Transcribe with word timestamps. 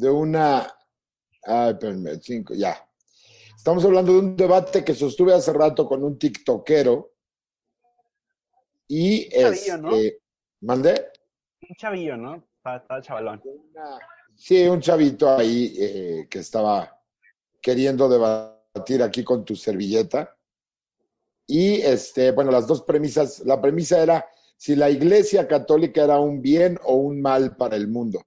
de 0.00 0.08
una... 0.10 0.66
Ay, 1.44 1.74
cinco, 2.22 2.54
ya. 2.54 2.76
Estamos 3.56 3.84
hablando 3.84 4.12
de 4.12 4.18
un 4.18 4.36
debate 4.36 4.82
que 4.82 4.94
sostuve 4.94 5.34
hace 5.34 5.52
rato 5.52 5.86
con 5.86 6.02
un 6.02 6.18
tiktokero. 6.18 7.12
Y 8.88 9.28
chavillo, 9.28 9.76
¿no? 9.78 9.90
este, 9.96 10.22
¿Mandé? 10.62 11.08
Un 11.68 11.76
chavillo, 11.76 12.16
¿no? 12.16 12.34
Estaba 12.64 13.00
chavalón. 13.02 13.42
Una- 13.44 13.98
Sí, 14.34 14.66
un 14.66 14.80
chavito 14.80 15.28
ahí 15.36 15.76
eh, 15.78 16.26
que 16.30 16.38
estaba 16.38 16.98
queriendo 17.60 18.08
debatir 18.08 19.02
aquí 19.02 19.22
con 19.22 19.44
tu 19.44 19.54
servilleta. 19.54 20.34
Y 21.46 21.82
este, 21.82 22.30
bueno, 22.30 22.50
las 22.50 22.66
dos 22.66 22.82
premisas, 22.82 23.40
la 23.40 23.60
premisa 23.60 24.02
era 24.02 24.26
si 24.56 24.76
la 24.76 24.88
iglesia 24.88 25.46
católica 25.46 26.04
era 26.04 26.18
un 26.20 26.40
bien 26.40 26.78
o 26.84 26.94
un 26.94 27.20
mal 27.20 27.54
para 27.56 27.76
el 27.76 27.88
mundo. 27.88 28.22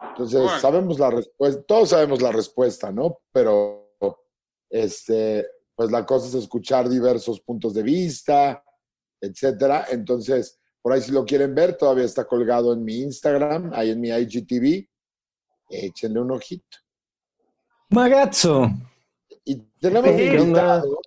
Entonces, 0.00 0.40
Bueno. 0.42 0.58
sabemos 0.60 0.98
la 0.98 1.10
respuesta, 1.10 1.62
todos 1.62 1.88
sabemos 1.90 2.20
la 2.22 2.32
respuesta, 2.32 2.92
¿no? 2.92 3.18
Pero, 3.32 3.94
este, 4.68 5.46
pues 5.74 5.90
la 5.90 6.04
cosa 6.04 6.28
es 6.28 6.34
escuchar 6.34 6.88
diversos 6.88 7.40
puntos 7.40 7.74
de 7.74 7.82
vista, 7.82 8.62
etcétera. 9.20 9.86
Entonces, 9.90 10.58
por 10.82 10.92
ahí 10.92 11.00
si 11.00 11.12
lo 11.12 11.24
quieren 11.24 11.54
ver, 11.54 11.76
todavía 11.76 12.04
está 12.04 12.26
colgado 12.26 12.72
en 12.72 12.84
mi 12.84 12.98
Instagram, 12.98 13.72
ahí 13.74 13.90
en 13.90 14.00
mi 14.00 14.08
IGTV. 14.10 14.88
Échenle 15.68 16.20
un 16.20 16.30
ojito. 16.30 16.78
Magazzo. 17.90 18.70
Y 19.44 19.56
tenemos 19.80 20.08
invitado, 20.10 20.98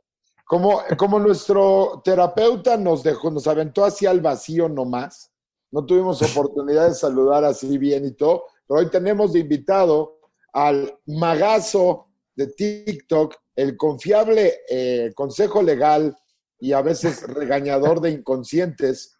como, 0.46 0.82
como 0.98 1.20
nuestro 1.20 2.02
terapeuta 2.04 2.78
nos 2.78 3.04
dejó, 3.04 3.30
nos 3.32 3.48
aventó 3.48 3.86
hacia 3.86 4.12
el 4.12 4.22
vacío 4.22 4.68
nomás. 4.70 5.32
No 5.72 5.86
tuvimos 5.86 6.22
oportunidad 6.22 6.88
de 6.88 6.96
saludar 6.96 7.44
así 7.44 7.78
bien 7.78 8.06
y 8.06 8.12
todo, 8.12 8.46
pero 8.70 8.82
hoy 8.82 8.90
tenemos 8.92 9.34
de 9.34 9.40
invitado 9.40 10.20
al 10.54 10.96
magazo 11.08 12.08
de 12.36 12.48
TikTok, 12.48 13.36
el 13.56 13.76
confiable 13.76 14.60
eh, 14.70 15.12
consejo 15.16 15.64
legal 15.64 16.16
y 16.60 16.74
a 16.74 16.84
veces 16.84 17.24
regañador 17.34 18.00
de 18.00 18.12
inconscientes, 18.12 19.18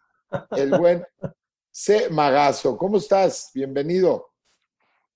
el 0.52 0.70
buen 0.70 1.04
C. 1.72 2.08
Magazo. 2.10 2.78
¿Cómo 2.78 2.98
estás? 2.98 3.50
Bienvenido. 3.52 4.28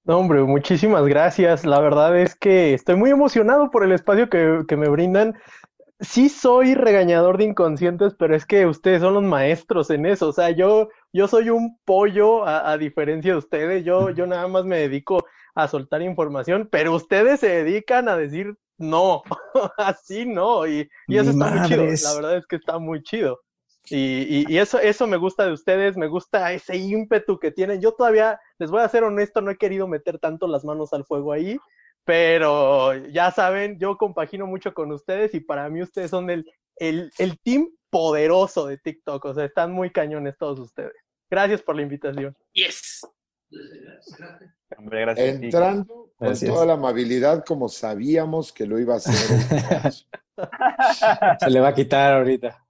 No, 0.03 0.19
hombre, 0.19 0.43
muchísimas 0.43 1.07
gracias. 1.07 1.65
La 1.65 1.79
verdad 1.79 2.19
es 2.19 2.35
que 2.35 2.75
estoy 2.75 2.97
muy 2.97 3.11
emocionado 3.11 3.71
por 3.71 3.85
el 3.85 3.93
espacio 3.93 4.29
que, 4.29 4.65
que 4.67 4.77
me 4.77 4.89
brindan. 4.89 5.35
Sí 6.01 6.29
soy 6.29 6.75
regañador 6.75 7.39
de 7.39 7.45
inconscientes, 7.45 8.15
pero 8.19 8.35
es 8.35 8.45
que 8.47 8.67
ustedes 8.67 9.01
son 9.01 9.15
los 9.15 9.23
maestros 9.23 9.91
en 9.91 10.07
eso. 10.07 10.29
O 10.29 10.33
sea, 10.33 10.51
yo, 10.51 10.89
yo 11.13 11.29
soy 11.29 11.51
un 11.51 11.79
pollo 11.85 12.45
a, 12.45 12.71
a 12.73 12.79
diferencia 12.79 13.33
de 13.33 13.39
ustedes. 13.39 13.85
Yo, 13.85 14.11
yo 14.11 14.27
nada 14.27 14.49
más 14.49 14.65
me 14.65 14.79
dedico 14.79 15.25
a 15.55 15.69
soltar 15.69 16.03
información, 16.03 16.69
pero 16.71 16.95
ustedes 16.95 17.41
se 17.41 17.49
dedican 17.49 18.09
a 18.09 18.17
decir 18.17 18.57
no, 18.77 19.23
así 19.79 20.27
no. 20.27 20.67
Y, 20.67 20.89
y 21.09 21.17
eso 21.19 21.31
está 21.31 21.47
muy 21.47 21.61
chido. 21.63 21.95
La 22.03 22.15
verdad 22.15 22.37
es 22.39 22.47
que 22.47 22.57
está 22.57 22.79
muy 22.79 23.03
chido. 23.03 23.41
Y, 23.89 24.43
y, 24.43 24.45
y 24.49 24.59
eso, 24.59 24.79
eso 24.81 25.07
me 25.07 25.17
gusta 25.19 25.47
de 25.47 25.53
ustedes, 25.53 25.97
me 25.97 26.09
gusta 26.09 26.53
ese 26.53 26.77
ímpetu 26.77 27.39
que 27.39 27.53
tienen. 27.53 27.81
Yo 27.81 27.93
todavía, 27.93 28.41
les 28.59 28.71
voy 28.71 28.81
a 28.83 28.89
ser 28.89 29.05
honesto, 29.05 29.41
no 29.43 29.51
he 29.51 29.57
querido 29.59 29.87
meter 29.87 30.19
tanto 30.19 30.49
las 30.49 30.65
manos 30.65 30.93
al 30.93 31.05
fuego 31.05 31.33
ahí, 31.33 31.59
pero 32.05 32.95
ya 33.09 33.31
saben, 33.31 33.79
yo 33.79 33.97
compagino 33.97 34.47
mucho 34.47 34.75
con 34.75 34.93
ustedes 34.93 35.35
y 35.35 35.41
para 35.41 35.69
mí 35.69 35.83
ustedes 35.83 36.11
son 36.11 36.31
el, 36.31 36.51
el, 36.77 37.11
el 37.19 37.39
team 37.41 37.69
poderoso 37.91 38.67
de 38.67 38.79
TikTok, 38.79 39.25
o 39.25 39.35
sea, 39.35 39.45
están 39.45 39.73
muy 39.73 39.91
cañones 39.91 40.37
todos 40.39 40.59
ustedes. 40.59 40.93
Gracias 41.31 41.63
por 41.63 41.77
la 41.77 41.83
invitación. 41.83 42.37
Yes. 42.53 43.07
Hombre, 44.77 45.01
gracias. 45.03 45.43
Entrando 45.43 46.11
con 46.17 46.29
Gracias. 46.29 46.51
toda 46.51 46.67
la 46.67 46.73
amabilidad 46.75 47.45
como 47.45 47.69
sabíamos 47.69 48.53
que 48.53 48.67
lo 48.67 48.79
iba 48.79 48.95
a 48.95 48.97
hacer. 48.97 49.15
el 49.31 49.63
magazo. 49.63 50.05
Se 51.41 51.51
le 51.51 51.61
va 51.61 51.69
a 51.69 51.75
quitar 51.75 52.15
ahorita. 52.15 52.67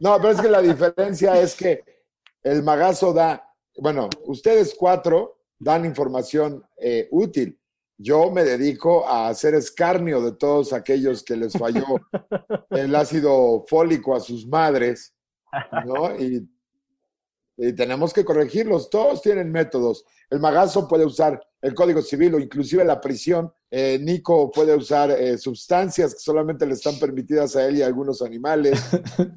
No, 0.00 0.16
pero 0.16 0.30
es 0.30 0.40
que 0.40 0.48
la 0.48 0.62
diferencia 0.62 1.40
es 1.40 1.54
que 1.54 1.84
el 2.42 2.62
magazo 2.62 3.12
da, 3.12 3.48
bueno, 3.76 4.08
ustedes 4.24 4.74
cuatro 4.78 5.40
dan 5.58 5.84
información 5.84 6.64
eh, 6.76 7.08
útil. 7.10 7.58
Yo 7.98 8.30
me 8.30 8.44
dedico 8.44 9.08
a 9.08 9.28
hacer 9.28 9.54
escarnio 9.54 10.20
de 10.20 10.32
todos 10.32 10.72
aquellos 10.72 11.22
que 11.22 11.36
les 11.36 11.52
falló 11.52 11.84
el 12.70 12.94
ácido 12.94 13.64
fólico 13.68 14.14
a 14.14 14.20
sus 14.20 14.46
madres, 14.46 15.14
¿no? 15.84 16.14
Y, 16.16 16.48
y 17.56 17.72
tenemos 17.72 18.12
que 18.12 18.24
corregirlos. 18.24 18.90
Todos 18.90 19.22
tienen 19.22 19.50
métodos. 19.50 20.04
El 20.28 20.40
magazo 20.40 20.86
puede 20.86 21.06
usar 21.06 21.40
el 21.62 21.74
Código 21.74 22.02
Civil 22.02 22.34
o 22.34 22.38
inclusive 22.38 22.84
la 22.84 23.00
prisión. 23.00 23.52
Eh, 23.70 23.98
Nico 24.00 24.50
puede 24.50 24.74
usar 24.74 25.10
eh, 25.10 25.38
sustancias 25.38 26.14
que 26.14 26.20
solamente 26.20 26.66
le 26.66 26.74
están 26.74 26.98
permitidas 26.98 27.56
a 27.56 27.66
él 27.66 27.78
y 27.78 27.82
a 27.82 27.86
algunos 27.86 28.22
animales. 28.22 28.80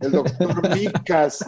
El 0.02 0.12
doctor 0.12 0.69
Micas, 0.75 1.46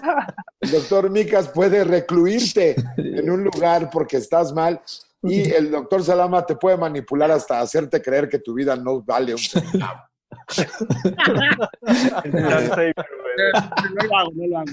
el 0.60 0.72
doctor 0.72 1.10
Micas 1.10 1.50
puede 1.50 1.84
recluirte 1.84 2.76
en 2.98 3.30
un 3.30 3.44
lugar 3.44 3.90
porque 3.92 4.18
estás 4.18 4.54
mal. 4.54 4.82
Y 5.24 5.42
el 5.54 5.72
doctor 5.72 6.04
Salama 6.04 6.46
te 6.46 6.56
puede 6.56 6.78
manipular 6.78 7.32
hasta 7.32 7.60
hacerte 7.60 8.02
creer 8.02 8.30
que 8.30 8.40
tu 8.40 8.54
vida 8.54 8.76
no 8.76 9.02
vale 9.02 9.34
un 9.34 9.40
centavo. 9.40 10.02
Entonces, 12.24 12.94
No 12.96 14.04
lo 14.08 14.18
hago, 14.18 14.32
no 14.34 14.48
lo 14.48 14.58
hago. 14.60 14.72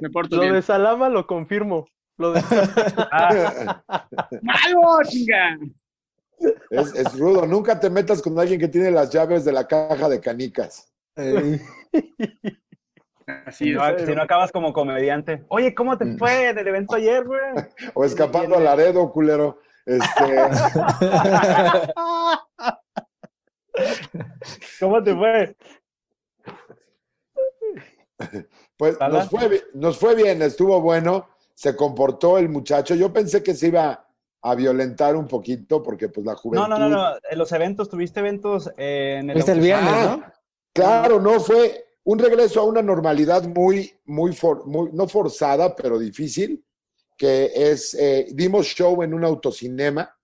Me 0.00 0.10
porto 0.10 0.36
Lo 0.36 0.42
bien. 0.42 0.54
de 0.54 0.62
Salama 0.62 1.08
lo 1.08 1.26
confirmo. 1.26 1.86
Lo 2.18 2.32
de... 2.32 2.42
ah, 3.12 3.82
¡Malo, 4.42 4.98
chinga! 5.04 5.56
Es, 6.70 6.94
es 6.94 7.18
rudo. 7.18 7.46
Nunca 7.46 7.78
te 7.80 7.88
metas 7.88 8.20
con 8.20 8.38
alguien 8.38 8.60
que 8.60 8.68
tiene 8.68 8.90
las 8.90 9.10
llaves 9.10 9.44
de 9.44 9.52
la 9.52 9.66
caja 9.66 10.08
de 10.08 10.20
canicas. 10.20 10.92
Así 13.46 13.64
si, 13.64 13.70
es. 13.70 13.76
no, 13.76 13.98
si 13.98 14.14
no 14.14 14.22
acabas 14.22 14.52
como 14.52 14.72
comediante. 14.72 15.44
Oye, 15.48 15.74
¿cómo 15.74 15.96
te 15.96 16.16
fue 16.16 16.50
en 16.50 16.58
el 16.58 16.66
evento 16.66 16.96
ayer, 16.96 17.24
güey? 17.24 17.40
O 17.94 18.04
escapando 18.04 18.56
a 18.56 18.60
Laredo, 18.60 19.10
culero. 19.12 19.60
Este, 19.88 20.36
¿Cómo 24.80 25.02
te 25.02 25.14
fue? 25.14 25.56
pues 28.76 28.98
nos 29.00 29.28
fue, 29.30 29.62
nos 29.74 29.98
fue 29.98 30.14
bien, 30.14 30.42
estuvo 30.42 30.80
bueno. 30.80 31.28
Se 31.54 31.74
comportó 31.74 32.38
el 32.38 32.48
muchacho. 32.48 32.94
Yo 32.94 33.12
pensé 33.12 33.42
que 33.42 33.54
se 33.54 33.68
iba 33.68 34.06
a 34.42 34.54
violentar 34.54 35.16
un 35.16 35.26
poquito 35.26 35.82
porque 35.82 36.08
pues 36.08 36.24
la 36.26 36.36
juventud... 36.36 36.68
No, 36.68 36.78
no, 36.78 36.80
no, 36.88 36.88
no. 36.88 37.16
En 37.28 37.38
los 37.38 37.50
eventos, 37.52 37.88
tuviste 37.88 38.20
eventos 38.20 38.70
eh, 38.76 39.16
en 39.20 39.30
el. 39.30 39.36
Viste 39.36 39.52
el 39.52 39.60
viernes, 39.60 39.92
Ah, 39.92 40.16
¿no? 40.20 40.32
Claro, 40.72 41.20
no 41.20 41.40
fue 41.40 41.84
un 42.04 42.18
regreso 42.18 42.60
a 42.60 42.64
una 42.64 42.82
normalidad 42.82 43.42
muy, 43.44 43.92
muy, 44.04 44.32
for- 44.34 44.66
muy 44.66 44.90
no 44.92 45.08
forzada, 45.08 45.74
pero 45.74 45.98
difícil, 45.98 46.64
que 47.18 47.50
es, 47.54 47.94
eh, 47.94 48.28
dimos 48.30 48.66
show 48.66 49.02
en 49.02 49.12
un 49.12 49.24
autocinema 49.24 50.16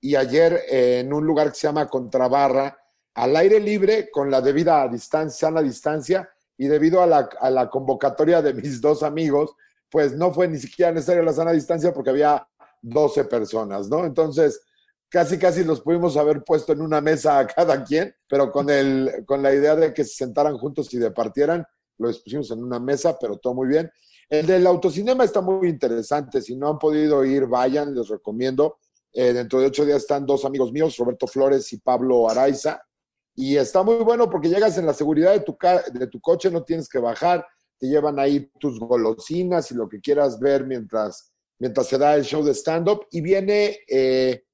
y 0.00 0.14
ayer 0.14 0.62
en 0.68 1.12
un 1.12 1.26
lugar 1.26 1.50
que 1.50 1.58
se 1.58 1.66
llama 1.66 1.88
Contrabarra, 1.88 2.78
al 3.14 3.36
aire 3.36 3.60
libre, 3.60 4.10
con 4.10 4.30
la 4.30 4.40
debida 4.40 4.88
distancia, 4.88 5.48
sana 5.48 5.60
distancia, 5.60 6.28
y 6.56 6.66
debido 6.66 7.02
a 7.02 7.06
la, 7.06 7.28
a 7.40 7.50
la 7.50 7.68
convocatoria 7.68 8.40
de 8.40 8.54
mis 8.54 8.80
dos 8.80 9.02
amigos, 9.02 9.54
pues 9.90 10.14
no 10.14 10.32
fue 10.32 10.48
ni 10.48 10.58
siquiera 10.58 10.92
necesaria 10.92 11.22
la 11.22 11.32
sana 11.32 11.52
distancia 11.52 11.92
porque 11.92 12.10
había 12.10 12.46
12 12.80 13.24
personas, 13.24 13.88
¿no? 13.88 14.04
Entonces, 14.04 14.62
casi 15.08 15.38
casi 15.38 15.62
los 15.62 15.82
pudimos 15.82 16.16
haber 16.16 16.42
puesto 16.42 16.72
en 16.72 16.80
una 16.80 17.00
mesa 17.00 17.38
a 17.38 17.46
cada 17.46 17.84
quien, 17.84 18.14
pero 18.26 18.50
con, 18.50 18.70
el, 18.70 19.24
con 19.26 19.42
la 19.42 19.52
idea 19.52 19.76
de 19.76 19.92
que 19.92 20.04
se 20.04 20.14
sentaran 20.14 20.56
juntos 20.56 20.92
y 20.94 20.98
departieran, 20.98 21.66
los 21.98 22.20
pusimos 22.20 22.50
en 22.50 22.62
una 22.64 22.80
mesa, 22.80 23.18
pero 23.20 23.36
todo 23.36 23.54
muy 23.54 23.68
bien. 23.68 23.90
El 24.32 24.46
del 24.46 24.66
autocinema 24.66 25.24
está 25.24 25.42
muy 25.42 25.68
interesante, 25.68 26.40
si 26.40 26.56
no 26.56 26.68
han 26.70 26.78
podido 26.78 27.22
ir, 27.22 27.46
vayan, 27.46 27.94
les 27.94 28.08
recomiendo. 28.08 28.78
Eh, 29.12 29.34
dentro 29.34 29.60
de 29.60 29.66
ocho 29.66 29.84
días 29.84 29.98
están 29.98 30.24
dos 30.24 30.46
amigos 30.46 30.72
míos, 30.72 30.96
Roberto 30.96 31.26
Flores 31.26 31.70
y 31.74 31.76
Pablo 31.76 32.30
Araiza, 32.30 32.80
y 33.34 33.58
está 33.58 33.82
muy 33.82 33.96
bueno 33.96 34.30
porque 34.30 34.48
llegas 34.48 34.78
en 34.78 34.86
la 34.86 34.94
seguridad 34.94 35.32
de 35.32 35.40
tu, 35.40 35.54
de 35.92 36.06
tu 36.06 36.18
coche, 36.18 36.50
no 36.50 36.64
tienes 36.64 36.88
que 36.88 36.98
bajar, 36.98 37.46
te 37.78 37.88
llevan 37.88 38.18
ahí 38.18 38.50
tus 38.58 38.80
golosinas 38.80 39.70
y 39.70 39.74
lo 39.74 39.86
que 39.86 40.00
quieras 40.00 40.40
ver 40.40 40.64
mientras, 40.66 41.30
mientras 41.58 41.88
se 41.88 41.98
da 41.98 42.14
el 42.14 42.24
show 42.24 42.42
de 42.42 42.54
stand-up, 42.54 43.06
y 43.10 43.20
viene... 43.20 43.80
eh, 43.86 44.44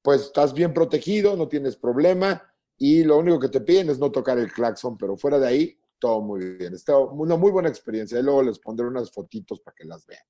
pues 0.00 0.22
estás 0.22 0.54
bien 0.54 0.72
protegido, 0.72 1.36
no 1.36 1.48
tienes 1.48 1.76
problema. 1.76 2.42
Y 2.78 3.02
lo 3.04 3.18
único 3.18 3.38
que 3.40 3.48
te 3.50 3.60
piden 3.60 3.90
es 3.90 3.98
no 3.98 4.10
tocar 4.10 4.38
el 4.38 4.50
claxon, 4.50 4.96
pero 4.96 5.18
fuera 5.18 5.38
de 5.38 5.46
ahí, 5.46 5.77
todo 5.98 6.20
muy 6.20 6.56
bien. 6.56 6.74
Está 6.74 6.96
una 6.98 7.36
muy 7.36 7.50
buena 7.50 7.68
experiencia 7.68 8.18
y 8.18 8.22
luego 8.22 8.42
les 8.42 8.58
pondré 8.58 8.86
unas 8.86 9.10
fotitos 9.12 9.60
para 9.60 9.74
que 9.74 9.84
las 9.84 10.06
vean. 10.06 10.22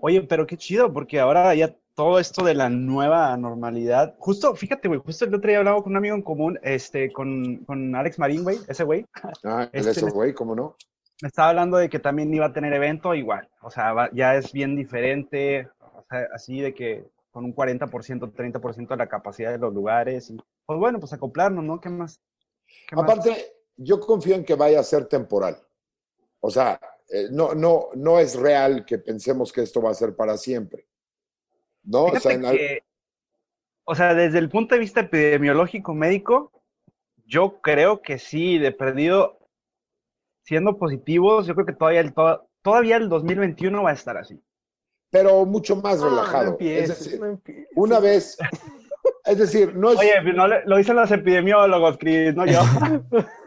Oye, 0.00 0.22
pero 0.22 0.46
qué 0.46 0.56
chido, 0.56 0.92
porque 0.92 1.18
ahora 1.18 1.54
ya 1.54 1.74
todo 1.94 2.20
esto 2.20 2.44
de 2.44 2.54
la 2.54 2.68
nueva 2.70 3.36
normalidad. 3.36 4.14
Justo, 4.18 4.54
fíjate, 4.54 4.86
güey, 4.86 5.00
justo 5.00 5.24
el 5.24 5.34
otro 5.34 5.48
día 5.48 5.58
hablaba 5.58 5.82
con 5.82 5.92
un 5.92 5.96
amigo 5.96 6.14
en 6.14 6.22
común, 6.22 6.58
este, 6.62 7.12
con, 7.12 7.56
con 7.64 7.96
Alex 7.96 8.18
Marín, 8.20 8.44
güey, 8.44 8.58
ese 8.68 8.84
güey. 8.84 9.04
Ah, 9.44 9.68
el 9.72 9.88
Este, 9.88 10.06
eso, 10.06 10.14
güey, 10.14 10.32
¿cómo 10.32 10.54
no? 10.54 10.76
Me 11.20 11.26
estaba 11.26 11.48
hablando 11.48 11.78
de 11.78 11.88
que 11.88 11.98
también 11.98 12.32
iba 12.32 12.46
a 12.46 12.52
tener 12.52 12.72
evento 12.72 13.12
igual. 13.12 13.48
O 13.62 13.70
sea, 13.72 13.92
va- 13.92 14.10
ya 14.12 14.36
es 14.36 14.52
bien 14.52 14.76
diferente. 14.76 15.68
O 15.80 16.04
sea, 16.08 16.28
así 16.32 16.60
de 16.60 16.72
que 16.72 17.08
con 17.32 17.44
un 17.44 17.52
40%, 17.52 18.32
30% 18.32 18.88
de 18.88 18.96
la 18.96 19.08
capacidad 19.08 19.50
de 19.50 19.58
los 19.58 19.74
lugares. 19.74 20.30
Y, 20.30 20.36
pues 20.64 20.78
bueno, 20.78 21.00
pues 21.00 21.12
acoplarnos, 21.12 21.64
¿no? 21.64 21.80
¿Qué 21.80 21.88
más? 21.88 22.20
¿Qué 22.88 22.94
más? 22.94 23.06
Yo 23.78 23.98
confío 24.00 24.34
en 24.34 24.44
que 24.44 24.54
vaya 24.54 24.80
a 24.80 24.84
ser 24.84 25.06
temporal. 25.06 25.56
O 26.40 26.50
sea, 26.50 26.78
eh, 27.08 27.28
no, 27.30 27.54
no, 27.54 27.88
no 27.94 28.18
es 28.18 28.34
real 28.36 28.84
que 28.84 28.98
pensemos 28.98 29.52
que 29.52 29.62
esto 29.62 29.80
va 29.80 29.90
a 29.90 29.94
ser 29.94 30.14
para 30.14 30.36
siempre. 30.36 30.86
¿No? 31.84 32.04
O 32.04 32.10
sea, 32.10 32.20
Fíjate 32.20 32.34
en 32.34 32.44
al- 32.44 32.56
que, 32.56 32.82
o 33.84 33.94
sea, 33.94 34.14
desde 34.14 34.38
el 34.38 34.50
punto 34.50 34.74
de 34.74 34.80
vista 34.80 35.00
epidemiológico 35.00 35.94
médico, 35.94 36.52
yo 37.24 37.60
creo 37.62 38.02
que 38.02 38.18
sí, 38.18 38.58
de 38.58 38.72
perdido, 38.72 39.38
siendo 40.44 40.76
positivos, 40.76 41.46
yo 41.46 41.54
creo 41.54 41.66
que 41.66 41.72
todavía 41.72 42.00
el, 42.00 42.12
to- 42.12 42.46
todavía 42.62 42.96
el 42.96 43.08
2021 43.08 43.82
va 43.82 43.90
a 43.90 43.94
estar 43.94 44.16
así. 44.18 44.42
pero 45.10 45.46
mucho 45.46 45.76
más 45.76 45.98
Ah, 46.02 46.04
no 46.04 46.10
relajado. 46.10 46.50
empieces, 46.50 46.90
es 46.90 47.04
decir, 47.04 47.20
no 47.20 47.26
empieces. 47.26 47.68
una 47.76 48.00
vez, 48.00 48.36
es 49.24 49.38
decir, 49.38 49.74
no 49.74 49.92
es... 49.92 49.98
Oye, 49.98 50.32
no 50.34 50.46
lo 50.48 50.76
dicen 50.76 50.96
los 50.96 51.10
epidemiólogos, 51.10 51.96
Chris, 51.98 52.34
no 52.34 52.44
yo. 52.44 52.60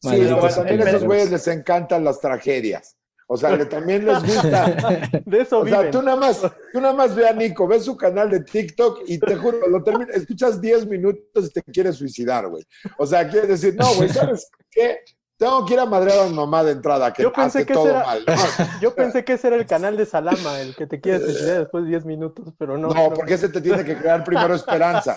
sí, 0.00 0.08
pero 0.10 0.40
también 0.48 0.82
a 0.82 0.90
esos 0.90 1.04
güeyes 1.04 1.30
les 1.30 1.46
encantan 1.48 2.04
las 2.04 2.20
tragedias. 2.20 2.96
O 3.30 3.36
sea, 3.36 3.68
también 3.68 4.06
les 4.06 4.22
gusta. 4.22 4.66
De 5.26 5.40
eso 5.42 5.58
O 5.60 5.66
sea, 5.66 5.78
viven. 5.80 5.90
tú 5.92 6.00
nada 6.02 6.16
más, 6.16 6.40
tú 6.72 6.80
nada 6.80 6.94
más 6.94 7.14
ve 7.14 7.28
a 7.28 7.32
Nico, 7.34 7.66
ves 7.68 7.84
su 7.84 7.94
canal 7.94 8.30
de 8.30 8.40
TikTok 8.40 9.00
y 9.06 9.18
te 9.18 9.36
juro, 9.36 9.58
lo 9.68 9.82
termina, 9.84 10.10
escuchas 10.14 10.58
10 10.60 10.86
minutos 10.86 11.44
y 11.46 11.50
te 11.50 11.62
quieres 11.62 11.96
suicidar, 11.96 12.48
güey. 12.48 12.64
O 12.96 13.06
sea, 13.06 13.28
quieres 13.28 13.50
decir, 13.50 13.74
no, 13.76 13.92
güey, 13.96 14.08
¿sabes 14.08 14.50
qué? 14.70 15.00
Tengo 15.36 15.64
que 15.66 15.74
ir 15.74 15.80
a 15.80 15.84
madrear 15.86 16.20
a 16.20 16.24
mi 16.28 16.34
mamá 16.34 16.64
de 16.64 16.72
entrada, 16.72 17.12
que 17.12 17.22
Yo 17.22 17.30
pensé 17.32 17.58
hace 17.58 17.66
que 17.66 17.74
todo 17.74 17.90
era- 17.90 18.02
mal. 18.04 18.24
No, 18.26 18.34
Yo 18.80 18.94
pensé 18.94 19.22
que 19.24 19.34
ese 19.34 19.48
era 19.48 19.56
el 19.56 19.66
canal 19.66 19.96
de 19.98 20.06
Salama, 20.06 20.60
el 20.62 20.74
que 20.74 20.86
te 20.86 20.98
quiere 20.98 21.20
suicidar 21.20 21.58
después 21.60 21.84
de 21.84 21.90
10 21.90 22.06
minutos, 22.06 22.54
pero 22.58 22.78
no. 22.78 22.88
no, 22.88 23.12
porque 23.12 23.34
ese 23.34 23.50
te 23.50 23.60
tiene 23.60 23.84
que 23.84 23.94
crear 23.96 24.24
primero 24.24 24.54
esperanza. 24.54 25.16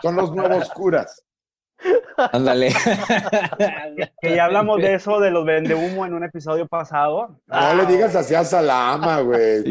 Son 0.00 0.14
los 0.14 0.32
nuevos 0.32 0.70
curas. 0.70 1.22
Ándale. 2.16 2.72
Que 4.20 4.34
ya 4.34 4.46
hablamos 4.46 4.78
de 4.80 4.94
eso, 4.94 5.20
de 5.20 5.30
los 5.30 5.44
vendehumo 5.44 6.06
en 6.06 6.14
un 6.14 6.24
episodio 6.24 6.66
pasado. 6.66 7.40
No 7.46 7.74
le 7.74 7.86
digas 7.86 8.14
así 8.16 8.34
a 8.34 8.44
Salama, 8.44 9.20
güey. 9.20 9.64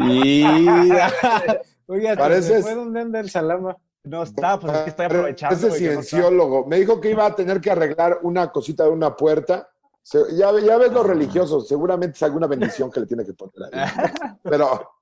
Oiga, 1.88 2.16
Pareces- 2.16 2.42
¿se 2.58 2.62
fue 2.62 2.74
donde 2.74 3.00
anda 3.00 3.20
el 3.20 3.30
salama? 3.30 3.76
No 4.04 4.22
está, 4.22 4.58
pues 4.58 4.72
es 4.72 4.78
que 4.82 4.90
estoy 4.90 5.06
aprovechando. 5.06 5.54
Ese 5.56 5.68
no 5.68 5.74
cienciólogo. 5.74 6.66
Me 6.66 6.78
dijo 6.78 7.00
que 7.00 7.10
iba 7.10 7.26
a 7.26 7.34
tener 7.34 7.60
que 7.60 7.70
arreglar 7.70 8.18
una 8.22 8.50
cosita 8.50 8.84
de 8.84 8.90
una 8.90 9.14
puerta. 9.16 9.68
Se- 10.02 10.34
ya, 10.36 10.52
ya 10.60 10.76
ves 10.78 10.92
los 10.92 11.04
religiosos, 11.06 11.66
seguramente 11.68 12.14
es 12.16 12.22
alguna 12.22 12.46
bendición 12.46 12.90
que 12.90 13.00
le 13.00 13.06
tiene 13.06 13.24
que 13.24 13.34
poner 13.34 13.54
ahí. 13.72 13.90
Pero 14.42 14.92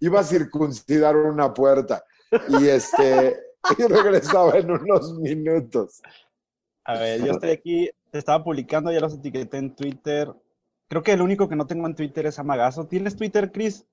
iba 0.00 0.20
a 0.20 0.24
circuncidar 0.24 1.16
una 1.16 1.52
puerta. 1.54 2.04
Y 2.60 2.68
este 2.68 3.36
y 3.78 3.82
regresaba 3.82 4.58
en 4.58 4.70
unos 4.70 5.18
minutos. 5.18 6.02
A 6.84 6.94
ver, 6.94 7.24
yo 7.24 7.32
estoy 7.32 7.50
aquí, 7.50 7.90
te 8.10 8.18
estaba 8.18 8.42
publicando, 8.42 8.90
ya 8.90 9.00
los 9.00 9.14
etiqueté 9.14 9.58
en 9.58 9.74
Twitter. 9.74 10.32
Creo 10.88 11.02
que 11.02 11.12
el 11.12 11.20
único 11.20 11.48
que 11.48 11.56
no 11.56 11.66
tengo 11.66 11.86
en 11.86 11.94
Twitter 11.94 12.26
es 12.26 12.38
Amagazo. 12.38 12.86
¿Tienes 12.86 13.16
Twitter, 13.16 13.52
Chris? 13.52 13.86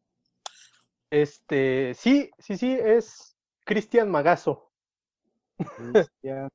Este, 1.10 1.94
sí, 1.94 2.32
sí, 2.40 2.58
sí, 2.58 2.72
es 2.72 3.36
Cristian 3.66 4.10
Magazo. 4.10 4.72
Cristian 5.58 6.50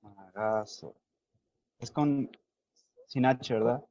Magazo. 0.00 0.94
Es 1.78 1.90
con 1.90 2.30
sin 3.06 3.26
H, 3.26 3.52
¿verdad? 3.52 3.84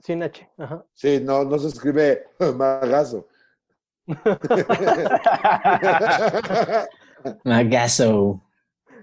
Sin 0.00 0.22
H. 0.22 0.48
Ajá. 0.58 0.84
Sí, 0.94 1.20
no, 1.20 1.44
no 1.44 1.58
se 1.58 1.68
escribe 1.68 2.28
magazo. 2.56 3.26
Magazo. 7.44 8.42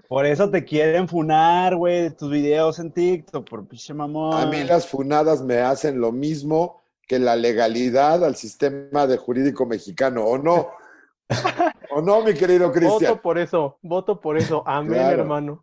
Por 0.08 0.24
eso 0.24 0.50
te 0.50 0.64
quieren 0.64 1.08
funar, 1.08 1.74
güey, 1.74 2.02
de 2.02 2.10
tus 2.12 2.30
videos 2.30 2.78
en 2.78 2.92
TikTok, 2.92 3.48
por 3.48 3.66
pinche 3.66 3.92
mamón. 3.92 4.34
A 4.40 4.46
mí 4.46 4.62
las 4.62 4.86
funadas 4.86 5.42
me 5.42 5.58
hacen 5.58 6.00
lo 6.00 6.12
mismo 6.12 6.82
que 7.08 7.18
la 7.18 7.34
legalidad 7.36 8.24
al 8.24 8.36
sistema 8.36 9.06
de 9.06 9.16
jurídico 9.16 9.66
mexicano, 9.66 10.24
¿o 10.24 10.38
no? 10.38 10.68
¿O 11.90 12.00
no, 12.02 12.22
mi 12.22 12.34
querido 12.34 12.70
Cristian? 12.70 13.10
Voto 13.12 13.22
por 13.22 13.38
eso, 13.38 13.78
voto 13.82 14.20
por 14.20 14.36
eso. 14.38 14.62
Amén, 14.66 14.92
Claro. 14.94 15.20
hermano. 15.22 15.62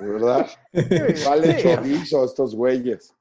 ¿Verdad? 0.00 0.48
Vale 1.26 1.58
Sí. 1.60 1.62
chorizo 1.68 2.24
estos 2.24 2.54
güeyes. 2.56 3.14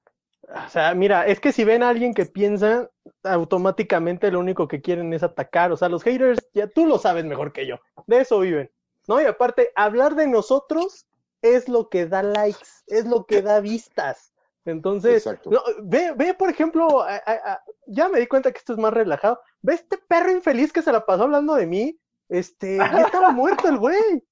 O 0.66 0.70
sea, 0.70 0.94
mira, 0.94 1.26
es 1.28 1.40
que 1.40 1.52
si 1.52 1.64
ven 1.64 1.84
a 1.84 1.90
alguien 1.90 2.14
que 2.14 2.26
piensa, 2.26 2.90
automáticamente 3.24 4.32
lo 4.32 4.40
único 4.40 4.68
que 4.68 4.82
quieren 4.82 5.14
es 5.14 5.24
atacar. 5.24 5.72
O 5.72 5.78
sea, 5.78 5.90
los 5.90 6.04
haters, 6.04 6.40
ya 6.54 6.68
tú 6.68 6.86
lo 6.86 6.98
sabes 6.98 7.26
mejor 7.26 7.54
que 7.54 7.66
yo. 7.68 7.78
De 8.08 8.22
eso 8.22 8.40
viven. 8.40 8.70
¿No? 9.08 9.22
Y 9.22 9.26
aparte, 9.26 9.72
hablar 9.76 10.16
de 10.16 10.28
nosotros 10.28 11.06
es 11.42 11.68
lo 11.68 11.90
que 11.90 12.06
da 12.08 12.24
likes, 12.24 12.68
es 12.88 13.06
lo 13.06 13.26
que 13.26 13.42
da 13.42 13.60
vistas. 13.60 14.34
Entonces, 14.66 15.26
no, 15.46 15.62
ve, 15.84 16.14
ve, 16.16 16.34
por 16.34 16.50
ejemplo, 16.50 17.02
a- 17.02 17.16
a- 17.16 17.52
a- 17.54 17.64
ya 17.88 18.08
me 18.08 18.20
di 18.22 18.28
cuenta 18.28 18.52
que 18.54 18.60
esto 18.60 18.72
es 18.74 18.80
más 18.80 18.94
relajado. 18.94 19.40
Ve 19.62 19.74
este 19.74 19.98
perro 20.08 20.32
infeliz 20.32 20.72
que 20.72 20.82
se 20.82 20.92
la 20.94 21.06
pasó 21.06 21.24
hablando 21.24 21.56
de 21.56 21.68
mí. 21.68 22.00
Este, 22.30 22.78
ya 22.78 23.02
estaba 23.06 23.32
muerto 23.68 23.68
el 23.68 23.78
güey. 23.78 24.24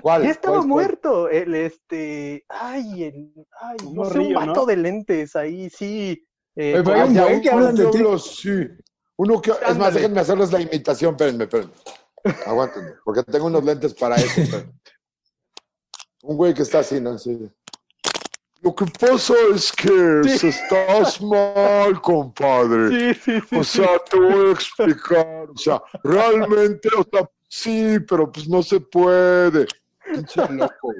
¿Cuál? 0.00 0.22
Ya 0.22 0.30
estaba 0.30 0.62
muerto. 0.62 1.28
El 1.28 1.54
este. 1.56 2.44
Ay, 2.48 3.02
el. 3.04 3.46
Ay, 3.60 3.76
Un 3.84 3.94
no 3.96 4.04
sé, 4.04 4.18
un 4.20 4.32
vato 4.32 4.54
¿no? 4.60 4.66
de 4.66 4.76
lentes 4.76 5.34
ahí, 5.34 5.68
sí. 5.70 6.24
eh, 6.54 6.74
Oye, 6.74 6.84
con- 6.84 6.84
pero 6.84 6.96
hay 7.02 7.08
un 7.08 7.14
ya, 7.14 7.22
buen 7.24 7.40
que 7.42 7.50
hablan 7.50 7.74
de 7.74 7.86
ti. 7.86 7.98
diablo, 7.98 8.18
sí. 8.18 8.68
Uno 9.16 9.42
que, 9.42 9.50
es 9.68 9.76
más, 9.76 9.92
déjenme 9.92 10.20
hacerles 10.20 10.52
la 10.52 10.60
imitación, 10.60 11.10
espérenme, 11.14 11.44
espérenme. 11.44 11.72
Aguántenme, 12.46 12.92
porque 13.04 13.22
tengo 13.24 13.46
unos 13.46 13.64
lentes 13.64 13.94
para 13.94 14.16
eso. 14.16 14.64
Un 16.22 16.36
güey 16.36 16.52
que 16.54 16.62
está 16.62 16.80
así, 16.80 17.00
¿no? 17.00 17.10
Así. 17.12 17.50
Lo 18.62 18.74
que 18.74 18.84
pasa 18.84 19.32
es 19.54 19.72
que 19.72 20.22
Sí. 20.36 20.48
estás 20.48 21.20
mal, 21.22 21.98
compadre. 22.02 23.14
Sí, 23.14 23.20
sí, 23.22 23.40
sí. 23.48 23.56
O 23.56 23.64
sea, 23.64 23.98
te 24.10 24.18
voy 24.18 24.48
a 24.48 24.52
explicar. 24.52 25.48
O 25.48 25.56
sea, 25.56 25.82
realmente, 26.04 26.90
o 26.96 27.06
sea, 27.10 27.30
sí, 27.48 27.98
pero 28.06 28.30
pues 28.30 28.46
no 28.48 28.62
se 28.62 28.80
puede. 28.80 29.66
Pinche 30.04 30.46
loco. 30.52 30.92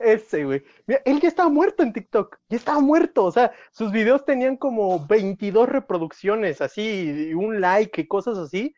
Ese, 0.00 0.44
güey. 0.44 0.62
Mira, 0.86 1.00
él 1.04 1.18
ya 1.20 1.28
estaba 1.28 1.48
muerto 1.48 1.82
en 1.82 1.92
TikTok. 1.92 2.36
Ya 2.48 2.58
estaba 2.58 2.78
muerto. 2.78 3.24
O 3.24 3.32
sea, 3.32 3.50
sus 3.72 3.90
videos 3.90 4.24
tenían 4.24 4.56
como 4.56 5.04
22 5.06 5.68
reproducciones, 5.68 6.60
así, 6.60 7.28
y 7.30 7.34
un 7.34 7.60
like 7.60 8.02
y 8.02 8.06
cosas 8.06 8.38
así. 8.38 8.74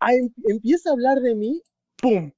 Ah, 0.00 0.12
em- 0.14 0.32
empieza 0.44 0.90
a 0.90 0.92
hablar 0.92 1.20
de 1.20 1.34
mí, 1.34 1.62
¡pum! 2.00 2.30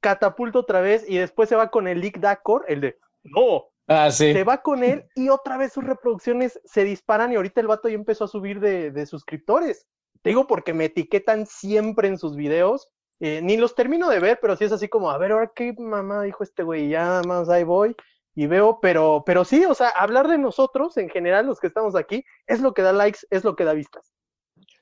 Catapulta 0.00 0.58
otra 0.60 0.80
vez 0.80 1.04
y 1.08 1.18
después 1.18 1.48
se 1.48 1.56
va 1.56 1.70
con 1.70 1.88
el 1.88 2.00
Lick 2.00 2.18
Dacor, 2.18 2.64
el 2.68 2.80
de 2.80 2.98
¡No! 3.24 3.64
Ah, 3.86 4.10
sí. 4.10 4.32
Se 4.32 4.44
va 4.44 4.62
con 4.62 4.84
él 4.84 5.06
y 5.14 5.28
otra 5.30 5.56
vez 5.56 5.72
sus 5.72 5.82
reproducciones 5.84 6.60
se 6.64 6.84
disparan 6.84 7.32
y 7.32 7.36
ahorita 7.36 7.60
el 7.60 7.66
vato 7.66 7.88
ya 7.88 7.94
empezó 7.94 8.24
a 8.24 8.28
subir 8.28 8.60
de, 8.60 8.90
de 8.90 9.06
suscriptores. 9.06 9.86
Te 10.22 10.30
digo 10.30 10.46
porque 10.46 10.74
me 10.74 10.86
etiquetan 10.86 11.46
siempre 11.46 12.08
en 12.08 12.18
sus 12.18 12.36
videos. 12.36 12.88
eh, 13.20 13.40
ni 13.42 13.56
los 13.56 13.74
termino 13.74 14.08
de 14.10 14.20
ver, 14.20 14.38
pero 14.40 14.56
sí 14.56 14.64
es 14.64 14.72
así 14.72 14.88
como, 14.88 15.10
a 15.10 15.18
ver, 15.18 15.32
ahora 15.32 15.50
qué 15.54 15.74
mamá 15.78 16.22
dijo 16.22 16.44
este 16.44 16.62
güey, 16.62 16.84
y 16.86 16.90
ya 16.90 17.04
nada 17.04 17.22
más 17.22 17.48
ahí 17.48 17.64
voy 17.64 17.96
y 18.34 18.46
veo, 18.46 18.78
pero, 18.80 19.24
pero 19.26 19.44
sí, 19.44 19.64
o 19.64 19.74
sea, 19.74 19.88
hablar 19.88 20.28
de 20.28 20.38
nosotros 20.38 20.96
en 20.98 21.08
general, 21.08 21.46
los 21.46 21.58
que 21.58 21.66
estamos 21.66 21.96
aquí, 21.96 22.24
es 22.46 22.60
lo 22.60 22.74
que 22.74 22.82
da 22.82 22.92
likes, 22.92 23.20
es 23.30 23.42
lo 23.42 23.56
que 23.56 23.64
da 23.64 23.72
vistas. 23.72 24.12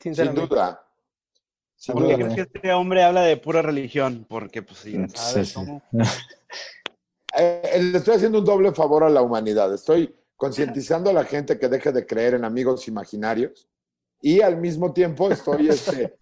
Sin 0.00 0.14
Sinceramente. 0.14 0.54
duda. 0.54 0.85
Sin 1.76 1.94
¿Por 1.94 2.08
qué 2.08 2.14
crees 2.14 2.34
que 2.34 2.40
este 2.40 2.72
hombre 2.72 3.02
habla 3.02 3.22
de 3.22 3.36
pura 3.36 3.62
religión? 3.62 4.26
Porque, 4.28 4.62
pues, 4.62 4.80
sí, 4.80 4.92
Sí, 4.92 5.06
¿sabes 5.14 5.48
sí. 5.48 5.54
cómo? 5.54 5.82
Eh, 7.38 7.78
le 7.92 7.98
estoy 7.98 8.14
haciendo 8.14 8.38
un 8.38 8.46
doble 8.46 8.72
favor 8.72 9.04
a 9.04 9.10
la 9.10 9.20
humanidad. 9.20 9.74
Estoy 9.74 10.16
concientizando 10.36 11.10
a 11.10 11.12
la 11.12 11.24
gente 11.24 11.58
que 11.58 11.68
deje 11.68 11.92
de 11.92 12.06
creer 12.06 12.32
en 12.32 12.46
amigos 12.46 12.88
imaginarios 12.88 13.68
y 14.22 14.40
al 14.40 14.56
mismo 14.56 14.92
tiempo 14.92 15.30
estoy 15.30 15.68
este, 15.68 16.16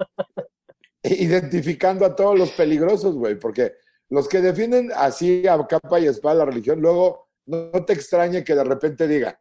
identificando 1.04 2.04
a 2.04 2.16
todos 2.16 2.38
los 2.38 2.50
peligrosos, 2.52 3.14
güey, 3.14 3.38
porque 3.38 3.75
los 4.08 4.28
que 4.28 4.40
defienden 4.40 4.90
así 4.94 5.46
a 5.46 5.64
capa 5.66 6.00
y 6.00 6.06
espada 6.06 6.37
la 6.37 6.44
religión, 6.46 6.80
luego 6.80 7.28
no, 7.46 7.70
te 7.84 7.92
extrañe 7.92 8.42
que 8.42 8.54
de 8.54 8.64
repente 8.64 9.06
digan 9.06 9.37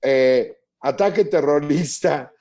eh, 0.00 0.60
ataque 0.80 1.24
terrorista 1.26 2.31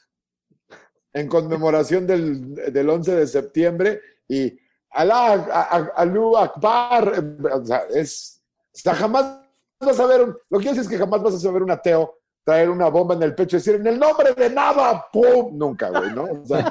en 1.14 1.28
conmemoración 1.28 2.08
del, 2.08 2.54
del 2.56 2.90
11 2.90 3.16
de 3.16 3.28
septiembre 3.28 4.02
y 4.28 4.58
Alá, 4.90 5.92
Alú 5.96 6.36
Akbar, 6.38 7.14
eh, 7.16 7.48
o 7.54 7.66
sea, 7.66 7.84
es, 7.94 8.42
sea, 8.74 8.94
jamás 8.94 9.40
vas 9.80 10.00
a 10.00 10.06
ver, 10.06 10.28
lo 10.50 10.60
que 10.60 10.66
decir 10.66 10.82
es 10.82 10.90
que 10.90 10.98
jamás 10.98 11.22
vas 11.24 11.46
a 11.46 11.52
ver 11.52 11.64
un 11.64 11.72
ateo 11.72 12.18
traer 12.44 12.70
una 12.70 12.90
bomba 12.90 13.16
en 13.16 13.24
el 13.24 13.36
pecho 13.36 13.56
y 13.56 13.60
decir, 13.60 13.76
en 13.76 13.88
el 13.88 14.00
nombre 14.00 14.34
de 14.34 14.50
nada, 14.50 15.06
¡pum! 15.14 15.58
Nunca, 15.58 15.90
güey, 15.90 16.12
¿no? 16.14 16.24
O 16.24 16.46
sea, 16.46 16.70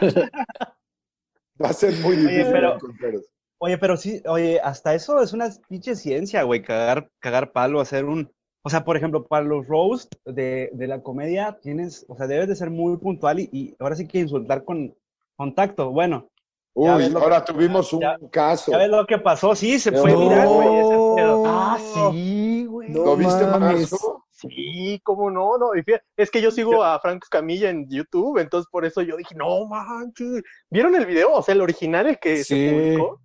va 1.63 1.69
a 1.69 1.73
ser 1.73 1.95
muy 2.01 2.17
difícil 2.17 2.53
pero- 2.53 2.75
encontrar 2.75 3.15
eso. 3.15 3.27
Oye, 3.63 3.77
pero 3.77 3.99
sí, 3.99 4.23
oye, 4.27 4.59
hasta 4.59 4.95
eso 4.95 5.21
es 5.21 5.35
una 5.35 5.51
pinche 5.69 5.95
ciencia, 5.95 6.45
güey, 6.45 6.63
cagar, 6.63 7.11
cagar 7.19 7.53
palo, 7.53 7.81
hacer 7.81 8.07
un... 8.07 8.33
O 8.63 8.69
sea, 8.71 8.85
por 8.85 8.97
ejemplo, 8.97 9.27
para 9.27 9.45
los 9.45 9.67
roast 9.67 10.15
de, 10.25 10.71
de 10.75 10.87
la 10.87 11.03
comedia 11.03 11.59
tienes, 11.63 12.05
o 12.09 12.17
sea, 12.17 12.27
debes 12.27 12.49
de 12.49 12.57
ser 12.57 12.71
muy 12.71 12.97
puntual 12.99 13.41
y, 13.41 13.49
y 13.53 13.77
ahora 13.79 13.97
sí 13.97 14.07
que 14.07 14.19
insultar 14.19 14.65
con 14.65 14.95
contacto. 15.37 15.91
Bueno, 15.91 16.29
Uy, 16.75 16.89
ahora 17.17 17.45
tuvimos 17.45 17.93
un 17.93 18.01
ya- 18.01 18.19
caso. 18.31 18.71
¿Ya 18.71 18.79
ves 18.79 18.89
lo 18.91 19.07
que 19.07 19.19
pasó? 19.19 19.55
Sí, 19.55 19.79
se 19.79 19.91
No. 19.91 20.03
fue 20.03 20.15
viral, 20.15 20.47
güey, 20.49 20.69
pedo. 21.17 21.43
Ah, 21.47 21.79
sí, 22.13 22.67
güey. 22.69 22.91
No 22.91 23.05
¿Lo 23.05 23.17
viste, 23.17 23.45
mames. 23.47 23.91
Marzo? 23.93 24.25
Sí, 24.31 25.01
cómo 25.05 25.31
no, 25.31 25.59
no. 25.59 25.75
y 25.75 25.83
fíjate, 25.83 26.05
es 26.17 26.31
que 26.31 26.41
yo 26.41 26.51
sigo 26.51 26.83
a 26.83 26.99
Franco 27.01 27.27
Camilla 27.31 27.69
en 27.71 27.89
YouTube, 27.91 28.39
entonces 28.39 28.69
por 28.71 28.85
eso 28.87 29.03
yo 29.03 29.17
dije, 29.17 29.35
no 29.35 29.67
manches. 29.67 30.43
¿Vieron 30.71 30.95
el 30.95 31.05
video? 31.07 31.33
O 31.33 31.43
sea, 31.43 31.55
el 31.55 31.61
original, 31.61 32.07
el 32.07 32.19
que 32.19 32.39
se 32.39 32.45
Sí. 32.45 32.71
publicó. 32.71 33.21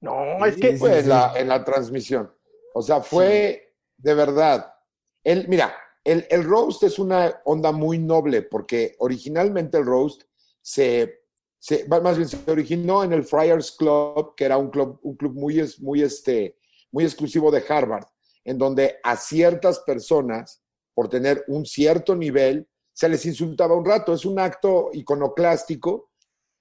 No, 0.00 0.44
es 0.46 0.54
Sí, 0.56 0.60
que 0.60 0.72
sí, 0.72 0.76
Fue 0.78 0.92
sí. 0.94 0.98
en 1.00 1.08
la, 1.08 1.32
en 1.36 1.48
la 1.48 1.64
transmisión. 1.64 2.32
O 2.74 2.82
sea, 2.82 3.00
fue 3.00 3.72
de 3.96 4.14
verdad. 4.14 4.72
El, 5.22 5.48
mira, 5.48 5.74
el, 6.04 6.44
roast 6.44 6.82
es 6.82 6.98
una 6.98 7.40
onda 7.44 7.72
muy 7.72 7.98
noble 7.98 8.42
porque 8.42 8.96
originalmente 8.98 9.78
el 9.78 9.86
roast 9.86 10.22
se, 10.62 11.20
más 11.88 12.16
bien 12.16 12.28
se 12.28 12.50
originó 12.50 13.04
en 13.04 13.12
el 13.12 13.24
Friars 13.24 13.72
Club, 13.72 14.34
que 14.34 14.44
era 14.44 14.56
un 14.56 14.70
club, 14.70 14.98
un 15.02 15.16
club 15.16 15.34
muy, 15.34 15.62
muy, 15.80 16.02
este, 16.02 16.56
muy 16.90 17.04
exclusivo 17.04 17.50
de 17.50 17.62
Harvard, 17.68 18.06
en 18.44 18.58
donde 18.58 18.96
a 19.02 19.16
ciertas 19.16 19.80
personas, 19.80 20.62
por 20.94 21.08
tener 21.08 21.44
un 21.48 21.66
cierto 21.66 22.16
nivel, 22.16 22.66
se 22.92 23.08
les 23.08 23.24
insultaba 23.26 23.74
un 23.74 23.84
rato. 23.84 24.12
Es 24.12 24.24
un 24.24 24.38
acto 24.38 24.90
iconoclástico 24.92 26.10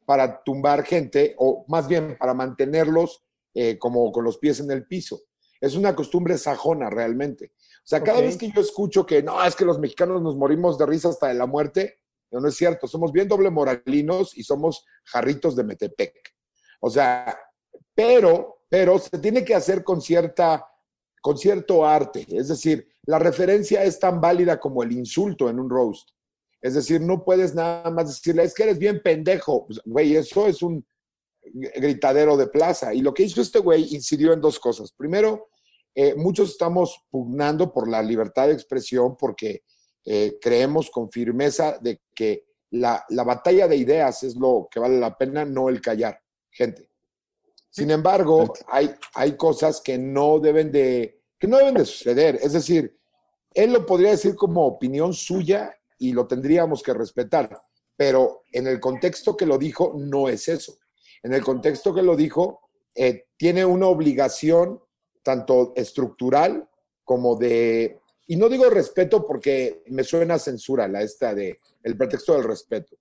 para 0.06 0.44
tumbar 0.44 0.84
gente, 0.84 1.36
o 1.38 1.66
más 1.68 1.88
bien 1.88 2.18
para 2.18 2.34
mantenerlos 2.34 3.24
eh, 3.54 3.78
como 3.78 4.12
con 4.12 4.24
los 4.24 4.38
pies 4.38 4.60
en 4.60 4.72
el 4.72 4.86
piso. 4.86 5.22
Es 5.60 5.76
una 5.76 5.96
costumbre 5.96 6.38
sajona 6.38 6.90
realmente. 6.90 7.52
O 7.90 7.96
sea, 7.96 8.04
cada 8.04 8.22
vez 8.22 8.38
que 8.38 8.52
yo 8.52 8.62
escucho 8.62 9.04
que 9.04 9.24
no, 9.24 9.44
es 9.44 9.56
que 9.56 9.66
los 9.66 9.80
mexicanos 9.80 10.22
nos 10.22 10.36
morimos 10.36 10.78
de 10.78 10.86
risa 10.86 11.10
hasta 11.10 11.30
de 11.30 11.34
la 11.34 11.48
muerte, 11.48 11.98
no, 12.30 12.40
no 12.40 12.48
es 12.48 12.56
cierto. 12.56 12.88
Somos 12.88 13.12
bien 13.12 13.28
doble 13.28 13.50
moralinos 13.50 14.38
y 14.38 14.44
somos 14.44 14.86
jarritos 15.06 15.56
de 15.56 15.64
Metepec. 15.64 16.14
O 16.82 16.92
sea, 16.92 17.36
pero, 17.96 18.60
pero 18.70 19.00
se 19.00 19.18
tiene 19.18 19.44
que 19.44 19.56
hacer 19.56 19.84
con 19.84 20.02
cierta, 20.02 20.68
con 21.20 21.36
cierto 21.36 21.84
arte. 21.84 22.28
Es 22.30 22.50
decir, 22.50 22.88
la 23.08 23.18
referencia 23.18 23.84
es 23.84 23.98
tan 23.98 24.22
válida 24.22 24.60
como 24.60 24.84
el 24.84 24.92
insulto 24.92 25.50
en 25.50 25.60
un 25.60 25.68
roast. 25.68 26.10
Es 26.62 26.76
decir, 26.76 27.02
no 27.02 27.26
puedes 27.26 27.56
nada 27.56 27.90
más 27.90 28.10
decirle, 28.10 28.44
es 28.44 28.54
que 28.54 28.66
eres 28.66 28.78
bien 28.78 29.02
pendejo. 29.04 29.66
Pues, 29.66 29.82
Güey, 29.84 30.16
eso 30.16 30.46
es 30.46 30.62
un 30.62 30.86
gritadero 31.42 32.38
de 32.38 32.46
plaza. 32.46 32.94
Y 32.94 33.02
lo 33.02 33.16
que 33.16 33.24
hizo 33.24 33.42
este 33.42 33.58
güey 33.58 33.96
incidió 33.96 34.32
en 34.32 34.42
dos 34.42 34.60
cosas. 34.60 34.92
Primero, 34.92 35.49
eh, 35.96 36.16
muchos 36.16 36.52
estamos 36.52 37.06
pugnando 37.10 37.72
por 37.72 37.90
la 37.90 38.02
libertad 38.02 38.48
de 38.48 38.54
expresión 38.54 39.16
porque 39.18 39.64
eh, 40.06 40.38
creemos 40.42 40.90
con 40.90 41.12
firmeza 41.12 41.78
de 41.80 42.02
que 42.16 42.46
la, 42.72 43.04
la 43.10 43.24
batalla 43.24 43.68
de 43.68 43.76
ideas 43.76 44.24
es 44.24 44.36
lo 44.36 44.68
que 44.72 44.80
vale 44.80 45.00
la 45.00 45.18
pena, 45.18 45.46
no 45.46 45.70
el 45.70 45.82
callar, 45.82 46.20
gente. 46.50 46.90
Sin 47.70 47.92
embargo, 47.92 48.54
hay, 48.68 48.92
hay 49.14 49.38
cosas 49.38 49.82
que 49.82 49.98
no 49.98 50.40
deben 50.40 50.72
de, 50.72 51.22
que 51.38 51.48
no 51.48 51.58
deben 51.58 51.76
de 51.76 51.86
suceder. 51.86 52.40
Es 52.42 52.54
decir, 52.54 52.98
él 53.54 53.74
lo 53.74 53.86
podría 53.86 54.12
decir 54.12 54.36
como 54.36 54.66
opinión 54.66 55.14
suya 55.14 55.76
y 55.98 56.14
lo 56.14 56.28
tendríamos 56.28 56.82
que 56.82 56.94
respetar, 56.94 57.62
pero 57.96 58.44
en 58.52 58.68
el 58.68 58.80
contexto 58.80 59.36
que 59.36 59.46
lo 59.46 59.58
dijo 59.58 59.94
no 59.98 60.30
es 60.30 60.48
eso. 60.48 60.78
En 61.22 61.34
el 61.34 61.44
contexto 61.44 61.94
que 61.94 62.02
lo 62.02 62.16
dijo, 62.16 62.62
eh, 62.96 63.26
tiene 63.38 63.66
una 63.66 63.88
obligación 63.88 64.82
tanto 65.24 65.74
estructural 65.76 66.68
como 67.04 67.36
de, 67.36 68.00
y 68.28 68.36
no 68.36 68.50
digo 68.50 68.70
respeto 68.70 69.26
porque 69.26 69.84
me 69.88 70.04
suena 70.04 70.36
a 70.36 70.40
censura 70.40 70.88
la 70.88 71.02
esta 71.02 71.34
de 71.34 71.58
el 71.84 71.98
pretexto 71.98 72.34
del 72.34 72.44
respeto. 72.44 72.96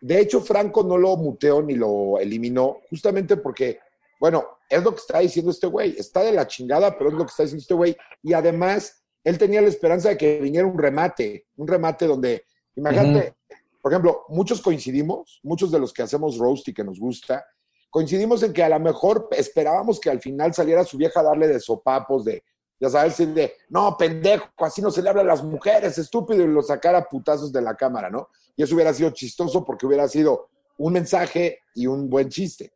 De 0.00 0.20
hecho, 0.20 0.40
Franco 0.40 0.82
no 0.82 0.96
lo 0.96 1.16
muteó 1.16 1.62
ni 1.62 1.74
lo 1.74 2.18
eliminó, 2.18 2.80
justamente 2.88 3.36
porque, 3.36 3.78
bueno, 4.20 4.58
es 4.68 4.82
lo 4.82 4.92
que 4.92 5.00
está 5.00 5.18
diciendo 5.18 5.50
este 5.50 5.66
güey. 5.66 5.96
Está 5.98 6.22
de 6.22 6.32
la 6.32 6.46
chingada, 6.46 6.96
pero 6.96 7.10
es 7.10 7.14
lo 7.14 7.24
que 7.24 7.30
está 7.30 7.42
diciendo 7.42 7.62
este 7.62 7.74
güey. 7.74 7.96
Y 8.22 8.32
además, 8.32 9.04
él 9.24 9.38
tenía 9.38 9.60
la 9.60 9.68
esperanza 9.68 10.10
de 10.10 10.16
que 10.16 10.40
viniera 10.40 10.66
un 10.66 10.78
remate, 10.78 11.46
un 11.56 11.68
remate 11.68 12.06
donde, 12.06 12.44
imagínate, 12.76 13.34
por 13.80 13.92
ejemplo, 13.92 14.24
muchos 14.28 14.60
coincidimos, 14.60 15.40
muchos 15.42 15.70
de 15.70 15.78
los 15.78 15.92
que 15.92 16.02
hacemos 16.02 16.38
roast 16.38 16.68
y 16.68 16.74
que 16.74 16.84
nos 16.84 16.98
gusta, 16.98 17.44
coincidimos 17.92 18.42
en 18.42 18.54
que 18.54 18.62
a 18.62 18.70
lo 18.70 18.80
mejor 18.80 19.28
esperábamos 19.32 20.00
que 20.00 20.08
al 20.08 20.18
final 20.18 20.54
saliera 20.54 20.82
su 20.82 20.96
vieja 20.96 21.20
a 21.20 21.24
darle 21.24 21.46
de 21.46 21.60
sopapos, 21.60 22.24
de, 22.24 22.42
ya 22.80 22.88
sabes, 22.88 23.18
de, 23.18 23.52
no, 23.68 23.96
pendejo, 23.98 24.48
así 24.56 24.80
no 24.80 24.90
se 24.90 25.02
le 25.02 25.10
habla 25.10 25.20
a 25.20 25.26
las 25.26 25.44
mujeres, 25.44 25.98
estúpido, 25.98 26.42
y 26.42 26.46
lo 26.48 26.62
sacara 26.62 27.06
putazos 27.06 27.52
de 27.52 27.60
la 27.60 27.76
cámara, 27.76 28.08
¿no? 28.08 28.30
Y 28.56 28.62
eso 28.62 28.74
hubiera 28.74 28.94
sido 28.94 29.10
chistoso 29.10 29.62
porque 29.62 29.84
hubiera 29.84 30.08
sido 30.08 30.48
un 30.78 30.94
mensaje 30.94 31.58
y 31.74 31.86
un 31.86 32.08
buen 32.08 32.30
chiste. 32.30 32.72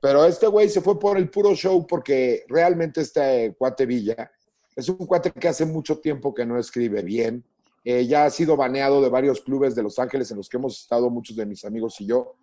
Pero 0.00 0.24
este 0.24 0.46
güey 0.46 0.68
se 0.68 0.80
fue 0.80 0.96
por 0.96 1.18
el 1.18 1.28
puro 1.28 1.56
show 1.56 1.84
porque 1.84 2.44
realmente 2.48 3.00
este 3.00 3.56
cuate 3.58 3.84
Villa 3.84 4.30
es 4.76 4.88
un 4.88 5.06
cuate 5.06 5.32
que 5.32 5.48
hace 5.48 5.64
mucho 5.64 5.98
tiempo 5.98 6.32
que 6.32 6.46
no 6.46 6.56
escribe 6.56 7.02
bien. 7.02 7.44
Eh, 7.84 8.06
ya 8.06 8.26
ha 8.26 8.30
sido 8.30 8.56
baneado 8.56 9.02
de 9.02 9.08
varios 9.08 9.40
clubes 9.40 9.74
de 9.74 9.82
Los 9.82 9.98
Ángeles 9.98 10.30
en 10.30 10.36
los 10.36 10.48
que 10.48 10.56
hemos 10.56 10.80
estado 10.80 11.10
muchos 11.10 11.36
de 11.36 11.46
mis 11.46 11.64
amigos 11.64 12.00
y 12.00 12.06
yo 12.06 12.36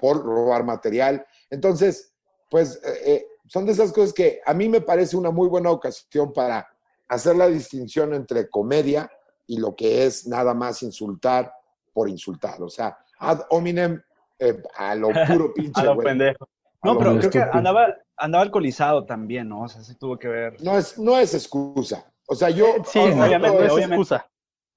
por 0.00 0.24
robar 0.24 0.64
material. 0.64 1.24
Entonces, 1.50 2.12
pues 2.50 2.80
eh, 2.84 3.00
eh, 3.06 3.26
son 3.46 3.66
de 3.66 3.72
esas 3.72 3.92
cosas 3.92 4.12
que 4.12 4.40
a 4.44 4.54
mí 4.54 4.68
me 4.68 4.80
parece 4.80 5.16
una 5.16 5.30
muy 5.30 5.48
buena 5.48 5.70
ocasión 5.70 6.32
para 6.32 6.68
hacer 7.08 7.36
la 7.36 7.46
distinción 7.48 8.14
entre 8.14 8.48
comedia 8.50 9.10
y 9.46 9.58
lo 9.58 9.74
que 9.76 10.04
es 10.04 10.26
nada 10.26 10.54
más 10.54 10.82
insultar 10.82 11.52
por 11.92 12.08
insultar. 12.08 12.62
O 12.62 12.68
sea, 12.68 12.98
ad 13.18 13.40
hominem 13.50 14.02
eh, 14.38 14.62
a 14.76 14.94
lo 14.94 15.08
puro 15.26 15.52
pinche 15.54 15.80
A 15.80 15.84
lo 15.84 15.94
güey. 15.94 16.06
pendejo. 16.08 16.48
No, 16.82 16.94
lo 16.94 16.98
pero 16.98 17.18
creo 17.18 17.30
que 17.30 17.40
andaba, 17.40 17.86
andaba 18.16 18.42
alcoholizado 18.42 19.04
también, 19.06 19.48
¿no? 19.48 19.62
O 19.62 19.68
sea, 19.68 19.82
sí 19.82 19.94
tuvo 19.94 20.18
que 20.18 20.28
ver. 20.28 20.62
No 20.62 20.76
es, 20.76 20.98
no 20.98 21.18
es 21.18 21.34
excusa. 21.34 22.12
O 22.28 22.34
sea, 22.34 22.50
yo... 22.50 22.66
Sí, 22.84 22.98
obviamente, 22.98 23.56
no 23.56 23.64
es 23.64 23.72
obviamente. 23.72 23.94
excusa. 23.94 24.26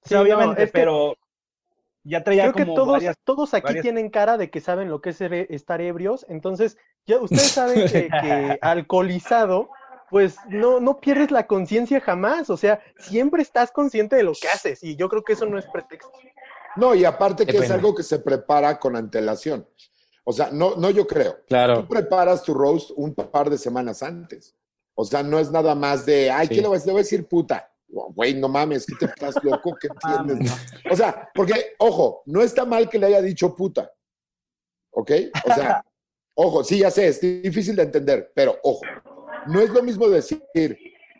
Sí, 0.02 0.08
Sí, 0.08 0.14
no, 0.14 0.20
obviamente, 0.22 0.62
es 0.62 0.72
que 0.72 0.78
pero 0.78 1.14
ya 2.04 2.22
traía 2.24 2.42
Creo 2.44 2.54
que 2.54 2.62
como 2.64 2.74
todos, 2.74 2.88
varias. 2.92 3.16
todos 3.24 3.54
aquí 3.54 3.64
varias- 3.64 3.82
tienen 3.82 4.10
cara 4.10 4.36
de 4.38 4.50
que 4.50 4.60
saben 4.60 4.88
lo 4.88 5.00
que 5.00 5.10
es 5.10 5.20
estar 5.20 5.80
ebrios, 5.80 6.24
entonces 6.28 6.76
ya 7.06 7.18
ustedes 7.20 7.42
saben 7.52 7.86
que, 7.88 8.08
que 8.08 8.58
alcoholizado, 8.62 9.68
pues 10.10 10.36
no, 10.48 10.80
no 10.80 11.00
pierdes 11.00 11.30
la 11.30 11.46
conciencia 11.46 12.00
jamás, 12.00 12.50
o 12.50 12.56
sea, 12.56 12.80
siempre 12.98 13.42
estás 13.42 13.70
consciente 13.70 14.16
de 14.16 14.22
lo 14.24 14.32
que 14.32 14.48
haces 14.48 14.82
y 14.82 14.96
yo 14.96 15.08
creo 15.08 15.22
que 15.22 15.34
eso 15.34 15.46
no 15.46 15.58
es 15.58 15.66
pretexto. 15.66 16.10
No, 16.76 16.94
y 16.94 17.04
aparte 17.04 17.46
que 17.46 17.56
es 17.58 17.70
algo 17.70 17.94
que 17.94 18.02
se 18.02 18.18
prepara 18.20 18.78
con 18.78 18.94
antelación. 18.96 19.66
O 20.24 20.32
sea, 20.32 20.50
no, 20.52 20.76
no 20.76 20.90
yo 20.90 21.06
creo. 21.06 21.32
Tú 21.34 21.46
Claro. 21.48 21.88
preparas 21.88 22.42
tu 22.44 22.54
roast 22.54 22.90
un 22.94 23.14
par 23.14 23.50
de 23.50 23.58
semanas 23.58 24.02
antes. 24.02 24.54
O 24.94 25.04
sea, 25.04 25.22
no 25.22 25.38
es 25.38 25.50
nada 25.50 25.74
más 25.74 26.06
de, 26.06 26.30
ay, 26.30 26.46
Sí. 26.46 26.54
¿qué 26.56 26.60
le 26.60 26.68
voy 26.68 26.76
a 26.76 26.78
decir? 26.78 26.86
Le 26.88 26.92
voy 26.92 27.00
a 27.00 27.02
decir 27.02 27.26
puta. 27.28 27.72
Güey, 27.92 28.34
no 28.34 28.48
mames, 28.48 28.86
¿qué 28.86 28.94
te 28.94 29.06
estás 29.06 29.34
loco? 29.44 29.76
¿Qué 29.80 29.88
entiendes? 29.88 30.52
O 30.90 30.96
sea, 30.96 31.28
porque, 31.34 31.74
ojo, 31.78 32.22
no 32.26 32.42
está 32.42 32.64
mal 32.64 32.88
que 32.88 32.98
le 32.98 33.06
haya 33.06 33.22
dicho 33.22 33.54
puta. 33.54 33.92
¿Ok? 34.92 35.10
O 35.44 35.54
sea, 35.54 35.84
ojo, 36.34 36.64
sí, 36.64 36.78
ya 36.78 36.90
sé, 36.90 37.08
es 37.08 37.20
difícil 37.20 37.76
de 37.76 37.82
entender, 37.82 38.32
pero 38.34 38.58
ojo, 38.62 38.82
no 39.46 39.60
es 39.60 39.70
lo 39.70 39.82
mismo 39.82 40.08
decir, 40.08 40.42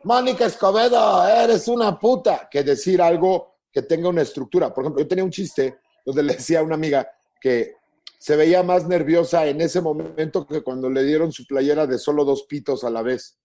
Mónica 0.05 0.47
Escobedo, 0.47 1.27
eres 1.27 1.69
una 1.69 1.99
puta, 1.99 2.49
que 2.51 2.63
decir 2.63 3.03
algo 3.03 3.59
que 3.73 3.83
tenga 3.83 4.09
una 4.09 4.23
estructura. 4.23 4.73
Por 4.73 4.85
ejemplo, 4.85 5.03
yo 5.03 5.09
tenía 5.09 5.25
un 5.25 5.31
chiste 5.31 5.79
donde 6.05 6.23
le 6.23 6.35
decía 6.35 6.61
a 6.61 6.63
una 6.63 6.75
amiga 6.75 7.11
que 7.41 7.75
se 8.19 8.37
veía 8.37 8.63
más 8.63 8.87
nerviosa 8.87 9.47
en 9.47 9.61
ese 9.61 9.81
momento 9.81 10.47
que 10.47 10.63
cuando 10.63 10.91
le 10.91 11.05
dieron 11.05 11.33
su 11.33 11.47
playera 11.47 11.87
de 11.87 11.99
solo 11.99 12.25
dos 12.25 12.45
pitos 12.45 12.85
a 12.85 12.91
la 12.91 13.03
vez. 13.03 13.39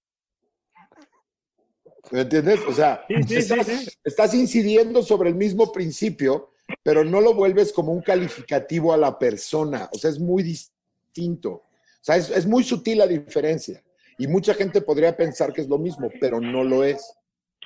¿Me 2.12 2.22
entiendes? 2.22 2.60
O 2.68 2.74
sea, 2.74 3.04
Sí, 3.08 3.16
sí, 3.16 3.24
sí, 3.28 3.36
estás, 3.36 3.68
sí. 3.68 3.90
estás 4.04 4.34
incidiendo 4.34 5.02
sobre 5.02 5.30
el 5.30 5.36
mismo 5.36 5.72
principio, 5.72 6.52
pero 6.84 7.04
no 7.04 7.22
lo 7.22 7.34
vuelves 7.34 7.74
como 7.74 7.92
un 7.92 8.02
calificativo 8.02 8.94
a 8.94 8.98
la 8.98 9.18
persona. 9.18 9.90
O 9.94 9.98
sea, 9.98 10.10
es 10.10 10.20
muy 10.20 10.44
distinto. 10.44 11.50
O 11.52 12.02
sea, 12.02 12.18
es, 12.18 12.30
es 12.30 12.46
muy 12.46 12.64
sutil 12.64 13.00
la 13.00 13.08
diferencia. 13.08 13.82
Y 14.18 14.28
mucha 14.28 14.54
gente 14.54 14.82
podría 14.82 15.16
pensar 15.16 15.52
que 15.52 15.62
es 15.62 15.68
lo 15.68 15.78
mismo, 15.78 16.10
pero 16.20 16.40
no 16.40 16.64
lo 16.64 16.84
es. 16.84 17.18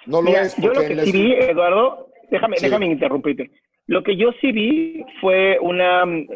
No 0.06 0.22
lo 0.22 0.30
Mira, 0.30 0.44
es 0.44 0.56
yo 0.56 0.74
lo 0.74 0.82
que 0.82 1.06
sí 1.06 1.12
vi, 1.12 1.34
Eduardo, 1.34 2.10
déjame, 2.32 2.58
déjame 2.60 2.86
interrumpirte. 2.88 3.52
Lo 3.88 4.04
que 4.04 4.16
yo 4.16 4.32
sí 4.40 4.52
vi 4.52 5.04
fue 5.20 5.58
una 5.60 6.06
mm, 6.06 6.28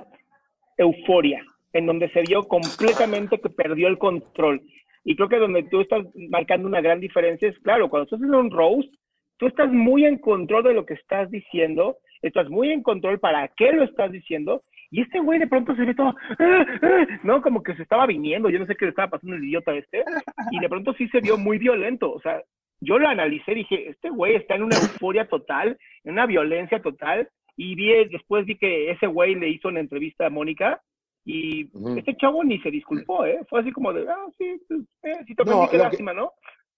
euforia, 0.77 1.43
en 1.71 1.85
donde 1.85 2.09
se 2.09 2.21
vio 2.21 2.43
completamente 2.43 3.39
que 3.39 3.49
perdió 3.49 3.87
el 3.87 3.97
control. 3.97 4.61
Y 5.03 5.15
creo 5.15 5.29
que 5.29 5.37
donde 5.37 5.63
tú 5.63 5.81
estás 5.81 6.03
marcando 6.29 6.67
una 6.67 6.81
gran 6.81 6.99
diferencia 6.99 7.49
es, 7.49 7.57
claro, 7.59 7.89
cuando 7.89 8.05
estás 8.05 8.17
haciendo 8.17 8.39
un 8.39 8.51
roast, 8.51 8.93
tú 9.37 9.47
estás 9.47 9.71
muy 9.71 10.05
en 10.05 10.17
control 10.17 10.63
de 10.63 10.73
lo 10.73 10.85
que 10.85 10.93
estás 10.93 11.29
diciendo, 11.29 11.97
estás 12.21 12.49
muy 12.49 12.71
en 12.71 12.81
control 12.81 13.19
para 13.19 13.47
qué 13.49 13.73
lo 13.73 13.83
estás 13.83 14.11
diciendo, 14.11 14.61
y 14.91 15.01
este 15.01 15.19
güey 15.19 15.39
de 15.39 15.47
pronto 15.47 15.75
se 15.75 15.83
ve 15.83 15.93
todo, 15.95 16.15
"Ah, 16.39 16.65
ah", 16.81 17.07
¿no? 17.23 17.41
Como 17.41 17.63
que 17.63 17.75
se 17.75 17.83
estaba 17.83 18.05
viniendo, 18.05 18.49
yo 18.49 18.59
no 18.59 18.65
sé 18.65 18.75
qué 18.75 18.85
le 18.85 18.89
estaba 18.89 19.09
pasando 19.09 19.35
al 19.35 19.43
idiota 19.43 19.73
este, 19.75 20.03
y 20.51 20.59
de 20.59 20.69
pronto 20.69 20.93
sí 20.93 21.07
se 21.09 21.19
vio 21.19 21.37
muy 21.37 21.57
violento, 21.57 22.11
o 22.11 22.21
sea, 22.21 22.41
yo 22.79 22.97
lo 22.99 23.07
analicé 23.07 23.53
dije, 23.55 23.89
este 23.89 24.09
güey 24.09 24.35
está 24.35 24.55
en 24.55 24.63
una 24.63 24.75
euforia 24.75 25.27
total, 25.27 25.77
en 26.03 26.13
una 26.13 26.25
violencia 26.25 26.81
total, 26.81 27.27
y 27.57 27.75
vi, 27.75 27.91
después 28.09 28.45
vi 28.45 28.57
que 28.57 28.91
ese 28.91 29.07
güey 29.07 29.35
le 29.35 29.49
hizo 29.49 29.67
una 29.67 29.79
entrevista 29.79 30.27
a 30.27 30.29
Mónica, 30.29 30.81
Y 31.25 31.69
este 31.97 32.17
chavo 32.17 32.43
ni 32.43 32.59
se 32.59 32.69
disculpó, 32.69 33.25
¿eh? 33.25 33.39
Fue 33.49 33.61
así 33.61 33.71
como 33.71 33.93
de, 33.93 34.05
ah, 34.09 34.25
sí, 34.37 34.61
pues, 34.67 34.81
eh, 35.03 35.23
si 35.25 35.35
te 35.35 35.43
No, 35.45 35.67
qué 35.69 35.77
lo 35.77 35.83
que- 35.83 35.89
lástima, 35.89 36.13
¿no? 36.13 36.33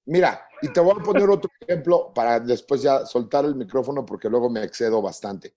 Mira, 0.08 0.48
y 0.62 0.72
te 0.72 0.80
voy 0.80 0.94
a 1.00 1.04
poner 1.04 1.28
otro 1.28 1.50
ejemplo 1.62 2.12
para 2.14 2.40
después 2.40 2.84
ya 2.84 3.06
soltar 3.08 3.44
el 3.46 3.56
micrófono 3.56 4.06
porque 4.06 4.30
luego 4.30 4.52
me 4.52 4.64
excedo 4.64 5.02
bastante. 5.02 5.56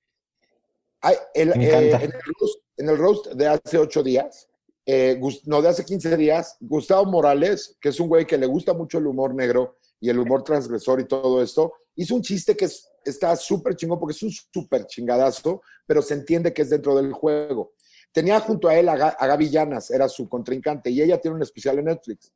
Hay, 1.02 1.16
el, 1.34 1.50
Me 1.50 1.64
eh, 1.66 1.90
en, 1.92 2.02
el 2.12 2.22
roast, 2.40 2.58
en 2.78 2.88
el 2.88 2.96
roast 2.98 3.26
de 3.34 3.46
hace 3.46 3.76
ocho 3.78 4.02
días, 4.02 4.48
eh, 4.86 5.20
no, 5.44 5.60
de 5.60 5.68
hace 5.68 5.84
15 5.84 6.16
días, 6.16 6.56
Gustavo 6.60 7.04
Morales, 7.04 7.76
que 7.78 7.90
es 7.90 8.00
un 8.00 8.08
güey 8.08 8.26
que 8.26 8.38
le 8.38 8.46
gusta 8.46 8.72
mucho 8.72 8.96
el 8.96 9.06
humor 9.06 9.34
negro 9.34 9.76
y 10.00 10.08
el 10.08 10.18
humor 10.18 10.42
transgresor 10.42 10.98
y 11.00 11.04
todo 11.06 11.42
esto, 11.42 11.74
hizo 11.94 12.14
un 12.14 12.22
chiste 12.22 12.56
que 12.56 12.64
es- 12.64 12.90
está 13.04 13.36
súper 13.36 13.76
chingón 13.76 14.00
porque 14.00 14.12
es 14.14 14.22
un 14.22 14.30
súper 14.30 14.86
chingadazo, 14.86 15.60
pero 15.86 16.00
se 16.00 16.14
entiende 16.14 16.54
que 16.54 16.62
es 16.62 16.70
dentro 16.70 16.94
del 16.96 17.12
juego. 17.12 17.74
Tenía 18.12 18.40
junto 18.40 18.68
a 18.68 18.76
él 18.76 18.88
a, 18.88 18.92
a 18.92 19.36
Llanas, 19.38 19.90
era 19.90 20.08
su 20.08 20.28
contrincante, 20.28 20.90
y 20.90 21.02
ella 21.02 21.20
tiene 21.20 21.36
un 21.36 21.42
especial 21.42 21.78
en 21.78 21.86
Netflix. 21.86 22.32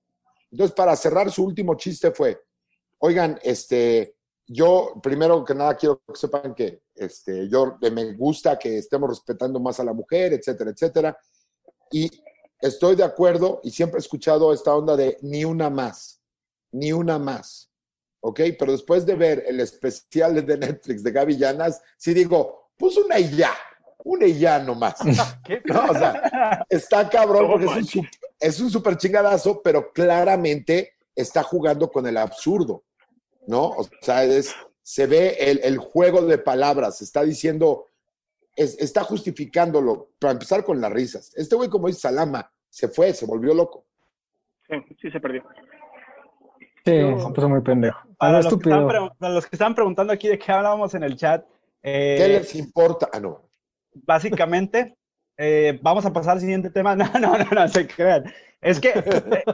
Entonces, 0.50 0.74
para 0.74 0.94
cerrar, 0.96 1.30
su 1.30 1.44
último 1.44 1.74
chiste 1.76 2.10
fue, 2.10 2.40
oigan, 2.98 3.38
este, 3.42 4.16
yo 4.46 5.00
primero 5.02 5.44
que 5.44 5.54
nada 5.54 5.74
quiero 5.76 6.02
que 6.06 6.14
sepan 6.14 6.54
que 6.54 6.82
este, 6.94 7.48
yo 7.48 7.78
me 7.80 8.12
gusta 8.14 8.58
que 8.58 8.78
estemos 8.78 9.08
respetando 9.08 9.58
más 9.60 9.80
a 9.80 9.84
la 9.84 9.92
mujer, 9.92 10.34
etcétera, 10.34 10.70
etcétera. 10.70 11.18
Y 11.90 12.10
estoy 12.60 12.96
de 12.96 13.04
acuerdo 13.04 13.60
y 13.62 13.70
siempre 13.70 13.98
he 13.98 14.00
escuchado 14.00 14.52
esta 14.52 14.74
onda 14.74 14.96
de 14.96 15.18
ni 15.22 15.44
una 15.44 15.70
más, 15.70 16.20
ni 16.70 16.92
una 16.92 17.18
más. 17.18 17.70
¿Ok? 18.20 18.40
Pero 18.58 18.72
después 18.72 19.04
de 19.04 19.16
ver 19.16 19.44
el 19.48 19.58
especial 19.58 20.46
de 20.46 20.56
Netflix 20.56 21.02
de 21.02 21.10
Gaby 21.10 21.36
Llanas, 21.38 21.80
sí 21.96 22.14
digo, 22.14 22.70
pues 22.76 22.96
una 22.96 23.18
y 23.18 23.34
ya, 23.36 23.52
una 24.04 24.26
y 24.26 24.38
ya 24.38 24.58
nomás. 24.58 24.96
¿Qué? 25.44 25.62
No, 25.64 25.84
o 25.86 25.94
sea, 25.94 26.64
está 26.68 27.08
cabrón 27.08 27.48
porque 27.50 27.64
es 27.80 27.94
un, 27.96 28.08
es 28.40 28.60
un 28.60 28.70
súper 28.70 28.96
chingadazo, 28.96 29.62
pero 29.62 29.92
claramente 29.92 30.94
está 31.14 31.42
jugando 31.42 31.90
con 31.90 32.06
el 32.06 32.16
absurdo, 32.16 32.84
¿no? 33.46 33.62
O 33.70 33.86
sea, 34.00 34.24
es, 34.24 34.54
se 34.82 35.06
ve 35.06 35.36
el, 35.38 35.60
el 35.62 35.78
juego 35.78 36.22
de 36.22 36.38
palabras, 36.38 37.00
está 37.02 37.22
diciendo, 37.22 37.86
es- 38.56 38.78
está 38.78 39.02
justificándolo, 39.04 40.10
para 40.18 40.32
empezar 40.32 40.64
con 40.64 40.80
las 40.80 40.92
risas. 40.92 41.32
Este 41.36 41.54
güey, 41.54 41.68
como 41.68 41.86
dice 41.88 42.00
Salama, 42.00 42.50
se 42.68 42.88
fue, 42.88 43.12
se 43.14 43.26
volvió 43.26 43.54
loco. 43.54 43.84
Sí, 44.68 44.76
sí 45.00 45.10
se 45.10 45.20
perdió. 45.20 45.42
Sí, 46.84 46.90
se 46.92 47.32
puso 47.32 47.48
muy 47.48 47.60
pendejo. 47.60 47.98
Para 48.18 48.40
los, 48.42 48.58
que 48.58 48.70
para 48.70 49.30
los 49.34 49.46
que 49.46 49.54
estaban 49.56 49.74
preguntando 49.74 50.12
aquí 50.12 50.26
de 50.28 50.38
qué 50.38 50.50
hablábamos 50.50 50.94
en 50.94 51.02
el 51.04 51.16
chat, 51.16 51.44
eh, 51.82 52.14
¿Qué 52.18 52.28
les 52.28 52.54
importa? 52.54 53.08
Ah, 53.12 53.20
no. 53.20 53.42
Básicamente, 53.94 54.96
eh, 55.36 55.78
vamos 55.82 56.04
a 56.06 56.12
pasar 56.12 56.34
al 56.34 56.40
siguiente 56.40 56.70
tema. 56.70 56.94
No, 56.96 57.06
no, 57.20 57.38
no, 57.38 57.44
no 57.50 57.68
se 57.68 57.86
crean. 57.86 58.24
Es 58.60 58.78
que 58.80 58.90
eh, 58.94 59.44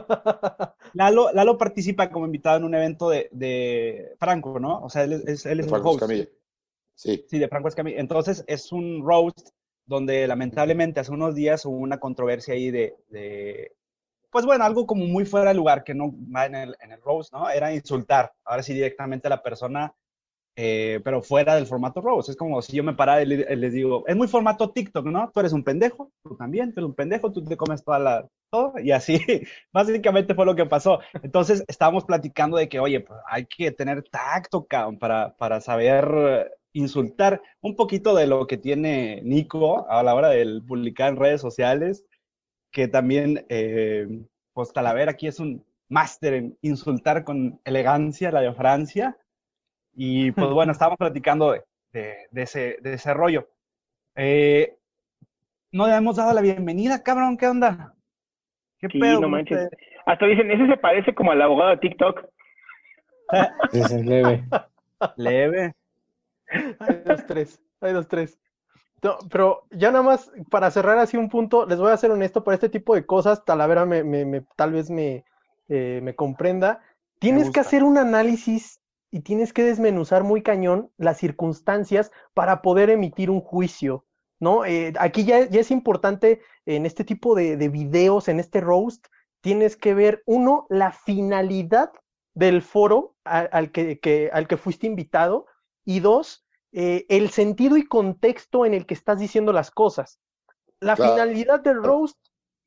Lalo, 0.93 1.31
Lalo 1.33 1.57
participa 1.57 2.09
como 2.11 2.25
invitado 2.25 2.57
en 2.57 2.63
un 2.63 2.75
evento 2.75 3.09
de, 3.09 3.29
de 3.31 4.15
Franco, 4.19 4.59
¿no? 4.59 4.81
O 4.81 4.89
sea, 4.89 5.03
él 5.03 5.23
es, 5.27 5.45
él 5.45 5.59
es 5.59 5.67
Franco 5.67 5.89
host. 5.91 6.01
Escamilla. 6.03 6.27
Sí. 6.95 7.25
Sí, 7.27 7.39
de 7.39 7.47
Franco 7.47 7.69
Escamilla. 7.69 7.99
Entonces, 7.99 8.43
es 8.47 8.71
un 8.71 9.03
roast 9.05 9.49
donde 9.85 10.27
lamentablemente 10.27 10.99
hace 10.99 11.11
unos 11.11 11.33
días 11.33 11.65
hubo 11.65 11.77
una 11.77 11.99
controversia 11.99 12.53
ahí 12.53 12.69
de, 12.71 12.95
de- 13.09 13.71
pues 14.31 14.45
bueno, 14.45 14.63
algo 14.63 14.85
como 14.85 15.05
muy 15.05 15.25
fuera 15.25 15.49
de 15.49 15.55
lugar 15.55 15.83
que 15.83 15.95
no 15.95 16.13
va 16.35 16.45
en 16.45 16.53
el, 16.53 16.75
en 16.81 16.91
el 16.91 17.01
roast, 17.01 17.33
¿no? 17.33 17.49
Era 17.49 17.73
insultar, 17.73 18.31
ahora 18.43 18.61
sí 18.61 18.75
directamente 18.75 19.25
a 19.27 19.31
la 19.31 19.41
persona, 19.41 19.95
eh, 20.61 20.99
pero 21.03 21.21
fuera 21.21 21.55
del 21.55 21.65
formato 21.67 22.01
roast. 22.01 22.29
Es 22.29 22.35
como 22.35 22.61
si 22.61 22.75
yo 22.75 22.83
me 22.83 22.93
parara 22.93 23.21
y 23.23 23.25
le- 23.25 23.55
les 23.55 23.71
digo, 23.73 24.03
es 24.07 24.15
muy 24.15 24.27
formato 24.27 24.71
TikTok, 24.71 25.05
¿no? 25.05 25.31
Tú 25.33 25.39
eres 25.39 25.53
un 25.53 25.63
pendejo, 25.63 26.11
tú 26.23 26.35
también, 26.35 26.73
tú 26.73 26.79
eres 26.81 26.89
un 26.89 26.95
pendejo, 26.95 27.31
tú 27.31 27.43
te 27.45 27.55
comes 27.57 27.83
toda 27.83 27.99
la, 27.99 28.27
todo, 28.51 28.73
y 28.83 28.91
así, 28.91 29.19
básicamente 29.73 30.35
fue 30.35 30.45
lo 30.45 30.55
que 30.55 30.65
pasó. 30.65 30.99
Entonces, 31.23 31.63
estábamos 31.67 32.03
platicando 32.05 32.57
de 32.57 32.67
que, 32.67 32.79
oye, 32.79 32.99
pues 33.01 33.19
hay 33.27 33.45
que 33.45 33.71
tener 33.71 34.03
tacto, 34.09 34.65
para, 34.99 35.35
para 35.37 35.61
saber 35.61 36.51
insultar 36.73 37.41
un 37.61 37.75
poquito 37.75 38.15
de 38.15 38.27
lo 38.27 38.45
que 38.47 38.57
tiene 38.57 39.21
Nico 39.23 39.89
a 39.89 40.03
la 40.03 40.13
hora 40.15 40.29
de 40.29 40.61
publicar 40.67 41.09
en 41.09 41.17
redes 41.17 41.41
sociales, 41.41 42.05
que 42.71 42.87
también, 42.87 43.45
eh, 43.49 44.07
pues 44.53 44.73
Talavera 44.73 45.11
aquí 45.11 45.27
es 45.27 45.39
un 45.39 45.65
máster 45.89 46.33
en 46.35 46.57
insultar 46.61 47.23
con 47.23 47.59
elegancia, 47.65 48.31
la 48.31 48.41
de 48.41 48.53
Francia. 48.53 49.17
Y 49.95 50.31
pues 50.33 50.51
bueno, 50.51 50.71
estábamos 50.71 50.97
platicando 50.97 51.51
de, 51.51 51.63
de- 51.93 52.27
de 52.31 52.41
ese, 52.43 52.77
de 52.81 52.93
ese 52.93 53.13
rollo. 53.13 53.49
Eh, 54.15 54.77
no 55.71 55.87
le 55.87 55.95
hemos 55.95 56.17
dado 56.17 56.33
la 56.33 56.41
bienvenida, 56.41 57.01
cabrón, 57.03 57.35
¿qué 57.37 57.47
onda? 57.47 57.95
¿Qué 58.79 58.89
Sí, 58.91 58.99
pedo 58.99 59.17
no 59.17 59.27
con 59.27 59.29
manches. 59.29 59.61
ustedes? 59.61 59.71
Hasta 60.05 60.25
dicen, 60.25 60.51
ese 60.51 60.67
se 60.67 60.77
parece 60.77 61.13
como 61.15 61.31
al 61.31 61.41
abogado 61.41 61.71
de 61.71 61.77
TikTok. 61.77 62.21
Sí, 63.71 63.83
leve. 64.03 64.43
Leve. 65.15 65.73
Hay 66.79 67.03
dos, 67.05 67.25
tres. 67.25 67.59
Hay 67.81 67.93
dos, 67.93 68.07
tres. 68.07 68.39
No, 69.03 69.17
pero 69.31 69.65
ya 69.71 69.91
nada 69.91 70.03
más 70.03 70.31
para 70.51 70.71
cerrar 70.71 70.97
así 70.99 71.17
un 71.17 71.29
punto, 71.29 71.65
les 71.67 71.79
voy 71.79 71.91
a 71.91 71.97
ser 71.97 72.11
honesto, 72.11 72.43
para 72.43 72.55
este 72.55 72.69
tipo 72.69 72.95
de 72.95 73.05
cosas, 73.05 73.45
Talavera 73.45 73.85
me, 73.85 74.03
me- 74.03 74.25
me- 74.25 74.45
tal 74.57 74.73
vez 74.73 74.89
me, 74.91 75.25
eh, 75.69 76.01
me 76.03 76.15
comprenda. 76.15 76.81
Tienes 77.19 77.51
que 77.51 77.61
hacer 77.61 77.83
un 77.83 77.97
análisis 77.97 78.78
y 79.11 79.21
tienes 79.21 79.53
que 79.53 79.63
desmenuzar 79.63 80.23
muy 80.23 80.41
cañón 80.43 80.91
las 80.97 81.17
circunstancias 81.17 82.11
para 82.33 82.61
poder 82.61 82.89
emitir 82.89 83.29
un 83.29 83.41
juicio, 83.41 84.05
¿no? 84.39 84.65
Eh, 84.65 84.93
aquí 84.99 85.25
ya, 85.25 85.47
ya 85.49 85.59
es 85.61 85.71
importante 85.71 86.41
en 86.65 86.85
este 86.85 87.03
tipo 87.03 87.35
de, 87.35 87.57
de 87.57 87.69
videos, 87.69 88.27
en 88.27 88.39
este 88.39 88.61
roast, 88.61 89.07
tienes 89.41 89.77
que 89.77 89.93
ver, 89.93 90.21
uno, 90.25 90.67
la 90.69 90.91
finalidad 90.91 91.91
del 92.33 92.61
foro 92.61 93.15
al 93.23 93.71
que, 93.71 93.99
que- 93.99 94.29
al 94.31 94.47
que 94.47 94.57
fuiste 94.57 94.87
invitado 94.87 95.45
y 95.85 95.99
dos, 95.99 96.45
eh, 96.71 97.05
el 97.09 97.29
sentido 97.31 97.77
y 97.77 97.85
contexto 97.85 98.65
en 98.65 98.73
el 98.73 98.85
que 98.85 98.93
estás 98.93 99.19
diciendo 99.19 99.51
las 99.53 99.71
cosas. 99.71 100.19
La 100.79 100.95
Claro. 100.95 101.11
finalidad 101.13 101.59
del 101.61 101.83
roast 101.83 102.17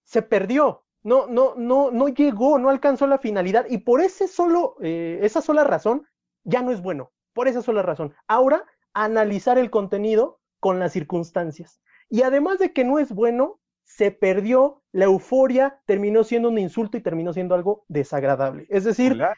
se 0.04 0.22
perdió. 0.22 0.84
No, 1.02 1.26
no, 1.26 1.54
no, 1.56 1.90
no 1.90 2.08
llegó, 2.08 2.58
no 2.58 2.68
alcanzó 2.70 3.06
la 3.06 3.18
finalidad 3.18 3.66
y 3.68 3.78
por 3.78 4.00
ese 4.00 4.28
solo, 4.28 4.76
eh, 4.80 5.18
esa 5.22 5.40
sola 5.42 5.64
razón 5.64 6.06
ya 6.44 6.62
no 6.62 6.70
es 6.70 6.80
bueno. 6.80 7.12
Por 7.32 7.48
esa 7.48 7.62
sola 7.62 7.82
razón. 7.82 8.14
Ahora, 8.28 8.64
analizar 8.92 9.58
el 9.58 9.70
contenido 9.70 10.40
con 10.60 10.78
las 10.78 10.92
circunstancias. 10.92 11.80
Y 12.08 12.22
además 12.22 12.58
de 12.58 12.72
que 12.72 12.84
no 12.84 12.98
es 12.98 13.12
bueno, 13.12 13.58
se 13.84 14.10
perdió 14.10 14.82
la 14.92 15.06
euforia, 15.06 15.80
terminó 15.86 16.24
siendo 16.24 16.48
un 16.48 16.58
insulto 16.58 16.96
y 16.96 17.00
terminó 17.00 17.32
siendo 17.32 17.54
algo 17.54 17.84
desagradable. 17.88 18.66
Es 18.68 18.84
decir, 18.84 19.12
Vulgar. 19.12 19.36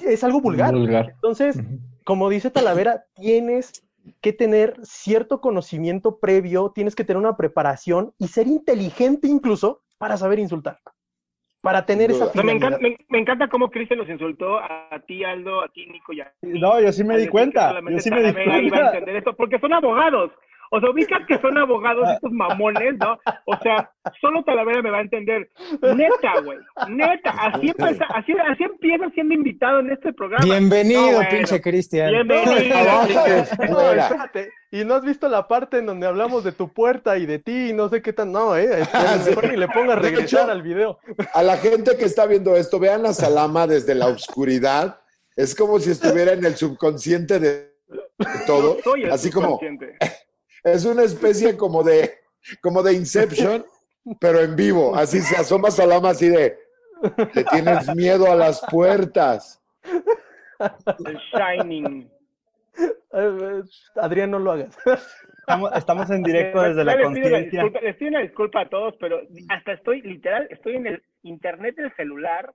es 0.00 0.24
algo 0.24 0.40
vulgar. 0.40 0.74
Vulgar. 0.74 1.10
Entonces, 1.10 1.58
como 2.04 2.28
dice 2.28 2.50
Talavera, 2.50 3.04
tienes 3.14 3.84
que 4.20 4.32
tener 4.32 4.76
cierto 4.82 5.40
conocimiento 5.40 6.18
previo, 6.18 6.72
tienes 6.74 6.94
que 6.94 7.04
tener 7.04 7.18
una 7.18 7.36
preparación 7.36 8.12
y 8.18 8.28
ser 8.28 8.46
inteligente 8.46 9.28
incluso 9.28 9.82
para 9.98 10.16
saber 10.16 10.38
insultar, 10.38 10.80
para 11.64 11.86
tener 11.86 12.10
esa. 12.10 12.30
No, 12.34 12.42
me, 12.44 12.52
encanta, 12.52 12.78
me, 12.78 12.96
me 13.08 13.18
encanta 13.18 13.48
cómo 13.48 13.70
Cristian 13.70 13.98
los 13.98 14.08
insultó 14.08 14.58
a 14.58 15.00
ti, 15.06 15.24
Aldo, 15.24 15.64
a 15.64 15.68
ti, 15.68 15.86
Nico 15.86 16.12
y 16.12 16.20
a 16.20 16.26
ti. 16.26 16.60
No, 16.60 16.78
yo 16.78 16.92
sí 16.92 17.02
me 17.02 17.16
di 17.16 17.26
cuenta. 17.26 17.80
Yo 17.90 17.98
sí 17.98 18.10
me 18.10 18.22
di 18.22 18.32
Talavera 18.32 18.58
iba 18.58 18.66
a 18.66 18.68
cuenta. 18.68 18.98
entender 18.98 19.16
esto, 19.16 19.34
porque 19.34 19.58
son 19.58 19.72
abogados. 19.72 20.30
O 20.70 20.80
sea, 20.80 20.90
ubicas 20.90 21.20
que 21.26 21.38
son 21.40 21.56
abogados 21.58 22.08
estos 22.14 22.32
mamones, 22.32 22.94
¿no? 22.98 23.18
O 23.46 23.56
sea, 23.62 23.90
solo 24.20 24.42
Talavera 24.44 24.82
me 24.82 24.90
va 24.90 24.98
a 24.98 25.02
entender. 25.02 25.50
Neta, 25.82 26.40
güey. 26.44 26.58
Neta. 26.88 27.30
Así 27.30 27.68
empieza, 27.68 28.04
así, 28.06 28.32
así 28.32 28.64
empieza 28.64 29.08
siendo 29.10 29.34
invitado 29.34 29.80
en 29.80 29.90
este 29.90 30.12
programa. 30.12 30.44
Bienvenido, 30.44 31.00
No, 31.02 31.12
bueno. 31.16 31.30
pinche 31.30 31.60
Cristian. 31.60 32.10
Bienvenido. 32.10 32.74
No, 33.68 33.92
espérate, 33.92 34.50
y 34.70 34.84
no 34.84 34.94
has 34.94 35.04
visto 35.04 35.28
la 35.28 35.46
parte 35.46 35.78
en 35.78 35.86
donde 35.86 36.06
hablamos 36.06 36.42
de 36.42 36.52
tu 36.52 36.72
puerta 36.72 37.16
y 37.16 37.26
de 37.26 37.38
ti 37.38 37.70
y 37.70 37.72
no 37.72 37.88
sé 37.88 38.02
qué 38.02 38.12
tan, 38.12 38.32
no, 38.32 38.56
eh, 38.56 38.80
espera, 38.82 39.16
mejor 39.24 39.50
ni 39.50 39.56
le 39.56 39.68
pongas 39.68 39.98
regresar 40.00 40.42
hecho- 40.42 40.50
al 40.50 40.62
video. 40.62 40.98
A 41.32 41.42
la 41.42 41.56
gente 41.58 41.96
que 41.96 42.04
está 42.04 42.26
viendo 42.26 42.56
esto, 42.56 42.78
vean 42.80 43.06
a 43.06 43.12
Salama 43.12 43.66
desde 43.66 43.94
la 43.94 44.06
oscuridad. 44.08 45.00
Es 45.36 45.54
como 45.54 45.78
si 45.78 45.90
estuviera 45.90 46.32
en 46.32 46.44
el 46.44 46.56
subconsciente 46.56 47.38
de, 47.38 47.74
todo. 48.46 48.78
Soy 48.82 49.04
el 49.04 49.10
Así 49.12 49.30
como, 49.30 49.58
subconsciente. 49.58 49.96
es 50.64 50.84
una 50.84 51.02
especie 51.02 51.56
como 51.56 51.82
de, 51.82 52.10
como 52.62 52.82
de 52.82 52.94
Inception, 52.94 53.64
pero 54.20 54.40
en 54.40 54.56
vivo. 54.56 54.94
Así 54.96 55.20
se 55.20 55.36
asoma 55.36 55.70
Salama 55.70 56.10
así 56.10 56.28
de, 56.28 56.56
le 57.34 57.44
tienes 57.44 57.94
miedo 57.94 58.30
a 58.30 58.34
las 58.36 58.60
puertas. 58.70 59.62
El 61.06 61.18
Shining. 61.32 62.10
Eh, 63.12 63.62
Adrián, 63.96 64.30
no 64.30 64.38
lo 64.38 64.52
hagas. 64.52 64.76
Estamos, 65.38 65.70
estamos 65.76 66.10
en 66.10 66.22
directo 66.22 66.62
desde 66.62 66.84
la 66.84 66.96
les 66.96 67.04
conciencia. 67.04 67.62
disculpa- 67.62 67.80
Les 67.82 67.96
pido 67.96 68.08
una 68.10 68.20
disculpa 68.20 68.60
a 68.62 68.68
todos, 68.68 68.94
pero 68.98 69.20
hasta 69.50 69.72
estoy, 69.74 70.00
literal, 70.02 70.46
estoy 70.50 70.76
en 70.76 70.86
el 70.86 71.02
internet 71.22 71.76
del 71.76 71.94
celular 71.96 72.52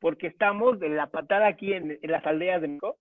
porque 0.00 0.26
estamos 0.28 0.78
de 0.78 0.90
la 0.90 1.06
patada 1.08 1.46
aquí 1.48 1.72
en, 1.72 1.98
en 2.00 2.12
las 2.12 2.24
aldeas 2.26 2.60
de 2.60 2.68
México. 2.68 2.98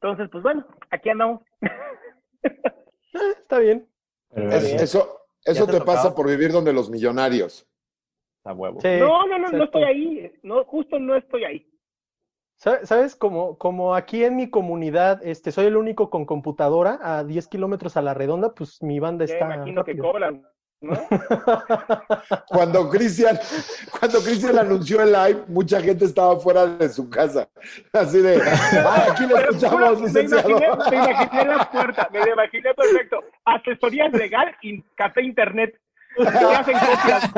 Entonces, 0.00 0.28
pues 0.30 0.42
bueno, 0.42 0.66
aquí 0.90 1.08
andamos. 1.10 1.40
Está 3.12 3.58
bien. 3.58 3.88
Es- 4.34 4.82
eso, 4.82 5.20
Eso 5.44 5.66
te 5.66 5.80
pasa 5.80 6.14
por 6.14 6.26
vivir 6.28 6.50
donde 6.52 6.72
los 6.72 6.90
millonarios. 6.90 7.66
A 8.44 8.52
huevo. 8.52 8.80
Sí, 8.80 8.88
No, 8.98 9.26
no, 9.26 9.38
no, 9.38 9.48
no 9.50 9.64
estoy 9.64 9.82
ahí. 9.84 10.32
No, 10.42 10.64
justo 10.64 10.98
no 10.98 11.16
estoy 11.16 11.44
ahí. 11.44 11.70
Sa- 12.56 12.84
¿Sabes? 12.86 13.14
Como, 13.16 13.56
como 13.58 13.94
aquí 13.94 14.24
en 14.24 14.34
mi 14.36 14.50
comunidad, 14.50 15.20
este, 15.24 15.52
soy 15.52 15.66
el 15.66 15.76
único 15.76 16.10
con 16.10 16.24
computadora 16.24 16.98
a 17.02 17.22
10 17.24 17.48
kilómetros 17.48 17.96
a 17.96 18.02
la 18.02 18.14
redonda, 18.14 18.54
pues 18.54 18.82
mi 18.82 18.98
banda 18.98 19.24
está 19.24 19.44
imagino 19.44 19.84
que 19.84 19.92
rápido. 19.92 20.10
cobran, 20.10 20.46
¿no? 20.80 20.98
Cuando 22.48 22.88
Cristian, 22.90 23.38
cuando 23.98 24.20
Cristian 24.20 24.58
anunció 24.58 25.00
el 25.02 25.12
live, 25.12 25.44
mucha 25.48 25.80
gente 25.80 26.04
estaba 26.04 26.38
fuera 26.38 26.66
de 26.66 26.88
su 26.88 27.08
casa. 27.08 27.48
Así 27.92 28.18
de, 28.20 28.40
"Ah, 28.42 29.06
aquí 29.10 29.26
le 29.26 29.34
escuchamos, 29.34 30.00
me 30.02 30.20
imaginé, 30.20 30.68
me 30.90 30.96
imaginé 30.96 31.44
la 31.44 31.70
puerta, 31.70 32.08
me 32.12 32.20
imaginé 32.20 32.74
perfecto. 32.74 33.20
Asesoría 33.44 34.08
legal 34.08 34.54
y 34.62 34.82
café 34.96 35.22
internet. 35.22 35.78
Te 36.16 36.26
hacen 36.28 36.76
copias. 36.78 37.30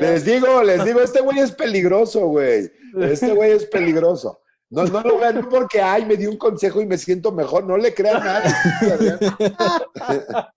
Les 0.00 0.24
digo, 0.24 0.62
les 0.62 0.84
digo, 0.84 1.00
este 1.00 1.20
güey 1.20 1.38
es 1.40 1.52
peligroso, 1.52 2.26
güey. 2.26 2.70
Este 3.00 3.32
güey 3.32 3.52
es 3.52 3.66
peligroso. 3.66 4.40
No, 4.70 4.84
no 4.84 5.00
lo 5.00 5.18
vean 5.18 5.48
porque, 5.50 5.82
ay, 5.82 6.04
me 6.06 6.16
dio 6.16 6.30
un 6.30 6.36
consejo 6.36 6.80
y 6.80 6.86
me 6.86 6.96
siento 6.96 7.32
mejor. 7.32 7.64
No 7.64 7.76
le 7.76 7.92
crean 7.92 8.22
nada. 8.24 8.42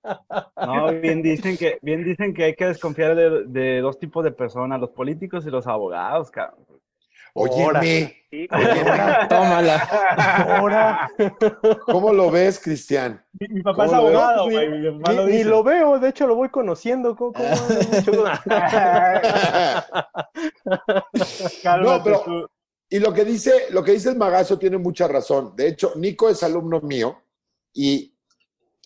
No, 0.65 0.91
bien 0.93 1.21
dicen 1.21 1.57
que, 1.57 1.77
bien 1.81 2.03
dicen 2.05 2.33
que 2.33 2.45
hay 2.45 2.55
que 2.55 2.67
desconfiar 2.67 3.15
de, 3.15 3.43
de 3.45 3.81
dos 3.81 3.99
tipos 3.99 4.23
de 4.23 4.31
personas, 4.31 4.79
los 4.79 4.91
políticos 4.91 5.45
y 5.45 5.49
los 5.49 5.67
abogados, 5.67 6.31
cabrón. 6.31 6.63
Óyeme, 7.35 8.15
Tómala. 9.29 9.77
Ahora, 10.57 11.09
¿cómo 11.85 12.13
lo 12.13 12.29
ves, 12.29 12.59
Cristian? 12.59 13.23
Mi, 13.39 13.47
mi 13.47 13.61
papá 13.63 13.85
es 13.87 13.93
abogado, 13.93 14.43
güey. 14.49 14.69
mi 14.69 14.91
mamá 14.91 15.09
ni, 15.09 15.15
lo 15.15 15.25
ni 15.25 15.31
dice. 15.33 15.45
lo 15.49 15.63
veo, 15.63 15.97
de 15.99 16.09
hecho 16.09 16.27
lo 16.27 16.35
voy 16.35 16.49
conociendo. 16.49 17.15
¿Cómo, 17.15 17.33
cómo 17.33 17.47
No, 21.81 22.03
pero- 22.03 22.19
tú. 22.21 22.47
Y 22.93 22.99
lo 22.99 23.11
que 23.11 23.25
dice, 23.25 23.71
lo 23.71 23.83
que 23.83 23.93
dice 23.93 24.09
el 24.09 24.17
magazo 24.17 24.59
tiene 24.59 24.77
mucha 24.77 25.07
razón. 25.07 25.55
De 25.55 25.67
hecho, 25.67 25.93
Nico 25.95 26.29
es 26.29 26.43
alumno 26.43 26.79
mío 26.79 27.23
y, 27.73 28.15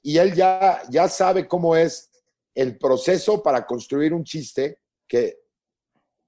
y 0.01 0.17
él 0.17 0.33
ya, 0.33 0.81
ya 0.89 1.09
sabe 1.09 1.45
cómo 1.45 1.75
es 1.75 2.09
el 2.55 2.77
proceso 2.77 3.43
para 3.43 3.65
construir 3.65 4.13
un 4.13 4.23
chiste 4.23 4.79
que, 5.09 5.41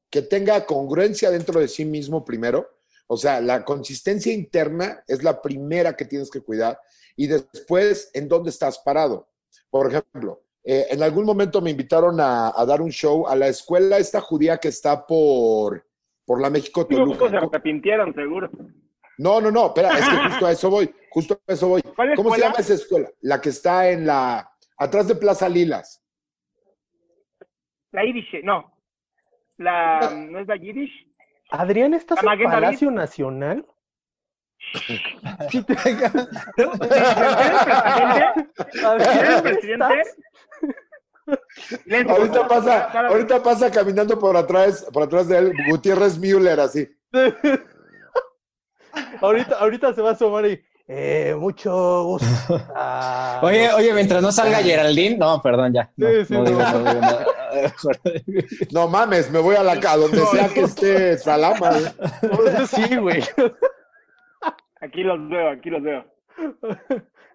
que 0.09 0.23
tenga 0.23 0.65
congruencia 0.65 1.31
dentro 1.31 1.61
de 1.61 1.69
sí 1.69 1.85
mismo 1.85 2.25
primero. 2.25 2.67
O 3.07 3.15
sea, 3.15 3.39
la 3.39 3.63
consistencia 3.63 4.33
interna 4.33 5.01
es 5.07 5.23
la 5.23 5.41
primera 5.41 5.95
que 5.95 6.03
tienes 6.03 6.29
que 6.29 6.41
cuidar 6.41 6.77
y 7.15 7.27
después 7.27 8.09
en 8.13 8.27
dónde 8.27 8.49
estás 8.49 8.79
parado. 8.79 9.29
Por 9.69 9.87
ejemplo, 9.87 10.43
eh, 10.65 10.87
en 10.89 11.01
algún 11.01 11.23
momento 11.23 11.61
me 11.61 11.71
invitaron 11.71 12.19
a, 12.19 12.51
a 12.53 12.65
dar 12.65 12.81
un 12.81 12.91
show 12.91 13.25
a 13.25 13.37
la 13.37 13.47
escuela 13.47 13.99
esta 13.99 14.19
judía 14.19 14.57
que 14.57 14.67
está 14.67 15.07
por, 15.07 15.85
por 16.29 16.39
la 16.39 16.51
México 16.51 16.85
Toluca. 16.85 17.27
se 17.27 17.37
arrepintieron, 17.37 18.13
seguro. 18.13 18.51
No, 19.17 19.41
no, 19.41 19.49
no, 19.49 19.65
espera, 19.65 19.89
es 19.97 20.07
que 20.07 20.15
justo 20.29 20.45
a 20.45 20.51
eso 20.51 20.69
voy, 20.69 20.93
justo 21.09 21.41
a 21.47 21.53
eso 21.53 21.67
voy. 21.69 21.81
¿Cuál 21.81 22.15
¿Cómo 22.15 22.35
se 22.35 22.41
llama 22.41 22.57
esa 22.59 22.75
escuela? 22.75 23.09
La 23.21 23.41
que 23.41 23.49
está 23.49 23.89
en 23.89 24.05
la, 24.05 24.47
atrás 24.77 25.07
de 25.07 25.15
Plaza 25.15 25.49
Lilas. 25.49 26.03
La 27.91 28.05
Yiddish, 28.05 28.43
no. 28.43 28.71
La, 29.57 30.11
¿no 30.29 30.37
es 30.37 30.47
la 30.47 30.55
Yiddish? 30.55 30.91
Adrián, 31.49 31.95
¿estás 31.95 32.19
en 32.19 32.25
David. 32.27 32.43
Palacio 32.45 32.91
Nacional? 32.91 33.65
Sí, 35.49 35.63
te- 35.63 35.73
¿Eres 35.89 36.05
Adrián, 38.83 39.41
presidente? 39.41 40.03
Ahorita 42.09 42.47
pasa, 42.47 42.83
ahorita 43.07 43.43
pasa 43.43 43.71
caminando 43.71 44.17
por 44.19 44.35
atrás, 44.37 44.85
por 44.93 45.03
atrás 45.03 45.27
de 45.27 45.37
él, 45.37 45.53
Gutiérrez 45.69 46.17
Müller, 46.17 46.59
así. 46.59 46.87
ahorita, 49.21 49.55
ahorita 49.59 49.93
se 49.93 50.01
va 50.01 50.09
a 50.09 50.13
asomar 50.13 50.45
y. 50.45 50.61
Eh, 50.91 51.35
mucho 51.37 52.03
gusto. 52.03 52.59
Ah, 52.75 53.39
Oye, 53.43 53.67
no. 53.67 53.75
oye, 53.75 53.93
mientras 53.93 54.21
no 54.23 54.31
salga 54.31 54.57
Geraldine, 54.63 55.17
no, 55.17 55.39
perdón, 55.41 55.71
ya. 55.73 55.91
No, 55.97 56.07
Sí, 56.07 56.25
sí, 56.25 56.33
no 56.33 56.39
no. 56.39 56.45
digo, 56.49 56.59
no 56.61 56.79
digo 56.79 57.01
nada. 57.01 57.25
No 58.71 58.87
mames, 58.87 59.29
me 59.31 59.39
voy 59.39 59.55
a 59.55 59.63
la 59.63 59.73
a 59.73 59.97
donde 59.97 60.19
sea 60.27 60.47
que 60.49 60.61
esté 60.61 61.17
Salama. 61.17 61.71
güey. 62.21 62.67
Sí, 62.67 62.95
güey. 62.95 63.23
Aquí 64.81 65.03
los 65.03 65.29
veo, 65.29 65.49
aquí 65.51 65.69
los 65.69 65.83
veo. 65.83 66.05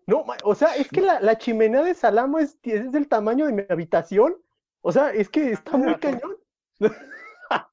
No, 0.06 0.24
o 0.42 0.54
sea, 0.54 0.76
es 0.76 0.88
que 0.88 1.00
la, 1.00 1.20
la 1.20 1.38
chimenea 1.38 1.82
de 1.82 1.94
Salamo 1.94 2.38
es, 2.38 2.58
es 2.62 2.92
del 2.92 3.08
tamaño 3.08 3.46
de 3.46 3.52
mi 3.52 3.62
habitación. 3.68 4.36
O 4.82 4.92
sea, 4.92 5.10
es 5.12 5.28
que 5.28 5.52
está 5.52 5.76
muy 5.76 5.94
cañón. 5.96 6.36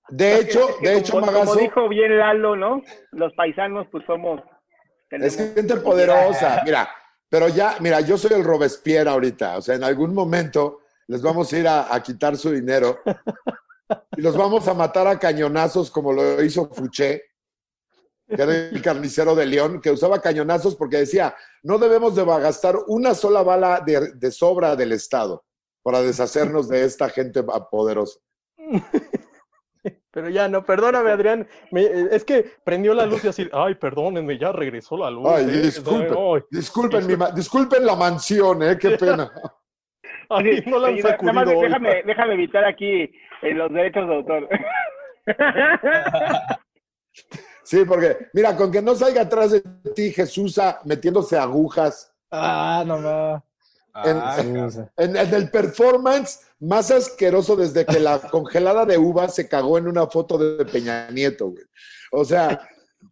De 0.10 0.40
hecho, 0.40 0.70
Es 0.70 0.76
que 0.78 0.90
de 0.90 0.98
hecho, 0.98 1.14
como, 1.14 1.26
como 1.28 1.40
Magazo, 1.40 1.56
dijo 1.60 1.90
bien 1.90 2.18
Lalo, 2.18 2.56
¿no? 2.56 2.82
Los 3.12 3.34
paisanos, 3.34 3.88
pues 3.92 4.06
somos. 4.06 4.42
es 5.10 5.36
gente 5.36 5.76
poderosa. 5.78 6.62
Mira, 6.64 6.90
pero 7.30 7.48
ya, 7.48 7.76
mira, 7.80 8.02
yo 8.02 8.18
soy 8.18 8.34
el 8.34 8.44
Robespierre 8.44 9.10
ahorita. 9.10 9.58
O 9.58 9.62
sea, 9.62 9.76
en 9.76 9.84
algún 9.84 10.14
momento 10.14 10.80
les 11.08 11.22
vamos 11.22 11.52
a 11.52 11.58
ir 11.58 11.68
a, 11.68 11.94
a 11.94 12.02
quitar 12.02 12.38
su 12.38 12.52
dinero 12.52 13.00
y 14.16 14.22
los 14.22 14.38
vamos 14.38 14.68
a 14.68 14.74
matar 14.74 15.08
a 15.08 15.20
cañonazos 15.20 15.92
como 15.92 16.14
lo 16.14 16.42
hizo 16.42 16.70
Fouché, 16.70 17.24
que 18.36 18.42
era 18.42 18.56
el 18.70 18.82
carnicero 18.82 19.36
de 19.36 19.46
León, 19.46 19.82
que 19.82 19.92
usaba 19.92 20.22
cañonazos 20.22 20.76
porque 20.76 20.98
decía, 20.98 21.36
no 21.64 21.78
debemos 21.78 22.16
de 22.16 22.26
gastar 22.26 22.76
una 22.88 23.14
sola 23.14 23.44
bala 23.44 23.82
de, 23.86 24.14
de 24.16 24.32
sobra 24.32 24.76
del 24.76 24.94
Estado 24.94 25.44
para 25.84 26.02
deshacernos 26.02 26.68
de 26.70 26.84
esta 26.86 27.10
gente 27.10 27.44
poderosa. 27.70 28.20
Pero 30.12 30.30
ya 30.30 30.48
no, 30.48 30.64
perdóname, 30.64 31.10
Adrián. 31.12 31.48
me- 31.72 31.84
eh, 31.84 32.08
es 32.12 32.24
que 32.26 32.46
prendió 32.64 32.94
la 32.94 33.06
luz 33.06 33.24
y 33.24 33.30
así, 33.30 33.50
ay, 33.54 33.76
perdónenme, 33.76 34.38
ya 34.38 34.52
regresó 34.52 34.98
la 34.98 35.10
luz. 35.10 35.26
Ay, 35.28 35.46
eh". 35.46 35.62
disculpen. 35.62 36.14
Ay, 36.18 36.42
Disculpen, 36.52 37.08
mi 37.08 37.16
ma- 37.16 37.32
disculpen 37.32 37.86
la 37.86 37.96
mansión, 37.96 38.62
¿eh? 38.62 38.78
Qué 38.80 38.92
pena. 38.92 39.32
ay, 40.30 40.64
no 40.68 40.80
la 40.80 40.90
han 40.90 40.94
Oye, 40.96 41.02
nada 41.04 41.18
más 41.34 41.44
sacudido 41.46 41.58
hoy. 41.60 41.66
déjame, 41.68 42.04
déjame 42.06 42.34
evitar 42.36 42.66
aquí 42.66 43.04
eh, 43.42 43.54
los 43.54 43.72
derechos 43.72 44.08
de 44.08 44.16
autor. 44.16 44.50
Sí, 47.64 47.86
porque, 47.86 48.18
mira, 48.34 48.56
con 48.56 48.72
que 48.72 48.82
no 48.82 48.96
salga 48.96 49.22
atrás 49.22 49.52
de 49.52 49.62
ti 49.96 50.12
Jesús 50.12 50.58
ah, 50.58 50.80
metiéndose 50.86 51.38
agujas 51.38 52.12
Ah, 52.32 52.84
no 52.86 53.02
va. 53.04 53.44
en, 54.06 54.58
en- 54.98 55.18
en 55.18 55.34
el 55.34 55.50
performance 55.52 56.40
más 56.60 56.92
asqueroso 56.92 57.56
desde 57.56 57.86
que 57.86 58.00
la 58.00 58.20
congelada 58.20 58.86
de 58.86 58.98
uva 58.98 59.28
se 59.30 59.48
cagó 59.48 59.78
en 59.78 59.88
una 59.88 60.08
foto 60.08 60.38
de 60.38 60.64
Peña 60.66 61.10
Nieto, 61.12 61.50
güey. 61.50 61.64
O 62.12 62.24
sea, 62.24 62.62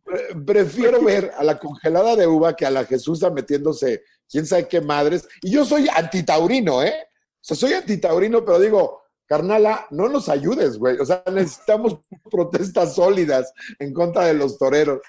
pre- 0.05 0.35
prefiero 0.45 1.01
ver 1.03 1.31
a 1.37 1.43
la 1.43 1.57
congelada 1.59 2.15
de 2.15 2.27
uva 2.27 2.55
que 2.55 2.65
a 2.65 2.71
la 2.71 2.85
Jesús 2.85 3.21
metiéndose 3.33 4.03
quién 4.29 4.45
sabe 4.45 4.67
qué 4.67 4.79
madres. 4.81 5.27
Y 5.41 5.51
yo 5.51 5.65
soy 5.65 5.87
antitaurino, 5.93 6.81
¿eh? 6.83 6.93
O 7.07 7.41
sea, 7.41 7.57
soy 7.57 7.73
antitaurino, 7.73 8.43
pero 8.45 8.59
digo, 8.59 8.98
carnala, 9.29 9.85
no 9.91 10.09
nos 10.09 10.27
ayudes, 10.27 10.77
güey. 10.79 10.97
O 10.99 11.05
sea, 11.05 11.21
necesitamos 11.31 11.99
protestas 12.31 12.95
sólidas 12.95 13.53
en 13.77 13.93
contra 13.93 14.25
de 14.25 14.33
los 14.33 14.57
toreros. 14.57 14.99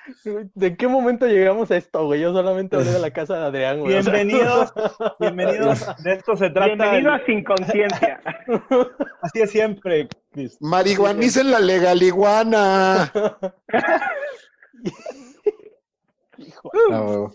¿De 0.55 0.77
qué 0.77 0.87
momento 0.87 1.27
llegamos 1.27 1.71
a 1.71 1.77
esto, 1.79 2.05
güey? 2.05 2.21
Yo 2.21 2.33
solamente 2.33 2.77
hablé 2.77 2.93
de 2.93 2.99
la 3.01 3.11
casa 3.11 3.37
de 3.39 3.45
Adrián, 3.47 3.81
güey. 3.81 3.95
Bienvenidos, 3.95 4.73
bienvenidos. 5.19 5.87
De 6.05 6.13
esto 6.13 6.37
se 6.37 6.51
trata. 6.51 6.67
Bienvenido 6.75 7.15
el- 7.15 7.21
a 7.21 7.25
Sin 7.25 7.43
Conciencia. 7.43 8.21
Así 9.23 9.41
es 9.41 9.51
siempre, 9.51 10.07
Chris. 10.33 10.59
Marihuanicen 10.61 11.51
la 11.51 11.59
legaliguana. 11.61 13.11
hijo. 16.37 16.71
Ah. 16.93 17.27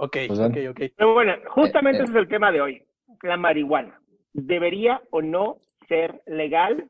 Ok, 0.00 0.16
Pues 0.26 0.38
ok, 0.40 0.56
ok. 0.70 0.80
Pero 0.96 1.14
bueno, 1.14 1.34
justamente 1.50 1.98
Eh, 1.98 2.00
eh. 2.00 2.04
ese 2.04 2.12
es 2.12 2.18
el 2.18 2.28
tema 2.28 2.50
de 2.50 2.60
hoy. 2.60 2.82
La 3.22 3.36
marihuana. 3.36 4.00
¿Debería 4.32 5.00
o 5.10 5.22
no 5.22 5.58
ser 5.90 6.22
legal 6.26 6.88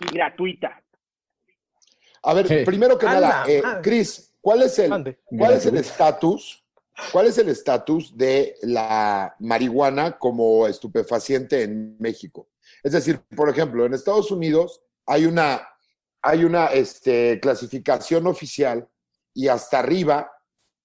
y 0.00 0.14
gratuita? 0.14 0.80
A 2.22 2.34
ver, 2.34 2.46
Sí. 2.46 2.64
primero 2.64 2.96
que 2.96 3.06
nada, 3.06 3.44
eh. 3.48 3.62
Cris, 3.82 4.32
¿cuál 4.40 4.62
es 4.62 4.78
el 4.78 5.18
cuál 5.24 5.52
es 5.54 5.66
el 5.66 5.76
estatus? 5.76 6.64
¿Cuál 7.12 7.26
es 7.26 7.38
el 7.38 7.48
estatus 7.48 8.16
de 8.16 8.56
la 8.62 9.34
marihuana 9.38 10.18
como 10.18 10.66
estupefaciente 10.66 11.62
en 11.62 11.96
México? 11.98 12.48
Es 12.82 12.92
decir, 12.92 13.20
por 13.36 13.48
ejemplo, 13.48 13.84
en 13.86 13.94
Estados 13.94 14.30
Unidos 14.30 14.82
hay 15.06 15.26
una 15.26 15.68
hay 16.22 16.44
una 16.44 16.66
este, 16.66 17.38
clasificación 17.40 18.26
oficial 18.26 18.88
y 19.32 19.46
hasta 19.46 19.78
arriba 19.78 20.30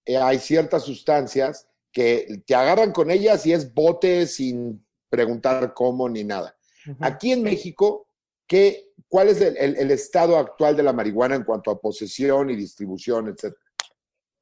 eh, 0.06 0.18
hay 0.18 0.38
ciertas 0.38 0.84
sustancias 0.84 1.68
que 1.92 2.44
te 2.46 2.54
agarran 2.56 2.92
con 2.92 3.10
ellas 3.10 3.46
y 3.46 3.54
es 3.54 3.74
bote 3.74 4.28
sin 4.28 4.86
preguntar 5.10 5.74
cómo 5.74 6.08
ni 6.10 6.24
nada. 6.24 6.56
Aquí 7.00 7.32
en 7.32 7.44
México, 7.44 8.08
¿qué, 8.48 8.90
¿cuál 9.08 9.30
es 9.30 9.42
el, 9.42 9.56
el- 9.58 9.78
el 9.78 9.92
estado 9.92 10.38
actual 10.38 10.76
de 10.76 10.84
la 10.84 10.94
marihuana 10.94 11.36
en 11.36 11.44
cuanto 11.44 11.72
a 11.72 11.80
posesión 11.80 12.50
y 12.50 12.56
distribución, 12.56 13.28
etcétera? 13.28 13.62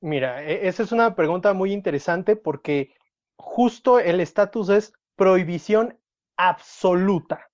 Mira, 0.01 0.43
e- 0.43 0.67
esa 0.67 0.83
es 0.83 0.91
una 0.91 1.15
pregunta 1.15 1.53
muy 1.53 1.71
interesante 1.73 2.35
porque 2.35 2.93
justo 3.37 3.99
el 3.99 4.19
estatus 4.19 4.69
es 4.69 4.93
prohibición 5.15 5.99
absoluta, 6.37 7.47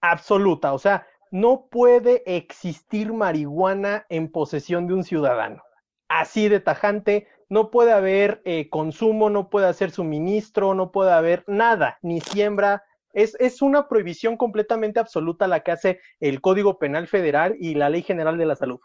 absoluta. 0.00 0.72
O 0.72 0.78
sea, 0.78 1.06
no 1.30 1.66
puede 1.70 2.22
existir 2.36 3.12
marihuana 3.12 4.06
en 4.08 4.30
posesión 4.30 4.86
de 4.86 4.94
un 4.94 5.04
ciudadano. 5.04 5.62
Así 6.08 6.48
de 6.48 6.60
tajante, 6.60 7.26
no 7.48 7.70
puede 7.70 7.92
haber 7.92 8.40
eh, 8.44 8.68
consumo, 8.70 9.30
no 9.30 9.50
puede 9.50 9.66
haber 9.66 9.90
suministro, 9.90 10.74
no 10.74 10.92
puede 10.92 11.12
haber 11.12 11.44
nada, 11.46 11.98
ni 12.02 12.20
siembra. 12.20 12.84
Es, 13.14 13.36
es 13.40 13.62
una 13.62 13.88
prohibición 13.88 14.36
completamente 14.36 15.00
absoluta 15.00 15.48
la 15.48 15.60
que 15.60 15.72
hace 15.72 16.00
el 16.20 16.40
Código 16.40 16.78
Penal 16.78 17.08
Federal 17.08 17.56
y 17.58 17.74
la 17.74 17.88
Ley 17.88 18.02
General 18.02 18.36
de 18.36 18.46
la 18.46 18.56
Salud. 18.56 18.80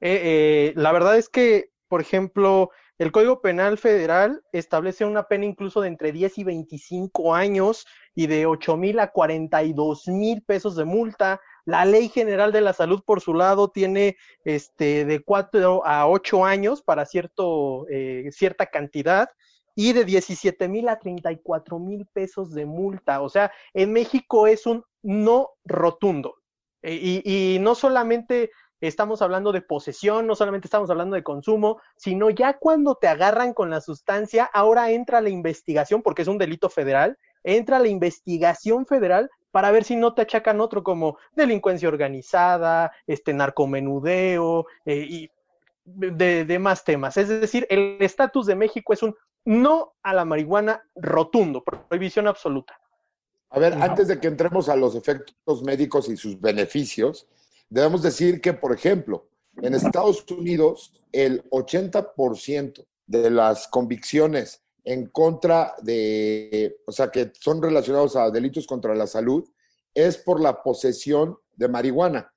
Eh, 0.00 0.20
eh, 0.22 0.72
la 0.76 0.92
verdad 0.92 1.16
es 1.16 1.28
que, 1.28 1.70
por 1.88 2.00
ejemplo, 2.00 2.70
el 2.98 3.12
Código 3.12 3.40
Penal 3.40 3.78
Federal 3.78 4.42
establece 4.52 5.04
una 5.04 5.24
pena 5.24 5.44
incluso 5.44 5.80
de 5.80 5.88
entre 5.88 6.10
10 6.10 6.38
y 6.38 6.44
25 6.44 7.34
años 7.34 7.86
y 8.14 8.26
de 8.26 8.46
8 8.46 8.76
mil 8.76 8.98
a 8.98 9.12
42 9.12 10.08
mil 10.08 10.42
pesos 10.42 10.74
de 10.74 10.84
multa. 10.84 11.40
La 11.64 11.84
Ley 11.84 12.08
General 12.08 12.50
de 12.50 12.60
la 12.60 12.72
Salud, 12.72 13.02
por 13.06 13.20
su 13.20 13.34
lado, 13.34 13.70
tiene 13.70 14.16
este, 14.44 15.04
de 15.04 15.20
4 15.22 15.86
a 15.86 16.08
8 16.08 16.44
años 16.44 16.82
para 16.82 17.06
cierto, 17.06 17.86
eh, 17.88 18.28
cierta 18.32 18.66
cantidad 18.66 19.28
y 19.78 19.92
de 19.92 20.04
17 20.04 20.66
mil 20.66 20.88
a 20.88 20.98
34 20.98 21.78
mil 21.78 22.04
pesos 22.06 22.52
de 22.52 22.66
multa. 22.66 23.20
O 23.20 23.28
sea, 23.28 23.52
en 23.72 23.92
México 23.92 24.48
es 24.48 24.66
un 24.66 24.82
no 25.02 25.50
rotundo. 25.64 26.34
Eh, 26.82 27.22
y, 27.24 27.58
no 27.60 27.76
solamente 27.76 28.50
estamos 28.80 29.22
hablando 29.22 29.52
de 29.52 29.62
posesión, 29.62 30.26
no 30.26 30.34
solamente 30.34 30.66
estamos 30.66 30.90
hablando 30.90 31.14
de 31.14 31.22
consumo, 31.22 31.80
sino 31.96 32.28
ya 32.30 32.54
cuando 32.54 32.96
te 32.96 33.06
agarran 33.06 33.54
con 33.54 33.70
la 33.70 33.80
sustancia, 33.80 34.50
ahora 34.52 34.90
entra 34.90 35.20
la 35.20 35.28
investigación, 35.28 36.02
porque 36.02 36.22
es 36.22 36.28
un 36.28 36.38
delito 36.38 36.68
federal, 36.68 37.16
entra 37.44 37.78
la 37.78 37.86
investigación 37.86 38.84
federal 38.84 39.30
para 39.52 39.70
ver 39.70 39.84
si 39.84 39.94
no 39.94 40.12
te 40.12 40.22
achacan 40.22 40.60
otro 40.60 40.82
como 40.82 41.18
delincuencia 41.36 41.88
organizada, 41.88 42.90
este 43.06 43.32
narcomenudeo 43.32 44.66
eh, 44.86 45.06
y 45.08 45.30
de, 45.84 46.44
de, 46.44 46.58
más 46.58 46.82
temas. 46.82 47.16
Es 47.16 47.28
decir, 47.28 47.64
el 47.70 47.96
estatus 48.00 48.46
de 48.46 48.56
México 48.56 48.92
es 48.92 49.04
un 49.04 49.14
no 49.48 49.94
a 50.02 50.12
la 50.12 50.26
marihuana 50.26 50.82
rotundo, 50.94 51.64
prohibición 51.64 52.28
absoluta. 52.28 52.78
A 53.48 53.58
ver, 53.58 53.72
antes 53.72 54.06
de 54.06 54.20
que 54.20 54.28
entremos 54.28 54.68
a 54.68 54.76
los 54.76 54.94
efectos 54.94 55.62
médicos 55.62 56.10
y 56.10 56.18
sus 56.18 56.38
beneficios, 56.38 57.26
debemos 57.70 58.02
decir 58.02 58.42
que, 58.42 58.52
por 58.52 58.74
ejemplo, 58.74 59.26
en 59.62 59.72
Estados 59.72 60.22
Unidos, 60.30 61.02
el 61.12 61.48
80% 61.48 62.86
de 63.06 63.30
las 63.30 63.68
convicciones 63.68 64.62
en 64.84 65.06
contra 65.06 65.74
de, 65.80 66.76
o 66.86 66.92
sea, 66.92 67.10
que 67.10 67.32
son 67.40 67.62
relacionados 67.62 68.16
a 68.16 68.30
delitos 68.30 68.66
contra 68.66 68.94
la 68.94 69.06
salud, 69.06 69.48
es 69.94 70.18
por 70.18 70.42
la 70.42 70.62
posesión 70.62 71.38
de 71.56 71.68
marihuana, 71.68 72.30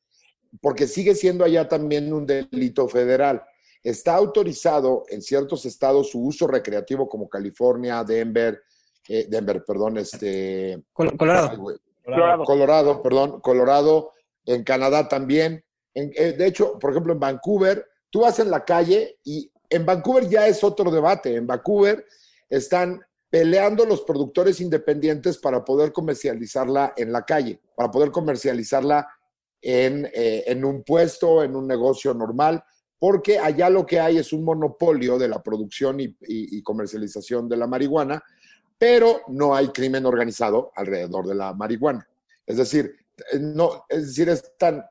porque 0.62 0.88
sigue 0.88 1.14
siendo 1.14 1.44
allá 1.44 1.68
también 1.68 2.14
un 2.14 2.26
delito 2.26 2.88
federal. 2.88 3.44
Está 3.84 4.16
autorizado 4.16 5.04
en 5.10 5.22
ciertos 5.22 5.66
estados 5.66 6.12
su 6.12 6.24
uso 6.24 6.48
recreativo 6.48 7.10
como 7.10 7.28
California, 7.28 8.04
Denver, 8.04 8.62
eh, 9.08 9.26
Denver, 9.30 9.64
perdón, 9.66 9.98
este... 9.98 10.84
Colorado. 10.94 11.80
Colorado. 12.04 12.44
Colorado, 12.44 13.02
perdón, 13.02 13.42
Colorado, 13.42 14.12
en 14.46 14.64
Canadá 14.64 15.08
también. 15.08 15.64
En, 15.94 16.12
eh, 16.16 16.34
de 16.34 16.48
hecho, 16.48 16.78
por 16.80 16.92
ejemplo, 16.92 17.14
en 17.14 17.20
Vancouver, 17.20 17.86
tú 18.10 18.22
vas 18.22 18.40
en 18.40 18.52
la 18.52 18.64
calle 18.64 19.20
y 19.24 19.52
en 19.70 19.86
Vancouver 19.86 20.28
ya 20.28 20.48
es 20.48 20.64
otro 20.64 20.92
debate. 20.92 21.36
En 21.36 21.48
Vancouver 21.48 22.06
están 22.50 23.02
peleando 23.30 23.86
los 23.86 24.02
productores 24.02 24.60
independientes 24.60 25.38
para 25.38 25.64
poder 25.64 25.94
comercializarla 25.94 26.94
en 26.98 27.12
la 27.12 27.24
calle, 27.24 27.62
para 27.76 27.90
poder 27.90 28.12
comercializarla 28.12 29.08
en, 29.62 30.06
eh, 30.14 30.44
en 30.48 30.66
un 30.66 30.84
puesto, 30.84 31.42
en 31.42 31.56
un 31.56 31.66
negocio 31.66 32.14
normal, 32.14 32.64
porque 33.02 33.40
allá 33.40 33.68
lo 33.68 33.84
que 33.84 34.00
hay 34.00 34.20
es 34.20 34.32
un 34.32 34.44
monopolio 34.44 35.18
de 35.18 35.28
la 35.28 35.42
producción 35.42 36.00
y, 36.00 36.04
y, 36.04 36.58
y 36.58 36.62
comercialización 36.62 37.50
de 37.50 37.58
la 37.58 37.66
marihuana, 37.66 38.24
pero 38.78 39.22
no 39.30 39.56
hay 39.56 39.70
crimen 39.70 40.06
organizado 40.06 40.72
alrededor 40.76 41.26
de 41.26 41.34
la 41.34 41.52
marihuana. 41.56 42.08
Es 42.46 42.58
decir, 42.58 42.96
no, 43.40 43.86
es 43.90 44.06
decir, 44.06 44.30
es 44.30 44.56
tan, 44.56 44.86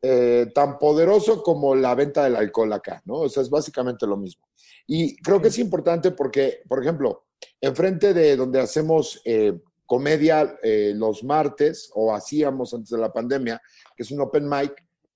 eh, 0.00 0.52
tan 0.54 0.78
poderoso 0.78 1.42
como 1.42 1.74
la 1.74 1.96
venta 1.96 2.22
del 2.22 2.36
alcohol 2.36 2.72
acá, 2.72 3.02
¿no? 3.06 3.14
O 3.14 3.28
sea, 3.28 3.42
es 3.42 3.50
básicamente 3.50 4.06
lo 4.06 4.16
mismo. 4.16 4.46
Y 4.86 5.16
creo 5.16 5.42
que 5.42 5.48
es 5.48 5.58
importante 5.58 6.12
porque, 6.12 6.60
por 6.68 6.80
ejemplo, 6.80 7.24
enfrente 7.60 8.14
de 8.14 8.36
donde 8.36 8.60
hacemos 8.60 9.20
eh, 9.24 9.58
comedia 9.84 10.60
eh, 10.62 10.92
los 10.94 11.24
martes, 11.24 11.90
o 11.96 12.14
hacíamos 12.14 12.72
antes 12.72 12.90
de 12.90 12.98
la 12.98 13.12
pandemia, 13.12 13.60
que 13.96 14.04
es 14.04 14.12
un 14.12 14.20
open 14.20 14.48
mic, 14.48 14.72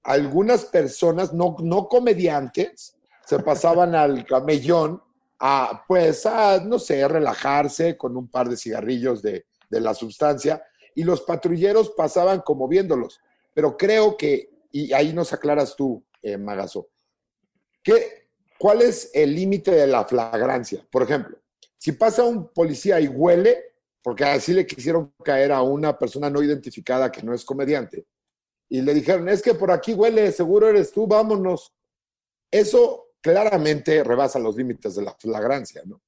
algunas 0.06 0.64
personas, 0.64 1.32
no, 1.32 1.56
no 1.60 1.88
comediantes, 1.88 2.96
se 3.26 3.40
pasaban 3.40 3.94
al 3.96 4.24
camellón 4.24 5.02
a, 5.40 5.84
pues, 5.86 6.24
a, 6.26 6.60
no 6.60 6.78
sé, 6.78 7.06
relajarse 7.08 7.96
con 7.96 8.16
un 8.16 8.28
par 8.28 8.48
de 8.48 8.56
cigarrillos 8.56 9.20
de, 9.20 9.46
de 9.68 9.80
la 9.80 9.94
sustancia 9.94 10.62
y 10.94 11.02
los 11.02 11.22
patrulleros 11.22 11.90
pasaban 11.90 12.40
como 12.40 12.68
viéndolos. 12.68 13.20
Pero 13.52 13.76
creo 13.76 14.16
que, 14.16 14.48
y 14.70 14.92
ahí 14.92 15.12
nos 15.12 15.32
aclaras 15.32 15.74
tú, 15.74 16.04
eh, 16.22 16.38
Magazo, 16.38 16.88
¿qué, 17.82 18.28
¿cuál 18.58 18.82
es 18.82 19.10
el 19.12 19.34
límite 19.34 19.72
de 19.72 19.88
la 19.88 20.04
flagrancia? 20.04 20.86
Por 20.90 21.02
ejemplo, 21.02 21.36
si 21.76 21.92
pasa 21.92 22.22
un 22.22 22.52
policía 22.52 23.00
y 23.00 23.08
huele, 23.08 23.74
porque 24.02 24.24
así 24.24 24.54
le 24.54 24.66
quisieron 24.66 25.12
caer 25.24 25.50
a 25.50 25.62
una 25.62 25.98
persona 25.98 26.30
no 26.30 26.42
identificada 26.42 27.10
que 27.10 27.22
no 27.22 27.34
es 27.34 27.44
comediante, 27.44 28.06
y 28.68 28.82
le 28.82 28.94
dijeron, 28.94 29.28
es 29.28 29.42
que 29.42 29.54
por 29.54 29.70
aquí 29.70 29.94
huele, 29.94 30.32
seguro 30.32 30.68
eres 30.68 30.92
tú, 30.92 31.06
vámonos. 31.06 31.72
Eso 32.50 33.06
claramente 33.20 34.02
rebasa 34.02 34.38
los 34.38 34.56
límites 34.56 34.94
de 34.96 35.02
la 35.02 35.14
flagrancia, 35.14 35.82
¿no? 35.84 36.00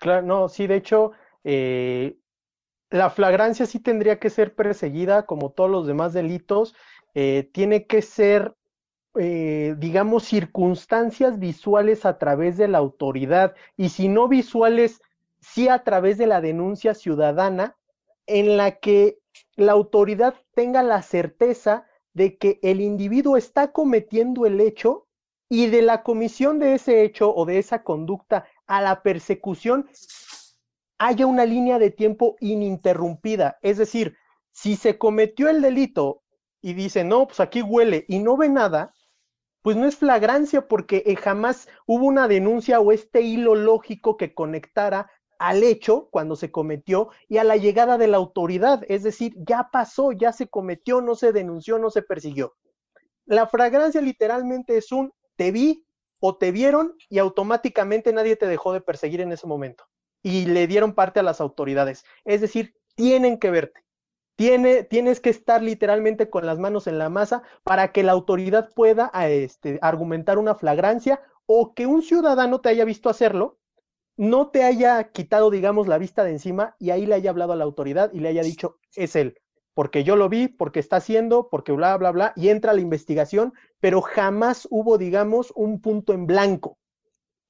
Claro, 0.00 0.26
no, 0.26 0.48
sí, 0.48 0.66
de 0.66 0.76
hecho, 0.76 1.12
eh, 1.44 2.18
la 2.90 3.10
flagrancia 3.10 3.66
sí 3.66 3.80
tendría 3.80 4.18
que 4.18 4.30
ser 4.30 4.54
perseguida 4.54 5.26
como 5.26 5.50
todos 5.50 5.70
los 5.70 5.86
demás 5.86 6.12
delitos, 6.12 6.74
eh, 7.14 7.48
tiene 7.52 7.86
que 7.86 8.02
ser, 8.02 8.54
eh, 9.14 9.74
digamos, 9.78 10.24
circunstancias 10.24 11.38
visuales 11.38 12.04
a 12.04 12.18
través 12.18 12.56
de 12.56 12.68
la 12.68 12.78
autoridad 12.78 13.54
y 13.76 13.90
si 13.90 14.08
no 14.08 14.28
visuales, 14.28 15.00
sí 15.40 15.68
a 15.68 15.84
través 15.84 16.18
de 16.18 16.26
la 16.26 16.40
denuncia 16.40 16.94
ciudadana 16.94 17.76
en 18.26 18.56
la 18.56 18.72
que 18.72 19.18
la 19.58 19.72
autoridad 19.72 20.34
tenga 20.54 20.84
la 20.84 21.02
certeza 21.02 21.84
de 22.14 22.38
que 22.38 22.60
el 22.62 22.80
individuo 22.80 23.36
está 23.36 23.72
cometiendo 23.72 24.46
el 24.46 24.60
hecho 24.60 25.08
y 25.48 25.66
de 25.66 25.82
la 25.82 26.04
comisión 26.04 26.60
de 26.60 26.74
ese 26.74 27.02
hecho 27.02 27.34
o 27.34 27.44
de 27.44 27.58
esa 27.58 27.82
conducta 27.82 28.46
a 28.68 28.80
la 28.80 29.02
persecución 29.02 29.88
haya 30.98 31.26
una 31.26 31.44
línea 31.44 31.80
de 31.80 31.90
tiempo 31.90 32.36
ininterrumpida. 32.38 33.58
Es 33.60 33.78
decir, 33.78 34.16
si 34.52 34.76
se 34.76 34.96
cometió 34.96 35.48
el 35.48 35.60
delito 35.60 36.22
y 36.60 36.74
dice, 36.74 37.02
no, 37.02 37.26
pues 37.26 37.40
aquí 37.40 37.60
huele 37.60 38.04
y 38.08 38.20
no 38.20 38.36
ve 38.36 38.48
nada, 38.48 38.94
pues 39.62 39.76
no 39.76 39.86
es 39.86 39.96
flagrancia 39.96 40.68
porque 40.68 41.02
eh, 41.04 41.16
jamás 41.16 41.68
hubo 41.84 42.06
una 42.06 42.28
denuncia 42.28 42.78
o 42.78 42.92
este 42.92 43.22
hilo 43.22 43.56
lógico 43.56 44.16
que 44.16 44.34
conectara 44.34 45.10
al 45.38 45.62
hecho 45.62 46.08
cuando 46.10 46.36
se 46.36 46.50
cometió 46.50 47.10
y 47.28 47.38
a 47.38 47.44
la 47.44 47.56
llegada 47.56 47.98
de 47.98 48.08
la 48.08 48.16
autoridad. 48.16 48.82
Es 48.88 49.02
decir, 49.02 49.34
ya 49.36 49.68
pasó, 49.72 50.12
ya 50.12 50.32
se 50.32 50.48
cometió, 50.48 51.00
no 51.00 51.14
se 51.14 51.32
denunció, 51.32 51.78
no 51.78 51.90
se 51.90 52.02
persiguió. 52.02 52.56
La 53.24 53.46
flagrancia 53.46 54.00
literalmente 54.00 54.76
es 54.76 54.90
un 54.92 55.12
te 55.36 55.52
vi 55.52 55.84
o 56.20 56.36
te 56.36 56.50
vieron 56.50 56.96
y 57.08 57.18
automáticamente 57.18 58.12
nadie 58.12 58.36
te 58.36 58.46
dejó 58.46 58.72
de 58.72 58.80
perseguir 58.80 59.20
en 59.20 59.32
ese 59.32 59.46
momento 59.46 59.84
y 60.22 60.46
le 60.46 60.66
dieron 60.66 60.94
parte 60.94 61.20
a 61.20 61.22
las 61.22 61.40
autoridades. 61.40 62.04
Es 62.24 62.40
decir, 62.40 62.74
tienen 62.94 63.38
que 63.38 63.50
verte. 63.50 63.84
Tiene, 64.36 64.84
tienes 64.84 65.20
que 65.20 65.30
estar 65.30 65.62
literalmente 65.62 66.30
con 66.30 66.46
las 66.46 66.58
manos 66.58 66.86
en 66.86 66.98
la 66.98 67.08
masa 67.08 67.42
para 67.64 67.92
que 67.92 68.04
la 68.04 68.12
autoridad 68.12 68.70
pueda 68.74 69.10
este, 69.28 69.78
argumentar 69.82 70.38
una 70.38 70.54
flagrancia 70.54 71.20
o 71.46 71.74
que 71.74 71.86
un 71.86 72.02
ciudadano 72.02 72.60
te 72.60 72.68
haya 72.68 72.84
visto 72.84 73.08
hacerlo, 73.08 73.58
no 74.18 74.50
te 74.50 74.64
haya 74.64 75.12
quitado, 75.12 75.50
digamos, 75.50 75.88
la 75.88 75.96
vista 75.96 76.24
de 76.24 76.32
encima 76.32 76.76
y 76.78 76.90
ahí 76.90 77.06
le 77.06 77.14
haya 77.14 77.30
hablado 77.30 77.54
a 77.54 77.56
la 77.56 77.64
autoridad 77.64 78.12
y 78.12 78.20
le 78.20 78.28
haya 78.28 78.42
dicho, 78.42 78.78
es 78.94 79.16
él, 79.16 79.40
porque 79.74 80.04
yo 80.04 80.16
lo 80.16 80.28
vi, 80.28 80.48
porque 80.48 80.80
está 80.80 80.96
haciendo, 80.96 81.48
porque 81.48 81.72
bla, 81.72 81.96
bla, 81.96 82.10
bla, 82.10 82.32
y 82.36 82.50
entra 82.50 82.74
la 82.74 82.80
investigación, 82.80 83.54
pero 83.80 84.02
jamás 84.02 84.68
hubo, 84.70 84.98
digamos, 84.98 85.52
un 85.54 85.80
punto 85.80 86.12
en 86.12 86.26
blanco. 86.26 86.78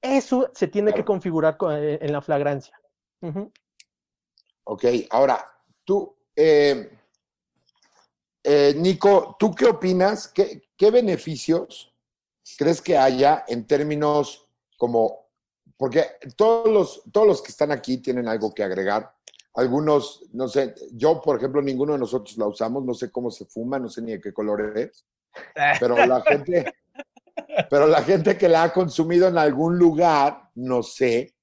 Eso 0.01 0.49
se 0.53 0.67
tiene 0.67 0.91
claro. 0.91 1.03
que 1.03 1.07
configurar 1.07 1.57
en 1.59 2.13
la 2.13 2.21
flagrancia. 2.21 2.79
Uh 3.21 3.27
-huh. 3.27 3.51
Ok, 4.65 4.85
ahora, 5.09 5.43
tú, 5.83 6.15
eh, 6.35 6.89
eh, 8.43 8.73
Nico, 8.77 9.35
¿tú 9.39 9.53
qué 9.53 9.65
opinas? 9.65 10.27
¿Qué, 10.27 10.69
qué 10.77 10.91
beneficios 10.91 11.93
crees 12.57 12.81
que 12.81 12.97
haya 12.97 13.43
en 13.47 13.65
términos 13.67 14.47
como, 14.77 15.28
porque 15.79 16.07
todos 16.35 16.69
los, 16.69 17.03
todos 17.09 17.25
los 17.25 17.41
que 17.41 17.51
están 17.51 17.71
aquí 17.71 17.99
tienen 17.99 18.27
algo 18.27 18.53
que 18.53 18.63
agregar. 18.63 19.15
Algunos, 19.53 20.25
no 20.33 20.49
sé, 20.49 20.75
yo, 20.91 21.21
por 21.21 21.37
ejemplo, 21.37 21.61
ninguno 21.61 21.93
de 21.93 21.99
nosotros 21.99 22.37
la 22.37 22.47
usamos, 22.47 22.83
no 22.83 22.93
sé 22.93 23.09
cómo 23.09 23.31
se 23.31 23.45
fuma, 23.45 23.79
no 23.79 23.87
sé 23.87 24.01
ni 24.01 24.11
de 24.11 24.19
qué 24.19 24.33
color 24.33 24.77
es, 24.77 25.05
pero 25.79 25.95
la 26.05 26.21
gente, 26.27 26.73
pero 27.69 27.87
la 27.87 28.03
gente 28.03 28.37
que 28.37 28.49
la 28.49 28.63
ha 28.63 28.73
consumido 28.73 29.29
en 29.29 29.37
algún 29.37 29.79
lugar, 29.79 30.49
no 30.55 30.83
sé, 30.83 31.33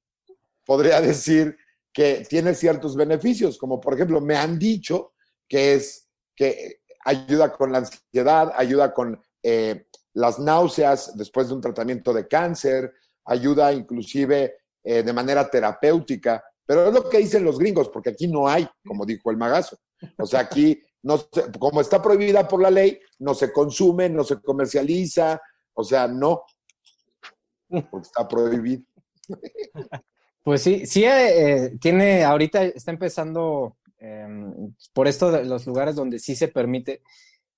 podría 0.66 1.00
decir 1.00 1.56
que 1.90 2.26
tiene 2.28 2.54
ciertos 2.54 2.94
beneficios, 2.94 3.56
como 3.56 3.80
por 3.80 3.94
ejemplo, 3.94 4.20
me 4.20 4.36
han 4.36 4.58
dicho 4.58 5.14
que 5.48 5.72
es 5.74 6.10
que 6.34 6.82
ayuda 7.06 7.54
con 7.54 7.72
la 7.72 7.78
ansiedad, 7.78 8.52
ayuda 8.54 8.92
con 8.92 9.18
eh, 9.42 9.86
las 10.12 10.38
náuseas 10.38 11.16
después 11.16 11.48
de 11.48 11.54
un 11.54 11.62
tratamiento 11.62 12.12
de 12.12 12.28
cáncer, 12.28 12.92
ayuda 13.26 13.72
inclusive 13.72 14.54
eh, 14.84 15.02
de 15.02 15.12
manera 15.12 15.48
terapéutica, 15.50 16.42
pero 16.64 16.88
es 16.88 16.94
lo 16.94 17.08
que 17.08 17.18
dicen 17.18 17.44
los 17.44 17.58
gringos, 17.58 17.88
porque 17.88 18.10
aquí 18.10 18.26
no 18.28 18.48
hay, 18.48 18.66
como 18.86 19.04
dijo 19.04 19.30
el 19.30 19.36
magazo. 19.36 19.76
O 20.18 20.26
sea, 20.26 20.40
aquí, 20.40 20.80
no 21.02 21.18
se- 21.18 21.50
como 21.58 21.80
está 21.80 22.02
prohibida 22.02 22.46
por 22.46 22.60
la 22.60 22.70
ley, 22.70 22.98
no 23.18 23.34
se 23.34 23.52
consume, 23.52 24.08
no 24.08 24.24
se 24.24 24.40
comercializa, 24.40 25.40
o 25.74 25.84
sea, 25.84 26.06
no, 26.08 26.42
porque 27.90 28.06
está 28.06 28.26
prohibido. 28.26 28.82
Pues 30.42 30.62
sí, 30.62 30.86
sí 30.86 31.04
eh, 31.04 31.76
tiene, 31.80 32.22
ahorita 32.24 32.64
está 32.64 32.92
empezando, 32.92 33.76
eh, 33.98 34.26
por 34.92 35.08
esto 35.08 35.32
de 35.32 35.44
los 35.44 35.66
lugares 35.66 35.96
donde 35.96 36.18
sí 36.20 36.36
se 36.36 36.48
permite, 36.48 37.02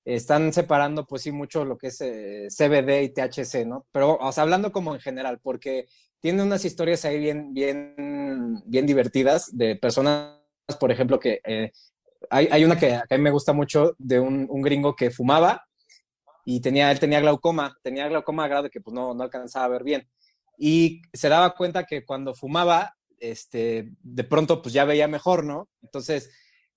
están 0.04 0.52
separando 0.52 1.06
pues 1.06 1.22
sí 1.22 1.32
mucho 1.32 1.64
lo 1.64 1.76
que 1.76 1.88
es 1.88 2.00
eh, 2.00 2.48
CBD 2.48 3.02
y 3.02 3.08
THC, 3.11 3.66
¿no? 3.66 3.87
Pero, 3.92 4.14
o 4.14 4.32
hablando 4.37 4.72
como 4.72 4.94
en 4.94 5.00
general, 5.00 5.38
porque 5.42 5.87
tiene 6.20 6.42
unas 6.42 6.64
historias 6.64 7.04
ahí 7.04 7.18
bien, 7.18 7.52
bien, 7.52 8.62
bien 8.66 8.87
divertidas 8.87 9.56
de 9.56 9.76
personas, 9.76 10.38
por 10.80 10.90
ejemplo, 10.90 11.18
que 11.20 11.40
eh, 11.44 11.72
hay, 12.30 12.48
hay 12.50 12.64
una 12.64 12.78
que 12.78 12.94
a 12.94 13.04
mí 13.11 13.18
me 13.18 13.30
gusta 13.30 13.52
mucho 13.52 13.94
de 13.98 14.18
un, 14.18 14.46
gringo 14.62 14.96
que 14.96 15.11
fumaba 15.11 15.66
y 16.44 16.61
tenía, 16.61 16.90
él 16.90 16.98
tenía 16.98 17.20
glaucoma, 17.20 17.76
tenía 17.82 18.08
glaucoma 18.08 18.44
a 18.44 18.48
grado 18.48 18.70
que 18.70 18.80
pues 18.80 18.94
no, 18.94 19.14
no 19.14 19.22
alcanzaba 19.22 19.66
a 19.66 19.68
ver 19.68 19.84
bien 19.84 20.08
y 20.58 21.02
se 21.12 21.28
daba 21.28 21.54
cuenta 21.54 21.84
que 21.84 22.04
cuando 22.04 22.34
fumaba, 22.34 22.96
este, 23.20 23.92
de 24.02 24.24
pronto 24.24 24.61
pues 24.61 24.74
ya 24.74 24.84
veía 24.84 25.06
mejor, 25.06 25.44
¿no? 25.44 25.68
Entonces, 25.82 26.30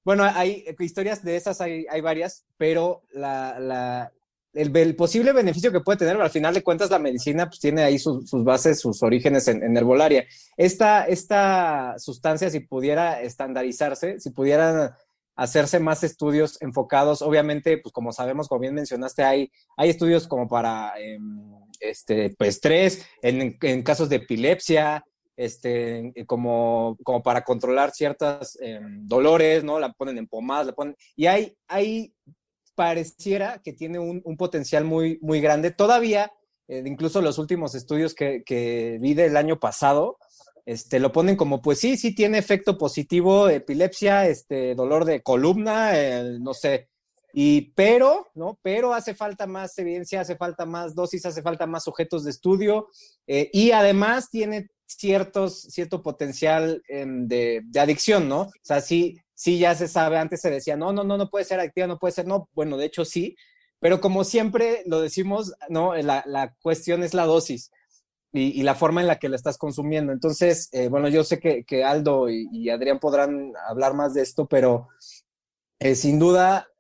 bueno, 0.04 0.24
hay 0.24 0.66
historias 0.80 1.24
de 1.24 1.36
esas, 1.36 1.62
hay, 1.62 2.02
varias, 2.02 2.46
pero 2.58 3.04
la, 3.14 4.12
el, 4.54 4.96
posible 4.96 5.32
beneficio 5.32 5.72
que 5.72 5.82
puede 5.82 6.00
tener, 6.00 6.20
al 6.20 6.30
final 6.30 6.54
de 6.54 6.64
cuentas, 6.64 6.90
la 6.90 7.00
medicina 7.00 7.48
pues 7.48 7.60
tiene 7.60 7.84
ahí 7.84 8.00
su, 8.00 8.26
sus 8.26 8.44
bases, 8.44 8.80
sus 8.80 9.04
orígenes 9.04 9.48
en, 9.48 9.78
herbolaria. 9.78 10.26
Esta, 10.58 11.06
esta 11.06 11.96
sustancia, 11.98 12.50
si 12.50 12.62
pudiera 12.62 13.22
estandarizarse, 13.22 14.20
si 14.20 14.32
pudieran 14.32 14.92
hacerse 15.36 15.80
más 15.80 16.04
estudios 16.04 16.62
enfocados, 16.62 17.22
obviamente, 17.22 17.78
pues 17.78 17.94
como 17.94 18.12
sabemos, 18.12 18.48
como 18.48 18.62
bien 18.62 18.74
mencionaste, 18.74 19.24
hay, 19.24 19.52
hay 19.78 19.90
estudios 19.90 20.28
como 20.28 20.48
para... 20.48 20.94
Eh, 21.00 21.20
este, 21.82 22.36
pues, 22.38 22.56
estrés, 22.56 23.06
en, 23.24 23.58
en, 23.60 23.82
casos 23.82 24.08
de 24.08 24.18
epilepsia, 24.18 25.04
este, 25.36 26.14
como, 26.28 26.98
como 27.04 27.24
para 27.24 27.44
controlar 27.44 27.92
ciertos 27.92 28.58
eh, 28.62 28.80
dolores, 28.82 29.64
¿no? 29.64 29.80
La 29.80 29.94
ponen 29.94 30.18
en 30.18 30.28
pomadas, 30.28 30.68
la 30.68 30.74
ponen... 30.74 30.96
Y 31.16 31.26
hay, 31.26 31.56
hay 31.68 32.14
pareciera 32.76 33.62
que 33.64 33.74
tiene 33.74 34.00
un, 34.00 34.22
un 34.24 34.38
potencial 34.38 34.84
muy, 34.84 35.20
muy 35.22 35.42
grande. 35.42 35.72
Todavía, 35.72 36.32
eh, 36.68 36.84
incluso 36.86 37.22
los 37.22 37.38
últimos 37.38 37.76
estudios 37.76 38.14
que, 38.14 38.44
que 38.44 38.98
vi 39.02 39.14
del 39.14 39.38
año 39.38 39.60
pasado, 39.60 40.18
este, 40.66 41.00
lo 41.00 41.12
ponen 41.12 41.36
como, 41.36 41.62
pues 41.62 41.80
sí, 41.80 41.98
sí 41.98 42.14
tiene 42.14 42.38
efecto 42.38 42.78
positivo, 42.78 43.50
epilepsia, 43.50 44.28
este, 44.28 44.76
dolor 44.76 45.06
de 45.06 45.22
columna, 45.22 46.00
eh, 46.00 46.38
no 46.40 46.54
sé, 46.54 46.90
y 47.34 47.72
pero, 47.72 48.28
¿no? 48.36 48.60
Pero 48.62 48.94
hace 48.94 49.16
falta 49.16 49.48
más 49.48 49.78
evidencia, 49.80 50.22
hace 50.22 50.36
falta 50.36 50.66
más 50.66 50.94
dosis, 50.94 51.26
hace 51.26 51.42
falta 51.42 51.66
más 51.66 51.84
sujetos 51.84 52.24
de 52.24 52.32
estudio 52.32 52.90
eh, 53.26 53.50
y 53.54 53.72
además 53.72 54.30
tiene 54.30 54.70
ciertos, 54.98 55.62
cierto 55.62 56.02
potencial 56.02 56.84
eh, 56.88 57.06
de, 57.08 57.64
adicción, 57.80 58.28
¿no? 58.30 58.42
O 58.42 58.52
sea, 58.62 58.82
sí, 58.82 59.18
sí 59.34 59.60
ya 59.60 59.76
se 59.76 59.88
sabe, 59.88 60.18
antes 60.18 60.42
se 60.42 60.50
decía, 60.50 60.76
no, 60.76 60.94
no, 60.94 61.04
no, 61.04 61.18
no 61.18 61.30
puede 61.30 61.46
ser 61.46 61.60
adictiva, 61.60 61.88
no 61.88 62.00
puede 62.00 62.14
ser, 62.14 62.28
no, 62.28 62.50
bueno, 62.54 62.78
de 62.78 62.86
hecho 62.86 63.06
sí, 63.06 63.36
pero 63.80 64.00
como 64.00 64.24
siempre 64.24 64.84
lo 64.86 65.02
decimos, 65.02 65.54
¿no? 65.70 65.96
La, 65.96 66.24
la 66.28 66.54
cuestión 66.62 67.04
es 67.04 67.14
la 67.14 67.26
dosis. 67.26 67.72
Y, 68.34 68.64
la 68.64 68.76
forma 68.76 69.02
en 69.02 69.08
la 69.08 69.20
que 69.20 69.28
la 69.28 69.36
estás 69.36 69.58
consumiendo. 69.58 70.14
Entonces, 70.14 70.70
eh, 70.72 70.88
bueno, 70.88 71.10
yo 71.10 71.22
sé 71.26 71.38
que, 71.38 71.66
que 71.66 71.84
Aldo 71.84 72.30
y, 72.30 72.48
y, 72.54 72.70
Adrián 72.70 72.98
podrán 72.98 73.52
hablar 73.68 73.94
más 73.94 74.14
de 74.14 74.22
esto, 74.22 74.48
pero 74.48 74.88
eh, 75.80 75.96
sin 75.96 76.18
duda 76.18 76.72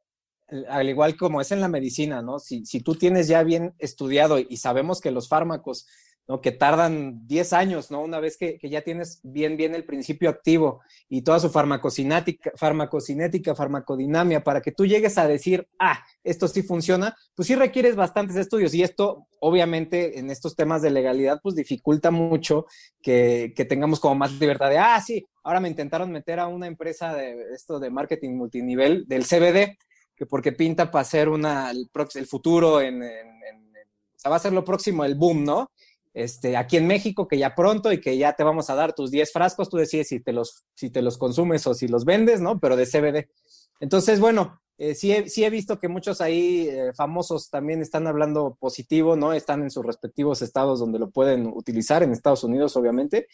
al 0.69 0.89
igual 0.89 1.15
como 1.15 1.41
es 1.41 1.51
en 1.51 1.61
la 1.61 1.67
medicina, 1.67 2.21
¿no? 2.21 2.39
Si, 2.39 2.65
si 2.65 2.81
tú 2.81 2.95
tienes 2.95 3.27
ya 3.27 3.43
bien 3.43 3.73
estudiado 3.79 4.37
y 4.39 4.57
sabemos 4.57 4.99
que 4.99 5.11
los 5.11 5.29
fármacos, 5.29 5.87
¿no? 6.27 6.41
Que 6.41 6.51
tardan 6.51 7.27
10 7.27 7.53
años, 7.53 7.91
¿no? 7.91 8.01
Una 8.01 8.19
vez 8.19 8.37
que, 8.37 8.57
que, 8.57 8.69
ya 8.69 8.81
tienes 8.81 9.19
bien, 9.23 9.57
bien 9.57 9.75
el 9.75 9.83
principio 9.83 10.29
activo 10.29 10.81
y 11.09 11.23
toda 11.23 11.39
su 11.39 11.49
farmacocinética, 11.49 12.51
farmacocinética, 12.55 13.55
farmacodinamia, 13.55 14.43
para 14.43 14.61
que 14.61 14.71
tú 14.71 14.85
llegues 14.85 15.17
a 15.17 15.27
decir, 15.27 15.67
ah, 15.79 16.03
esto 16.23 16.47
sí 16.47 16.63
funciona, 16.63 17.15
pues 17.35 17.47
sí 17.47 17.55
requieres 17.55 17.95
bastantes 17.95 18.37
estudios 18.37 18.73
y 18.73 18.83
esto, 18.83 19.27
obviamente, 19.39 20.19
en 20.19 20.29
estos 20.29 20.55
temas 20.55 20.81
de 20.81 20.91
legalidad, 20.91 21.39
pues 21.41 21.55
dificulta 21.55 22.11
mucho 22.11 22.65
que, 23.01 23.53
que 23.55 23.65
tengamos 23.65 23.99
como 23.99 24.15
más 24.15 24.31
libertad 24.33 24.69
de, 24.69 24.77
ah, 24.77 25.01
sí, 25.01 25.25
ahora 25.43 25.59
me 25.59 25.69
intentaron 25.69 26.11
meter 26.11 26.39
a 26.39 26.47
una 26.47 26.67
empresa 26.67 27.13
de 27.13 27.53
esto 27.53 27.79
de 27.79 27.89
marketing 27.89 28.31
multinivel 28.31 29.05
del 29.07 29.25
CBD, 29.25 29.77
que 30.15 30.25
porque 30.25 30.51
pinta 30.51 30.91
para 30.91 31.03
ser 31.03 31.29
una, 31.29 31.71
el, 31.71 31.89
el 32.15 32.27
futuro, 32.27 32.79
en, 32.79 33.01
en, 33.03 33.27
o 34.15 34.19
sea, 34.19 34.29
va 34.29 34.37
a 34.37 34.39
ser 34.39 34.53
lo 34.53 34.63
próximo, 34.63 35.03
el 35.03 35.15
boom, 35.15 35.43
¿no? 35.43 35.71
Este, 36.13 36.57
aquí 36.57 36.77
en 36.77 36.87
México, 36.87 37.27
que 37.27 37.37
ya 37.37 37.55
pronto 37.55 37.91
y 37.91 38.01
que 38.01 38.17
ya 38.17 38.33
te 38.33 38.43
vamos 38.43 38.69
a 38.69 38.75
dar 38.75 38.93
tus 38.93 39.11
10 39.11 39.31
frascos, 39.31 39.69
tú 39.69 39.77
decides 39.77 40.09
si 40.09 40.19
te 40.19 40.33
los, 40.33 40.65
si 40.75 40.89
te 40.89 41.01
los 41.01 41.17
consumes 41.17 41.65
o 41.67 41.73
si 41.73 41.87
los 41.87 42.03
vendes, 42.03 42.41
¿no? 42.41 42.59
Pero 42.59 42.75
de 42.75 42.85
CBD. 42.85 43.29
Entonces, 43.79 44.19
bueno, 44.19 44.61
eh, 44.77 44.95
sí, 44.95 45.11
he, 45.11 45.29
sí 45.29 45.43
he 45.43 45.49
visto 45.49 45.79
que 45.79 45.87
muchos 45.87 46.21
ahí 46.21 46.67
eh, 46.67 46.91
famosos 46.93 47.49
también 47.49 47.81
están 47.81 48.07
hablando 48.07 48.57
positivo, 48.59 49.15
¿no? 49.15 49.31
Están 49.31 49.61
en 49.61 49.71
sus 49.71 49.85
respectivos 49.85 50.41
estados 50.41 50.79
donde 50.79 50.99
lo 50.99 51.11
pueden 51.11 51.47
utilizar, 51.47 52.03
en 52.03 52.11
Estados 52.11 52.43
Unidos, 52.43 52.75
obviamente. 52.75 53.27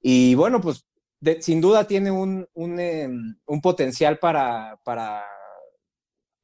Y 0.00 0.34
bueno, 0.34 0.60
pues 0.60 0.84
de, 1.20 1.40
sin 1.40 1.60
duda 1.60 1.86
tiene 1.86 2.10
un, 2.10 2.46
un, 2.52 2.78
eh, 2.78 3.08
un 3.46 3.60
potencial 3.60 4.18
para, 4.18 4.80
para 4.84 5.24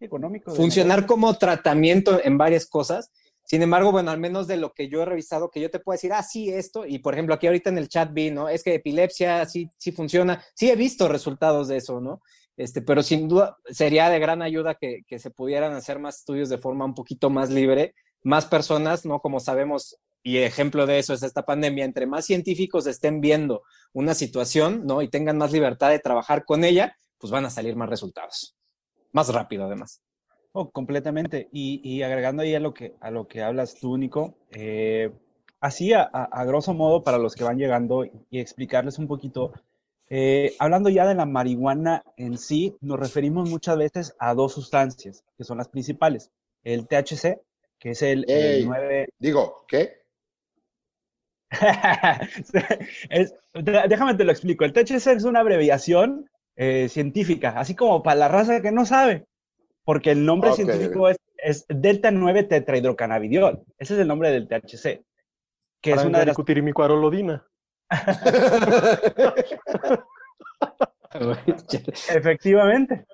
económico. 0.01 0.53
Funcionar 0.53 1.07
como 1.07 1.37
tratamiento 1.37 2.20
en 2.23 2.38
varias 2.38 2.66
cosas. 2.66 3.11
Sin 3.45 3.63
embargo, 3.63 3.93
bueno, 3.93 4.11
al 4.11 4.19
menos 4.19 4.47
de 4.47 4.57
lo 4.57 4.73
que 4.73 4.89
yo 4.89 5.03
he 5.03 5.05
revisado, 5.05 5.51
que 5.51 5.61
yo 5.61 5.71
te 5.71 5.79
puedo 5.79 5.95
decir, 5.95 6.13
ah, 6.13 6.23
sí, 6.23 6.51
esto, 6.51 6.87
y 6.87 6.99
por 6.99 7.15
ejemplo, 7.15 7.35
aquí 7.35 7.47
ahorita 7.47 7.71
en 7.71 7.79
el 7.79 7.89
chat 7.89 8.13
vi, 8.13 8.31
¿no? 8.31 8.49
Es 8.49 8.63
que 8.63 8.75
epilepsia 8.75 9.45
sí, 9.47 9.69
sí 9.77 9.93
funciona. 9.93 10.43
Sí 10.55 10.71
he 10.71 10.77
visto 10.77 11.09
resultados 11.09 11.69
de 11.69 11.77
eso, 11.77 12.01
¿no? 12.01 12.23
Este, 12.57 12.83
pero 12.83 13.03
sin 13.03 13.29
duda 13.29 13.57
sería 13.67 14.09
de 14.09 14.19
gran 14.19 14.41
ayuda 14.41 14.77
que, 14.77 15.03
que 15.07 15.19
se 15.19 15.31
pudieran 15.31 15.75
hacer 15.75 15.99
más 15.99 16.19
estudios 16.19 16.49
de 16.49 16.59
forma 16.59 16.85
un 16.85 16.95
poquito 16.95 17.29
más 17.31 17.51
libre, 17.51 17.95
más 18.23 18.47
personas, 18.47 19.05
¿no? 19.05 19.21
Como 19.21 19.41
sabemos, 19.41 19.99
y 20.23 20.39
ejemplo 20.39 20.87
de 20.87 20.99
eso 20.99 21.13
es 21.13 21.23
esta 21.23 21.45
pandemia, 21.45 21.85
entre 21.85 22.07
más 22.07 22.25
científicos 22.25 22.87
estén 22.87 23.21
viendo 23.21 23.63
una 23.93 24.15
situación, 24.15 24.87
¿no? 24.87 25.03
Y 25.03 25.09
tengan 25.09 25.39
más 25.39 25.53
libertad 25.53 25.91
de 25.91 25.99
trabajar 25.99 26.45
con 26.45 26.65
ella, 26.65 26.97
pues 27.19 27.31
van 27.31 27.45
a 27.45 27.51
salir 27.51 27.77
más 27.77 27.89
resultados 27.89 28.57
más 29.15 29.29
rápido 29.29 29.65
además. 29.65 30.03
Oh, 30.57 30.71
completamente. 30.71 31.49
Y, 31.51 31.81
y, 31.83 32.03
agregando 32.05 32.45
ahí 32.45 32.55
a 32.55 32.61
lo 32.61 32.73
que, 32.73 32.95
a 33.01 33.11
lo 33.11 33.27
que 33.27 33.43
hablas 33.43 33.75
tú, 33.75 33.99
Nico, 33.99 34.37
eh, 34.52 35.11
así 35.59 35.92
a, 35.92 36.09
grosso 36.46 36.73
modo 36.75 37.02
para 37.02 37.19
los 37.19 37.35
que 37.35 37.42
van 37.42 37.59
llegando 37.59 38.05
y, 38.05 38.13
y 38.31 38.38
explicarles 38.38 39.00
un 39.00 39.09
poquito, 39.09 39.52
eh, 40.09 40.55
hablando 40.61 40.90
ya 40.90 41.09
de 41.09 41.17
la 41.17 41.27
marihuana 41.27 42.05
en 42.17 42.38
sí, 42.38 42.77
nos 42.81 43.00
referimos 43.00 43.50
muchas 43.50 43.77
veces 43.77 44.15
a 44.21 44.33
dos 44.35 44.52
sustancias, 44.52 45.25
que 45.37 45.42
son 45.42 45.59
las 45.59 45.69
principales. 45.69 46.31
El 46.63 46.87
THC, 46.87 47.40
que 47.81 47.90
es 47.90 48.02
el, 48.02 48.25
Ey, 48.29 48.61
el 48.61 48.67
9... 48.69 49.09
Digo, 49.19 49.65
¿qué? 49.67 50.05
es, 53.11 53.35
déjame 53.55 54.15
te 54.15 54.23
lo 54.23 54.31
explico. 54.31 54.65
El 54.65 54.73
THC 54.73 55.09
es 55.09 55.25
una 55.25 55.40
abreviación 55.40 56.31
eh, 56.55 56.88
científica, 56.88 57.55
así 57.57 57.75
como 57.75 58.05
para 58.05 58.21
la 58.21 58.29
raza 58.29 58.63
que 58.63 58.71
no 58.71 58.87
sabe, 58.87 59.27
porque 59.85 60.13
el 60.13 60.25
nombre 60.25 60.51
okay. 60.51 60.65
científico 60.65 61.09
es, 61.09 61.19
es, 61.37 61.67
delta 61.69 62.11
9 62.11 62.45
tetrahidrocannabidiol. 62.45 63.63
Ese 63.79 63.95
es 63.95 64.01
el 64.01 64.09
nombre 64.09 64.31
del 64.31 64.49
THC. 64.49 65.05
Que 65.81 65.91
para 65.91 66.03
es 66.03 66.09
una 66.09 66.21
de 66.21 66.27
las 66.27 66.37
cutirimicuarolodina. 66.37 67.47
Efectivamente. 72.15 73.05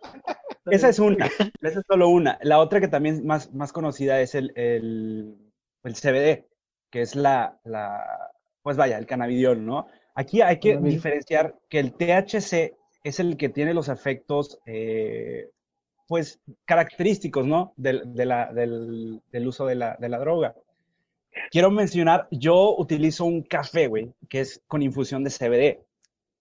Esa 0.67 0.89
es 0.89 0.99
una. 0.99 1.27
Esa 1.61 1.81
es 1.81 1.87
solo 1.87 2.09
una. 2.09 2.39
La 2.43 2.61
otra 2.61 2.81
que 2.81 2.89
también 2.89 3.27
más, 3.27 3.53
más 3.53 3.73
conocida 3.73 4.21
es 4.21 4.35
el, 4.35 4.53
el 4.55 5.51
el 5.85 5.95
CBD, 5.95 6.47
que 6.91 7.03
es 7.03 7.15
la, 7.15 7.59
la 7.65 8.31
pues 8.63 8.77
vaya, 8.77 8.99
el 8.99 9.07
cannabidiol, 9.07 9.65
¿no? 9.65 9.87
Aquí 10.15 10.43
hay 10.43 10.61
que 10.61 10.77
diferenciar 10.77 11.59
que 11.69 11.79
el 11.79 11.95
THC 11.95 12.77
es 13.05 13.21
el 13.21 13.37
que 13.37 13.49
tiene 13.49 13.73
los 13.73 13.89
efectos, 13.89 14.59
eh, 14.67 15.49
pues, 16.11 16.41
característicos, 16.65 17.47
¿no? 17.47 17.73
Del, 17.77 18.03
de 18.17 18.27
la, 18.27 18.53
del, 18.53 19.21
del 19.31 19.47
uso 19.47 19.65
de 19.65 19.77
la, 19.77 19.97
de 20.01 20.09
la, 20.09 20.19
droga. 20.19 20.57
Quiero 21.53 21.71
mencionar, 21.71 22.27
yo 22.33 22.75
utilizo 22.77 23.25
un 23.25 23.45
café, 23.45 23.87
güey, 23.87 24.13
que 24.29 24.41
es 24.41 24.61
con 24.67 24.83
infusión 24.83 25.23
de 25.23 25.31
CBD. 25.31 25.79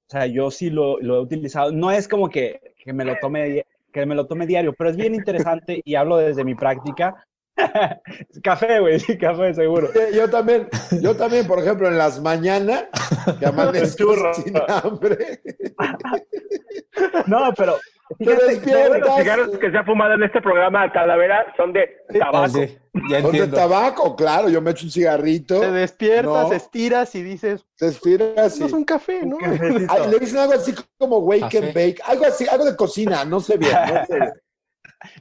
O 0.07 0.09
sea, 0.09 0.25
yo 0.25 0.49
sí 0.49 0.71
lo, 0.71 0.99
lo 0.99 1.17
he 1.17 1.19
utilizado. 1.19 1.71
No 1.71 1.91
es 1.91 2.07
como 2.07 2.29
que, 2.29 2.73
que, 2.83 2.93
me 2.93 3.05
lo 3.05 3.15
tome, 3.21 3.63
que 3.93 4.07
me 4.07 4.15
lo 4.15 4.25
tome 4.25 4.47
diario, 4.47 4.73
pero 4.73 4.89
es 4.89 4.97
bien 4.97 5.13
interesante 5.13 5.83
y 5.85 5.93
hablo 5.93 6.17
desde 6.17 6.43
mi 6.43 6.55
práctica 6.55 7.27
café, 8.43 8.79
güey, 8.79 8.99
sí, 8.99 9.19
café, 9.19 9.53
seguro. 9.53 9.89
Yo 10.15 10.31
también, 10.31 10.67
yo 10.99 11.15
también, 11.15 11.45
por 11.45 11.59
ejemplo, 11.59 11.87
en 11.87 11.99
las 11.99 12.19
mañanas, 12.19 12.85
que 13.39 13.45
amanezco 13.45 14.15
sin 14.33 14.55
hambre. 14.67 15.41
no, 17.27 17.53
pero 17.55 17.77
Fíjate, 18.17 18.99
los 18.99 19.15
cigarros 19.17 19.57
que 19.59 19.71
se 19.71 19.77
ha 19.77 19.83
fumado 19.83 20.13
en 20.15 20.23
este 20.23 20.41
programa 20.41 20.91
Calavera 20.91 21.53
son 21.55 21.71
de 21.73 21.89
tabaco. 22.19 22.47
son 22.49 23.31
de 23.31 23.47
tabaco, 23.47 24.15
claro. 24.15 24.49
Yo 24.49 24.61
me 24.61 24.71
echo 24.71 24.85
un 24.85 24.91
cigarrito. 24.91 25.59
Te 25.59 25.71
despiertas, 25.71 26.51
estiras 26.51 27.13
y 27.15 27.23
dices. 27.23 27.65
Te 27.77 27.87
estiras. 27.87 28.59
No 28.59 28.65
es 28.65 28.73
un 28.73 28.83
café, 28.83 29.25
¿no? 29.25 29.37
le 29.39 30.19
dicen 30.19 30.39
algo 30.39 30.53
así 30.53 30.73
como 30.97 31.19
wake 31.19 31.55
and 31.57 31.73
bake. 31.73 32.01
Algo 32.05 32.25
así, 32.25 32.47
algo 32.47 32.65
de 32.65 32.75
cocina, 32.75 33.23
no 33.25 33.39
sé 33.39 33.57
bien. 33.57 33.73
No 33.73 34.05
sé 34.05 34.15
bien. 34.19 34.33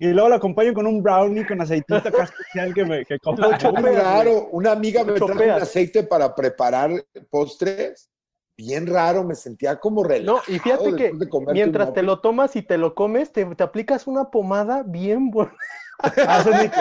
Y 0.01 0.09
luego 0.09 0.29
lo 0.29 0.35
acompaño 0.35 0.75
con 0.75 0.87
un 0.87 1.03
brownie 1.03 1.47
con 1.47 1.61
aceitito 1.61 1.97
acá 1.97 2.25
especial 2.25 2.75
que 2.75 2.85
me 2.85 3.05
que 3.05 3.19
como. 3.21 3.37
raro. 3.47 4.49
Una 4.51 4.73
amiga 4.73 5.05
me 5.05 5.13
trajo 5.13 5.33
un 5.33 5.51
aceite 5.51 6.03
para 6.03 6.35
preparar 6.35 6.91
postres. 7.31 8.11
Bien 8.59 8.89
raro, 8.89 9.23
me 9.23 9.37
sentía 9.37 9.79
como 9.79 10.03
relajado. 10.03 10.43
No, 10.49 10.55
y 10.55 10.59
fíjate 10.59 10.97
que 10.97 11.13
mientras 11.53 11.95
te 11.95 12.03
lo 12.03 12.21
tomas 12.21 12.57
y 12.57 12.63
te 12.63 12.77
lo 12.77 12.97
comes, 12.97 13.33
te, 13.33 13.47
te 13.55 13.63
aplicas 13.63 14.09
una 14.09 14.33
pomada 14.33 14.83
bien 14.85 15.31
buena. 15.31 15.55
Ah, 16.01 16.41
ese 16.41 16.51
es 16.51 16.63
Nico. 16.63 16.81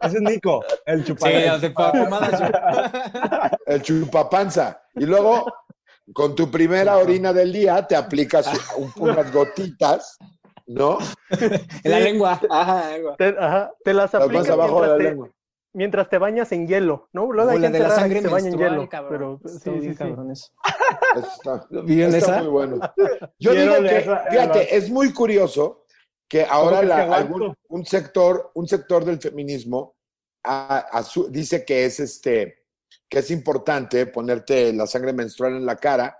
Ese 0.00 0.16
es 0.16 0.22
Nico, 0.22 0.64
el 0.86 1.04
chupapanza. 1.04 1.58
Sí, 1.60 1.72
el, 3.66 3.74
el 3.74 3.82
chupapanza. 3.82 4.82
Y 4.94 5.04
luego, 5.04 5.44
con 6.14 6.34
tu 6.34 6.50
primera 6.50 6.96
orina 6.96 7.32
del 7.32 7.52
día, 7.52 7.86
te 7.86 7.94
aplicas 7.94 8.50
unas 8.96 9.32
gotitas 9.32 10.18
¿no? 10.66 10.98
en 11.30 11.90
la 11.90 12.00
lengua. 12.00 12.40
Ajá, 12.50 12.90
te, 13.18 13.36
ajá, 13.38 13.72
te 13.84 13.94
las 13.94 14.14
aplicas 14.14 14.48
abajo 14.50 14.80
mientras, 14.80 14.82
de 14.82 14.88
la 14.88 14.96
te, 14.96 15.04
lengua. 15.04 15.30
Mientras 15.72 16.08
te 16.08 16.18
bañas 16.18 16.52
en 16.52 16.66
hielo, 16.66 17.08
¿no? 17.12 17.32
Luego 17.32 17.50
hay 17.50 17.60
gente 17.60 17.78
de 17.78 17.84
la 17.84 17.94
sangre 17.94 18.20
que 18.20 18.28
se 18.28 18.32
baña 18.32 18.48
en 18.48 18.58
hielo. 18.58 18.88
Cabrón. 18.88 19.40
Pero 19.42 19.58
sí, 19.58 19.88
sí, 19.88 19.94
cabrón 19.94 20.30
eso. 20.30 20.52
Está, 21.16 21.66
está 21.70 22.18
esa? 22.18 22.42
muy 22.42 22.48
bueno. 22.50 22.80
Yo 23.38 23.52
digo 23.52 23.74
que, 23.82 24.00
fíjate, 24.30 24.76
es 24.76 24.88
muy 24.88 25.12
curioso 25.12 25.84
que 26.26 26.44
ahora 26.44 26.82
la, 26.82 27.02
algún, 27.14 27.54
un 27.68 27.84
sector, 27.84 28.50
un 28.54 28.66
sector 28.66 29.04
del 29.04 29.20
feminismo 29.20 29.96
a, 30.42 30.78
a 30.78 31.02
su, 31.02 31.28
dice 31.30 31.66
que 31.66 31.84
es 31.84 32.00
este 32.00 32.62
que 33.08 33.18
es 33.18 33.30
importante 33.30 34.06
ponerte 34.06 34.72
la 34.72 34.86
sangre 34.86 35.12
menstrual 35.12 35.56
en 35.56 35.66
la 35.66 35.76
cara 35.76 36.16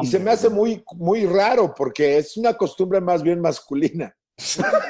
y 0.00 0.06
se 0.06 0.18
me 0.18 0.30
hace 0.30 0.48
muy, 0.48 0.82
muy 0.96 1.26
raro 1.26 1.74
porque 1.74 2.16
es 2.16 2.36
una 2.36 2.54
costumbre 2.54 3.00
más 3.00 3.22
bien 3.22 3.40
masculina. 3.40 4.16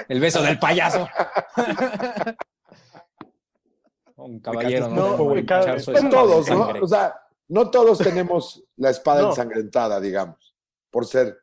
El 0.08 0.20
beso 0.20 0.42
del 0.42 0.58
payaso. 0.58 1.08
Un 4.24 4.40
caballero, 4.40 4.88
no, 4.88 5.16
no 5.16 6.10
todos, 6.10 6.50
¿no? 6.50 6.68
O 6.80 6.86
sea, 6.86 7.14
no 7.48 7.70
todos 7.70 7.98
tenemos 7.98 8.64
la 8.76 8.90
espada 8.90 9.28
ensangrentada, 9.28 10.00
digamos, 10.00 10.56
por 10.90 11.06
ser, 11.06 11.36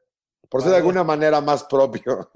por 0.49 0.61
ser 0.61 0.71
de 0.71 0.77
alguna 0.77 1.03
manera 1.03 1.41
más 1.41 1.63
propio. 1.65 2.30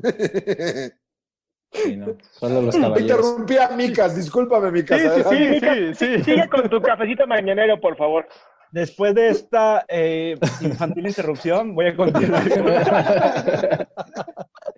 Sí, 1.73 1.97
no. 1.97 2.15
Solo 2.31 2.61
los 2.61 2.75
caballeros. 2.75 3.01
Interrumpí 3.01 3.57
a 3.57 3.69
Micas, 3.69 4.15
discúlpame, 4.15 4.71
Micas. 4.71 5.01
Sí, 5.01 5.07
sí, 5.29 5.59
sí, 5.59 5.93
sí, 5.95 6.23
Sigue 6.23 6.47
con 6.47 6.69
tu 6.69 6.81
cafecito 6.81 7.25
mañanero, 7.25 7.79
por 7.81 7.97
favor. 7.97 8.27
Después 8.71 9.13
de 9.15 9.29
esta 9.29 9.85
eh, 9.87 10.35
infantil 10.61 11.07
interrupción, 11.07 11.75
voy 11.75 11.87
a 11.87 11.95
continuar. 11.95 12.43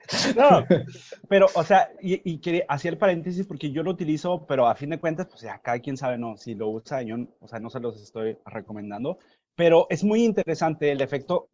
no, 0.36 0.66
pero, 1.30 1.48
o 1.56 1.64
sea, 1.64 1.90
y, 2.02 2.22
y 2.30 2.62
hacía 2.68 2.92
el 2.92 2.98
paréntesis 2.98 3.46
porque 3.46 3.72
yo 3.72 3.84
lo 3.84 3.92
utilizo, 3.92 4.46
pero 4.46 4.68
a 4.68 4.76
fin 4.76 4.90
de 4.90 5.00
cuentas, 5.00 5.28
pues 5.28 5.42
ya 5.42 5.60
cada 5.60 5.80
quien 5.80 5.98
sabe, 5.98 6.18
no, 6.18 6.38
si 6.38 6.56
lo 6.56 6.70
usa, 6.70 7.02
yo, 7.02 7.16
o 7.40 7.48
sea, 7.48 7.60
no 7.60 7.70
se 7.70 7.80
los 7.80 8.02
estoy 8.02 8.38
recomendando. 8.46 9.20
Pero 9.56 9.88
es 9.90 10.04
muy 10.04 10.24
interesante 10.24 10.92
el 10.92 11.02
efecto, 11.02 11.50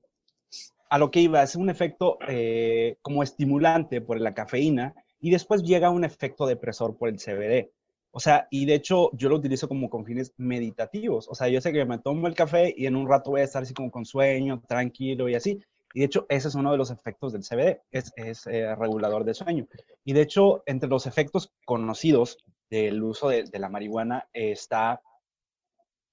a 0.90 0.98
lo 0.98 1.12
que 1.12 1.22
iba, 1.22 1.42
es 1.44 1.56
un 1.56 1.70
efecto 1.70 2.18
eh, 2.28 2.98
como 3.02 3.24
estimulante 3.24 4.02
por 4.02 4.20
la 4.20 4.34
cafeína 4.34 4.94
y 5.20 5.32
después 5.32 5.64
llega 5.64 5.90
un 5.90 6.04
efecto 6.04 6.46
depresor 6.46 6.98
por 6.98 7.10
el 7.10 7.18
CBD. 7.18 7.72
O 8.12 8.20
sea, 8.20 8.48
y 8.52 8.66
de 8.66 8.76
hecho 8.76 9.10
yo 9.14 9.30
lo 9.30 9.38
utilizo 9.38 9.70
como 9.70 9.90
con 9.90 10.06
fines 10.06 10.34
meditativos. 10.38 11.30
O 11.30 11.36
sea, 11.36 11.48
yo 11.48 11.62
sé 11.62 11.72
que 11.72 11.86
me 11.86 12.00
tomo 12.00 12.28
el 12.28 12.36
café 12.36 12.74
y 12.76 12.86
en 12.88 12.98
un 12.98 13.08
rato 13.08 13.32
voy 13.32 13.42
a 13.42 13.46
estar 13.46 13.64
así 13.64 13.74
como 13.74 13.90
con 13.90 14.06
sueño, 14.06 14.62
tranquilo 14.68 15.30
y 15.30 15.36
así. 15.36 15.62
Y 15.94 16.00
de 16.00 16.06
hecho, 16.06 16.26
ese 16.30 16.48
es 16.48 16.56
uno 16.56 16.72
de 16.72 16.78
los 16.78 16.92
efectos 16.92 17.34
del 17.34 17.44
CBD, 17.44 17.82
es, 17.92 18.12
es 18.16 18.48
eh, 18.48 18.76
regulador 18.76 19.24
de 19.24 19.34
sueño. 19.34 19.68
Y 20.04 20.14
de 20.14 20.22
hecho, 20.22 20.64
entre 20.66 20.90
los 20.90 21.06
efectos 21.08 21.52
conocidos 21.66 22.38
del 22.70 23.04
uso 23.04 23.30
de, 23.30 23.46
la 23.54 23.70
marihuana 23.70 24.28
está 24.34 25.02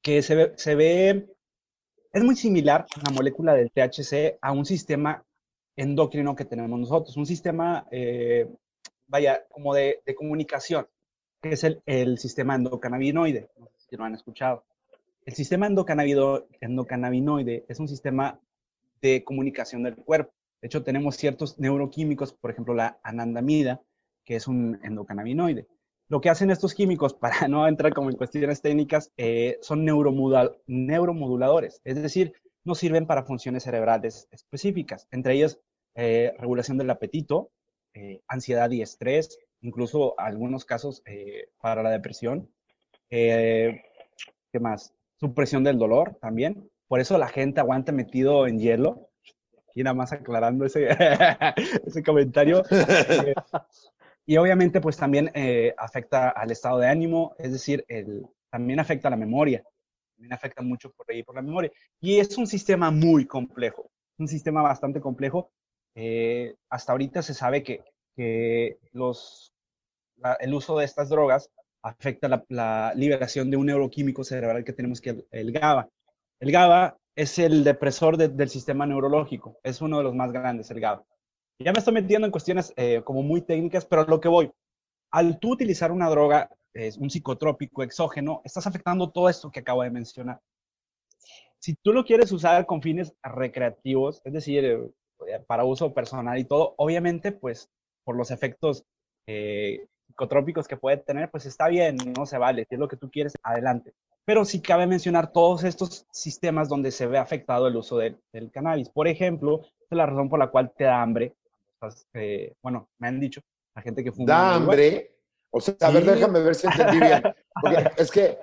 que 0.02 0.22
se 0.22 0.34
ve, 0.34 0.52
se 0.56 0.74
ve, 0.74 1.28
es 2.12 2.24
muy 2.24 2.36
similar 2.36 2.86
la 3.04 3.12
molécula 3.12 3.54
del 3.54 3.70
THC 3.70 4.38
a 4.40 4.52
un 4.52 4.64
sistema 4.64 5.24
endocrino 5.76 6.34
que 6.34 6.44
tenemos 6.44 6.78
nosotros, 6.78 7.16
un 7.16 7.26
sistema, 7.26 7.86
eh, 7.90 8.48
vaya, 9.06 9.46
como 9.48 9.74
de, 9.74 10.02
de 10.04 10.14
comunicación 10.14 10.88
que 11.40 11.50
es 11.50 11.64
el, 11.64 11.82
el 11.86 12.18
sistema 12.18 12.54
endocannabinoide. 12.54 13.50
No 13.58 13.66
sé 13.66 13.88
si 13.90 13.96
lo 13.96 14.04
han 14.04 14.14
escuchado. 14.14 14.64
El 15.24 15.34
sistema 15.34 15.66
endocannabinoide 15.66 17.64
es 17.68 17.80
un 17.80 17.88
sistema 17.88 18.40
de 19.00 19.24
comunicación 19.24 19.82
del 19.82 19.96
cuerpo. 19.96 20.32
De 20.60 20.66
hecho, 20.66 20.82
tenemos 20.82 21.16
ciertos 21.16 21.58
neuroquímicos, 21.58 22.32
por 22.32 22.50
ejemplo, 22.50 22.74
la 22.74 22.98
anandamida, 23.02 23.80
que 24.24 24.36
es 24.36 24.48
un 24.48 24.78
endocannabinoide. 24.82 25.66
Lo 26.08 26.20
que 26.20 26.30
hacen 26.30 26.50
estos 26.50 26.74
químicos, 26.74 27.14
para 27.20 27.48
no 27.48 27.66
entrar 27.68 27.92
como 27.94 28.10
en 28.10 28.16
cuestiones 28.16 28.62
técnicas, 28.62 29.12
eh, 29.16 29.58
son 29.62 29.84
neuromoduladores, 29.84 31.80
es 31.84 32.02
decir, 32.02 32.32
no 32.64 32.74
sirven 32.74 33.06
para 33.06 33.24
funciones 33.24 33.62
cerebrales 33.62 34.28
específicas, 34.30 35.06
entre 35.10 35.34
ellas 35.34 35.58
eh, 36.00 36.32
regulación 36.38 36.78
del 36.78 36.90
apetito, 36.90 37.50
eh, 37.92 38.20
ansiedad 38.28 38.70
y 38.70 38.82
estrés, 38.82 39.36
incluso 39.62 40.14
algunos 40.20 40.64
casos 40.64 41.02
eh, 41.06 41.48
para 41.60 41.82
la 41.82 41.90
depresión. 41.90 42.48
¿Qué 43.10 43.80
más? 44.60 44.94
Supresión 45.16 45.64
del 45.64 45.76
dolor 45.76 46.16
también. 46.20 46.70
Por 46.88 47.00
eso 47.00 47.18
la 47.18 47.28
gente 47.28 47.60
aguanta 47.60 47.92
metido 47.92 48.46
en 48.46 48.58
hielo. 48.58 49.10
Aquí 49.68 49.82
nada 49.82 49.94
más 49.94 50.12
aclarando 50.12 50.64
ese, 50.64 50.88
ese 51.86 52.02
comentario. 52.02 52.64
Eh, 52.70 53.34
y 54.26 54.36
obviamente 54.36 54.80
pues 54.80 54.96
también 54.96 55.30
afecta 55.76 56.30
al 56.30 56.50
estado 56.50 56.78
de 56.78 56.88
ánimo, 56.88 57.34
es 57.38 57.52
decir, 57.52 57.84
el, 57.88 58.26
también 58.50 58.80
afecta 58.80 59.08
a 59.08 59.10
la 59.10 59.16
memoria. 59.16 59.62
También 60.16 60.32
afecta 60.32 60.62
mucho 60.62 60.90
por 60.92 61.06
ahí 61.10 61.22
por 61.22 61.34
la 61.34 61.42
memoria. 61.42 61.70
Y 62.00 62.18
es 62.18 62.36
un 62.36 62.46
sistema 62.46 62.90
muy 62.90 63.26
complejo, 63.26 63.90
un 64.18 64.28
sistema 64.28 64.62
bastante 64.62 65.00
complejo. 65.00 65.50
hasta 66.70 66.92
ahorita 66.92 67.22
se 67.22 67.34
sabe 67.34 67.62
que 67.62 67.82
que 68.18 68.80
los, 68.90 69.54
el 70.40 70.52
uso 70.52 70.76
de 70.76 70.84
estas 70.84 71.08
drogas 71.08 71.52
afecta 71.82 72.42
la, 72.48 72.92
liberación 72.96 73.48
de 73.48 73.56
un 73.56 73.66
neuroquímico 73.66 74.24
cerebral 74.24 74.64
que 74.64 74.72
tenemos 74.72 75.00
que 75.00 75.24
el, 75.30 75.52
GABA. 75.52 75.88
El 76.40 76.52
GABA 76.52 76.96
es 77.16 77.38
el 77.40 77.64
depresor 77.64 78.16
del 78.16 78.48
sistema 78.48 78.86
neurológico, 78.86 79.58
es 79.64 79.80
uno 79.80 79.98
de 79.98 80.04
los 80.04 80.14
más 80.14 80.30
grandes, 80.30 80.70
el 80.70 80.78
GABA. 80.78 81.04
Ya 81.58 81.72
me 81.72 81.80
estoy 81.80 81.94
metiendo 81.94 82.26
en 82.26 82.30
cuestiones 82.30 82.72
eh, 82.76 83.02
como 83.04 83.24
muy 83.24 83.42
técnicas, 83.42 83.84
pero 83.84 84.02
a 84.02 84.04
lo 84.04 84.20
que 84.20 84.28
voy, 84.28 84.52
al 85.10 85.40
tú 85.40 85.52
utilizar 85.52 85.90
una 85.90 86.08
droga, 86.08 86.48
es 86.72 86.96
un 86.96 87.10
psicotrópico 87.10 87.82
exógeno, 87.82 88.40
estás 88.44 88.68
afectando 88.68 89.10
todo 89.10 89.28
esto 89.28 89.50
que 89.50 89.60
acabo 89.60 89.82
de 89.82 89.90
mencionar. 89.90 90.40
Si 91.58 91.74
tú 91.74 91.92
lo 91.92 92.04
quieres 92.04 92.30
usar 92.30 92.66
con 92.66 92.82
fines 92.82 93.12
recreativos, 93.20 94.20
es 94.24 94.32
decir, 94.32 94.64
eh, 94.64 94.90
para 95.48 95.64
uso 95.64 95.92
personal 95.92 96.38
y 96.38 96.44
todo, 96.44 96.74
obviamente, 96.78 97.32
pues 97.32 97.68
por 98.04 98.16
los 98.16 98.30
efectos 98.30 98.84
eh, 99.26 99.88
psicotrópicos 100.06 100.68
que 100.68 100.76
puede 100.76 100.98
tener, 100.98 101.32
pues 101.32 101.46
está 101.46 101.66
bien, 101.66 101.96
no 102.16 102.26
se 102.26 102.38
vale, 102.38 102.64
si 102.68 102.76
es 102.76 102.78
lo 102.78 102.86
que 102.86 102.96
tú 102.96 103.10
quieres, 103.10 103.34
adelante. 103.42 103.92
Pero 104.28 104.44
sí 104.44 104.60
cabe 104.60 104.86
mencionar 104.86 105.32
todos 105.32 105.64
estos 105.64 106.06
sistemas 106.10 106.68
donde 106.68 106.90
se 106.90 107.06
ve 107.06 107.16
afectado 107.16 107.66
el 107.66 107.74
uso 107.76 107.96
del, 107.96 108.20
cannabis. 108.52 108.90
Por 108.90 109.08
ejemplo, 109.08 109.62
es 109.62 109.96
la 109.96 110.04
razón 110.04 110.28
por 110.28 110.38
la 110.38 110.48
cual 110.48 110.70
te 110.76 110.84
da 110.84 111.00
hambre. 111.00 111.34
Eh, 112.12 112.52
bueno, 112.62 112.90
me 112.98 113.08
han 113.08 113.18
dicho, 113.20 113.40
la 113.74 113.80
gente 113.80 114.04
que 114.04 114.12
fuma. 114.12 114.26
Da 114.26 114.54
hambre. 114.56 115.16
O 115.48 115.62
sea, 115.62 115.76
a 115.80 115.90
ver, 115.90 116.04
déjame 116.04 116.40
ver 116.40 116.54
si 116.54 116.66
entendí 116.66 117.00
bien. 117.00 117.22
Porque 117.62 117.90
es 117.96 118.10
que 118.10 118.38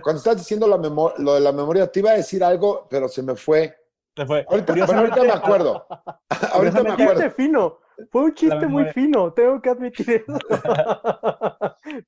cuando 0.00 0.18
estás 0.18 0.36
diciendo 0.36 0.68
la 0.68 0.76
lo 0.76 1.34
de 1.34 1.40
la 1.40 1.50
memoria, 1.50 1.90
te 1.90 1.98
iba 1.98 2.12
a 2.12 2.16
decir 2.18 2.44
algo, 2.44 2.86
pero 2.88 3.08
se 3.08 3.20
me 3.24 3.34
fue. 3.34 3.76
Se 4.14 4.24
fue. 4.26 4.46
Ahorita, 4.48 4.74
bueno, 4.86 5.00
ahorita 5.00 5.22
me 5.24 5.32
acuerdo. 5.32 5.86
ahorita 6.52 6.84
me 6.84 6.90
acuerdo. 6.90 7.14
Chiste 7.14 7.30
fino. 7.30 7.78
Fue 8.12 8.22
un 8.22 8.34
chiste 8.34 8.66
muy 8.68 8.84
fino, 8.92 9.32
tengo 9.32 9.60
que 9.60 9.70
admitir 9.70 10.22
eso. 10.24 10.38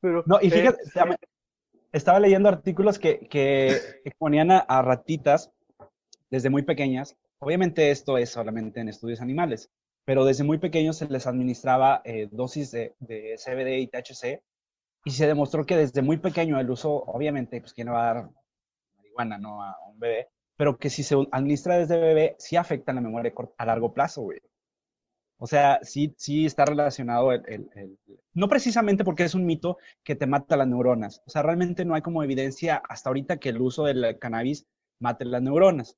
Pero, 0.00 0.22
No, 0.24 0.38
y 0.40 0.46
eh, 0.46 0.50
fíjate, 0.50 0.82
estaba- 0.84 1.16
estaba 1.92 2.20
leyendo 2.20 2.48
artículos 2.48 2.98
que, 2.98 3.26
que 3.28 3.80
exponían 4.04 4.50
a, 4.50 4.82
ratitas 4.82 5.50
desde 6.30 6.50
muy 6.50 6.62
pequeñas. 6.62 7.16
Obviamente 7.38 7.90
esto 7.90 8.18
es 8.18 8.30
solamente 8.30 8.80
en 8.80 8.88
estudios 8.88 9.20
animales, 9.20 9.70
pero 10.04 10.24
desde 10.24 10.44
muy 10.44 10.58
pequeños 10.58 10.96
se 10.96 11.06
les 11.06 11.26
administraba 11.26 12.02
eh, 12.04 12.28
dosis 12.30 12.70
de, 12.70 12.94
CBD 12.98 13.78
y 13.78 13.86
THC 13.86 14.42
y 15.04 15.10
se 15.10 15.26
demostró 15.26 15.64
que 15.64 15.76
desde 15.76 16.02
muy 16.02 16.18
pequeño 16.18 16.58
el 16.58 16.70
uso, 16.70 16.92
obviamente, 16.92 17.60
pues 17.60 17.72
quién 17.72 17.86
le 17.86 17.92
va 17.92 18.02
a 18.10 18.14
dar 18.14 18.30
marihuana, 18.96 19.38
¿no? 19.38 19.62
A 19.62 19.76
un 19.88 19.98
bebé, 19.98 20.28
pero 20.56 20.76
que 20.76 20.90
si 20.90 21.02
se 21.02 21.14
administra 21.30 21.78
desde 21.78 21.98
bebé, 21.98 22.36
sí 22.38 22.56
afecta 22.56 22.92
la 22.92 23.00
memoria 23.00 23.32
a 23.56 23.64
largo 23.64 23.94
plazo, 23.94 24.22
güey. 24.22 24.40
O 25.40 25.46
sea, 25.46 25.78
sí, 25.82 26.14
sí 26.18 26.46
está 26.46 26.64
relacionado 26.64 27.32
el, 27.32 27.42
el- 27.46 27.98
no 28.34 28.48
precisamente 28.48 29.04
porque 29.04 29.24
es 29.24 29.34
un 29.34 29.46
mito 29.46 29.78
que 30.04 30.16
te 30.16 30.26
mata 30.26 30.56
las 30.56 30.66
neuronas. 30.66 31.22
O 31.26 31.30
sea, 31.30 31.42
realmente 31.42 31.84
no 31.84 31.94
hay 31.94 32.02
como 32.02 32.22
evidencia 32.22 32.82
hasta 32.88 33.10
ahorita 33.10 33.38
que 33.38 33.50
el 33.50 33.60
uso 33.60 33.84
del 33.84 34.18
cannabis 34.18 34.66
mate 35.00 35.24
las 35.24 35.42
neuronas. 35.42 35.96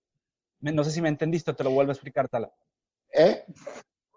No 0.61 0.84
sé 0.84 0.91
si 0.91 1.01
me 1.01 1.09
entendiste, 1.09 1.55
te 1.55 1.64
lo 1.64 1.70
vuelvo 1.70 1.91
a 1.91 1.95
explicar, 1.95 2.28
Tala. 2.28 2.51
¿Eh? 3.12 3.45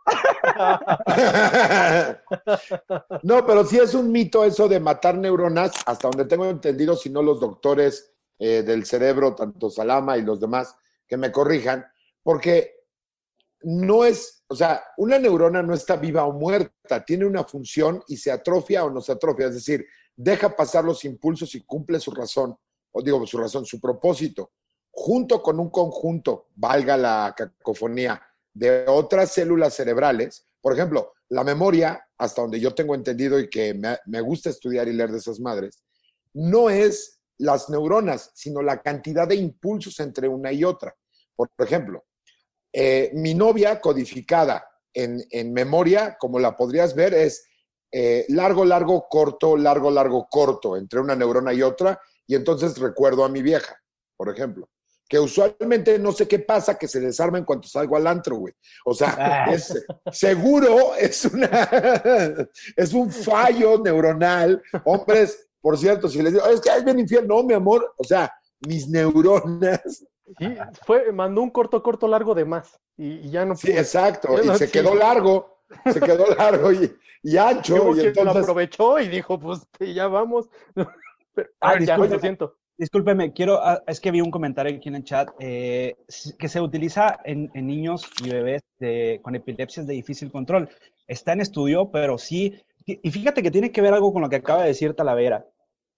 no, 3.24 3.46
pero 3.46 3.66
sí 3.66 3.80
es 3.80 3.94
un 3.94 4.12
mito 4.12 4.44
eso 4.44 4.68
de 4.68 4.80
matar 4.80 5.18
neuronas, 5.18 5.72
hasta 5.86 6.10
donde 6.10 6.26
tengo 6.26 6.50
entendido, 6.50 6.96
si 6.96 7.10
no 7.10 7.22
los 7.24 7.40
doctores 7.40 8.14
eh, 8.40 8.64
del 8.64 8.86
cerebro, 8.86 9.36
tanto 9.36 9.70
Salama 9.70 10.18
y 10.18 10.22
los 10.22 10.40
demás, 10.40 10.76
que 11.08 11.18
me 11.18 11.32
corrijan, 11.32 11.86
porque 12.24 12.73
no 13.64 14.06
es, 14.06 14.44
o 14.48 14.56
sea, 14.56 14.84
una 14.98 15.18
neurona 15.18 15.64
no 15.64 15.74
está 15.74 15.96
viva 15.96 16.26
o 16.26 16.34
muerta, 16.34 17.04
tiene 17.06 17.26
una 17.26 17.44
función 17.44 18.04
y 18.08 18.18
se 18.18 18.32
atrofia 18.32 18.84
o 18.84 18.90
no 18.90 19.02
se 19.02 19.14
atrofia, 19.14 19.48
es 19.48 19.56
decir, 19.56 19.86
deja 20.16 20.56
pasar 20.56 20.84
los 20.84 21.04
impulsos 21.06 21.56
y 21.56 21.62
cumple 21.62 22.00
su 22.00 22.12
razón, 22.12 22.56
o 22.92 23.02
digo 23.02 23.26
su 23.26 23.38
razón, 23.38 23.66
su 23.66 23.80
propósito, 23.80 24.52
junto 24.92 25.42
con 25.42 25.60
un 25.60 25.70
conjunto, 25.70 26.48
valga 26.56 26.98
la 26.98 27.34
cacofonía, 27.36 28.22
de 28.54 28.86
otras 28.88 29.32
células 29.32 29.74
cerebrales. 29.74 30.46
Por 30.62 30.74
ejemplo, 30.74 31.14
la 31.30 31.44
memoria, 31.44 32.06
hasta 32.18 32.44
donde 32.44 32.60
yo 32.60 32.76
tengo 32.76 32.94
entendido 32.94 33.40
y 33.40 33.50
que 33.50 33.74
me, 33.74 33.98
me 34.06 34.22
gusta 34.22 34.50
estudiar 34.50 34.88
y 34.88 34.94
leer 34.94 35.12
de 35.12 35.18
esas 35.18 35.40
madres, 35.40 35.84
no 36.34 36.70
es 36.70 37.20
las 37.40 37.70
neuronas, 37.70 38.32
sino 38.36 38.62
la 38.62 38.82
cantidad 38.82 39.28
de 39.28 39.36
impulsos 39.36 40.00
entre 40.00 40.28
una 40.28 40.52
y 40.52 40.64
otra. 40.64 40.96
Por 41.36 41.50
ejemplo, 41.58 42.06
eh, 42.74 43.12
mi 43.14 43.34
novia 43.34 43.80
codificada 43.80 44.68
en, 44.94 45.24
en, 45.30 45.54
memoria, 45.54 46.18
como 46.20 46.40
la 46.40 46.58
podrías 46.58 46.96
ver, 46.96 47.14
es 47.14 47.46
eh, 47.92 48.26
largo, 48.30 48.66
largo, 48.66 49.08
corto, 49.08 49.56
largo, 49.56 49.90
largo, 49.92 50.28
corto, 50.30 50.76
entre 50.76 51.00
una 51.00 51.16
neurona 51.16 51.54
y 51.54 51.62
otra, 51.62 52.00
y 52.28 52.36
entonces 52.36 52.78
recuerdo 52.78 53.24
a 53.24 53.30
mi 53.30 53.42
vieja, 53.42 53.78
por 54.18 54.30
ejemplo 54.30 54.70
que 55.14 55.20
usualmente 55.20 56.00
no 56.00 56.12
sé 56.12 56.28
qué 56.28 56.40
pasa, 56.40 56.76
que 56.76 56.88
se 56.88 57.00
desarma 57.00 57.38
en 57.38 57.46
cuanto 57.46 57.68
salgo 57.68 57.96
al 57.96 58.08
antro, 58.08 58.38
güey. 58.38 58.54
O 58.84 58.96
sea, 58.96 59.16
Ah. 59.46 59.54
es, 59.54 59.86
seguro 60.12 60.96
es 60.96 61.26
una 61.26 61.70
es 62.76 62.94
un 62.94 63.12
fallo 63.12 63.78
neuronal. 63.78 64.60
Hombres, 64.86 65.50
por 65.62 65.78
cierto, 65.78 66.10
si 66.10 66.20
les 66.22 66.34
digo, 66.34 66.46
es 66.48 66.60
que 66.62 66.70
es 66.70 66.84
bien 66.84 66.98
infiel, 66.98 67.28
no, 67.28 67.44
mi 67.44 67.54
amor, 67.54 67.94
o 67.96 68.04
sea, 68.04 68.34
mis 68.62 68.88
neuronas. 68.90 70.04
Sí, 70.38 70.56
fue, 70.86 71.12
mandó 71.12 71.42
un 71.42 71.50
corto, 71.52 71.84
corto, 71.84 72.08
largo 72.08 72.34
de 72.34 72.46
más. 72.46 72.80
Y, 72.98 73.28
y 73.28 73.30
ya 73.32 73.46
no 73.46 73.56
Sí, 73.56 73.68
pudo. 73.68 73.80
exacto. 73.80 74.30
Ya 74.36 74.44
Y 74.44 74.48
no- 74.48 74.56
se 74.58 74.68
sí. 74.68 74.72
quedó 74.72 74.96
largo, 74.96 75.60
se 75.92 76.00
quedó 76.00 76.26
largo 76.38 76.72
y, 76.72 76.96
y 77.24 77.38
ancho. 77.38 77.76
Y 77.92 77.96
quien 77.96 78.26
lo 78.26 78.32
entonces, 78.32 78.44
aprovechó 78.44 79.00
y 79.00 79.08
dijo, 79.10 79.40
pues 79.40 79.68
ya 79.80 80.08
vamos. 80.08 80.50
Pero, 81.36 81.50
Ah, 81.62 81.74
ya, 81.74 81.80
disculpe. 81.80 82.14
lo 82.16 82.20
siento. 82.20 82.56
Discúlpeme, 82.78 83.34
quiero, 83.34 83.60
ah, 83.64 83.84
es 83.88 84.00
que 84.00 84.12
vi 84.12 84.22
un 84.22 84.32
comentario 84.32 84.76
aquí 84.76 84.90
en 84.90 84.96
el 84.96 85.04
chat 85.04 85.30
eh, 85.40 85.96
que 86.40 86.48
se 86.50 86.60
utiliza 86.62 87.20
en, 87.24 87.52
en 87.54 87.68
niños 87.68 88.10
y 88.24 88.30
bebés 88.30 88.62
de- 88.80 89.20
con 89.24 89.36
epilepsias 89.36 89.86
de 89.88 89.94
difícil 89.94 90.32
control. 90.32 90.70
Está 91.08 91.34
en 91.34 91.42
estudio, 91.42 91.92
pero 91.92 92.18
sí, 92.18 92.54
y 92.86 93.00
y 93.08 93.12
fíjate 93.12 93.44
que 93.44 93.52
tiene 93.52 93.72
que 93.72 93.82
ver 93.82 93.94
algo 93.94 94.12
con 94.14 94.22
lo 94.24 94.30
que 94.30 94.38
acaba 94.38 94.62
de 94.64 94.70
decir 94.70 94.94
Talavera. 94.96 95.46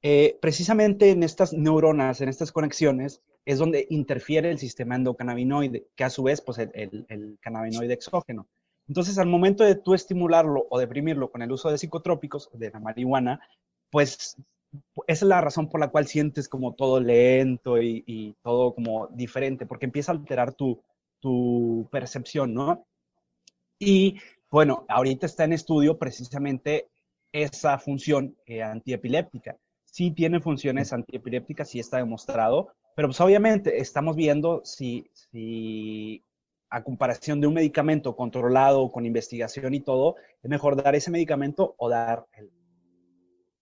Eh, 0.01 0.37
precisamente 0.41 1.09
en 1.09 1.23
estas 1.23 1.53
neuronas, 1.53 2.21
en 2.21 2.29
estas 2.29 2.51
conexiones, 2.51 3.21
es 3.45 3.59
donde 3.59 3.87
interfiere 3.89 4.51
el 4.51 4.59
sistema 4.59 4.95
endocannabinoide, 4.95 5.87
que 5.95 6.03
a 6.03 6.09
su 6.09 6.23
vez, 6.23 6.41
pues 6.41 6.57
el, 6.59 6.71
el- 6.73 7.39
exógeno. 7.91 8.47
Entonces, 8.87 9.17
al 9.17 9.27
momento 9.27 9.63
de 9.63 9.75
tú 9.75 9.93
estimularlo 9.93 10.67
o 10.69 10.79
deprimirlo 10.79 11.31
con 11.31 11.41
el 11.41 11.51
uso 11.51 11.69
de 11.71 11.77
psicotrópicos, 11.77 12.49
de 12.53 12.69
la 12.69 12.79
marihuana, 12.79 13.39
pues 13.89 14.37
es 15.07 15.21
la 15.21 15.41
razón 15.41 15.69
por 15.69 15.79
la 15.79 15.89
cual 15.89 16.07
sientes 16.07 16.49
como 16.49 16.73
todo 16.75 16.99
lento 16.99 17.81
y, 17.81 18.03
todo 18.43 18.73
como 18.75 19.07
diferente, 19.07 19.65
porque 19.65 19.85
empieza 19.85 20.11
a 20.11 20.15
alterar 20.15 20.53
tu, 20.53 20.81
tu 21.19 21.87
percepción, 21.91 22.53
¿no? 22.53 22.85
Y 23.79 24.17
bueno, 24.51 24.85
ahorita 24.89 25.25
está 25.25 25.45
en 25.45 25.53
estudio 25.53 25.97
precisamente 25.97 26.89
esa 27.31 27.77
función 27.79 28.35
eh, 28.45 28.61
antiepiléptica. 28.63 29.57
Sí 29.95 30.11
tiene 30.11 30.41
funciones 30.41 30.91
antiepilépticas, 30.91 31.69
sí 31.69 31.79
está 31.79 31.97
demostrado, 31.99 32.67
pero 32.97 33.07
pues 33.07 33.21
obviamente 33.21 33.77
estamos 33.79 34.17
viendo 34.17 34.59
si, 34.65 35.09
si 35.13 36.21
a 36.69 36.83
comparación 36.83 37.39
de 37.39 37.47
un 37.47 37.53
medicamento 37.53 38.13
controlado 38.13 38.91
con 38.91 39.05
investigación 39.05 39.73
y 39.73 39.79
todo, 39.79 40.17
es 40.43 40.49
mejor 40.49 40.75
dar 40.75 40.95
ese 40.95 41.11
medicamento 41.11 41.75
o 41.77 41.87
dar 41.87 42.25
el- 42.33 42.51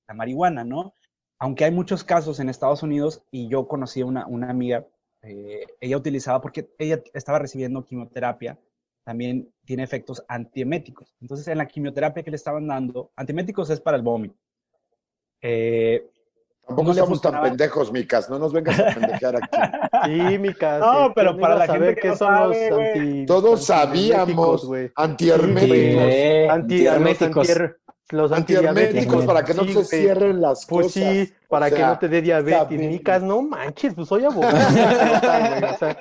la 0.08 0.16
marihuana, 0.16 0.64
¿no? 0.64 0.96
Aunque 1.38 1.66
hay 1.66 1.72
muchos 1.72 2.04
casos 2.04 2.40
en 2.40 2.50
Estados 2.50 2.82
Unidos 2.82 3.22
y 3.30 3.48
yo 3.48 3.68
conocí 3.68 4.02
a 4.02 4.06
una, 4.08 4.26
una 4.26 4.50
amiga, 4.50 4.88
eh, 5.22 5.68
ella 5.80 5.98
utilizaba, 5.98 6.42
porque 6.42 6.68
ella 6.80 7.00
estaba 7.14 7.38
recibiendo 7.38 7.86
quimioterapia, 7.86 8.58
también 9.04 9.54
tiene 9.66 9.84
efectos 9.84 10.24
antieméticos. 10.28 11.14
Entonces, 11.22 11.48
en 11.48 11.60
la 11.60 11.68
quimioterapia 11.68 12.24
que 12.24 12.32
le 12.32 12.38
estaban 12.38 12.66
dando, 12.68 13.12
antieméticos 13.16 13.70
es 13.70 13.82
para 13.82 13.98
el 13.98 14.04
vómito. 14.04 14.36
Eh, 15.42 16.10
tampoco 16.66 16.88
no 16.90 16.94
somos 16.94 17.22
tan 17.22 17.42
pendejos, 17.42 17.92
Micas, 17.92 18.30
no 18.30 18.40
nos 18.40 18.54
vengas 18.54 18.80
a 18.80 18.86
pendejear 18.94 19.36
aquí. 19.38 19.58
Sí, 20.06 20.38
mi 20.40 20.54
casa. 20.54 20.80
No, 20.86 21.14
pero 21.14 21.38
para 21.38 21.56
la 21.56 21.68
gente 21.68 21.96
que 21.96 22.10
no 22.10 22.16
sabe, 22.16 22.70
güey. 22.72 22.88
anti, 23.00 23.26
Todos 23.26 23.70
antiherméticos, 23.70 24.62
sabíamos, 24.62 24.92
antiherméticos. 24.96 26.14
Sí, 26.14 26.48
antiherméticos. 26.50 27.50
antiher- 27.50 27.76
los 28.10 28.32
Antiherméticos 28.32 29.26
para 29.26 29.44
que 29.44 29.54
no 29.54 29.64
Sí, 29.64 29.74
se 29.74 29.84
cierren 29.86 30.42
las 30.42 30.66
Pues 30.68 30.88
cosas. 30.88 31.04
sí, 31.04 31.34
para 31.48 31.68
O 31.68 31.70
que 31.70 31.80
no 31.80 31.98
te 32.00 32.10
dé 32.10 32.22
diabetes. 32.22 32.60
sabe- 32.60 32.78
Micas, 32.78 33.24
no 33.24 33.42
manches, 33.42 33.94
pues 33.96 34.08
soy 34.10 34.26
abogado. 34.26 34.58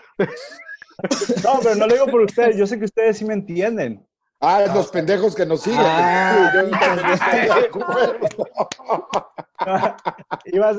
no, 1.44 1.60
pero 1.62 1.74
no 1.76 1.86
lo 1.86 1.92
digo 1.94 2.06
por 2.06 2.20
ustedes, 2.22 2.56
yo 2.56 2.66
sé 2.66 2.78
que 2.78 2.84
ustedes 2.86 3.18
sí 3.18 3.24
me 3.24 3.34
entienden. 3.34 4.04
Ah, 4.45 4.64
es 4.64 4.74
los 4.74 4.88
pendejos 4.88 5.36
que 5.36 5.47
nos 5.47 5.62
siguen. 5.62 5.78
Ah. 5.80 6.53
Yo. 6.53 6.62
Ibas... 10.53 10.76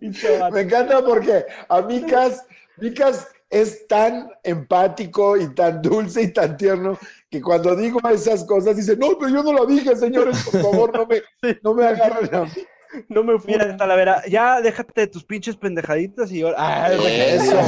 Me 0.52 0.60
encanta 0.60 1.04
porque 1.04 1.44
a 1.68 1.82
Micas, 1.82 2.46
Micas 2.78 3.28
es 3.50 3.86
tan 3.86 4.30
empático 4.42 5.36
y 5.36 5.52
tan 5.54 5.82
dulce 5.82 6.22
y 6.22 6.32
tan 6.32 6.56
tierno 6.56 6.98
que 7.30 7.42
cuando 7.42 7.74
digo 7.74 7.98
esas 8.08 8.44
cosas 8.44 8.76
dice, 8.76 8.96
no, 8.96 9.18
pero 9.18 9.30
yo 9.30 9.42
no 9.42 9.52
lo 9.52 9.66
dije, 9.66 9.96
señores, 9.96 10.42
por 10.44 10.62
favor, 10.62 10.96
no 10.96 11.06
me, 11.06 11.22
no 11.62 11.74
me 11.74 11.86
agarren 11.86 12.34
a 12.34 12.44
mí. 12.44 12.66
No 13.08 13.22
me 13.22 13.38
fui. 13.38 13.52
Mira, 13.52 13.76
Talavera, 13.76 14.22
ya 14.26 14.60
déjate 14.60 15.02
de 15.02 15.06
tus 15.06 15.24
pinches 15.24 15.56
pendejaditas 15.56 16.30
y 16.32 16.42
ahora. 16.42 16.56
Ah, 16.58 16.92
Eso. 16.92 17.58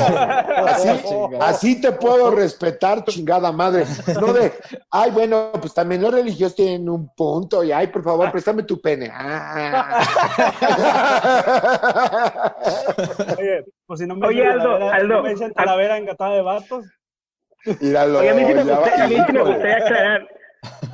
Así, 1.40 1.80
te 1.80 1.92
puedo 1.92 2.30
respetar, 2.30 3.04
chingada 3.04 3.52
madre. 3.52 3.84
No 4.20 4.32
de, 4.32 4.52
ay, 4.90 5.10
bueno, 5.10 5.52
pues 5.60 5.74
también 5.74 6.02
los 6.02 6.12
religiosos 6.12 6.56
tienen 6.56 6.88
un 6.88 7.12
punto 7.14 7.62
y, 7.64 7.72
ay, 7.72 7.88
por 7.88 8.02
favor, 8.02 8.30
préstame 8.30 8.62
tu 8.62 8.80
pene. 8.80 9.10
Ah. 9.12 10.04
Oye, 13.38 13.64
pues 13.86 14.00
si 14.00 14.06
no 14.06 14.16
me 14.16 14.26
Oye, 14.26 14.46
Aldo, 14.46 14.62
Talavera, 14.62 14.96
Aldo, 14.96 15.14
¿no 15.16 15.22
me 15.22 15.30
dicen 15.30 15.52
Talavera 15.52 15.98
engatada 15.98 16.34
de 16.34 16.42
vatos. 16.42 16.86
Míralo, 17.80 18.20
Oye, 18.20 18.30
a 18.30 18.34
mí 18.34 18.44
sí 18.46 18.54
me 18.54 18.62
gustaría, 18.62 19.04
a 19.04 19.08
mí 19.08 19.16
sí 19.26 19.32
me 19.32 19.42
gustaría 19.42 19.76
aclarar, 19.76 20.28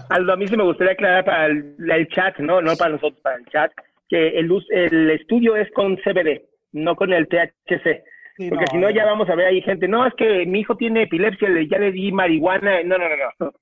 Aldo, 0.08 0.32
a 0.32 0.36
mí 0.36 0.48
sí 0.48 0.56
me 0.56 0.64
gustaría 0.64 0.92
aclarar 0.94 1.24
para 1.24 1.46
el, 1.46 1.76
el 1.78 2.08
chat, 2.08 2.36
¿no? 2.38 2.60
No 2.60 2.76
para 2.76 2.90
nosotros, 2.92 3.20
para 3.22 3.36
el 3.36 3.46
chat, 3.46 3.70
que 4.08 4.28
el, 4.38 4.50
el 4.70 5.10
estudio 5.10 5.56
es 5.56 5.70
con 5.72 5.96
CBD, 5.96 6.42
no 6.72 6.94
con 6.96 7.12
el 7.12 7.26
THC. 7.28 8.02
Sí, 8.36 8.50
Porque 8.50 8.66
si 8.70 8.76
no, 8.76 8.90
ya 8.90 9.06
vamos 9.06 9.28
a 9.30 9.34
ver 9.34 9.46
ahí 9.46 9.62
gente, 9.62 9.88
no, 9.88 10.06
es 10.06 10.12
que 10.14 10.44
mi 10.44 10.60
hijo 10.60 10.76
tiene 10.76 11.02
epilepsia, 11.04 11.48
le- 11.48 11.68
ya 11.68 11.78
le 11.78 11.90
di 11.92 12.12
marihuana. 12.12 12.82
No, 12.82 12.98
no, 12.98 13.08
no, 13.08 13.16
no. 13.40 13.52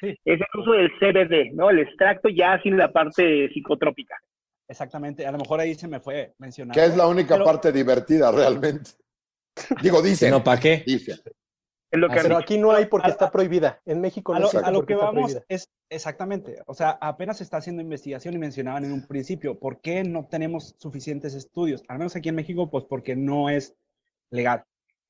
Sí. 0.00 0.08
Es 0.24 0.40
el 0.40 0.60
uso 0.60 0.72
del 0.72 0.90
CBD, 0.98 1.52
¿no? 1.52 1.68
El 1.70 1.80
extracto 1.80 2.28
ya 2.28 2.58
sin 2.62 2.76
la 2.78 2.92
parte 2.92 3.48
psicotrópica. 3.52 4.16
exactamente. 4.68 5.26
A 5.26 5.32
lo 5.32 5.38
mejor 5.38 5.58
ahí 5.60 5.74
se 5.74 5.88
me 5.88 5.98
fue 6.00 6.32
mencionar. 6.38 6.74
Que 6.74 6.84
es 6.84 6.96
la 6.96 7.06
única 7.08 7.34
Pero- 7.34 7.44
parte 7.44 7.72
divertida 7.72 8.30
realmente. 8.32 8.90
Digo, 9.82 10.00
dice. 10.00 10.30
No, 10.30 10.42
¿para 10.44 10.60
qué? 10.60 10.84
Dice. 10.86 11.16
Es 11.90 11.98
lo 11.98 12.08
que 12.08 12.20
Pero 12.22 12.36
aquí 12.36 12.56
no 12.58 12.70
hay 12.72 12.86
porque 12.86 13.08
A- 13.08 13.10
está 13.10 13.30
prohibida. 13.30 13.80
En 13.84 14.00
México 14.00 14.32
A 14.32 14.36
no 14.36 14.40
lo, 14.42 14.46
existe 14.46 14.66
a 14.66 14.70
lo 14.70 14.86
que 14.86 14.92
está 14.92 15.06
vamos 15.06 15.22
prohibida. 15.32 15.44
es 15.48 15.68
exactamente, 15.88 16.62
o 16.66 16.74
sea, 16.74 16.90
apenas 17.00 17.38
se 17.38 17.44
está 17.44 17.56
haciendo 17.56 17.82
investigación 17.82 18.34
y 18.34 18.38
mencionaban 18.38 18.84
en 18.84 18.92
un 18.92 19.06
principio, 19.08 19.58
¿por 19.58 19.80
qué 19.80 20.04
no 20.04 20.26
tenemos 20.30 20.76
suficientes 20.78 21.34
estudios? 21.34 21.82
Al 21.88 21.98
menos 21.98 22.14
aquí 22.14 22.28
en 22.28 22.36
México, 22.36 22.70
pues 22.70 22.84
porque 22.84 23.16
no 23.16 23.50
es 23.50 23.74
legal. 24.30 24.64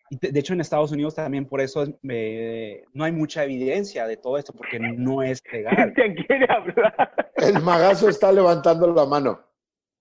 Y 0.08 0.16
de, 0.18 0.40
hecho 0.40 0.54
en 0.54 0.60
Estados 0.60 0.90
Unidos 0.90 1.14
también 1.14 1.44
por 1.46 1.60
eso 1.60 1.82
es, 1.84 1.90
eh, 2.08 2.82
no 2.94 3.04
hay 3.04 3.12
mucha 3.12 3.44
evidencia 3.44 4.06
de 4.06 4.16
todo 4.16 4.38
esto, 4.38 4.52
porque 4.52 4.80
no 4.80 5.22
es 5.22 5.42
legal. 5.52 5.74
Cristian 5.94 6.14
quiere 6.14 6.46
hablar. 6.50 7.30
El 7.36 7.62
magazo 7.62 8.08
está 8.08 8.32
levantando 8.32 8.92
la 8.92 9.04
mano. 9.06 9.38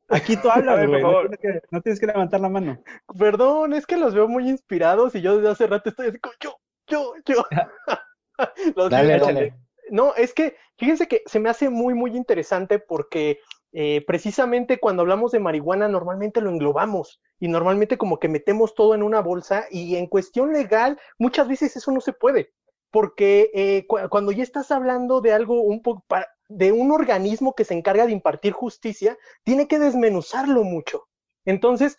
Aquí 0.08 0.36
tú 0.38 0.50
A 0.50 0.56
hablas, 0.56 0.88
güey, 0.88 1.02
no 1.04 1.08
favor. 1.12 1.30
tienes, 1.30 1.40
que, 1.40 1.68
no 1.70 1.82
tienes 1.82 2.00
que 2.00 2.08
levantar 2.08 2.40
la 2.40 2.50
mano. 2.50 2.82
Perdón, 3.20 3.74
es 3.74 3.86
que 3.86 3.98
los 3.98 4.16
veo 4.16 4.28
muy 4.28 4.50
inspirados 4.50 5.14
y 5.14 5.22
yo 5.22 5.36
desde 5.38 5.52
hace 5.52 5.68
rato 5.68 5.90
estoy 5.90 6.08
así 6.08 6.18
como 6.18 6.34
yo, 6.40 6.56
yo, 6.90 7.14
yo. 7.26 7.46
Los 8.76 8.90
Dale, 8.90 9.20
dale. 9.20 9.54
No, 9.92 10.14
es 10.16 10.34
que 10.34 10.56
fíjense 10.78 11.08
que 11.08 11.24
se 11.26 11.40
me 11.40 11.50
hace 11.50 11.70
muy, 11.70 11.94
muy 11.94 12.16
interesante 12.16 12.80
porque 12.80 13.40
eh, 13.74 14.04
precisamente 14.06 14.80
cuando 14.80 15.02
hablamos 15.02 15.32
de 15.32 15.40
marihuana 15.40 15.88
normalmente 15.88 16.42
lo 16.42 16.50
englobamos 16.50 17.22
y 17.40 17.48
normalmente 17.48 17.98
como 17.98 18.20
que 18.20 18.28
metemos 18.30 18.76
todo 18.76 18.96
en 18.96 19.04
una 19.04 19.22
bolsa 19.22 19.66
y 19.72 19.96
en 19.96 20.08
cuestión 20.08 20.54
legal 20.54 21.00
muchas 21.18 21.48
veces 21.48 21.76
eso 21.76 21.92
no 21.92 22.02
se 22.02 22.14
puede 22.14 22.54
porque 22.92 23.52
eh, 23.54 23.86
cu- 23.88 24.00
cuando 24.10 24.32
ya 24.32 24.44
estás 24.44 24.72
hablando 24.72 25.22
de 25.22 25.34
algo 25.34 25.62
un 25.62 25.82
poco 25.82 26.04
de 26.48 26.72
un 26.72 26.92
organismo 26.92 27.54
que 27.54 27.66
se 27.66 27.76
encarga 27.76 28.06
de 28.08 28.12
impartir 28.12 28.54
justicia, 28.54 29.18
tiene 29.44 29.68
que 29.68 29.78
desmenuzarlo 29.78 30.64
mucho. 30.64 31.08
Entonces, 31.46 31.98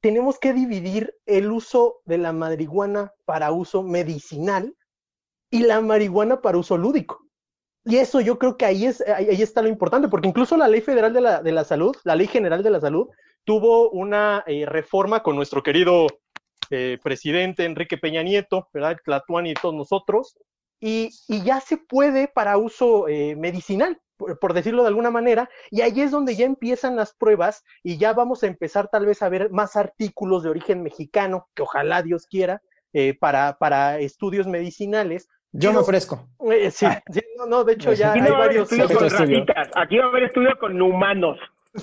tenemos 0.00 0.38
que 0.38 0.52
dividir 0.52 1.14
el 1.26 1.50
uso 1.50 2.00
de 2.04 2.18
la 2.18 2.32
marihuana 2.32 3.12
para 3.24 3.52
uso 3.52 3.82
medicinal 3.82 4.74
y 5.50 5.60
la 5.60 5.80
marihuana 5.80 6.40
para 6.40 6.58
uso 6.58 6.76
lúdico. 6.76 7.24
Y 7.84 7.96
eso 7.96 8.20
yo 8.20 8.38
creo 8.38 8.56
que 8.56 8.66
ahí, 8.66 8.84
es, 8.84 9.00
ahí, 9.00 9.40
está 9.40 9.62
lo 9.62 9.68
importante, 9.68 10.08
porque 10.08 10.28
incluso 10.28 10.56
la 10.56 10.68
Ley 10.68 10.82
Federal 10.82 11.12
de 11.12 11.20
la, 11.22 11.42
de 11.42 11.52
la 11.52 11.64
Salud, 11.64 11.96
la 12.04 12.16
Ley 12.16 12.26
General 12.26 12.62
de 12.62 12.70
la 12.70 12.80
Salud, 12.80 13.08
tuvo 13.44 13.90
una 13.90 14.44
eh, 14.46 14.66
reforma 14.66 15.22
con 15.22 15.36
nuestro 15.36 15.62
querido 15.62 16.06
eh, 16.70 16.98
presidente 17.02 17.64
Enrique 17.64 17.96
Peña 17.96 18.22
Nieto, 18.22 18.68
¿verdad? 18.74 18.98
Tlatuani 19.02 19.52
y 19.52 19.54
todos 19.54 19.74
nosotros, 19.74 20.36
y, 20.80 21.10
y 21.28 21.42
ya 21.42 21.60
se 21.60 21.78
puede 21.78 22.28
para 22.28 22.58
uso 22.58 23.08
eh, 23.08 23.34
medicinal, 23.36 23.98
por, 24.18 24.38
por, 24.38 24.52
decirlo 24.52 24.82
de 24.82 24.88
alguna 24.88 25.10
manera, 25.10 25.48
y 25.70 25.80
ahí 25.80 26.02
es 26.02 26.10
donde 26.10 26.36
ya 26.36 26.44
empiezan 26.44 26.96
las 26.96 27.14
pruebas 27.14 27.64
y 27.82 27.96
ya 27.96 28.12
vamos 28.12 28.42
a 28.42 28.48
empezar 28.48 28.88
tal 28.88 29.06
vez 29.06 29.22
a 29.22 29.28
ver 29.30 29.50
más 29.50 29.76
artículos 29.76 30.42
de 30.42 30.50
origen 30.50 30.82
mexicano, 30.82 31.48
que 31.54 31.62
ojalá 31.62 32.02
Dios 32.02 32.26
quiera, 32.26 32.60
eh, 32.92 33.16
para, 33.18 33.58
para 33.58 33.98
estudios 33.98 34.46
medicinales. 34.46 35.28
Yo 35.52 35.72
me 35.72 35.78
ofrezco. 35.78 36.28
Eh, 36.50 36.70
sí, 36.70 36.86
sí, 37.12 37.20
no, 37.38 37.46
no, 37.46 37.64
de 37.64 37.74
hecho 37.74 37.92
ya 37.92 38.10
Aquí 38.10 38.20
hay 38.20 38.28
no 38.28 38.32
va 38.32 38.40
a 38.40 38.44
haber 38.44 38.58
varios... 38.58 38.72
estudio 38.72 38.96
con 38.98 39.06
estudio. 39.06 39.40
ratitas, 39.40 39.68
aquí 39.74 39.98
va 39.98 40.04
a 40.04 40.08
haber 40.08 40.22
estudio 40.24 40.58
con 40.58 40.82
humanos. 40.82 41.38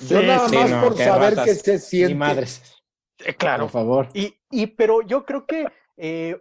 Yo 0.07 0.21
nada 0.21 0.49
sí, 0.49 0.55
más 0.55 0.71
no, 0.71 0.81
por 0.81 0.95
qué 0.95 1.03
saber 1.05 1.29
ratas. 1.35 1.45
qué 1.45 1.53
se 1.55 1.79
siente. 1.79 2.15
madres. 2.15 2.83
Eh, 3.19 3.33
claro. 3.33 3.63
Por 3.65 3.71
favor. 3.71 4.07
Y, 4.13 4.35
y, 4.51 4.67
pero 4.67 5.01
yo 5.01 5.25
creo 5.25 5.45
que 5.45 5.67
eh, 5.97 6.37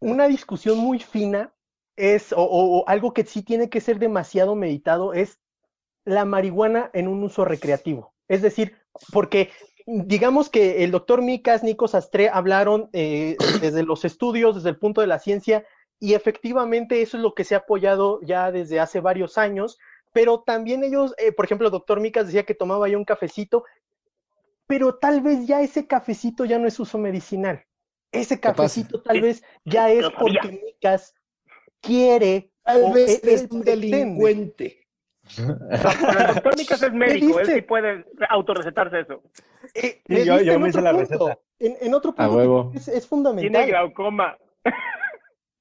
una 0.00 0.28
discusión 0.28 0.78
muy 0.78 0.98
fina 0.98 1.52
es, 1.96 2.32
o, 2.32 2.42
o, 2.42 2.80
o 2.80 2.88
algo 2.88 3.12
que 3.12 3.24
sí 3.24 3.42
tiene 3.42 3.68
que 3.68 3.80
ser 3.80 3.98
demasiado 3.98 4.54
meditado, 4.54 5.12
es 5.12 5.40
la 6.04 6.24
marihuana 6.24 6.90
en 6.94 7.08
un 7.08 7.22
uso 7.22 7.44
recreativo. 7.44 8.14
Es 8.28 8.42
decir, 8.42 8.76
porque 9.12 9.50
digamos 9.86 10.50
que 10.50 10.84
el 10.84 10.90
doctor 10.90 11.22
Micas, 11.22 11.62
Nico 11.62 11.88
Sastre 11.88 12.28
hablaron 12.28 12.90
eh, 12.92 13.36
desde 13.60 13.82
los 13.84 14.04
estudios, 14.04 14.54
desde 14.54 14.70
el 14.70 14.78
punto 14.78 15.00
de 15.00 15.06
la 15.06 15.18
ciencia, 15.18 15.64
y 15.98 16.14
efectivamente 16.14 17.02
eso 17.02 17.16
es 17.16 17.22
lo 17.22 17.34
que 17.34 17.44
se 17.44 17.54
ha 17.54 17.58
apoyado 17.58 18.20
ya 18.22 18.50
desde 18.52 18.80
hace 18.80 19.00
varios 19.00 19.38
años, 19.38 19.78
pero 20.12 20.40
también 20.40 20.84
ellos, 20.84 21.14
eh, 21.18 21.32
por 21.32 21.44
ejemplo, 21.44 21.68
el 21.68 21.72
doctor 21.72 22.00
Micas 22.00 22.26
decía 22.26 22.44
que 22.44 22.54
tomaba 22.54 22.88
ya 22.88 22.98
un 22.98 23.04
cafecito, 23.04 23.64
pero 24.66 24.96
tal 24.96 25.20
vez 25.20 25.46
ya 25.46 25.62
ese 25.62 25.86
cafecito 25.86 26.44
ya 26.44 26.58
no 26.58 26.66
es 26.66 26.78
uso 26.80 26.98
medicinal. 26.98 27.64
Ese 28.12 28.40
cafecito 28.40 29.02
tal 29.02 29.20
vez 29.20 29.42
ya 29.64 29.90
es 29.90 30.06
porque 30.18 30.60
Micas 30.64 31.14
quiere. 31.86 32.50
Tal 32.64 32.92
vez 32.92 33.22
él 33.22 33.28
es 33.30 33.42
un 33.50 33.62
pretende. 33.62 33.86
delincuente. 33.96 34.82
Pero 35.36 35.50
el 36.20 36.26
doctor 36.34 36.56
Micas 36.56 36.82
es 36.82 36.92
médico, 36.92 37.40
él 37.40 37.46
sí 37.46 37.62
puede 37.62 38.04
autorrecetarse 38.28 39.00
eso. 39.00 39.22
Eh, 39.74 40.00
Sí, 40.06 40.24
yo- 40.24 40.40
yo 40.40 40.52
en 40.52 40.62
me 40.62 40.68
hice 40.68 40.78
otro 40.78 40.92
la 40.92 40.98
punto. 40.98 41.26
receta. 41.28 41.40
En, 41.58 41.76
en 41.80 41.94
otro 41.94 42.10
A 42.12 42.14
punto 42.14 42.36
huevo. 42.36 42.70
es, 42.74 42.82
es 42.82 42.84
Tiene 42.86 43.00
fundamental. 43.02 43.66
glaucoma. 43.66 44.36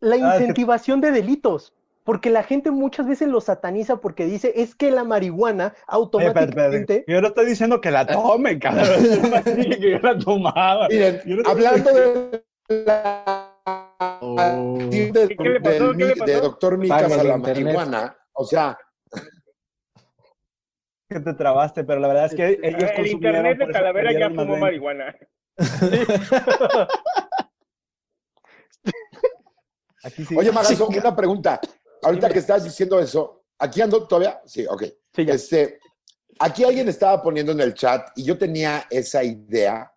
La 0.01 0.15
Ah, 0.15 0.35
incentivación 0.35 1.01
de 1.01 1.11
delitos. 1.11 1.73
Porque 2.03 2.29
la 2.29 2.43
gente 2.43 2.69
muchas 2.69 3.07
veces 3.07 3.27
lo 3.29 3.41
sataniza 3.41 3.95
porque 3.99 4.25
dice 4.27 4.53
es 4.57 4.75
que 4.75 4.91
la 4.91 5.03
marihuana 5.03 5.73
automáticamente. 5.87 6.97
espérate. 6.99 7.11
Yo 7.11 7.19
no 7.21 7.29
estoy 7.29 7.47
diciendo 7.47 7.81
que 7.81 7.89
la 7.89 8.05
tome, 8.05 8.59
cabrón. 8.59 8.85
Yo 9.01 9.27
no 9.27 9.55
dije 9.55 9.79
que 9.79 9.91
yo 9.93 9.99
la 9.99 10.19
tomaba. 10.19 10.87
Miren, 10.89 11.21
Yo 11.25 11.37
no 11.37 11.49
hablando 11.49 11.91
de 11.91 12.43
la 12.85 13.54
Oh. 13.99 14.77
de, 14.77 15.35
¿Qué 15.37 15.49
le 15.49 15.61
pasó? 15.61 15.93
del 15.93 15.97
¿Qué 15.97 16.05
le 16.05 16.15
pasó? 16.15 16.25
de 16.25 16.41
doctor 16.41 16.77
Micas 16.77 17.11
a 17.11 17.23
la 17.23 17.37
marihuana, 17.37 18.17
o 18.33 18.45
sea, 18.45 18.77
que 21.09 21.19
te 21.19 21.33
trabaste, 21.33 21.83
pero 21.83 21.99
la 21.99 22.07
verdad 22.07 22.25
es 22.25 22.35
que 22.35 22.59
ellos 22.61 22.89
El 22.95 23.07
internet 23.07 23.57
de 23.59 23.67
Calavera 23.71 24.11
ya 24.11 24.29
fumó 24.29 24.57
marihuana. 24.57 25.15
Aquí 30.03 30.25
sí. 30.25 30.35
oye 30.37 30.51
Magazo, 30.51 30.87
una 30.87 31.15
pregunta. 31.15 31.59
Ahorita 32.03 32.27
Dime. 32.27 32.33
que 32.33 32.39
estás 32.39 32.63
diciendo 32.63 32.99
eso, 32.99 33.45
¿aquí 33.57 33.81
ando 33.81 34.05
todavía? 34.07 34.39
Sí, 34.45 34.65
ok. 34.67 34.83
Sí. 35.13 35.25
Este, 35.27 35.79
aquí 36.37 36.63
alguien 36.63 36.87
estaba 36.89 37.21
poniendo 37.21 37.51
en 37.53 37.61
el 37.61 37.73
chat 37.73 38.09
y 38.15 38.23
yo 38.23 38.37
tenía 38.37 38.85
esa 38.89 39.23
idea 39.23 39.91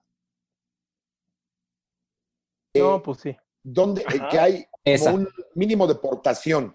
No, 2.75 3.03
pues 3.03 3.19
sí. 3.21 3.37
Donde 3.73 4.03
eh, 4.03 4.21
que 4.31 4.39
hay 4.39 4.67
Esa. 4.85 5.13
un 5.13 5.29
mínimo 5.55 5.87
de 5.87 5.95
portación. 5.97 6.75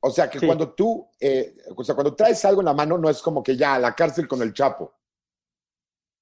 O 0.00 0.10
sea, 0.10 0.28
que 0.28 0.38
Sí. 0.40 0.46
cuando 0.46 0.72
tú, 0.72 1.08
eh, 1.20 1.54
o 1.76 1.84
sea, 1.84 1.94
cuando 1.94 2.14
traes 2.14 2.44
algo 2.44 2.60
en 2.60 2.66
la 2.66 2.74
mano, 2.74 2.98
no 2.98 3.08
es 3.08 3.22
como 3.22 3.42
que 3.42 3.56
ya 3.56 3.74
a 3.74 3.78
la 3.78 3.94
cárcel 3.94 4.26
con 4.26 4.42
el 4.42 4.52
chapo. 4.52 4.94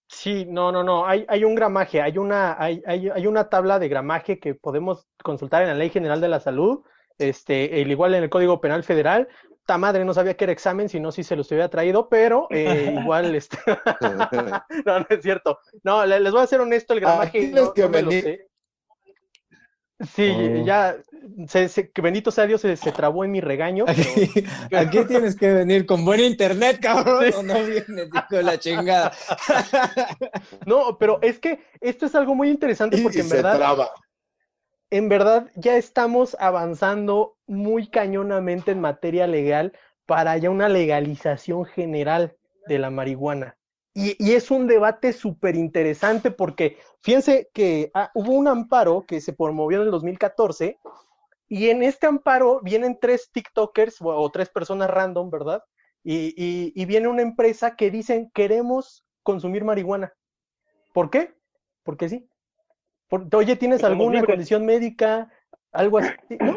Sí, 0.09 0.45
no, 0.47 0.73
no, 0.73 0.83
no. 0.83 1.07
Hay, 1.07 1.25
hay 1.29 1.45
un 1.45 1.55
gramaje, 1.55 2.03
hay 2.03 2.19
una, 2.19 2.57
hay, 2.61 2.83
hay, 2.87 3.09
hay 3.11 3.27
una 3.27 3.49
tabla 3.49 3.79
de 3.79 3.89
gramaje 3.89 4.41
que 4.41 4.55
podemos 4.55 5.07
consultar 5.23 5.63
en 5.63 5.69
la 5.69 5.75
Ley 5.75 5.89
General 5.91 6.21
de 6.21 6.29
la 6.29 6.41
Salud, 6.41 6.81
este, 7.19 7.81
el 7.81 7.91
igual 7.91 8.15
en 8.15 8.25
el 8.25 8.31
Código 8.31 8.61
Penal 8.61 8.83
Federal. 8.83 9.29
Ta 9.67 9.79
madre, 9.79 10.05
no 10.05 10.13
sabía 10.13 10.37
que 10.37 10.45
era 10.45 10.53
examen, 10.53 10.89
si 10.89 10.99
no, 10.99 11.13
si 11.13 11.23
se 11.23 11.37
los 11.37 11.49
hubiera 11.53 11.69
traído, 11.69 12.09
pero 12.09 12.49
eh, 12.51 12.93
igual, 13.01 13.35
este, 13.37 13.57
no, 14.85 14.99
no 14.99 15.07
es 15.09 15.23
cierto. 15.23 15.59
No, 15.85 16.05
le- 16.05 16.19
les 16.21 16.33
voy 16.33 16.43
a 16.43 16.47
ser 16.47 16.61
honesto, 16.61 16.93
el 16.93 17.01
gramaje 17.01 17.29
Aquí 17.29 17.39
tienes 17.47 17.65
no, 17.65 17.73
que 17.73 17.83
no 17.83 17.89
me 17.89 18.03
lo 18.03 18.09
venir. 18.11 18.50
Sí, 20.15 20.31
Oh. 20.35 20.65
ya, 20.65 20.97
se, 21.47 21.69
se- 21.69 21.91
que 21.91 22.01
bendito 22.01 22.31
sea 22.31 22.47
Dios, 22.47 22.63
se, 22.63 22.75
se 22.77 22.91
trabó 22.93 23.25
en 23.25 23.31
mi 23.33 23.41
regaño. 23.41 23.85
pero- 23.87 24.01
Aquí, 24.01 24.45
aquí 24.75 25.05
tienes 25.07 25.37
que 25.37 25.53
venir 25.53 25.85
con 25.85 26.05
buen 26.05 26.21
internet, 26.21 26.79
cabrón. 26.81 27.25
O 27.37 27.43
no 27.43 27.55
vienes, 27.55 28.09
hijo 28.15 28.37
de 28.37 28.43
la 28.43 28.59
chingada. 28.59 29.13
No, 30.67 30.97
pero 30.99 31.19
es 31.23 31.39
que 31.39 31.61
esto 31.81 32.07
es 32.07 32.15
algo 32.15 32.35
muy 32.35 32.49
interesante 32.51 32.99
porque 33.03 33.19
y 33.19 33.21
en 33.23 33.29
se 33.29 33.37
verdad 33.37 33.57
traba. 33.57 33.91
en 34.91 35.09
verdad 35.09 35.51
ya 35.57 35.77
estamos 35.77 36.37
avanzando 36.41 37.37
muy 37.47 37.87
cañonamente 37.89 38.71
en 38.73 38.81
materia 38.81 39.27
legal 39.27 39.73
para 40.07 40.37
ya 40.39 40.51
una 40.51 40.69
legalización 40.69 41.65
general 41.65 42.37
de 42.67 42.79
la 42.79 42.91
marihuana. 42.91 43.57
Y, 43.95 44.17
y 44.25 44.33
es 44.35 44.51
un 44.51 44.67
debate 44.67 45.13
súper 45.13 45.57
interesante 45.57 46.31
porque 46.31 46.79
fíjense 47.03 47.51
que 47.53 47.91
ah, 47.95 48.11
hubo 48.15 48.33
un 48.33 48.49
amparo 48.49 49.05
que 49.07 49.21
se 49.21 49.33
promovió 49.33 49.79
en 49.81 49.85
el 49.87 49.91
2014 49.91 50.79
y 51.49 51.69
en 51.71 51.83
este 51.83 52.07
amparo 52.07 52.61
vienen 52.63 52.99
tres 53.01 53.31
TikTokers 53.33 54.01
o, 54.03 54.09
o 54.09 54.31
tres 54.31 54.49
personas 54.49 54.91
random, 54.91 55.31
¿verdad? 55.31 55.63
Y, 56.05 56.35
y- 56.37 56.73
y 56.75 56.85
viene 56.87 57.09
una 57.09 57.23
empresa 57.23 57.77
que 57.77 57.91
dicen 57.91 58.31
queremos 58.33 59.05
consumir 59.23 59.65
marihuana. 59.65 60.13
¿Por 60.95 61.11
qué? 61.11 61.35
Porque 61.83 62.09
sí. 62.09 62.29
Por- 63.09 63.27
Oye, 63.35 63.57
¿tienes 63.57 63.83
alguna 63.85 64.25
condición 64.25 64.65
médica? 64.65 65.31
Algo 65.73 65.99
así, 65.99 66.15
¿no? 66.41 66.57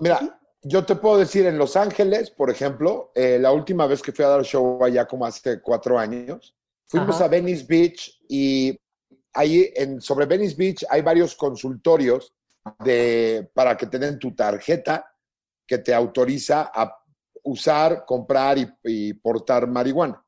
Mira, 0.00 0.40
yo 0.62 0.84
te 0.84 0.96
puedo 0.96 1.18
decir, 1.18 1.46
en 1.46 1.58
Los 1.58 1.76
Ángeles, 1.76 2.30
por 2.30 2.50
ejemplo, 2.50 3.12
eh, 3.14 3.38
la 3.40 3.52
última 3.52 3.86
vez 3.86 4.02
que 4.02 4.12
fui 4.12 4.24
a 4.24 4.28
dar 4.28 4.42
show 4.44 4.82
allá 4.82 5.06
como 5.06 5.24
hace 5.26 5.60
cuatro 5.62 5.98
años, 5.98 6.56
fuimos 6.86 7.16
Ajá. 7.16 7.26
a 7.26 7.28
Venice 7.28 7.64
Beach 7.68 8.20
y 8.28 8.76
ahí 9.34 9.72
en, 9.74 10.00
sobre 10.00 10.26
Venice 10.26 10.56
Beach 10.56 10.84
hay 10.88 11.02
varios 11.02 11.34
consultorios 11.34 12.32
de, 12.84 13.50
para 13.54 13.76
que 13.76 13.86
te 13.86 13.98
den 13.98 14.18
tu 14.18 14.34
tarjeta 14.34 15.10
que 15.66 15.78
te 15.78 15.94
autoriza 15.94 16.70
a 16.74 16.96
usar, 17.42 18.04
comprar 18.06 18.58
y, 18.58 18.68
y 18.84 19.14
portar 19.14 19.66
marihuana. 19.66 20.24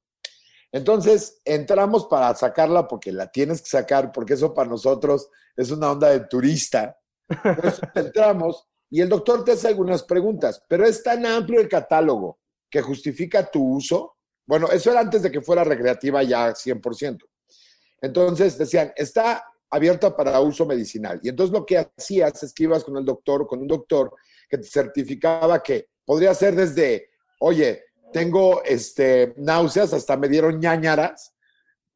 Entonces 0.73 1.41
entramos 1.45 2.07
para 2.07 2.35
sacarla 2.35 2.87
porque 2.87 3.13
la 3.13 3.31
tienes 3.31 3.63
que 3.63 3.71
sacar, 3.71 4.13
porque 4.13 4.35
eso 4.35 4.53
para 4.53 4.69
nosotros 4.69 5.31
es 5.57 5.71
una 5.71 5.93
onda 5.93 6.11
de 6.11 6.21
turista. 6.21 6.99
Entonces 7.29 7.81
entramos 7.95 8.67
y 8.91 9.01
el 9.01 9.09
doctor 9.09 9.45
te 9.45 9.53
hace 9.53 9.69
algunas 9.69 10.03
preguntas, 10.03 10.63
pero 10.69 10.87
es 10.87 11.03
tan 11.03 11.25
amplio 11.27 11.61
el 11.61 11.69
catálogo 11.69 12.41
que 12.71 12.83
justifica 12.83 13.51
tu 13.51 13.77
uso. 13.77 14.17
Bueno, 14.47 14.69
eso 14.69 14.91
era 14.91 15.01
antes 15.01 15.23
de 15.23 15.31
que 15.31 15.41
fuera 15.41 15.65
recreativa 15.65 16.23
ya 16.23 16.51
100%. 16.51 17.19
Entonces 18.01 18.59
decían, 18.59 18.93
está 18.97 19.45
abierta 19.71 20.17
para 20.17 20.41
uso 20.41 20.67
medicinal. 20.67 21.21
Y 21.23 21.29
entonces 21.29 21.53
lo 21.53 21.65
que 21.65 21.79
hacías 21.79 22.43
es 22.43 22.53
que 22.53 22.65
ibas 22.65 22.85
con 22.85 22.97
el 22.97 23.05
doctor 23.05 23.43
o 23.43 23.47
con 23.47 23.61
un 23.61 23.69
doctor 23.69 24.15
que 24.49 24.59
te 24.59 24.65
certificaba 24.65 25.63
que 25.63 25.89
podría 26.05 26.35
ser 26.35 26.55
desde, 26.55 27.11
oye, 27.41 27.85
tengo 28.13 28.63
este, 28.65 29.35
náuseas, 29.37 29.93
hasta 29.93 30.17
me 30.17 30.29
dieron 30.29 30.61
ñañaras 30.61 31.33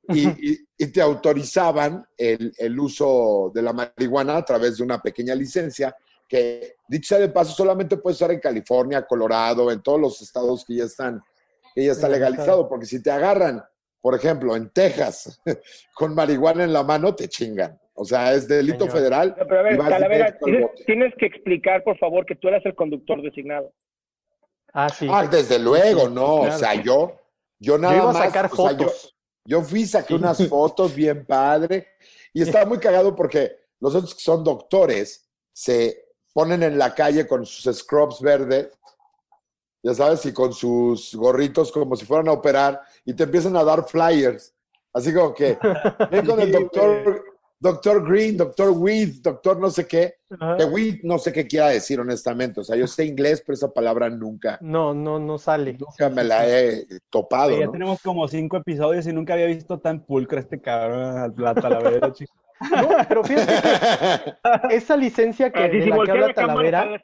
y, 0.08 0.66
te 0.88 1.00
autorizaban 1.00 2.04
el, 2.16 2.52
el, 2.56 2.80
uso 2.80 3.52
de 3.54 3.62
la 3.62 3.72
marihuana 3.72 4.38
a 4.38 4.44
través 4.44 4.78
de 4.78 4.82
una 4.82 5.00
pequeña 5.00 5.34
licencia 5.34 5.94
que, 6.30 6.76
dicho 6.88 7.08
sea 7.08 7.18
de 7.18 7.28
paso, 7.28 7.52
solamente 7.52 7.96
puede 7.96 8.14
usar 8.14 8.30
en 8.30 8.40
California, 8.40 9.06
Colorado, 9.06 9.70
en 9.70 9.82
todos 9.82 10.00
los 10.00 10.22
estados 10.22 10.64
que 10.64 10.76
ya 10.76 10.84
están, 10.84 11.20
que 11.74 11.84
ya 11.84 11.92
está 11.92 12.08
legalizado, 12.08 12.68
porque 12.68 12.86
si 12.86 13.02
te 13.02 13.10
agarran, 13.10 13.62
por 14.00 14.14
ejemplo, 14.14 14.56
en 14.56 14.70
Texas, 14.70 15.40
con 15.94 16.14
marihuana 16.14 16.64
en 16.64 16.72
la 16.72 16.82
mano, 16.82 17.14
te 17.14 17.28
chingan. 17.28 17.78
O 17.94 18.04
sea, 18.04 18.32
es 18.32 18.48
delito 18.48 18.88
federal. 18.88 19.34
pero 19.36 19.60
a 19.60 19.62
ver, 19.62 19.76
Calavera, 19.76 20.38
tienes, 20.42 20.70
tienes 20.86 21.14
que 21.18 21.26
explicar, 21.26 21.84
por 21.84 21.98
favor, 21.98 22.24
que 22.24 22.34
tú 22.34 22.48
eres 22.48 22.64
el 22.64 22.74
conductor 22.74 23.20
designado. 23.20 23.74
Ah, 24.72 24.88
sí. 24.88 25.06
Ah, 25.10 25.26
desde 25.26 25.58
luego, 25.58 26.08
no. 26.08 26.36
O 26.36 26.52
sea, 26.52 26.74
yo, 26.74 27.20
yo 27.58 27.76
nada 27.76 27.96
yo 27.96 28.02
iba 28.02 28.10
a 28.10 28.24
sacar 28.24 28.48
fotos. 28.48 29.14
yo, 29.44 29.62
fui, 29.62 29.84
saqué 29.84 30.14
unas 30.14 30.48
fotos 30.48 30.94
bien 30.94 31.26
padre 31.26 31.88
y 32.32 32.42
estaba 32.42 32.64
muy 32.64 32.78
cagado 32.78 33.14
porque 33.14 33.56
los 33.80 33.94
otros 33.94 34.14
que 34.14 34.22
son 34.22 34.44
doctores 34.44 35.28
se 35.52 36.06
ponen 36.32 36.62
en 36.62 36.78
la 36.78 36.94
calle 36.94 37.26
con 37.26 37.44
sus 37.44 37.76
scrubs 37.76 38.20
verdes, 38.20 38.70
ya 39.82 39.94
sabes, 39.94 40.24
y 40.26 40.32
con 40.32 40.52
sus 40.52 41.14
gorritos 41.14 41.72
como 41.72 41.96
si 41.96 42.04
fueran 42.04 42.28
a 42.28 42.32
operar 42.32 42.80
y 43.04 43.14
te 43.14 43.24
empiezan 43.24 43.56
a 43.56 43.64
dar 43.64 43.86
flyers. 43.86 44.54
Así 44.92 45.14
como 45.14 45.34
que, 45.34 45.58
ven 46.10 46.26
con 46.26 46.40
el 46.40 46.52
doctor 46.52 47.22
Doctor 47.62 48.02
Green, 48.08 48.38
Doctor 48.38 48.70
Weed, 48.70 49.20
Doctor 49.20 49.60
no 49.60 49.68
sé 49.68 49.86
qué. 49.86 50.14
De 50.30 50.64
Weed 50.64 51.00
no 51.02 51.18
sé 51.18 51.30
qué 51.30 51.46
quiera 51.46 51.68
decir, 51.68 52.00
honestamente. 52.00 52.60
O 52.60 52.64
sea, 52.64 52.74
yo 52.74 52.86
sé 52.86 53.04
inglés, 53.04 53.42
pero 53.44 53.54
esa 53.54 53.70
palabra 53.70 54.08
nunca. 54.08 54.56
No, 54.62 54.94
no, 54.94 55.18
no 55.18 55.36
sale. 55.36 55.74
Nunca 55.74 56.08
me 56.08 56.24
la 56.24 56.48
he 56.48 56.86
topado. 57.10 57.58
ya 57.58 57.70
tenemos 57.70 58.00
como 58.00 58.26
cinco 58.28 58.56
episodios 58.56 59.06
y 59.06 59.12
nunca 59.12 59.34
había 59.34 59.44
visto 59.46 59.78
tan 59.78 60.00
pulcro 60.00 60.40
este 60.40 60.58
cabrón, 60.58 61.34
la 61.36 61.54
Talavera, 61.54 62.10
chico. 62.14 62.32
No, 62.70 62.88
pero 63.06 63.24
fíjate 63.24 63.52
que 64.70 64.74
esa 64.76 64.96
licencia 64.96 65.50
que, 65.52 65.68
de 65.68 65.86
la 65.86 66.02
que 66.02 66.10
habla 66.10 66.32
Talavera. 66.32 67.02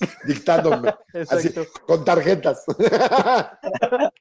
Dictándome. 0.26 0.92
Así, 1.30 1.54
con 1.86 2.04
tarjetas. 2.04 2.64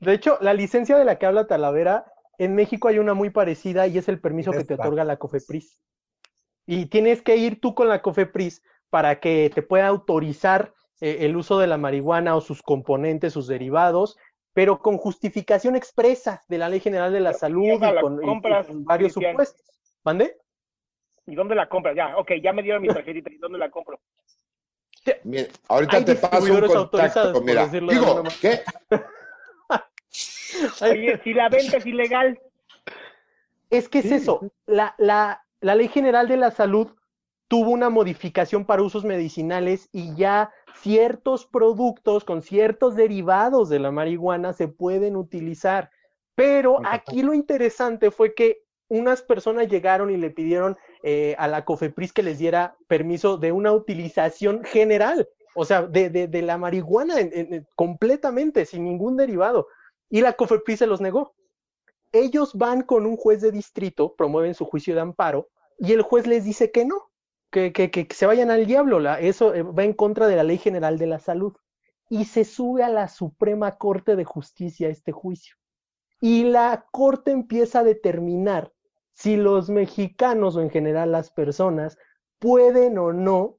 De 0.00 0.14
hecho, 0.14 0.38
la 0.40 0.54
licencia 0.54 0.96
de 0.96 1.04
la 1.04 1.18
que 1.18 1.26
habla 1.26 1.46
Talavera 1.46 2.06
en 2.38 2.54
México 2.54 2.88
hay 2.88 2.98
una 2.98 3.14
muy 3.14 3.30
parecida 3.30 3.86
y 3.86 3.98
es 3.98 4.08
el 4.08 4.20
permiso 4.20 4.50
que 4.50 4.64
te 4.64 4.74
otorga 4.74 5.04
la 5.04 5.18
COFEPRIS. 5.18 5.78
Y 6.66 6.86
tienes 6.86 7.22
que 7.22 7.36
ir 7.36 7.60
tú 7.60 7.74
con 7.74 7.88
la 7.88 8.02
COFEPRIS 8.02 8.62
para 8.90 9.20
que 9.20 9.50
te 9.54 9.62
pueda 9.62 9.86
autorizar 9.86 10.72
eh, 11.00 11.18
el 11.20 11.36
uso 11.36 11.58
de 11.58 11.66
la 11.66 11.76
marihuana 11.76 12.36
o 12.36 12.40
sus 12.40 12.62
componentes, 12.62 13.32
sus 13.32 13.46
derivados, 13.46 14.16
pero 14.52 14.78
con 14.78 14.96
justificación 14.96 15.76
expresa 15.76 16.42
de 16.48 16.58
la 16.58 16.68
Ley 16.68 16.80
General 16.80 17.12
de 17.12 17.20
la 17.20 17.34
Salud 17.34 17.64
y, 17.64 18.00
con, 18.00 18.84
varios 18.84 19.12
supuestos. 19.12 19.62
¿Mande? 20.04 20.36
¿Y 21.26 21.34
dónde 21.34 21.54
la 21.54 21.68
compras? 21.68 21.96
Ya, 21.96 22.16
ok, 22.16 22.32
ya 22.42 22.52
me 22.52 22.62
dieron 22.62 22.82
mi 22.82 22.88
tarjetita. 22.88 23.32
¿Y 23.32 23.38
dónde 23.38 23.58
la 23.58 23.70
compro? 23.70 23.98
Ahorita 25.68 26.04
te 26.04 26.14
paso 26.16 26.52
un 26.52 26.66
contacto. 26.66 27.40
Mira, 27.42 27.66
digo, 27.68 28.22
¿qué? 28.40 28.62
Oye, 30.82 31.20
si 31.24 31.34
la 31.34 31.48
venta 31.48 31.78
es 31.78 31.86
ilegal. 31.86 32.38
Es 33.70 33.88
que 33.88 33.98
es 33.98 34.12
eso. 34.12 34.40
La, 34.66 34.94
la, 34.98 35.44
la 35.60 35.74
Ley 35.74 35.88
General 35.88 36.28
de 36.28 36.36
la 36.36 36.50
Salud 36.50 36.88
tuvo 37.48 37.70
una 37.70 37.90
modificación 37.90 38.64
para 38.64 38.82
usos 38.82 39.04
medicinales 39.04 39.88
y 39.92 40.14
ya 40.14 40.52
ciertos 40.74 41.46
productos 41.46 42.24
con 42.24 42.42
ciertos 42.42 42.96
derivados 42.96 43.68
de 43.68 43.78
la 43.78 43.90
marihuana 43.90 44.52
se 44.52 44.68
pueden 44.68 45.16
utilizar. 45.16 45.90
Pero 46.34 46.78
aquí 46.84 47.22
lo 47.22 47.34
interesante 47.34 48.10
fue 48.10 48.34
que 48.34 48.64
unas 48.88 49.22
personas 49.22 49.68
llegaron 49.68 50.10
y 50.10 50.16
le 50.16 50.30
pidieron 50.30 50.76
eh, 51.04 51.36
a 51.38 51.46
la 51.46 51.64
COFEPRIS 51.64 52.12
que 52.12 52.22
les 52.22 52.38
diera 52.38 52.76
permiso 52.88 53.36
de 53.36 53.52
una 53.52 53.72
utilización 53.72 54.64
general, 54.64 55.28
o 55.54 55.64
sea, 55.64 55.82
de, 55.82 56.10
de, 56.10 56.42
la 56.42 56.58
marihuana 56.58 57.16
completamente, 57.76 58.66
sin 58.66 58.84
ningún 58.84 59.16
derivado 59.16 59.68
y 60.14 60.20
la 60.20 60.34
COFEPRIS 60.34 60.78
se 60.78 60.86
los 60.86 61.00
negó. 61.00 61.34
Ellos 62.12 62.54
van 62.54 62.82
con 62.82 63.06
un 63.06 63.16
juez 63.16 63.40
de 63.40 63.50
distrito, 63.50 64.14
promueven 64.14 64.54
su 64.54 64.64
juicio 64.64 64.94
de 64.94 65.00
amparo 65.00 65.48
y 65.78 65.92
el 65.92 66.02
juez 66.02 66.26
les 66.26 66.44
dice 66.44 66.70
que 66.70 66.84
no, 66.84 67.10
que, 67.50 67.72
que, 67.72 67.90
que 67.90 68.06
se 68.14 68.26
vayan 68.26 68.50
al 68.50 68.66
diablo, 68.66 69.00
la, 69.00 69.18
eso 69.18 69.54
eh, 69.54 69.62
va 69.62 69.84
en 69.84 69.92
contra 69.92 70.28
de 70.28 70.36
la 70.36 70.44
Ley 70.44 70.58
General 70.58 70.98
de 70.98 71.06
la 71.06 71.18
Salud. 71.18 71.54
Y 72.08 72.26
se 72.26 72.44
sube 72.44 72.84
a 72.84 72.90
la 72.90 73.08
Suprema 73.08 73.76
Corte 73.76 74.14
de 74.14 74.24
Justicia 74.24 74.88
este 74.88 75.10
juicio. 75.10 75.56
Y 76.20 76.44
la 76.44 76.86
Corte 76.92 77.32
empieza 77.32 77.80
a 77.80 77.84
determinar 77.84 78.72
si 79.14 79.36
los 79.36 79.70
mexicanos 79.70 80.56
o 80.56 80.60
en 80.60 80.70
general 80.70 81.12
las 81.12 81.30
personas 81.30 81.96
pueden 82.38 82.98
o 82.98 83.12
no 83.12 83.58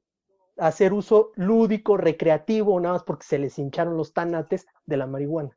hacer 0.58 0.92
uso 0.92 1.32
lúdico, 1.34 1.96
recreativo, 1.96 2.78
nada 2.80 2.94
más 2.94 3.02
porque 3.02 3.26
se 3.26 3.38
les 3.38 3.58
hincharon 3.58 3.96
los 3.96 4.12
tanates 4.12 4.66
de 4.86 4.96
la 4.96 5.06
marihuana. 5.06 5.56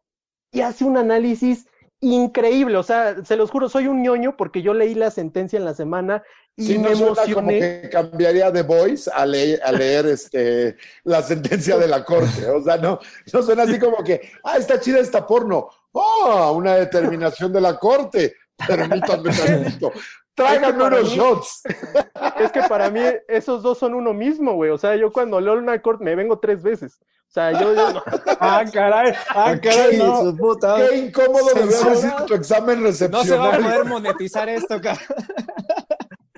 Y 0.51 0.61
hace 0.61 0.83
un 0.83 0.97
análisis 0.97 1.67
increíble, 2.01 2.77
o 2.77 2.83
sea, 2.83 3.23
se 3.25 3.35
los 3.35 3.51
juro, 3.51 3.67
soy 3.67 3.87
un 3.87 4.01
ñoño 4.01 4.37
porque 4.37 4.61
yo 4.61 4.73
leí 4.73 4.95
la 4.95 5.11
sentencia 5.11 5.57
en 5.57 5.65
la 5.65 5.73
semana 5.73 6.23
y 6.55 6.77
me 6.77 6.91
emocioné. 6.91 7.33
Como 7.33 7.49
que 7.49 7.89
cambiaría 7.91 8.51
de 8.51 8.63
voice 8.63 9.11
a, 9.13 9.25
leer, 9.25 9.61
a 9.63 9.71
leer 9.71 10.05
este, 10.07 10.77
la 11.03 11.21
sentencia 11.21 11.77
de 11.77 11.87
la 11.87 12.03
corte, 12.05 12.49
o 12.49 12.63
sea, 12.63 12.77
no, 12.77 12.99
no 13.33 13.43
suena 13.43 13.63
así 13.63 13.77
como 13.77 14.03
que, 14.03 14.21
ah, 14.43 14.57
está 14.57 14.79
chida 14.79 14.99
esta 14.99 15.27
porno, 15.27 15.69
oh, 15.91 16.53
una 16.55 16.75
determinación 16.75 17.51
de 17.51 17.61
la 17.61 17.77
corte, 17.77 18.35
permítanme 18.67 19.31
tantito. 19.35 19.91
Tráiganme 20.35 20.83
unos 20.83 21.09
shots. 21.09 21.63
Es 22.39 22.51
que 22.51 22.61
para 22.63 22.89
mí 22.89 23.01
esos 23.27 23.61
dos 23.61 23.77
son 23.77 23.93
uno 23.93 24.13
mismo, 24.13 24.53
güey. 24.53 24.71
O 24.71 24.77
sea, 24.77 24.95
yo 24.95 25.11
cuando 25.11 25.41
leo 25.41 25.53
una 25.53 25.81
corte 25.81 26.03
me 26.03 26.15
vengo 26.15 26.39
tres 26.39 26.63
veces. 26.63 26.99
O 27.01 27.31
sea, 27.31 27.51
yo, 27.51 27.73
yo 27.75 28.01
Ah, 28.39 28.63
caray, 28.71 29.13
ah, 29.29 29.55
caray, 29.61 29.97
no. 29.97 30.35
Qué 30.77 30.97
incómodo 30.97 31.53
debe 31.53 31.75
haber 31.75 32.25
tu 32.25 32.33
examen 32.33 32.81
recepcional. 32.81 33.27
No 33.27 33.35
se 33.35 33.37
va 33.37 33.55
a 33.55 33.57
poder 33.57 33.85
monetizar 33.85 34.47
esto, 34.47 34.79
caray. 34.81 35.05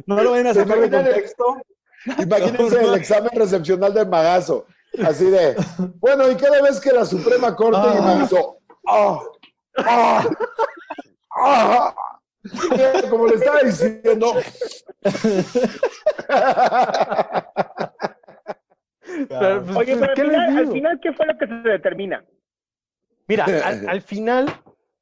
No 0.07 0.21
lo 0.21 0.31
vayan 0.31 0.47
a 0.47 0.53
sacar 0.53 0.79
de 0.79 0.89
contexto. 0.89 1.57
Imagínense 2.17 2.83
el 2.83 2.95
examen 2.95 3.31
recepcional 3.35 3.93
de 3.93 4.05
Magazo. 4.05 4.65
Así 5.05 5.25
de, 5.25 5.55
bueno, 5.99 6.29
y 6.29 6.35
cada 6.35 6.61
vez 6.61 6.79
que 6.79 6.91
la 6.91 7.05
Suprema 7.05 7.55
Corte 7.55 7.79
y 7.79 7.97
ah. 7.97 8.01
Magazo, 8.01 8.57
¡ah! 8.87 9.19
¡ah! 9.77 10.25
¡ah! 11.37 12.10
Como 13.09 13.27
le 13.27 13.35
estaba 13.35 13.59
diciendo. 13.59 14.33
Pues, 19.27 19.75
Oye, 19.75 19.97
pero 19.97 20.39
al, 20.39 20.71
final, 20.71 20.99
¿qué 21.01 21.13
fue 21.13 21.25
lo 21.25 21.37
que 21.37 21.47
se 21.47 21.53
determina? 21.53 22.25
Mira, 23.27 23.45
al, 23.87 24.01
final, 24.01 24.47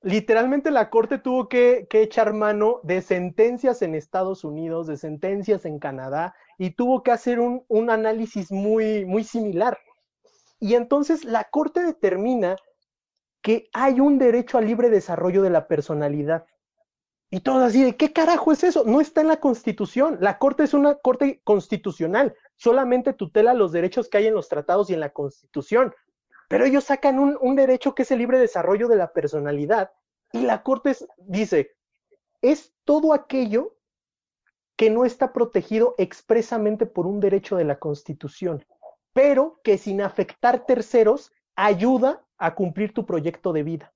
literalmente 0.02 0.72
la 0.72 0.90
Corte 0.90 1.18
tuvo 1.18 1.48
que, 1.48 1.88
echar 1.92 2.34
mano 2.34 2.80
de 2.84 3.02
sentencias 3.02 3.82
en 3.82 3.96
Estados 3.96 4.44
Unidos, 4.44 4.88
de 4.88 4.98
sentencias 4.98 5.66
en 5.66 5.80
Canadá, 5.80 6.36
y 6.58 6.72
tuvo 6.72 7.04
que 7.04 7.12
hacer 7.12 7.40
un, 7.40 7.64
un 7.68 7.90
análisis 7.90 8.52
muy, 8.52 9.06
muy 9.06 9.24
similar. 9.24 9.78
Y 10.60 10.76
entonces 10.76 11.24
la 11.24 11.46
Corte 11.46 11.84
determina 11.84 12.56
que 13.42 13.70
hay 13.74 14.00
un 14.00 14.18
derecho 14.18 14.58
al 14.58 14.66
libre 14.66 14.90
desarrollo 14.90 15.42
de 15.42 15.50
la 15.50 15.68
personalidad. 15.68 16.46
Y 17.32 17.42
todo 17.42 17.64
así 17.64 17.84
de, 17.84 17.96
¿qué 17.96 18.12
carajo 18.12 18.52
es 18.52 18.64
eso? 18.64 18.84
No 18.86 19.02
está 19.02 19.22
en 19.22 19.28
la 19.28 19.40
Constitución. 19.40 20.18
La 20.20 20.40
Corte 20.40 20.64
es 20.64 20.74
una 20.74 20.96
Corte 20.96 21.42
constitucional. 21.44 22.36
Solamente 22.56 23.14
tutela 23.14 23.54
los 23.54 23.72
derechos 23.72 24.10
que 24.10 24.18
hay 24.18 24.28
en 24.28 24.34
los 24.34 24.50
tratados 24.50 24.90
y 24.90 24.96
en 24.96 25.00
la 25.00 25.12
Constitución. 25.12 25.94
Pero 26.48 26.66
ellos 26.66 26.86
sacan 26.86 27.20
un, 27.20 27.56
derecho 27.56 27.94
que 27.94 28.02
es 28.02 28.12
el 28.12 28.18
libre 28.18 28.40
desarrollo 28.40 28.88
de 28.88 28.96
la 28.96 29.14
personalidad. 29.14 29.92
Y 30.32 30.42
la 30.42 30.64
Corte 30.64 30.96
dice, 31.18 31.76
es 32.42 32.74
todo 32.84 33.14
aquello 33.14 33.76
que 34.76 34.90
no 34.90 35.06
está 35.06 35.32
protegido 35.32 35.94
expresamente 36.00 36.88
por 36.88 37.06
un 37.06 37.20
derecho 37.20 37.58
de 37.58 37.66
la 37.66 37.78
Constitución, 37.78 38.66
pero 39.14 39.60
que 39.64 39.78
sin 39.78 40.02
afectar 40.02 40.66
terceros 40.66 41.32
ayuda 41.56 42.26
a 42.38 42.56
cumplir 42.56 42.94
tu 42.94 43.06
proyecto 43.06 43.54
de 43.54 43.64
vida. 43.64 43.94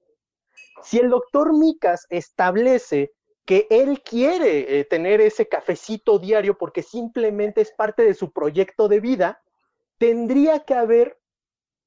Si 0.83 0.99
el 0.99 1.09
doctor 1.09 1.57
Micas 1.57 2.05
establece 2.09 3.13
que 3.45 3.67
él 3.69 4.01
quiere 4.01 4.79
eh, 4.79 4.85
tener 4.85 5.21
ese 5.21 5.47
cafecito 5.47 6.19
diario 6.19 6.57
porque 6.57 6.81
simplemente 6.81 7.61
es 7.61 7.71
parte 7.71 8.03
de 8.03 8.13
su 8.13 8.31
proyecto 8.31 8.87
de 8.87 8.99
vida, 8.99 9.41
tendría 9.97 10.59
que 10.59 10.73
haber 10.73 11.19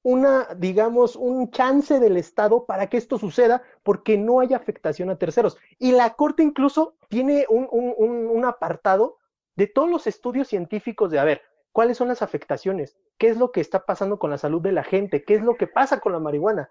una, 0.02 0.46
digamos, 0.56 1.16
un 1.16 1.50
chance 1.50 1.98
del 1.98 2.16
Estado 2.16 2.64
para 2.64 2.86
que 2.88 2.96
esto 2.96 3.18
suceda 3.18 3.62
porque 3.82 4.16
no 4.16 4.38
hay 4.38 4.54
afectación 4.54 5.10
a 5.10 5.18
terceros. 5.18 5.56
Y 5.78 5.92
la 5.92 6.14
Corte 6.14 6.44
incluso 6.44 6.94
tiene 7.08 7.44
un, 7.48 7.66
un, 7.72 8.44
apartado 8.44 9.18
de 9.56 9.66
todos 9.66 9.90
los 9.90 10.06
estudios 10.06 10.46
científicos 10.46 11.10
de, 11.10 11.18
a 11.18 11.24
ver, 11.24 11.42
¿cuáles 11.72 11.96
son 11.96 12.06
las 12.06 12.22
afectaciones? 12.22 12.96
¿Qué 13.18 13.28
es 13.28 13.36
lo 13.36 13.50
que 13.50 13.60
está 13.60 13.84
pasando 13.84 14.20
con 14.20 14.30
la 14.30 14.38
salud 14.38 14.62
de 14.62 14.70
la 14.70 14.84
gente? 14.84 15.24
¿Qué 15.24 15.34
es 15.34 15.42
lo 15.42 15.56
que 15.56 15.66
pasa 15.66 15.98
con 15.98 16.12
la 16.12 16.20
marihuana? 16.20 16.70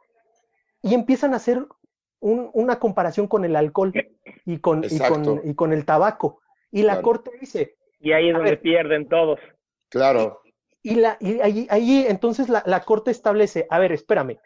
Y 0.81 0.93
empiezan 0.93 1.33
a 1.33 1.37
hacer 1.37 1.67
una 2.25 2.79
comparación 2.79 3.27
con 3.27 3.45
el 3.45 3.55
alcohol 3.55 3.93
y 4.45 4.57
con, 4.59 4.83
y 4.83 4.99
con, 4.99 5.41
y 5.43 5.53
con, 5.53 5.73
el 5.73 5.85
tabaco. 5.85 6.41
Y 6.71 6.83
la 6.83 7.01
Corte 7.01 7.31
dice... 7.39 7.77
Y 7.99 8.11
ahí 8.11 8.29
es 8.29 8.35
donde 8.35 8.57
pierden 8.57 9.07
todos. 9.07 9.39
Claro. 9.89 10.41
Y, 10.81 10.95
la, 10.95 11.17
y 11.19 11.39
ahí, 11.39 12.05
entonces 12.07 12.49
la, 12.49 12.63
la 12.65 12.81
Corte 12.81 13.11
establece, 13.11 13.67
a 13.69 13.79
ver, 13.79 13.91
espérame, 13.91 14.39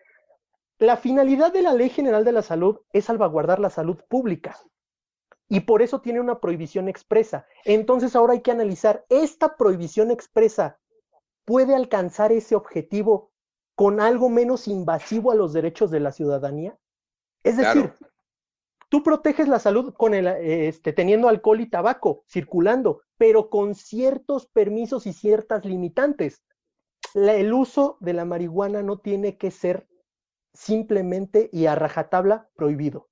la 0.78 0.96
finalidad 0.96 1.52
de 1.52 1.62
la 1.62 1.74
Ley 1.74 1.90
General 1.90 2.24
de 2.24 2.32
la 2.32 2.42
Salud 2.42 2.80
es 2.94 3.06
salvaguardar 3.06 3.60
la 3.60 3.70
salud 3.70 3.98
pública 4.08 4.58
y 5.50 5.62
por 5.62 5.82
eso 5.82 6.00
tiene 6.00 6.22
una 6.22 6.40
prohibición 6.40 6.88
expresa. 6.88 7.46
Entonces 7.66 8.16
ahora 8.16 8.34
hay 8.34 8.42
que 8.42 8.52
analizar, 8.52 9.06
¿esta 9.10 9.58
prohibición 9.58 10.12
expresa 10.12 10.80
puede 11.44 11.76
alcanzar 11.76 12.32
ese 12.32 12.56
objetivo 12.56 13.32
con 13.76 14.00
algo 14.00 14.30
menos 14.30 14.68
invasivo 14.68 15.32
a 15.32 15.36
los 15.36 15.52
derechos 15.52 15.92
de 15.92 16.00
la 16.00 16.12
ciudadanía? 16.12 16.78
Es 17.44 17.58
decir, 17.58 17.94
tú 18.90 19.04
proteges 19.04 19.48
la 19.48 19.60
salud 19.60 19.94
con 19.94 20.14
el, 20.14 20.28
este, 20.28 20.94
teniendo 20.94 21.30
alcohol 21.30 21.62
y 21.62 21.70
tabaco 21.70 22.24
circulando, 22.28 23.02
pero 23.18 23.50
con 23.50 23.76
ciertos 23.76 24.48
permisos 24.48 25.08
y 25.08 25.14
ciertas 25.14 25.66
limitantes. 25.66 26.44
el 27.16 27.54
uso 27.54 27.98
de 28.02 28.14
la 28.14 28.26
marihuana 28.26 28.84
no 28.84 29.00
tiene 29.00 29.38
que 29.38 29.52
ser 29.52 29.88
simplemente 30.54 31.50
y 31.52 31.68
a 31.68 31.76
rajatabla 31.76 32.50
prohibido, 32.56 33.10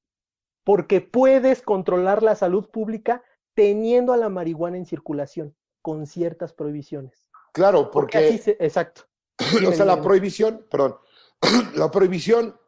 porque 0.63 1.01
puedes 1.01 1.61
controlar 1.61 2.23
la 2.23 2.36
salud 2.36 2.69
pública 2.69 3.23
teniendo 3.53 4.13
a 4.13 4.17
la 4.17 4.30
marihuana 4.30 4.78
en 4.78 4.86
circulación 4.86 5.55
con 5.82 6.05
ciertas 6.05 6.53
prohibiciones. 6.53 7.30
Claro, 7.53 7.89
porque... 7.89 8.39
exacto. 8.59 9.03
o 9.67 9.71
sea, 9.71 9.86
la 9.86 10.01
prohibición, 10.01 10.65
perdón, 10.69 10.97
la 11.75 11.89
prohibición, 11.89 12.59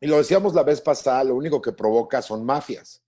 y 0.00 0.06
lo 0.06 0.18
decíamos 0.18 0.54
la 0.54 0.62
vez 0.62 0.80
pasada, 0.80 1.24
lo 1.24 1.34
único 1.34 1.60
que 1.60 1.72
provoca 1.72 2.22
son 2.22 2.44
mafias. 2.44 3.02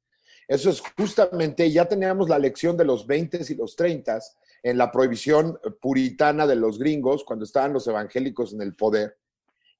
Eso 0.46 0.70
es 0.70 0.82
justamente, 0.96 1.70
ya 1.70 1.86
teníamos 1.86 2.28
la 2.28 2.38
lección 2.38 2.76
de 2.76 2.84
los 2.84 3.06
20 3.06 3.40
y 3.48 3.54
los 3.54 3.74
30 3.76 4.20
en 4.62 4.78
la 4.78 4.92
prohibición 4.92 5.58
puritana 5.80 6.46
de 6.46 6.56
los 6.56 6.78
gringos, 6.78 7.24
cuando 7.24 7.44
estaban 7.44 7.72
los 7.72 7.86
evangélicos 7.86 8.52
en 8.52 8.62
el 8.62 8.74
poder, 8.74 9.16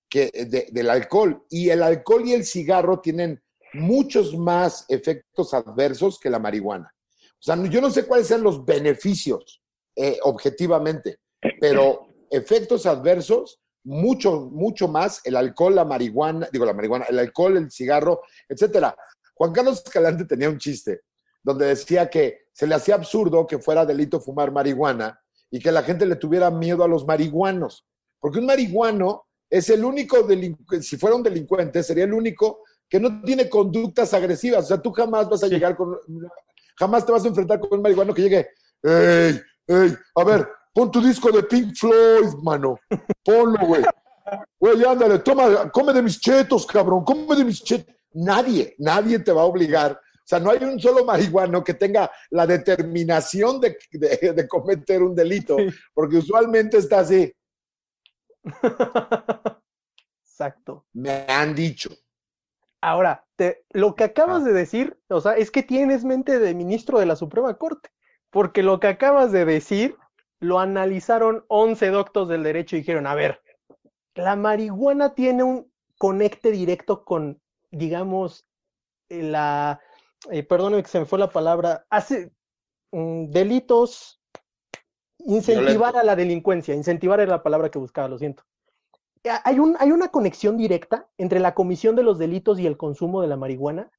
que, 0.08 0.30
del 0.72 0.90
alcohol. 0.90 1.44
Y 1.50 1.70
el 1.70 1.82
alcohol 1.82 2.26
y 2.26 2.32
el 2.32 2.44
cigarro 2.44 3.00
tienen 3.00 3.42
muchos 3.74 4.36
más 4.36 4.84
efectos 4.88 5.54
adversos 5.54 6.18
que 6.18 6.30
la 6.30 6.38
marihuana. 6.38 6.94
O 7.32 7.42
sea, 7.42 7.56
yo 7.64 7.80
no 7.80 7.90
sé 7.90 8.06
cuáles 8.06 8.28
sean 8.28 8.42
los 8.42 8.64
beneficios 8.64 9.62
eh, 9.96 10.18
objetivamente, 10.22 11.18
pero 11.60 12.08
efectos 12.30 12.86
adversos, 12.86 13.60
mucho, 13.84 14.48
mucho 14.50 14.88
más 14.88 15.20
el 15.24 15.36
alcohol, 15.36 15.74
la 15.74 15.84
marihuana, 15.84 16.48
digo 16.52 16.64
la 16.64 16.74
marihuana, 16.74 17.06
el 17.06 17.18
alcohol, 17.18 17.56
el 17.56 17.70
cigarro, 17.70 18.22
etcétera. 18.48 18.94
Juan 19.34 19.52
Carlos 19.52 19.82
Escalante 19.84 20.24
tenía 20.24 20.48
un 20.48 20.58
chiste 20.58 21.02
donde 21.42 21.66
decía 21.66 22.08
que 22.08 22.42
se 22.52 22.66
le 22.66 22.74
hacía 22.74 22.94
absurdo 22.94 23.46
que 23.46 23.58
fuera 23.58 23.84
delito 23.84 24.20
fumar 24.20 24.52
marihuana 24.52 25.20
y 25.50 25.58
que 25.58 25.72
la 25.72 25.82
gente 25.82 26.06
le 26.06 26.16
tuviera 26.16 26.50
miedo 26.50 26.84
a 26.84 26.88
los 26.88 27.06
marihuanos, 27.06 27.86
porque 28.20 28.38
un 28.38 28.46
marihuano 28.46 29.26
es 29.50 29.68
el 29.68 29.84
único 29.84 30.22
delincuente, 30.22 30.86
si 30.86 30.96
fuera 30.96 31.16
un 31.16 31.22
delincuente, 31.22 31.82
sería 31.82 32.04
el 32.04 32.14
único 32.14 32.60
que 32.88 32.98
no 32.98 33.20
tiene 33.22 33.48
conductas 33.50 34.14
agresivas. 34.14 34.64
O 34.64 34.68
sea, 34.68 34.80
tú 34.80 34.92
jamás 34.92 35.28
vas 35.28 35.42
a 35.42 35.48
llegar 35.48 35.76
con, 35.76 35.98
jamás 36.76 37.04
te 37.04 37.12
vas 37.12 37.24
a 37.24 37.28
enfrentar 37.28 37.60
con 37.60 37.78
un 37.78 37.82
marihuano 37.82 38.14
que 38.14 38.22
llegue, 38.22 38.48
¡ey, 38.82 39.40
ey! 39.66 39.94
A 40.14 40.24
ver, 40.24 40.48
pon 40.72 40.90
tu 40.90 41.00
disco 41.00 41.30
de 41.30 41.42
Pink 41.42 41.74
Floyd, 41.76 42.34
mano. 42.42 42.78
Ponlo, 43.24 43.66
güey. 43.66 43.82
Güey, 44.58 44.84
ándale, 44.84 45.18
toma, 45.18 45.70
come 45.70 45.92
de 45.92 46.02
mis 46.02 46.20
chetos, 46.20 46.66
cabrón, 46.66 47.04
come 47.04 47.36
de 47.36 47.44
mis 47.44 47.62
chetos 47.62 47.94
nadie, 48.14 48.74
nadie 48.78 49.18
te 49.18 49.32
va 49.32 49.42
a 49.42 49.46
obligar. 49.46 49.92
O 49.92 50.24
sea, 50.24 50.38
no 50.38 50.50
hay 50.50 50.62
un 50.62 50.78
solo 50.78 51.04
marihuano 51.04 51.64
que 51.64 51.74
tenga 51.74 52.10
la 52.30 52.46
determinación 52.46 53.60
de, 53.60 53.76
cometer 54.48 55.02
un 55.02 55.14
delito, 55.14 55.56
porque 55.94 56.18
usualmente 56.18 56.78
está 56.78 57.00
así. 57.00 57.32
Exacto. 60.24 60.86
Me 60.92 61.26
han 61.28 61.54
dicho. 61.54 61.90
Ahora, 62.80 63.26
lo 63.70 63.94
que 63.94 64.04
acabas 64.04 64.42
ah. 64.42 64.46
de 64.46 64.52
decir, 64.52 64.98
o 65.08 65.20
sea, 65.20 65.36
es 65.36 65.50
que 65.50 65.62
tienes 65.62 66.04
mente 66.04 66.38
de 66.38 66.54
ministro 66.54 66.98
de 66.98 67.06
la 67.06 67.16
Suprema 67.16 67.54
Corte, 67.54 67.90
porque 68.30 68.62
lo 68.62 68.80
que 68.80 68.88
acabas 68.88 69.32
de 69.32 69.44
decir 69.44 69.96
lo 70.42 70.58
analizaron 70.58 71.44
11 71.48 71.88
doctos 71.88 72.28
del 72.28 72.42
derecho 72.42 72.76
y 72.76 72.80
dijeron, 72.80 73.06
a 73.06 73.14
ver, 73.14 73.40
la 74.14 74.36
marihuana 74.36 75.14
tiene 75.14 75.42
un 75.42 75.72
conecte 75.98 76.50
directo 76.50 77.04
con 77.04 77.42
digamos, 77.72 78.46
eh, 79.08 79.22
la, 79.22 79.80
eh, 80.30 80.44
perdóneme 80.44 80.82
que 80.82 80.88
se 80.88 81.00
me 81.00 81.06
fue 81.06 81.18
la 81.18 81.30
palabra, 81.30 81.86
hace 81.90 82.30
mm, 82.92 83.30
delitos, 83.30 84.20
incentivar 85.18 85.96
a 85.96 86.04
la 86.04 86.14
delincuencia, 86.14 86.74
incentivar 86.74 87.20
era 87.20 87.30
la 87.32 87.42
palabra 87.42 87.70
que 87.70 87.78
buscaba, 87.78 88.08
lo 88.08 88.18
siento. 88.18 88.44
Hay, 89.44 89.58
un, 89.60 89.76
hay 89.78 89.92
una 89.92 90.08
conexión 90.08 90.56
directa 90.56 91.08
entre 91.16 91.38
la 91.38 91.54
comisión 91.54 91.94
de 91.94 92.02
los 92.02 92.18
delitos 92.18 92.58
y 92.58 92.66
el 92.66 92.76
consumo 92.76 93.22
de 93.22 93.28
la 93.28 93.36
marihuana, 93.36 93.90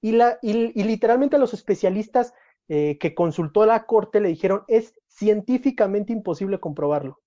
y, 0.00 0.12
la, 0.12 0.38
y, 0.42 0.52
literalmente 0.82 1.38
los 1.38 1.54
especialistas 1.54 2.34
eh, 2.68 2.98
que 2.98 3.14
consultó 3.14 3.66
la 3.66 3.86
corte 3.86 4.20
le 4.20 4.28
dijeron, 4.28 4.64
es 4.68 4.94
científicamente 5.08 6.12
imposible 6.12 6.60
comprobarlo, 6.60 7.20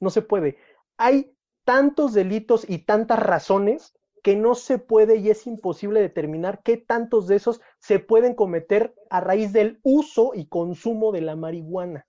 no 0.00 0.10
se 0.10 0.22
puede. 0.22 0.58
Hay 0.96 1.34
tantos 1.64 2.12
delitos 2.12 2.68
y 2.68 2.78
tantas 2.78 3.18
razones 3.18 3.94
que 4.22 4.36
no 4.36 4.54
se 4.54 4.78
puede 4.78 5.16
y 5.16 5.30
es 5.30 5.46
imposible 5.46 6.00
determinar 6.00 6.62
qué 6.62 6.76
tantos 6.76 7.26
de 7.26 7.36
esos 7.36 7.60
se 7.80 7.98
pueden 7.98 8.34
cometer 8.34 8.94
a 9.10 9.20
raíz 9.20 9.52
del 9.52 9.80
uso 9.82 10.32
y 10.34 10.46
consumo 10.46 11.10
de 11.10 11.22
la 11.22 11.36
marihuana. 11.36 12.06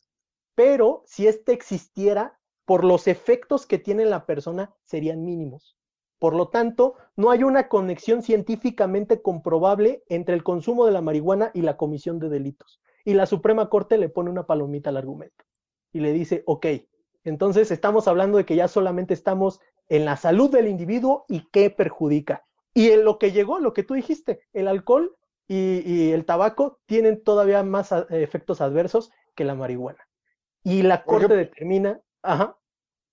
Pero 0.56 1.04
si 1.08 1.28
éste 1.28 1.54
existiera, 1.54 2.40
por 2.66 2.84
los 2.84 3.08
efectos 3.08 3.66
que 3.66 3.80
tiene 3.80 4.06
la 4.06 4.26
persona, 4.26 4.74
serían 4.84 5.26
mínimos. 5.26 5.78
Por 6.24 6.36
lo 6.36 6.48
tanto, 6.48 6.96
no 7.18 7.32
hay 7.32 7.44
una 7.44 7.68
conexión 7.68 8.24
científicamente 8.24 9.22
comprobable 9.22 10.06
entre 10.08 10.36
el 10.36 10.42
consumo 10.42 10.86
de 10.86 10.94
la 10.94 11.02
marihuana 11.02 11.52
y 11.54 11.64
la 11.64 11.76
comisión 11.76 12.18
de 12.18 12.30
delitos. 12.30 12.80
Y 13.04 13.14
la 13.14 13.26
Suprema 13.26 13.68
Corte 13.68 13.98
le 13.98 14.08
pone 14.08 14.30
una 14.30 14.46
palomita 14.46 14.90
al 14.90 14.96
argumento 14.96 15.44
y 15.92 16.00
le 16.00 16.14
dice, 16.14 16.42
ok, 16.46 16.66
entonces 17.26 17.72
estamos 17.72 18.08
hablando 18.08 18.38
de 18.38 18.46
que 18.46 18.56
ya 18.56 18.70
solamente 18.70 19.14
estamos 19.14 19.60
en 19.90 20.06
la 20.06 20.16
salud 20.16 20.50
del 20.50 20.70
individuo 20.70 21.26
y 21.28 21.50
qué 21.52 21.70
perjudica. 21.70 22.46
Y 22.74 22.92
en 22.92 23.04
lo 23.04 23.20
que 23.20 23.34
llegó, 23.34 23.60
lo 23.60 23.74
que 23.74 23.84
tú 23.84 23.94
dijiste, 23.94 24.40
el 24.54 24.70
alcohol 24.70 25.18
y, 25.50 26.12
el 26.12 26.24
tabaco 26.24 26.80
tienen 26.86 27.22
todavía 27.22 27.64
más 27.64 27.94
efectos 28.12 28.62
adversos 28.62 29.12
que 29.36 29.44
la 29.44 29.56
marihuana. 29.56 30.08
Y 30.64 30.84
la 30.84 31.04
corte 31.04 31.36
determina, 31.36 32.00
ajá. 32.22 32.58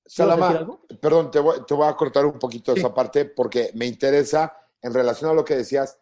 Salama, 0.06 0.78
perdón, 1.00 1.30
te 1.30 1.38
voy, 1.38 1.86
a 1.86 1.94
cortar 1.94 2.26
un 2.26 2.38
poquito 2.38 2.72
esa 2.72 2.92
parte 2.92 3.26
porque 3.26 3.70
me 3.74 3.86
interesa 3.86 4.56
en 4.82 4.92
relación 4.92 5.30
a 5.30 5.34
lo 5.34 5.44
que 5.44 5.56
decías. 5.56 6.00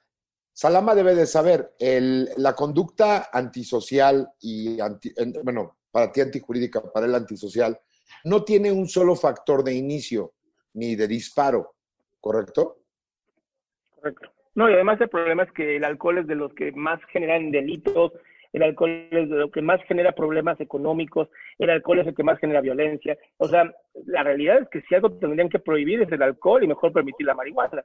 Salama 0.53 0.95
debe 0.95 1.15
de 1.15 1.27
saber, 1.27 1.75
el, 1.79 2.31
la 2.37 2.55
conducta 2.55 3.29
antisocial 3.33 4.33
y, 4.41 4.81
anti, 4.81 5.13
bueno, 5.45 5.79
para 5.91 6.11
ti 6.11 6.21
antijurídica, 6.21 6.81
para 6.81 7.07
el 7.07 7.15
antisocial, 7.15 7.79
no 8.25 8.45
tiene 8.45 8.73
un 8.73 8.89
solo 8.89 9.15
factor 9.15 9.63
de 9.63 9.75
inicio 9.75 10.35
ni 10.75 10.97
de 10.97 11.07
disparo, 11.07 11.77
¿correcto? 12.21 12.79
Correcto. 13.91 14.31
No, 14.55 14.69
y 14.69 14.73
además 14.73 15.01
el 15.01 15.09
problema 15.09 15.45
es 15.45 15.53
que 15.53 15.77
el 15.77 15.85
alcohol 15.85 16.19
es 16.19 16.27
de 16.27 16.35
los 16.35 16.53
que 16.55 16.73
más 16.73 17.01
generan 17.13 17.51
delitos, 17.51 18.13
el 18.59 18.65
alcohol 18.65 19.09
es 19.11 19.29
lo 19.29 19.51
que 19.51 19.63
más 19.63 19.83
genera 19.85 20.13
problemas 20.13 20.61
económicos, 20.61 21.29
el 21.59 21.71
alcohol 21.71 22.01
es 22.01 22.07
el 22.07 22.15
que 22.15 22.23
más 22.23 22.39
genera 22.39 22.61
violencia. 22.61 23.17
O 23.39 23.49
sea, 23.49 23.73
la 24.07 24.23
realidad 24.23 24.63
es 24.63 24.69
que 24.69 24.83
si 24.83 24.95
algo 24.95 25.19
tendrían 25.19 25.49
que 25.49 25.59
prohibir 25.59 26.03
es 26.03 26.13
el 26.13 26.23
alcohol 26.23 26.63
y 26.63 26.69
mejor 26.69 26.93
permitir 26.93 27.27
la 27.27 27.35
marihuana. 27.35 27.85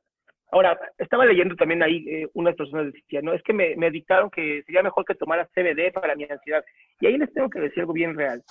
Ahora, 0.51 0.77
estaba 0.99 1.25
leyendo 1.25 1.55
también 1.55 1.81
ahí, 1.81 2.05
eh, 2.07 2.27
unas 2.33 2.55
personas 2.55 2.93
decían, 2.93 3.25
no, 3.25 3.33
es 3.33 3.41
que 3.41 3.53
me, 3.53 3.75
me 3.75 3.89
dictaron 3.89 4.29
que 4.29 4.61
sería 4.63 4.83
mejor 4.83 5.03
que 5.03 5.15
tomara 5.15 5.47
CBD 5.47 5.91
para 5.91 6.15
mi 6.15 6.25
ansiedad. 6.25 6.63
Y 6.99 7.07
ahí 7.07 7.17
les 7.17 7.33
tengo 7.33 7.49
que 7.49 7.59
decir 7.59 7.79
algo 7.79 7.93
bien 7.93 8.15
real. 8.15 8.43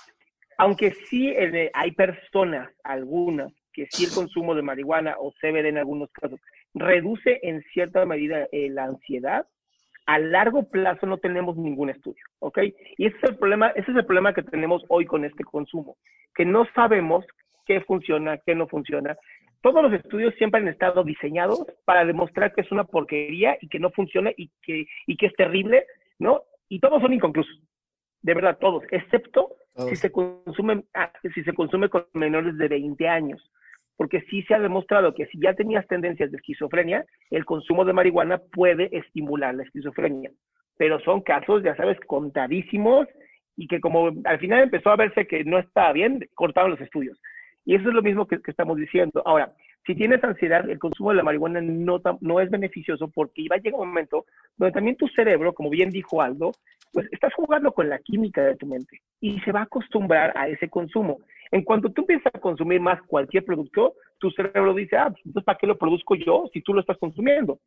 Aunque 0.57 0.91
sí 0.91 1.29
eh, 1.29 1.71
hay 1.73 1.91
personas, 1.91 2.69
algunas, 2.83 3.53
que 3.71 3.87
sí 3.89 4.05
el 4.05 4.11
consumo 4.11 4.53
de 4.53 4.61
marihuana 4.61 5.15
o 5.17 5.31
CBD 5.31 5.67
en 5.67 5.77
algunos 5.77 6.11
casos 6.11 6.39
reduce 6.73 7.39
en 7.43 7.61
cierta 7.73 8.05
medida 8.05 8.47
eh, 8.51 8.69
la 8.69 8.85
ansiedad. 8.85 9.45
A 10.05 10.19
largo 10.19 10.69
plazo 10.69 11.05
no 11.05 11.17
tenemos 11.17 11.55
ningún 11.55 11.89
estudio, 11.89 12.23
¿ok? 12.39 12.59
Y 12.97 13.05
ese 13.05 13.17
es 13.17 13.23
el 13.23 13.37
problema, 13.37 13.69
ese 13.69 13.91
es 13.91 13.97
el 13.97 14.05
problema 14.05 14.33
que 14.33 14.43
tenemos 14.43 14.83
hoy 14.89 15.05
con 15.05 15.23
este 15.23 15.43
consumo, 15.43 15.97
que 16.35 16.45
no 16.45 16.65
sabemos 16.75 17.25
qué 17.65 17.81
funciona, 17.81 18.37
qué 18.45 18.55
no 18.55 18.67
funciona. 18.67 19.15
Todos 19.61 19.81
los 19.81 19.93
estudios 19.93 20.33
siempre 20.35 20.59
han 20.59 20.67
estado 20.67 21.03
diseñados 21.03 21.65
para 21.85 22.03
demostrar 22.03 22.53
que 22.53 22.61
es 22.61 22.71
una 22.71 22.83
porquería 22.83 23.57
y 23.61 23.69
que 23.69 23.79
no 23.79 23.91
funciona 23.91 24.31
y 24.35 24.51
que, 24.61 24.85
y 25.07 25.15
que 25.15 25.27
es 25.27 25.33
terrible, 25.35 25.85
¿no? 26.19 26.43
Y 26.67 26.79
todos 26.79 27.01
son 27.01 27.13
inconclusos. 27.13 27.61
De 28.21 28.33
verdad, 28.33 28.57
todos, 28.59 28.83
excepto 28.91 29.55
si 29.75 29.95
se 29.95 30.11
consume, 30.11 30.83
ah, 30.93 31.11
si 31.33 31.43
se 31.43 31.53
consume 31.53 31.89
con 31.89 32.05
menores 32.13 32.57
de 32.57 32.67
20 32.67 33.07
años. 33.07 33.41
Porque 33.97 34.21
sí 34.29 34.41
se 34.43 34.55
ha 34.55 34.59
demostrado 34.59 35.13
que 35.13 35.27
si 35.27 35.39
ya 35.39 35.53
tenías 35.53 35.87
tendencias 35.87 36.31
de 36.31 36.37
esquizofrenia, 36.37 37.05
el 37.29 37.45
consumo 37.45 37.85
de 37.85 37.93
marihuana 37.93 38.39
puede 38.51 38.89
estimular 38.97 39.53
la 39.53 39.63
esquizofrenia. 39.63 40.31
Pero 40.77 40.99
son 41.01 41.21
casos, 41.21 41.63
ya 41.63 41.75
sabes, 41.75 41.99
contadísimos 42.07 43.07
y 43.55 43.67
que 43.67 43.79
como 43.79 44.11
al 44.25 44.39
final 44.39 44.63
empezó 44.63 44.89
a 44.89 44.95
verse 44.95 45.27
que 45.27 45.43
no 45.43 45.59
estaba 45.59 45.93
bien, 45.93 46.27
cortaron 46.33 46.71
los 46.71 46.81
estudios. 46.81 47.19
Y 47.65 47.75
eso 47.75 47.89
es 47.89 47.95
lo 47.95 48.01
mismo 48.01 48.27
que, 48.27 48.39
estamos 48.47 48.77
diciendo. 48.77 49.21
Ahora, 49.25 49.53
si 49.85 49.95
tienes 49.95 50.23
ansiedad, 50.23 50.69
el 50.69 50.79
consumo 50.79 51.11
de 51.11 51.17
la 51.17 51.23
marihuana 51.23 51.61
no, 51.61 52.01
no 52.21 52.39
es 52.39 52.49
beneficioso 52.49 53.09
porque 53.09 53.41
iba 53.43 53.55
a 53.55 53.59
llegar 53.59 53.79
un 53.79 53.89
momento 53.89 54.25
donde 54.57 54.73
también 54.73 54.97
tu 54.97 55.07
cerebro, 55.09 55.53
como 55.53 55.69
bien 55.69 55.89
dijo 55.89 56.21
Aldo, 56.21 56.51
pues 56.91 57.07
estás 57.11 57.33
jugando 57.33 57.71
con 57.71 57.89
la 57.89 57.99
química 57.99 58.43
de 58.43 58.55
tu 58.55 58.65
mente 58.65 59.01
y 59.19 59.39
se 59.41 59.51
va 59.51 59.61
a 59.61 59.63
acostumbrar 59.63 60.31
a 60.35 60.47
ese 60.47 60.69
consumo. 60.69 61.19
En 61.53 61.61
cuanto 61.61 61.91
tú 61.91 62.01
empiezas 62.01 62.33
a 62.33 62.39
consumir 62.39 62.81
más 62.81 62.99
cualquier 63.03 63.45
producto, 63.45 63.93
tu 64.17 64.31
cerebro 64.31 64.73
dice, 64.73 64.97
ah, 64.97 65.13
pues, 65.31 65.45
¿para 65.45 65.55
qué 65.59 65.67
lo 65.67 65.77
produzco 65.77 66.15
yo 66.15 66.45
si 66.51 66.61
tú 66.61 66.73
lo 66.73 66.81
estás 66.81 66.97
consumiendo? 66.97 67.59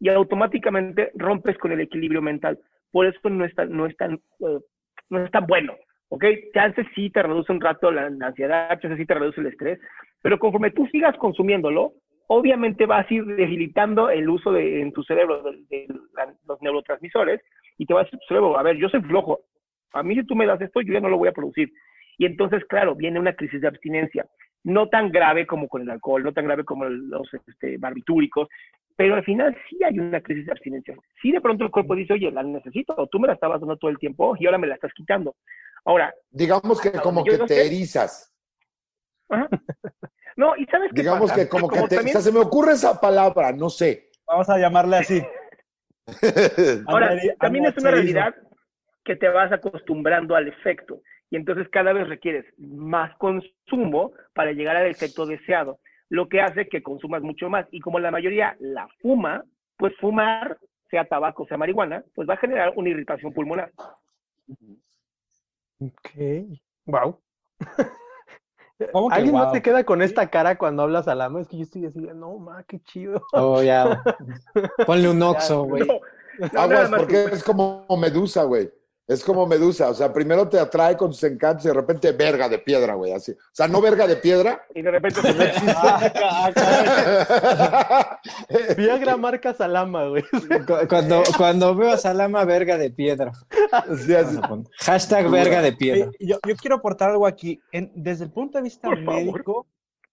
Y 0.00 0.08
automáticamente 0.08 1.12
rompes 1.14 1.56
con 1.58 1.70
el 1.70 1.80
equilibrio 1.80 2.20
mental. 2.20 2.58
Por 2.90 3.06
eso 3.06 3.30
no 3.30 3.44
es 3.44 3.54
tan, 3.54 3.70
no 3.70 3.86
es 3.86 3.96
tan, 3.96 4.14
eh, 4.40 5.30
bueno. 5.46 5.76
¿ok? 6.08 6.24
Chances 6.52 6.84
sí 6.96 7.10
te 7.10 7.22
reduce 7.22 7.52
un 7.52 7.60
rato 7.60 7.92
la, 7.92 8.06
ansiedad, 8.06 8.70
chances 8.80 8.98
sí 8.98 9.06
te 9.06 9.14
reduce 9.14 9.40
el 9.40 9.46
estrés, 9.46 9.78
pero 10.20 10.40
conforme 10.40 10.72
tú 10.72 10.88
sigas 10.88 11.16
consumiéndolo, 11.18 11.92
obviamente 12.26 12.86
vas 12.86 13.08
a 13.08 13.14
ir 13.14 13.24
debilitando 13.24 14.10
el 14.10 14.28
uso 14.28 14.50
de, 14.50 14.80
en 14.80 14.92
tu 14.92 15.04
cerebro 15.04 15.44
de, 15.44 15.86
los 16.48 16.60
neurotransmisores 16.60 17.40
y 17.76 17.86
te 17.86 17.94
va 17.94 18.00
a 18.00 18.04
decir 18.04 18.18
tu 18.26 18.56
a 18.56 18.62
ver, 18.64 18.76
yo 18.78 18.88
soy 18.88 19.00
flojo, 19.02 19.38
a 19.92 20.02
mí 20.02 20.16
si 20.16 20.24
tú 20.24 20.34
me 20.34 20.46
das 20.46 20.60
esto, 20.60 20.80
yo 20.80 20.92
ya 20.92 21.00
no 21.00 21.08
lo 21.08 21.18
voy 21.18 21.28
a 21.28 21.32
producir. 21.32 21.70
Y 22.18 22.26
entonces, 22.26 22.64
claro, 22.68 22.96
viene 22.96 23.20
una 23.20 23.34
crisis 23.34 23.60
de 23.60 23.68
abstinencia, 23.68 24.26
no 24.64 24.88
tan 24.88 25.10
grave 25.10 25.46
como 25.46 25.68
con 25.68 25.82
el 25.82 25.90
alcohol, 25.90 26.24
no 26.24 26.32
tan 26.32 26.44
grave 26.44 26.64
como 26.64 26.84
los 26.84 27.28
este, 27.46 27.78
barbitúricos, 27.78 28.48
pero 28.96 29.14
al 29.14 29.24
final 29.24 29.56
sí 29.70 29.78
hay 29.84 29.98
una 30.00 30.20
crisis 30.20 30.46
de 30.46 30.52
abstinencia. 30.52 30.96
Sí 31.22 31.30
de 31.30 31.40
pronto 31.40 31.64
el 31.64 31.70
cuerpo 31.70 31.94
dice, 31.94 32.14
oye, 32.14 32.32
la 32.32 32.42
necesito, 32.42 32.94
o 32.96 33.06
tú 33.06 33.20
me 33.20 33.28
la 33.28 33.34
estabas 33.34 33.60
dando 33.60 33.76
todo 33.76 33.92
el 33.92 33.98
tiempo 33.98 34.34
y 34.38 34.46
ahora 34.46 34.58
me 34.58 34.66
la 34.66 34.74
estás 34.74 34.92
quitando. 34.92 35.36
Ahora. 35.84 36.12
Digamos 36.30 36.80
que 36.80 36.90
como 36.92 37.22
que 37.22 37.38
te 37.38 37.64
erizas. 37.64 38.34
No, 40.36 40.56
y 40.56 40.64
sabes 40.66 40.90
qué 40.94 41.02
Digamos 41.02 41.32
que 41.32 41.48
como 41.48 41.68
que, 41.68 41.82
te, 41.88 42.02
se 42.20 42.32
me 42.32 42.40
ocurre 42.40 42.72
esa 42.72 43.00
palabra, 43.00 43.52
no 43.52 43.70
sé. 43.70 44.10
Vamos 44.26 44.48
a 44.48 44.58
llamarle 44.58 44.96
así. 44.96 45.22
Ahora, 46.86 47.16
también 47.38 47.66
es 47.66 47.76
una 47.76 47.90
realidad 47.90 48.34
que 49.04 49.16
te 49.16 49.28
vas 49.28 49.52
acostumbrando 49.52 50.34
al 50.34 50.48
efecto 50.48 51.00
y 51.30 51.36
entonces 51.36 51.68
cada 51.68 51.92
vez 51.92 52.08
requieres 52.08 52.46
más 52.58 53.14
consumo 53.16 54.12
para 54.34 54.52
llegar 54.52 54.76
al 54.76 54.86
efecto 54.86 55.26
deseado, 55.26 55.78
lo 56.08 56.28
que 56.28 56.40
hace 56.40 56.68
que 56.68 56.82
consumas 56.82 57.22
mucho 57.22 57.50
más. 57.50 57.66
Y 57.70 57.80
como 57.80 57.98
la 57.98 58.10
mayoría 58.10 58.56
la 58.60 58.88
fuma, 59.02 59.44
pues 59.76 59.94
fumar, 60.00 60.58
sea 60.90 61.04
tabaco, 61.04 61.46
sea 61.46 61.58
marihuana, 61.58 62.02
pues 62.14 62.28
va 62.28 62.34
a 62.34 62.38
generar 62.38 62.72
una 62.76 62.88
irritación 62.88 63.32
pulmonar. 63.32 63.72
Ok, 65.80 66.10
wow. 66.86 67.20
¿Alguien 69.10 69.34
más 69.34 69.52
te 69.52 69.60
queda 69.60 69.84
con 69.84 70.02
esta 70.02 70.30
cara 70.30 70.56
cuando 70.56 70.84
hablas 70.84 71.08
a 71.08 71.14
la 71.14 71.30
Es 71.40 71.48
que 71.48 71.56
yo 71.56 71.64
estoy 71.64 71.86
así, 71.86 71.98
no, 72.14 72.38
ma, 72.38 72.62
qué 72.62 72.80
chido. 72.80 73.22
Oh, 73.32 73.62
ya. 73.62 74.02
Ponle 74.86 75.10
un 75.10 75.20
oxo, 75.20 75.64
güey. 75.64 75.86
Aguas, 76.56 76.88
porque 76.88 77.24
es 77.24 77.42
como 77.42 77.84
Medusa, 78.00 78.44
güey. 78.44 78.70
Es 79.08 79.24
como 79.24 79.46
Medusa, 79.46 79.88
o 79.88 79.94
sea, 79.94 80.12
primero 80.12 80.46
te 80.50 80.60
atrae 80.60 80.94
con 80.94 81.14
sus 81.14 81.24
encantos 81.24 81.64
y 81.64 81.68
de 81.68 81.74
repente 81.74 82.12
verga 82.12 82.46
de 82.46 82.58
piedra, 82.58 82.92
güey, 82.92 83.12
así. 83.12 83.32
O 83.32 83.36
sea, 83.52 83.66
no 83.66 83.80
verga 83.80 84.06
de 84.06 84.16
piedra. 84.16 84.66
Y 84.74 84.82
de 84.82 84.90
repente 84.90 85.22
se 85.22 85.32
Viagra 88.76 89.16
marca 89.16 89.54
Salama, 89.54 90.08
güey. 90.08 90.22
Cuando, 90.86 91.22
cuando 91.38 91.74
veo 91.74 91.90
a 91.90 91.96
Salama, 91.96 92.44
verga 92.44 92.76
de 92.76 92.90
piedra. 92.90 93.32
Sí, 94.04 94.14
así. 94.14 94.36
Hashtag 94.80 95.30
verga 95.30 95.62
de 95.62 95.72
piedra. 95.72 96.10
Yo, 96.20 96.38
yo 96.46 96.56
quiero 96.56 96.76
aportar 96.76 97.08
algo 97.08 97.26
aquí. 97.26 97.58
desde 97.72 98.24
el 98.24 98.30
punto 98.30 98.58
de 98.58 98.64
vista 98.64 98.90
médico, 98.90 99.66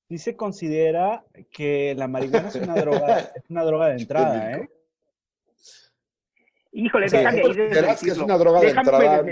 sí 0.07 0.17
se 0.17 0.37
considera 0.37 1.25
que 1.51 1.95
la 1.97 2.07
marihuana 2.07 2.47
es 2.47 2.55
una 2.55 2.75
droga, 2.81 3.19
es 3.19 3.43
una 3.49 3.63
droga 3.63 3.87
de 3.87 3.97
entrada, 3.97 4.51
¿eh? 4.53 4.69
Híjole, 6.77 7.07
déjame 7.09 7.41
ahí 7.41 7.95
que 8.03 8.11
es 8.11 8.17
una 8.17 8.37
droga 8.37 8.59
de 8.59 8.69
entrada 8.69 9.23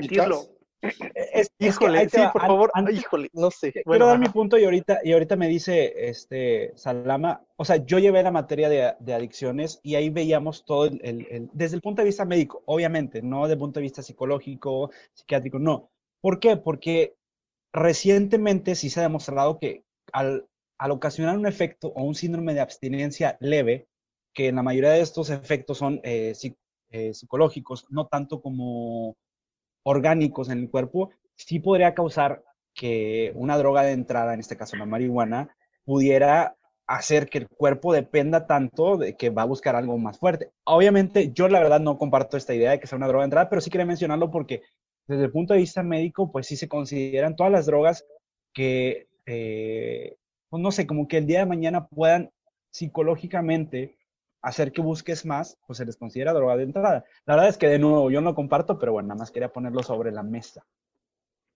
es, 1.34 1.50
híjole, 1.60 2.10
sí, 2.10 2.20
por 2.34 2.41
favor, 2.41 2.72
híjole, 2.91 3.30
no 3.34 3.52
sé. 3.52 3.72
Quiero 3.72 4.06
dar 4.06 4.20
mi 4.20 4.28
punto 4.28 4.58
y 4.58 4.66
ahorita, 4.66 5.00
y 5.04 5.14
ahorita 5.14 5.36
me 5.36 5.48
dice 5.48 5.94
este 5.96 6.74
Salama, 6.76 7.41
o 7.56 7.64
sea, 7.64 7.78
yo 7.78 8.00
llevé 8.00 8.22
la 8.22 8.32
materia 8.32 8.96
de, 9.00 9.14
adicciones 9.14 9.80
y 9.82 9.96
ahí 9.96 10.10
veíamos 10.10 10.66
todo 10.66 10.86
el, 10.86 11.50
desde 11.54 11.76
el 11.76 11.82
punto 11.82 12.02
de 12.02 12.08
vista 12.08 12.26
médico, 12.26 12.64
obviamente, 12.66 13.22
no 13.22 13.44
desde 13.44 13.54
el 13.54 13.60
punto 13.60 13.80
de 13.80 13.84
vista 13.84 14.04
psicológico, 14.04 14.91
psiquiátrico, 15.14 15.58
no. 15.58 15.89
¿Por 16.22 16.39
qué? 16.39 16.58
Porque 16.58 17.16
recientemente 17.72 18.76
sí 18.76 18.89
se 18.89 19.00
ha 19.00 19.04
demostrado 19.04 19.60
que 19.60 19.84
al, 20.12 20.48
al 20.78 20.91
ocasionar 20.91 21.38
un 21.38 21.48
efecto 21.48 21.94
o 21.96 22.04
un 22.04 22.16
síndrome 22.16 22.54
de 22.54 22.62
abstinencia 22.62 23.38
leve, 23.39 23.88
que 24.34 24.48
en 24.50 24.56
la 24.56 24.64
mayoría 24.64 24.91
de 24.91 25.02
estos 25.02 25.30
efectos 25.30 25.78
son 25.78 26.02
eh, 26.04 26.34
eh, 26.94 27.14
psicológicos, 27.14 27.88
no 27.89 28.08
tanto 28.08 28.39
como 28.39 29.18
orgánicos 29.84 30.50
en 30.50 30.60
el 30.60 30.70
cuerpo, 30.70 31.10
sí 31.36 31.60
podría 31.60 31.96
causar 31.96 32.44
que 32.76 33.34
una 33.36 33.58
droga 33.58 33.82
de 33.82 33.94
entrada, 33.94 34.34
en 34.34 34.39
este 34.39 34.56
caso 34.56 34.78
la 34.78 34.86
marihuana, 34.86 35.56
pudiera 35.86 36.56
hacer 36.86 37.30
que 37.30 37.39
el 37.39 37.48
cuerpo 37.48 37.94
dependa 37.94 38.46
tanto 38.46 38.98
de 38.98 39.18
que 39.18 39.32
va 39.32 39.41
a 39.41 39.46
buscar 39.46 39.76
algo 39.76 39.98
más 39.98 40.20
fuerte. 40.20 40.52
Obviamente, 40.66 41.32
yo 41.34 41.48
la 41.48 41.60
verdad 41.60 41.80
no 41.80 41.98
comparto 41.98 42.38
esta 42.38 42.54
idea 42.54 42.72
de 42.72 42.80
que 42.80 42.86
sea 42.86 42.98
una 42.98 43.08
droga 43.08 43.24
de 43.24 43.28
entrada, 43.28 43.50
pero 43.50 43.62
sí 43.62 43.72
quería 43.72 43.88
mencionarlo 43.88 44.30
porque 44.30 44.62
desde 45.08 45.26
el 45.26 45.32
punto 45.32 45.54
de 45.54 45.62
vista 45.62 45.82
médico, 45.82 46.32
pues 46.32 46.46
sí 46.46 46.56
se 46.56 46.68
consideran 46.68 47.36
todas 47.36 47.52
las 47.52 47.66
drogas 47.66 48.06
que, 48.54 49.08
eh, 49.26 50.16
pues 50.50 50.62
no 50.62 50.72
sé, 50.72 50.86
como 50.86 51.08
que 51.08 51.18
el 51.18 51.26
día 51.26 51.39
de 51.39 51.48
mañana 51.48 51.88
puedan 51.88 52.30
psicológicamente 52.72 53.98
hacer 54.44 54.74
que 54.74 54.82
busques 54.82 55.26
más, 55.26 55.58
pues 55.66 55.78
se 55.78 55.86
les 55.86 55.98
considera 55.98 56.34
droga 56.34 56.58
de 56.58 56.64
entrada. 56.64 57.06
La 57.26 57.36
verdad 57.36 57.50
es 57.50 57.58
que 57.58 57.68
de 57.68 57.80
nuevo 57.80 58.12
yo 58.12 58.22
no 58.22 58.36
comparto, 58.36 58.78
pero 58.78 58.91
bueno, 58.91 59.08
nada 59.08 59.20
más 59.20 59.32
quería 59.32 59.50
ponerlo 59.50 59.82
sobre 59.82 60.12
la 60.12 60.22
mesa. 60.22 60.64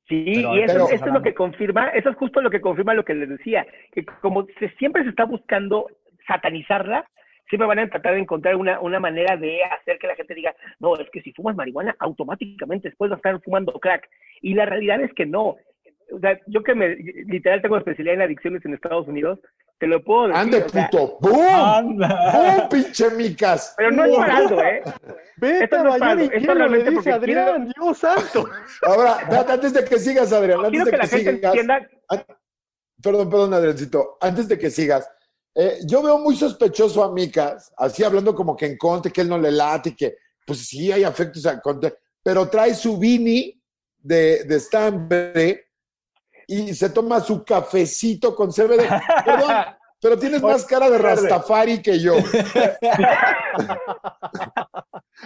Sí, 0.08 0.24
y 0.26 0.60
eso, 0.62 0.90
es 0.90 1.02
lo 1.02 1.22
que 1.22 1.34
confirma, 1.34 1.90
eso 1.90 2.10
es 2.10 2.16
justo 2.16 2.42
lo 2.42 2.50
que 2.50 2.62
confirma 2.62 2.94
lo 2.94 3.04
que 3.04 3.14
les 3.14 3.28
decía, 3.28 3.68
que 3.92 4.06
como 4.22 4.48
se, 4.58 4.70
siempre 4.78 5.04
se 5.04 5.10
está 5.10 5.26
buscando 5.26 5.88
satanizarla, 6.26 7.06
siempre 7.50 7.68
van 7.68 7.80
a 7.80 7.90
tratar 7.90 8.14
de 8.14 8.22
encontrar 8.22 8.56
una, 8.56 8.80
una 8.80 9.02
manera 9.02 9.36
de 9.36 9.66
hacer 9.66 10.00
que 10.00 10.08
la 10.08 10.16
gente 10.16 10.34
diga, 10.34 10.56
no, 10.80 10.96
es 10.96 11.10
que 11.12 11.22
si 11.22 11.34
fumas 11.34 11.58
marihuana, 11.58 11.94
automáticamente 12.00 12.88
después 12.88 13.10
vas 13.10 13.18
a 13.18 13.20
estar 13.20 13.42
fumando 13.42 13.74
crack. 13.74 14.10
Y 14.42 14.54
la 14.54 14.66
realidad 14.66 15.02
es 15.02 15.14
que 15.14 15.26
no. 15.26 15.58
O 16.14 16.20
sea, 16.22 16.40
yo 16.48 16.64
que 16.64 16.74
me, 16.74 16.96
literal 16.96 17.62
tengo 17.62 17.78
especialidad 17.78 18.16
en 18.16 18.22
adicciones 18.22 18.64
en 18.64 18.74
Estados 18.74 19.08
Unidos, 19.10 19.40
te 19.80 19.88
lo 19.88 20.04
puedo 20.04 20.28
decir. 20.28 20.42
¡Ande, 20.42 20.62
puto! 20.62 21.18
¡Bum! 21.22 21.98
¡Bum, 21.98 22.70
pinche 22.70 23.10
micas! 23.12 23.74
Pero 23.78 23.92
no 23.92 24.06
es 24.06 24.18
parado, 24.18 24.62
¿eh? 24.62 24.84
Vete 25.38 25.76
a 25.76 25.84
bañar 25.84 26.22
y 26.22 26.30
quiero, 26.30 26.68
le 26.68 26.90
dice 26.90 27.12
Adrián, 27.12 27.72
Dios 27.76 27.98
santo. 28.00 28.50
Ahora, 28.84 29.20
antes 29.48 29.74
de 29.74 29.86
que 29.86 30.00
sigas, 30.00 30.34
Adrián, 30.34 30.66
antes 30.66 30.86
de 30.86 30.92
que, 30.92 31.08
sigas. 31.08 31.34
Entienda... 31.36 31.88
Perdón, 33.02 33.30
perdón, 33.30 33.54
Adriancito. 33.54 34.18
Antes 34.20 34.48
de 34.48 34.58
que 34.58 34.72
sigas, 34.72 35.08
eh, 35.54 35.80
yo 35.86 36.02
veo 36.02 36.18
muy 36.18 36.36
sospechoso 36.36 37.04
a 37.04 37.14
Micas, 37.14 37.72
así 37.78 38.04
hablando 38.04 38.34
como 38.34 38.56
que 38.56 38.66
en 38.66 38.78
conte, 38.78 39.12
que 39.12 39.22
él 39.22 39.30
no 39.30 39.38
le 39.38 39.52
late 39.52 39.90
y 39.90 39.96
que, 39.96 40.18
pues 40.46 40.68
sí 40.68 40.92
hay 40.92 41.04
afectos 41.04 41.46
a 41.46 41.60
conte, 41.62 41.96
pero 42.24 42.50
trae 42.50 42.74
su 42.74 42.98
Vini 42.98 43.62
de, 43.98 44.44
de 44.46 44.56
estambre 44.56 45.67
y 46.48 46.74
se 46.74 46.90
toma 46.90 47.20
su 47.20 47.44
cafecito 47.44 48.34
con 48.36 48.52
CBD. 48.52 48.88
Perdón, 49.26 49.52
pero 50.02 50.18
tienes 50.18 50.42
más 50.42 50.66
cara 50.66 50.90
de 50.90 50.98
Rastafari 50.98 51.82
que 51.82 52.00
yo. 52.00 52.14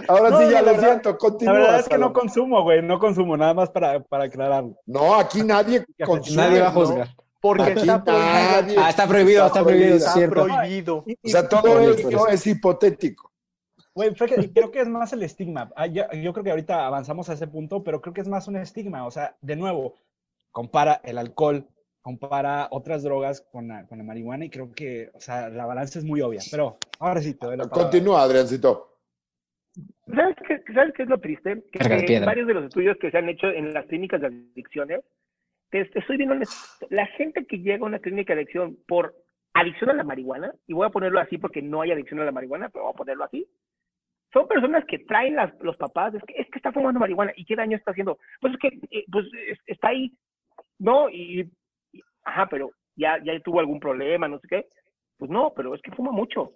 Ahora 0.08 0.40
sí, 0.40 0.52
ya 0.52 0.62
lo 0.62 0.80
siento, 0.80 1.18
continúa. 1.18 1.54
La 1.54 1.60
verdad 1.60 1.80
es 1.82 1.90
que 1.90 1.98
no 1.98 2.14
consumo, 2.14 2.64
güey, 2.64 2.82
no 2.82 2.98
consumo, 3.00 3.36
nada 3.38 3.54
más 3.54 3.70
para, 3.70 4.00
para 4.02 4.26
aclararlo. 4.26 4.76
No, 4.86 5.16
aquí 5.16 5.44
nadie 5.44 5.86
consume. 6.06 6.38
Nadie 6.38 6.62
va 6.62 6.68
a 6.68 6.72
juzgar. 6.72 7.10
Porque 7.42 7.72
está 7.74 8.04
prohibido. 8.04 8.32
nadie- 8.32 8.76
Ah, 8.80 8.90
está 8.90 9.08
prohibido, 9.08 9.46
está 9.48 9.64
prohibido, 9.64 9.96
Está 9.98 10.14
prohibido. 10.30 10.98
O 10.98 11.06
sea, 11.30 11.50
todo 11.50 11.80
esto 11.92 12.28
es 12.28 12.48
hipotético. 12.48 13.32
Güey, 13.94 14.14
creo 14.16 14.72
que 14.72 14.80
es 14.80 14.88
más 14.88 15.12
el 15.12 15.24
estigma. 15.24 15.70
Ah, 15.76 15.86
yo, 15.88 16.04
yo 16.14 16.32
creo 16.34 16.44
que 16.46 16.52
ahorita 16.52 16.86
avanzamos 16.86 17.30
a 17.30 17.34
ese 17.34 17.48
punto, 17.48 17.84
pero 17.84 18.00
creo 18.00 18.14
que 18.14 18.22
es 18.22 18.28
más 18.28 18.48
un 18.48 18.56
estigma. 18.58 19.06
O 19.06 19.12
sea, 19.12 19.36
de 19.42 19.56
nuevo, 19.58 19.96
compara 20.52 21.02
el 21.04 21.18
alcohol, 21.18 21.68
compara 22.02 22.68
otras 22.72 23.04
drogas 23.04 23.42
con 23.52 23.68
la, 23.68 23.88
con 23.88 23.98
la 23.98 24.04
marihuana 24.04 24.46
y 24.46 24.50
creo 24.50 24.72
que, 24.74 25.10
o 25.14 25.20
sea, 25.20 25.50
la 25.50 25.66
balanza 25.66 26.00
es 26.00 26.06
muy 26.06 26.22
obvia. 26.22 26.42
Pero 26.52 26.78
ahora 27.00 27.22
sí 27.22 27.34
te 27.36 27.46
doy 27.48 27.58
la. 27.58 27.68
Continúa, 27.70 28.24
Adriancito. 28.24 28.88
¿Sabes 30.14 30.36
qué, 30.48 30.62
¿Sabes 30.74 30.94
qué 30.94 31.04
es 31.04 31.10
lo 31.10 31.20
triste? 31.20 31.64
Que 31.72 31.80
eh, 31.80 32.06
piedra. 32.06 32.26
varios 32.26 32.48
de 32.48 32.54
los 32.54 32.66
estudios 32.66 32.98
que 33.00 33.10
se 33.12 33.18
han 33.18 33.30
hecho 33.30 33.48
en 33.48 33.74
las 33.74 33.86
clínicas 33.86 34.20
de 34.20 34.28
adicciones, 34.28 35.02
te, 35.70 35.86
te 35.86 36.00
estoy 36.00 36.22
honesto, 36.24 36.56
la 36.90 37.06
gente 37.08 37.46
que 37.46 37.60
llega 37.60 37.86
a 37.86 37.88
una 37.88 38.00
clínica 38.00 38.34
de 38.36 38.42
adicción 38.42 38.78
por 38.88 39.16
adicción 39.54 39.90
a 39.90 39.94
la 39.94 40.04
marihuana, 40.04 40.54
y 40.68 40.74
voy 40.74 40.86
a 40.86 40.92
ponerlo 40.92 41.20
así 41.20 41.38
porque 41.38 41.62
no 41.62 41.82
hay 41.82 41.92
adicción 41.92 42.20
a 42.20 42.26
la 42.26 42.32
marihuana, 42.34 42.70
pero 42.70 42.84
voy 42.86 42.94
a 42.94 42.98
ponerlo 42.98 43.24
así, 43.24 43.48
son 44.34 44.48
personas 44.48 44.84
que 44.86 45.00
traen 45.00 45.36
las, 45.36 45.54
los 45.62 45.78
papás, 45.78 46.14
es 46.16 46.24
que, 46.24 46.34
es 46.42 46.50
que 46.50 46.58
está 46.60 46.72
fumando 46.74 47.00
marihuana, 47.00 47.32
¿y 47.36 47.46
qué 47.46 47.56
daño 47.56 47.78
está 47.78 47.92
haciendo? 47.92 48.18
Pues 48.42 48.54
es 48.54 48.60
que, 48.60 48.68
eh, 48.90 49.06
pues 49.10 49.26
es- 49.48 49.60
está 49.66 49.90
ahí, 49.90 50.12
¿no? 50.82 51.10
Y, 51.10 51.42
y- 51.94 52.02
ajá, 52.24 52.48
pero 52.50 52.72
ya, 52.96 53.18
ya 53.24 53.40
tuvo 53.40 53.60
algún 53.60 53.80
problema, 53.80 54.28
no 54.28 54.40
sé 54.40 54.48
qué. 54.48 54.66
Pues 55.18 55.30
no, 55.32 55.54
pero 55.56 55.76
es 55.76 55.82
que 55.82 55.92
fuma 55.92 56.12
mucho. 56.12 56.52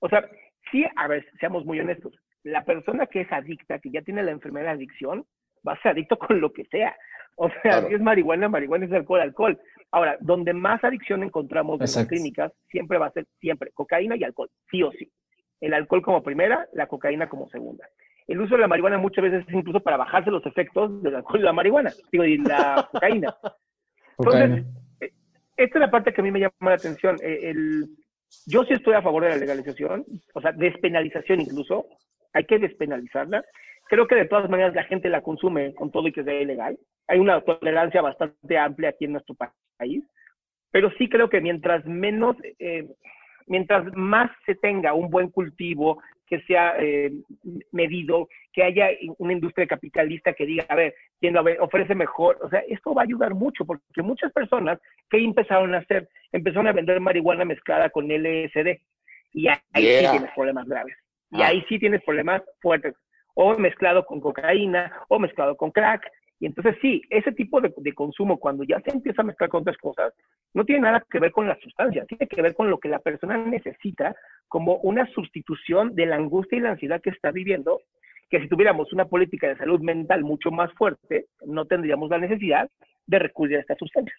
O 0.00 0.08
sea, 0.08 0.28
sí, 0.70 0.84
a 0.96 1.08
ver, 1.08 1.26
seamos 1.40 1.64
muy 1.64 1.80
honestos. 1.80 2.14
La 2.42 2.64
persona 2.64 3.06
que 3.06 3.22
es 3.22 3.32
adicta, 3.32 3.78
que 3.78 3.90
ya 3.90 4.02
tiene 4.02 4.22
la 4.22 4.30
enfermedad 4.30 4.66
de 4.66 4.72
adicción, 4.72 5.24
va 5.66 5.72
a 5.72 5.80
ser 5.82 5.92
adicto 5.92 6.18
con 6.18 6.40
lo 6.40 6.52
que 6.52 6.64
sea. 6.66 6.94
O 7.36 7.48
sea, 7.48 7.60
Claro. 7.62 7.88
si 7.88 7.94
es 7.94 8.00
marihuana, 8.00 8.48
marihuana 8.48 8.84
es 8.86 8.92
alcohol, 8.92 9.20
alcohol. 9.20 9.58
Ahora, 9.90 10.16
donde 10.20 10.52
más 10.52 10.82
adicción 10.84 11.22
encontramos 11.22 11.74
en 11.76 11.80
las 11.80 11.90
Exacto. 11.96 12.10
clínicas, 12.10 12.52
siempre 12.70 12.98
va 12.98 13.06
a 13.06 13.12
ser 13.12 13.26
siempre 13.40 13.70
cocaína 13.72 14.16
y 14.16 14.24
alcohol, 14.24 14.50
sí 14.70 14.82
o 14.82 14.92
sí. 14.92 15.10
El 15.60 15.72
alcohol 15.72 16.02
como 16.02 16.22
primera, 16.22 16.68
la 16.74 16.86
cocaína 16.86 17.28
como 17.28 17.48
segunda. 17.48 17.88
El 18.26 18.40
uso 18.40 18.54
de 18.54 18.62
la 18.62 18.68
marihuana 18.68 18.98
muchas 18.98 19.22
veces 19.24 19.44
es 19.46 19.54
incluso 19.54 19.80
para 19.80 19.96
bajarse 19.98 20.30
los 20.30 20.44
efectos 20.46 21.02
del 21.02 21.16
alcohol 21.16 21.40
y 21.40 21.42
la 21.42 21.52
marihuana, 21.52 21.92
digo, 22.10 22.24
y 22.24 22.38
la 22.38 22.88
cocaína. 22.92 23.34
Entonces, 24.18 24.64
eh, 25.00 25.10
esta 25.56 25.78
es 25.78 25.80
la 25.80 25.90
parte 25.90 26.12
que 26.12 26.20
a 26.20 26.24
mí 26.24 26.30
me 26.30 26.40
llama 26.40 26.52
la 26.60 26.74
atención. 26.74 27.18
Eh, 27.22 27.50
el, 27.50 27.86
yo 28.46 28.64
sí 28.64 28.74
estoy 28.74 28.94
a 28.94 29.02
favor 29.02 29.24
de 29.24 29.30
la 29.30 29.36
legalización, 29.36 30.04
o 30.34 30.40
sea, 30.40 30.52
despenalización 30.52 31.40
incluso. 31.40 31.86
Hay 32.32 32.44
que 32.44 32.58
despenalizarla. 32.58 33.44
Creo 33.88 34.06
que 34.08 34.14
de 34.16 34.24
todas 34.26 34.48
maneras 34.50 34.74
la 34.74 34.84
gente 34.84 35.08
la 35.08 35.20
consume 35.20 35.74
con 35.74 35.90
todo 35.92 36.08
y 36.08 36.12
que 36.12 36.24
sea 36.24 36.40
ilegal. 36.40 36.78
Hay 37.06 37.18
una 37.20 37.40
tolerancia 37.42 38.00
bastante 38.02 38.58
amplia 38.58 38.88
aquí 38.90 39.04
en 39.04 39.12
nuestro 39.12 39.34
pa- 39.34 39.52
país. 39.76 40.02
Pero 40.70 40.90
sí 40.98 41.08
creo 41.08 41.28
que 41.28 41.40
mientras 41.40 41.84
menos, 41.84 42.36
eh, 42.58 42.88
mientras 43.46 43.84
más 43.94 44.30
se 44.46 44.54
tenga 44.56 44.94
un 44.94 45.10
buen 45.10 45.30
cultivo, 45.30 46.02
que 46.26 46.40
sea 46.42 46.74
eh, 46.78 47.12
medido, 47.72 48.28
que 48.52 48.62
haya 48.62 48.88
una 49.18 49.32
industria 49.32 49.66
capitalista 49.66 50.32
que 50.32 50.46
diga, 50.46 50.64
a 50.68 50.74
ver, 50.74 50.94
quien 51.20 51.34
lo 51.34 51.42
ve- 51.42 51.58
ofrece 51.60 51.94
mejor, 51.94 52.38
o 52.42 52.48
sea, 52.48 52.60
esto 52.68 52.94
va 52.94 53.02
a 53.02 53.04
ayudar 53.04 53.34
mucho, 53.34 53.64
porque 53.64 54.02
muchas 54.02 54.32
personas 54.32 54.78
que 55.10 55.18
empezaron 55.18 55.74
a 55.74 55.78
hacer, 55.78 56.08
empezaron 56.32 56.66
a 56.68 56.72
vender 56.72 57.00
marihuana 57.00 57.44
mezclada 57.44 57.90
con 57.90 58.10
LSD, 58.10 58.80
y 59.32 59.48
ahí 59.48 59.56
sí 59.72 60.06
tienes 60.10 60.30
problemas 60.34 60.66
graves, 60.66 60.96
y 61.30 61.42
Ah. 61.42 61.48
ahí 61.48 61.64
sí 61.68 61.78
tienes 61.78 62.02
problemas 62.04 62.42
fuertes, 62.60 62.94
o 63.34 63.56
mezclado 63.58 64.06
con 64.06 64.20
cocaína, 64.20 64.92
o 65.08 65.18
mezclado 65.18 65.56
con 65.56 65.70
crack, 65.72 66.08
y 66.44 66.46
entonces 66.46 66.76
sí, 66.82 67.00
ese 67.08 67.32
tipo 67.32 67.58
de, 67.62 67.72
de 67.74 67.94
consumo, 67.94 68.38
cuando 68.38 68.64
ya 68.64 68.78
se 68.80 68.90
empieza 68.90 69.22
a 69.22 69.24
mezclar 69.24 69.48
con 69.48 69.62
otras 69.62 69.78
cosas, 69.78 70.12
no 70.52 70.66
tiene 70.66 70.82
nada 70.82 71.02
que 71.10 71.18
ver 71.18 71.32
con 71.32 71.48
la 71.48 71.58
sustancia, 71.58 72.04
tiene 72.04 72.26
que 72.26 72.42
ver 72.42 72.54
con 72.54 72.68
lo 72.68 72.76
que 72.76 72.90
la 72.90 72.98
persona 72.98 73.38
necesita 73.38 74.14
como 74.46 74.76
una 74.82 75.10
sustitución 75.14 75.94
de 75.94 76.04
la 76.04 76.16
angustia 76.16 76.58
y 76.58 76.60
la 76.60 76.72
ansiedad 76.72 77.00
que 77.00 77.08
está 77.08 77.30
viviendo, 77.30 77.80
que 78.28 78.40
si 78.40 78.48
tuviéramos 78.48 78.92
una 78.92 79.06
política 79.06 79.48
de 79.48 79.56
salud 79.56 79.80
mental 79.80 80.22
mucho 80.22 80.50
más 80.50 80.70
fuerte, 80.74 81.28
no 81.46 81.64
tendríamos 81.64 82.10
la 82.10 82.18
necesidad 82.18 82.68
de 83.06 83.18
recurrir 83.20 83.56
a 83.56 83.60
esta 83.60 83.76
sustancia. 83.76 84.14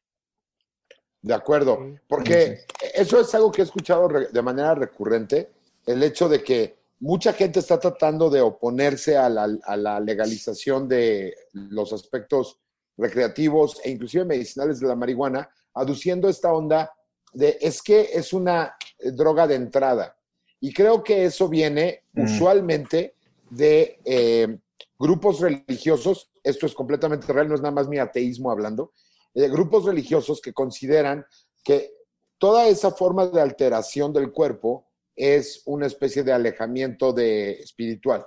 De 1.21 1.34
acuerdo, 1.36 1.78
porque 2.07 2.57
eso 2.95 3.21
es 3.21 3.36
algo 3.36 3.51
que 3.51 3.61
he 3.61 3.65
escuchado 3.65 4.09
de 4.09 4.41
manera 4.41 4.73
recurrente, 4.73 5.49
el 5.86 6.01
hecho 6.01 6.28
de 6.28 6.41
que 6.41 6.73
mucha 6.99 7.33
gente 7.33 7.59
está 7.59 7.79
tratando 7.79 8.29
de 8.29 8.41
oponerse 8.41 9.17
a 9.17 9.29
la, 9.29 9.49
a 9.63 9.77
la 9.77 9.99
legalización 9.99 10.87
de 10.87 11.35
los 11.53 11.93
aspectos 11.93 12.59
recreativos 12.97 13.79
e 13.83 13.91
inclusive 13.91 14.25
medicinales 14.25 14.79
de 14.79 14.87
la 14.87 14.95
marihuana, 14.95 15.49
aduciendo 15.73 16.29
esta 16.29 16.53
onda 16.53 16.91
de 17.33 17.57
es 17.59 17.81
que 17.81 18.09
es 18.13 18.31
una 18.31 18.75
droga 19.13 19.45
de 19.45 19.55
entrada. 19.55 20.17
Y 20.61 20.73
creo 20.73 21.03
que 21.03 21.25
eso 21.25 21.49
viene 21.49 22.05
Mm. 22.15 22.23
usualmente 22.23 23.15
de 23.49 23.99
eh, 24.05 24.57
grupos 24.97 25.41
religiosos, 25.41 26.31
esto 26.43 26.65
es 26.65 26.73
completamente 26.73 27.31
real, 27.31 27.49
no 27.49 27.55
es 27.55 27.61
nada 27.61 27.73
más 27.73 27.87
mi 27.87 27.99
ateísmo 27.99 28.51
hablando, 28.51 28.93
eh, 29.33 29.49
grupos 29.49 29.85
religiosos 29.85 30.41
que 30.41 30.53
consideran 30.53 31.25
que 31.63 31.93
toda 32.37 32.67
esa 32.67 32.91
forma 32.91 33.27
de 33.27 33.41
alteración 33.41 34.13
del 34.13 34.31
cuerpo 34.31 34.87
es 35.16 35.61
una 35.66 35.88
especie 35.88 36.24
de 36.24 36.34
alejamiento 36.34 37.13
de 37.13 37.51
espiritual. 37.53 38.26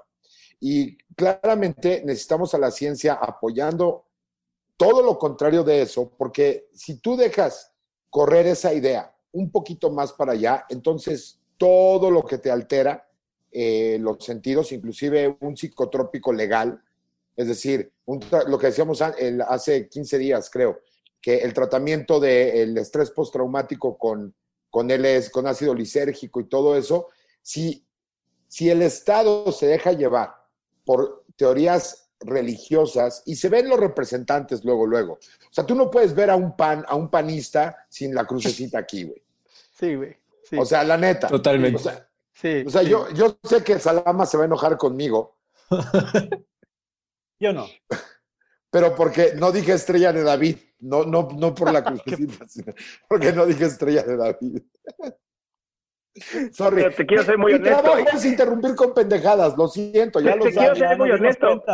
Y 0.61 0.97
claramente 1.15 2.03
necesitamos 2.05 2.55
a 2.55 2.59
la 2.59 2.71
ciencia 2.71 3.15
apoyando 3.15 4.07
todo 4.77 5.03
lo 5.03 5.19
contrario 5.19 5.65
de 5.65 5.83
eso, 5.83 6.13
porque 6.17 6.69
si 6.73 6.99
tú 6.99 7.17
dejas 7.17 7.73
correr 8.11 8.47
esa 8.47 8.73
idea 8.73 9.15
un 9.33 9.51
poquito 9.51 9.91
más 9.91 10.13
para 10.13 10.33
allá, 10.33 10.65
entonces 10.69 11.41
todo 11.57 12.11
lo 12.11 12.25
que 12.25 12.39
te 12.39 12.51
altera 12.51 13.09
eh, 13.51 13.99
los 14.01 14.25
sentidos, 14.25 14.73
inclusive 14.73 15.37
un 15.41 15.57
psicotrópico 15.57 16.33
legal, 16.33 16.83
es 17.37 17.49
decir, 17.49 17.93
lo 18.47 18.59
que 18.59 18.67
decíamos 18.67 19.01
hace 19.01 19.89
15 19.89 20.19
días, 20.19 20.51
creo, 20.51 20.81
que 21.21 21.39
el 21.39 21.55
tratamiento 21.55 22.21
del 22.21 22.77
estrés 22.77 23.11
postraumático 23.11 23.97
con, 23.97 24.35
con, 24.79 24.89
LS, 24.93 25.31
con 25.31 25.49
ácido 25.49 25.75
lisérgico 25.75 26.41
y 26.41 26.45
todo 26.45 26.77
eso, 26.77 27.09
si, 27.43 27.85
si 28.47 28.71
el 28.71 28.83
Estado 28.83 29.51
se 29.51 29.67
deja 29.67 29.91
llevar 29.91 30.37
por 30.85 31.25
teorías 31.35 32.11
religiosas 32.21 33.25
y 33.27 33.35
se 33.35 33.49
ven 33.49 33.69
los 33.69 33.81
representantes 33.81 34.65
luego, 34.65 34.87
luego. 34.87 35.15
O 35.15 35.53
sea, 35.53 35.67
tú 35.67 35.75
no 35.75 35.91
puedes 35.91 36.15
ver 36.15 36.31
a 36.31 36.37
un 36.37 36.57
pan, 36.57 36.85
a 36.87 36.95
un 36.95 37.11
panista 37.11 37.87
sin 37.89 38.15
la 38.15 38.25
crucecita 38.25 38.79
aquí, 38.79 39.03
güey. 39.03 39.21
Sí, 39.77 39.97
güey. 39.97 40.17
Sí, 40.45 40.57
O 40.57 40.65
sea, 40.65 40.85
la 40.85 40.97
neta. 40.97 41.27
Totalmente. 41.27 41.77
O 41.77 41.83
sea, 41.83 42.09
sí, 42.33 42.63
o 42.65 42.71
sea, 42.71 42.83
sí. 42.83 42.89
yo, 42.89 43.11
yo 43.11 43.37
sé 43.43 43.65
que 43.65 43.81
Salama 43.81 44.27
se 44.27 44.37
va 44.37 44.45
a 44.45 44.47
enojar 44.47 44.77
conmigo, 44.77 45.39
Yo 47.41 47.53
no. 47.53 47.67
Pero 48.71 48.95
porque 48.95 49.33
no 49.37 49.51
dije 49.53 49.73
estrella 49.73 50.13
de 50.13 50.23
David, 50.23 50.57
no, 50.81 51.05
no, 51.05 51.29
no 51.37 51.55
por 51.55 51.73
la 51.73 51.83
crucecita, 51.85 52.45
porque 53.09 53.33
no 53.33 53.47
dije 53.47 53.65
estrella 53.67 54.03
de 54.03 54.17
David. 54.17 54.63
Sorry. 56.53 56.83
Pero 56.83 56.95
te 56.97 57.07
quiero 57.07 57.23
ser 57.23 57.39
muy 57.39 57.53
Mi 57.53 57.59
honesto. 57.61 57.83
trabajo 57.83 58.09
es 58.17 58.25
interrumpir 58.25 58.75
con 58.75 58.93
pendejadas, 58.93 59.57
lo 59.57 59.69
siento, 59.69 60.21
ya 60.21 60.33
Te 60.33 60.39
lo 60.39 60.45
quiero 60.47 60.61
sabes. 60.75 60.79
ser 60.79 60.99
muy 60.99 61.11
honesto. 61.11 61.65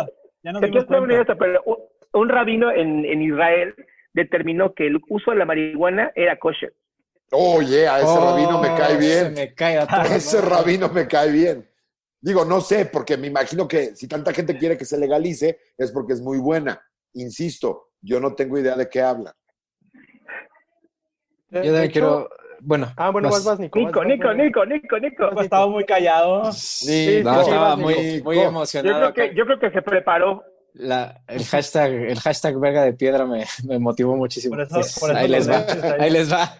Ya 0.43 0.53
Te 0.53 0.71
quiero 0.71 0.87
ser 0.87 1.01
muy 1.01 1.15
honesto, 1.15 1.37
pero 1.39 1.63
un, 1.65 1.77
un 2.13 2.29
rabino 2.29 2.71
en, 2.71 3.05
en 3.07 3.23
Israel 3.23 3.75
determinó 4.13 4.75
que 4.75 4.87
el 4.87 5.01
uso 5.09 5.31
de 5.31 5.39
la 5.39 5.47
marihuana 5.47 6.13
era 6.15 6.39
kosher. 6.39 6.75
Oye, 7.33 7.89
a 7.89 8.01
ese 8.01 8.07
Oh, 8.09 8.33
rabino 8.33 8.61
me 8.61 8.69
cae 8.69 8.93
se 8.93 8.99
bien. 8.99 9.35
me 9.35 9.55
cae 9.55 9.79
a 9.79 9.85
Ese 10.15 10.41
rabino 10.43 10.89
me 10.91 11.09
cae 11.09 11.33
bien. 11.33 11.69
Digo, 12.25 12.43
no 12.47 12.63
sé, 12.63 12.87
porque 12.87 13.19
me 13.19 13.27
imagino 13.27 13.69
que 13.69 13.95
si 13.95 14.09
tanta 14.09 14.33
gente 14.33 14.57
quiere 14.57 14.79
que 14.79 14.87
se 14.87 14.97
legalice 14.97 15.59
es 15.77 15.93
porque 15.93 16.15
es 16.15 16.23
muy 16.23 16.39
buena. 16.39 16.81
Insisto, 17.13 17.91
yo 18.01 18.19
no 18.19 18.35
tengo 18.35 18.59
idea 18.59 18.77
de 18.77 18.89
qué 18.89 19.03
habla. 19.03 19.37
De- 21.51 21.67
Yo 21.67 21.73
también 21.73 21.91
quiero. 21.93 22.31
Bueno. 22.61 22.91
Ah, 22.97 23.11
bueno, 23.11 23.29
vas. 23.29 23.45
vas, 23.45 23.45
vas, 23.45 23.61
Nico. 23.61 23.79
vas, 23.79 23.89
Nico, 23.89 23.99
vas, 24.01 24.09
Nico. 24.09 24.33
Nico, 24.35 24.65
Nico, 24.65 24.99
Nico. 24.99 25.27
Nico 25.27 25.43
estaba 25.43 25.67
muy 25.67 25.85
callado. 25.85 26.51
Sí, 26.53 27.21
No, 27.23 27.35
sí, 27.35 27.41
estaba 27.51 27.77
muy, 27.77 28.23
muy 28.23 28.37
Yo 28.37 28.43
emocionado. 28.45 29.13
creo, 29.13 29.29
que, 29.29 29.37
yo 29.37 29.45
creo 29.45 29.59
que 29.61 29.71
se 29.71 29.83
preparó. 29.83 30.43
La- 30.73 31.23
el 31.29 31.45
hashtag, 31.45 31.93
el 31.93 32.19
hashtag 32.21 32.59
verga 32.59 32.85
de 32.85 32.95
piedra 32.95 33.27
me, 33.27 33.45
me 33.67 33.79
motivó 33.79 34.17
muchísimo. 34.17 34.57
Por 34.57 34.65
eso, 34.65 34.75
Pues, 34.77 34.99
por 34.99 35.11
eso 35.11 35.19
ahí 35.19 35.29
les 35.29 35.49
va. 35.51 35.67
Ahí 36.01 36.11
les 36.11 36.33
va. 36.33 36.57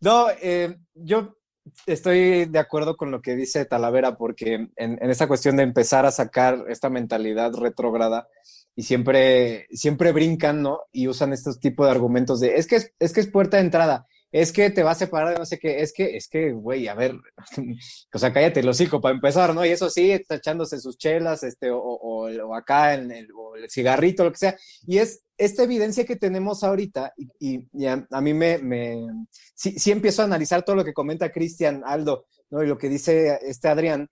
No, 0.00 0.26
eh, 0.42 0.76
yo 0.94 1.38
estoy 1.86 2.46
de 2.46 2.58
acuerdo 2.58 2.96
con 2.96 3.10
lo 3.10 3.22
que 3.22 3.36
dice 3.36 3.64
Talavera, 3.64 4.16
porque 4.16 4.54
en, 4.54 4.70
en 4.76 5.10
esta 5.10 5.28
cuestión 5.28 5.56
de 5.56 5.62
empezar 5.62 6.06
a 6.06 6.10
sacar 6.10 6.64
esta 6.68 6.90
mentalidad 6.90 7.52
retrógrada 7.54 8.28
y 8.74 8.82
siempre, 8.84 9.66
siempre 9.70 10.12
brincan, 10.12 10.62
¿no? 10.62 10.80
Y 10.92 11.08
usan 11.08 11.32
estos 11.32 11.60
tipos 11.60 11.86
de 11.86 11.92
argumentos 11.92 12.40
de 12.40 12.56
es 12.56 12.66
que 12.66 12.76
es, 12.76 12.92
es 12.98 13.12
que 13.12 13.20
es 13.20 13.26
puerta 13.26 13.58
de 13.58 13.64
entrada, 13.64 14.06
es 14.32 14.52
que 14.52 14.70
te 14.70 14.82
va 14.82 14.92
a 14.92 14.94
separar 14.94 15.34
de 15.34 15.38
no 15.38 15.46
sé 15.46 15.58
qué, 15.58 15.80
es 15.82 15.92
que, 15.92 16.16
es 16.16 16.26
que, 16.28 16.52
güey, 16.52 16.88
a 16.88 16.94
ver, 16.94 17.14
o 18.14 18.18
sea, 18.18 18.32
cállate 18.32 18.60
el 18.60 18.68
hocico 18.68 19.00
para 19.00 19.14
empezar, 19.14 19.54
¿no? 19.54 19.64
Y 19.64 19.68
eso 19.68 19.90
sí, 19.90 20.10
está 20.10 20.36
echándose 20.36 20.80
sus 20.80 20.96
chelas, 20.98 21.42
este, 21.42 21.70
o, 21.70 21.78
o- 21.78 22.28
o 22.30 22.54
acá 22.54 22.94
en 22.94 23.10
el, 23.12 23.28
o 23.36 23.56
el 23.56 23.70
cigarrito, 23.70 24.24
lo 24.24 24.32
que 24.32 24.38
sea. 24.38 24.56
Y 24.86 24.98
es 24.98 25.22
esta 25.36 25.64
evidencia 25.64 26.04
que 26.06 26.16
tenemos 26.16 26.64
ahorita, 26.64 27.12
y, 27.38 27.66
a, 27.86 28.20
mí 28.20 28.32
me, 28.34 28.58
me 28.58 29.06
sí, 29.54 29.78
sí, 29.78 29.90
empiezo 29.92 30.22
a 30.22 30.26
analizar 30.26 30.62
todo 30.64 30.76
lo 30.76 30.84
que 30.84 30.92
comenta 30.94 31.30
Cristian, 31.32 31.82
Aldo, 31.84 32.26
¿no? 32.50 32.62
y 32.62 32.66
lo 32.66 32.78
que 32.78 32.88
dice 32.88 33.38
este 33.42 33.68
Adrián, 33.68 34.08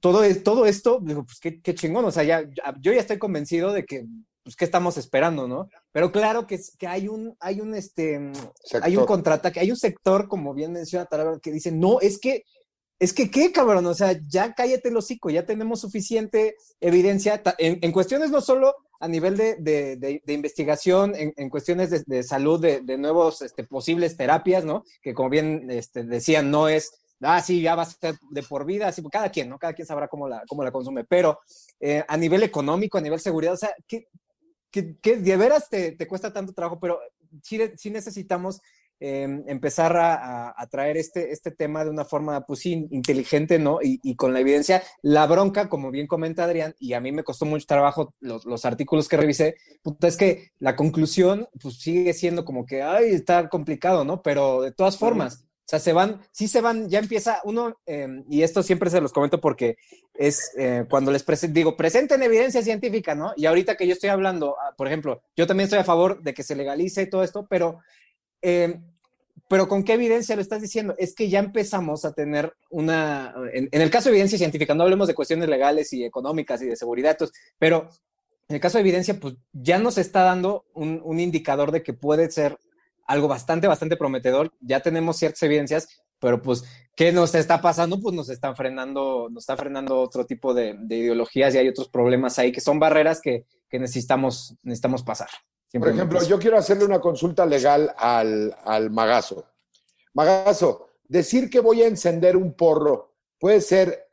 todo, 0.00 0.22
todo 0.42 0.66
esto, 0.66 1.00
digo, 1.02 1.24
pues 1.24 1.38
qué, 1.40 1.60
qué 1.62 1.74
chingón, 1.74 2.04
o 2.04 2.10
sea, 2.10 2.22
ya, 2.24 2.42
yo 2.80 2.92
ya 2.92 3.00
estoy 3.00 3.18
convencido 3.18 3.72
de 3.72 3.84
que, 3.84 4.04
pues, 4.50 4.56
¿qué 4.56 4.64
estamos 4.64 4.96
esperando, 4.96 5.46
no? 5.46 5.68
Pero 5.92 6.10
claro 6.10 6.44
que, 6.44 6.58
que 6.76 6.88
hay 6.88 7.06
un, 7.06 7.36
hay 7.38 7.60
un, 7.60 7.72
este, 7.76 8.32
hay 8.82 8.96
un 8.96 9.06
contraataque, 9.06 9.60
hay 9.60 9.70
un 9.70 9.76
sector, 9.76 10.26
como 10.26 10.54
bien 10.54 10.72
menciona 10.72 11.06
Tarabel, 11.06 11.40
que 11.40 11.52
dice, 11.52 11.70
no, 11.70 12.00
es 12.00 12.18
que, 12.18 12.42
es 12.98 13.12
que, 13.12 13.30
¿qué, 13.30 13.52
cabrón? 13.52 13.86
O 13.86 13.94
sea, 13.94 14.18
ya 14.26 14.52
cállate 14.52 14.88
el 14.88 14.96
hocico, 14.96 15.30
ya 15.30 15.46
tenemos 15.46 15.80
suficiente 15.80 16.56
evidencia 16.80 17.40
en, 17.58 17.78
en 17.80 17.92
cuestiones 17.92 18.32
no 18.32 18.40
solo 18.40 18.74
a 18.98 19.06
nivel 19.06 19.36
de, 19.36 19.54
de, 19.54 19.96
de, 19.96 20.32
investigación, 20.32 21.14
en, 21.14 21.32
en 21.36 21.48
cuestiones 21.48 22.04
de, 22.04 22.22
salud, 22.24 22.60
de, 22.60 22.98
nuevos 22.98 23.42
este, 23.42 23.62
posibles 23.62 24.16
terapias, 24.16 24.64
¿no? 24.64 24.82
Que 25.00 25.14
como 25.14 25.30
bien 25.30 25.70
este, 25.70 26.02
decían, 26.02 26.50
no 26.50 26.66
es 26.66 26.90
ah, 27.22 27.40
sí, 27.40 27.60
ya 27.60 27.74
va 27.74 27.82
a 27.82 27.86
ser 27.86 28.16
de 28.30 28.42
por 28.42 28.64
vida, 28.64 28.88
así, 28.88 29.02
cada 29.10 29.30
quien, 29.30 29.48
¿no? 29.48 29.58
Cada 29.58 29.74
quien 29.74 29.86
sabrá 29.86 30.08
cómo 30.08 30.28
la, 30.28 30.42
cómo 30.48 30.64
la 30.64 30.72
consume, 30.72 31.04
pero 31.04 31.40
eh, 31.78 32.04
a 32.06 32.16
nivel 32.16 32.42
económico, 32.42 32.98
a 32.98 33.00
nivel 33.00 33.20
seguridad, 33.20 33.54
o 33.54 33.58
sea, 33.58 33.74
que, 34.70 35.16
de 35.16 35.36
veras 35.36 35.68
te, 35.68 35.92
te, 35.92 36.06
cuesta 36.06 36.32
tanto 36.32 36.52
trabajo, 36.52 36.78
pero 36.80 37.00
sí, 37.42 37.60
sí 37.76 37.90
necesitamos 37.90 38.60
em, 39.00 39.42
empezar 39.46 39.96
a, 39.96 40.54
a, 40.56 40.66
traer 40.68 40.96
este, 40.96 41.32
este 41.32 41.50
tema 41.50 41.84
de 41.84 41.90
una 41.90 42.04
forma, 42.04 42.46
pues 42.46 42.60
sí, 42.60 42.86
inteligente, 42.90 43.58
¿no? 43.58 43.80
Y, 43.82 43.98
y, 44.02 44.14
con 44.14 44.32
la 44.32 44.40
evidencia, 44.40 44.82
la 45.02 45.26
bronca, 45.26 45.68
como 45.68 45.90
bien 45.90 46.06
comenta 46.06 46.44
Adrián, 46.44 46.74
y 46.78 46.92
a 46.92 47.00
mí 47.00 47.10
me 47.12 47.24
costó 47.24 47.46
mucho 47.46 47.66
trabajo 47.66 48.14
los, 48.20 48.44
los 48.44 48.64
artículos 48.64 49.08
que 49.08 49.16
revisé, 49.16 49.56
es 50.02 50.16
que 50.16 50.50
la 50.58 50.76
conclusión, 50.76 51.48
pues 51.60 51.80
sigue 51.80 52.12
siendo 52.12 52.44
como 52.44 52.66
que, 52.66 52.82
ay, 52.82 53.10
está 53.10 53.48
complicado, 53.48 54.04
¿no? 54.04 54.22
Pero 54.22 54.62
de 54.62 54.72
todas 54.72 54.98
formas, 54.98 55.44
sea, 55.70 55.78
se 55.78 55.92
van, 55.92 56.20
sí 56.32 56.48
se 56.48 56.60
van, 56.60 56.88
ya 56.88 56.98
empieza 56.98 57.40
uno, 57.44 57.78
em, 57.86 58.24
y 58.28 58.42
esto 58.42 58.60
siempre 58.62 58.90
se 58.90 59.00
los 59.00 59.12
comento 59.12 59.40
porque 59.40 59.76
es 60.14 60.50
eh, 60.58 60.84
cuando 60.90 61.12
les 61.12 61.24
digo, 61.52 61.76
presenten 61.76 62.24
evidencia 62.24 62.60
científica, 62.60 63.14
¿no? 63.14 63.32
Y 63.36 63.46
ahorita 63.46 63.76
que 63.76 63.86
yo 63.86 63.92
estoy 63.92 64.10
hablando, 64.10 64.56
ah, 64.60 64.74
por 64.76 64.88
ejemplo, 64.88 65.22
yo 65.36 65.46
también 65.46 65.66
estoy 65.66 65.78
a 65.78 65.84
favor 65.84 66.22
de 66.24 66.34
que 66.34 66.42
se 66.42 66.56
legalice 66.56 67.06
todo 67.06 67.22
esto, 67.22 67.46
pero, 67.48 67.78
em, 68.42 68.82
pero 69.48 69.68
¿con 69.68 69.84
qué 69.84 69.92
evidencia 69.92 70.34
lo 70.34 70.42
estás 70.42 70.60
diciendo? 70.60 70.96
Es 70.98 71.14
que 71.14 71.28
ya 71.28 71.38
empezamos 71.38 72.04
a 72.04 72.12
tener 72.14 72.52
una, 72.70 73.32
en, 73.52 73.68
el 73.70 73.90
caso 73.90 74.08
de 74.08 74.16
evidencia 74.16 74.38
científica, 74.38 74.74
no 74.74 74.82
hablemos 74.82 75.06
de 75.06 75.14
cuestiones 75.14 75.48
legales 75.48 75.92
y 75.92 76.04
económicas 76.04 76.60
y 76.62 76.66
de 76.66 76.74
seguridad, 76.74 77.16
pero 77.60 77.88
en 78.48 78.56
el 78.56 78.60
caso 78.60 78.78
de 78.78 78.82
evidencia, 78.82 79.20
pues 79.20 79.34
ya 79.52 79.78
nos 79.78 79.98
está 79.98 80.22
dando 80.24 80.64
un, 80.74 81.00
un 81.04 81.20
indicador 81.20 81.70
de 81.70 81.84
que 81.84 81.92
puede 81.92 82.28
ser 82.28 82.58
algo 83.10 83.28
bastante, 83.28 83.66
bastante 83.66 83.96
prometedor. 83.96 84.52
Ya 84.60 84.80
tenemos 84.80 85.16
ciertas 85.16 85.42
evidencias, 85.42 85.88
pero 86.18 86.40
pues, 86.40 86.64
¿qué 86.94 87.12
nos 87.12 87.34
está 87.34 87.60
pasando? 87.60 88.00
Pues 88.00 88.14
nos 88.14 88.28
están 88.28 88.56
frenando, 88.56 89.28
nos 89.30 89.42
está 89.42 89.56
frenando 89.56 90.00
otro 90.00 90.26
tipo 90.26 90.54
de, 90.54 90.78
ideologías 90.88 91.54
y 91.54 91.58
hay 91.58 91.68
otros 91.68 91.88
problemas 91.88 92.38
ahí 92.38 92.52
que 92.52 92.60
son 92.60 92.78
barreras 92.78 93.20
que, 93.20 93.46
necesitamos, 93.72 94.54
necesitamos 94.62 95.02
pasar. 95.02 95.28
Por 95.72 95.88
ejemplo, 95.88 96.22
yo 96.24 96.38
quiero 96.38 96.56
hacerle 96.56 96.84
una 96.84 97.00
consulta 97.00 97.46
legal 97.46 97.94
al, 97.96 98.56
al 98.64 98.90
Magazo. 98.90 99.44
Magazo, 100.14 100.88
decir 101.06 101.48
que 101.48 101.60
voy 101.60 101.82
a 101.82 101.86
encender 101.86 102.36
un 102.36 102.54
porro 102.54 103.14
puede 103.38 103.60
ser 103.60 104.08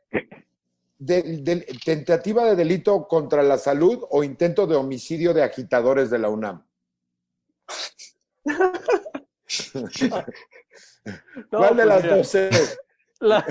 de, 0.98 1.66
tentativa 1.84 2.44
de 2.44 2.56
delito 2.56 3.06
contra 3.06 3.42
la 3.42 3.58
salud 3.58 4.04
o 4.10 4.24
intento 4.24 4.66
de 4.66 4.76
homicidio 4.76 5.32
de 5.32 5.44
agitadores 5.44 6.10
de 6.10 6.18
la 6.18 6.28
UNAM. 6.28 6.64
¿Cuál 11.50 11.76
de 11.76 11.86
las 11.86 12.02
dos 12.04 12.34
es? 12.34 12.78
La, 13.20 13.44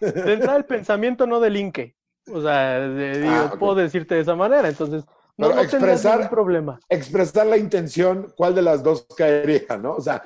de 0.00 0.32
entrada 0.32 0.56
el 0.56 0.64
pensamiento 0.64 1.26
no 1.26 1.38
delinque. 1.38 1.94
O 2.32 2.40
sea, 2.40 2.86
ah, 2.86 3.52
puedo 3.58 3.74
decirte 3.74 4.14
de 4.14 4.22
esa 4.22 4.34
manera, 4.34 4.68
entonces 4.68 5.04
no, 5.36 5.50
no 5.50 5.60
expresar, 5.60 6.16
ningún 6.16 6.30
problema. 6.30 6.80
Expresar 6.88 7.46
la 7.46 7.58
intención, 7.58 8.32
¿cuál 8.36 8.54
de 8.54 8.62
las 8.62 8.82
dos 8.82 9.06
caería, 9.16 9.76
no? 9.76 9.96
O 9.96 10.00
sea, 10.00 10.22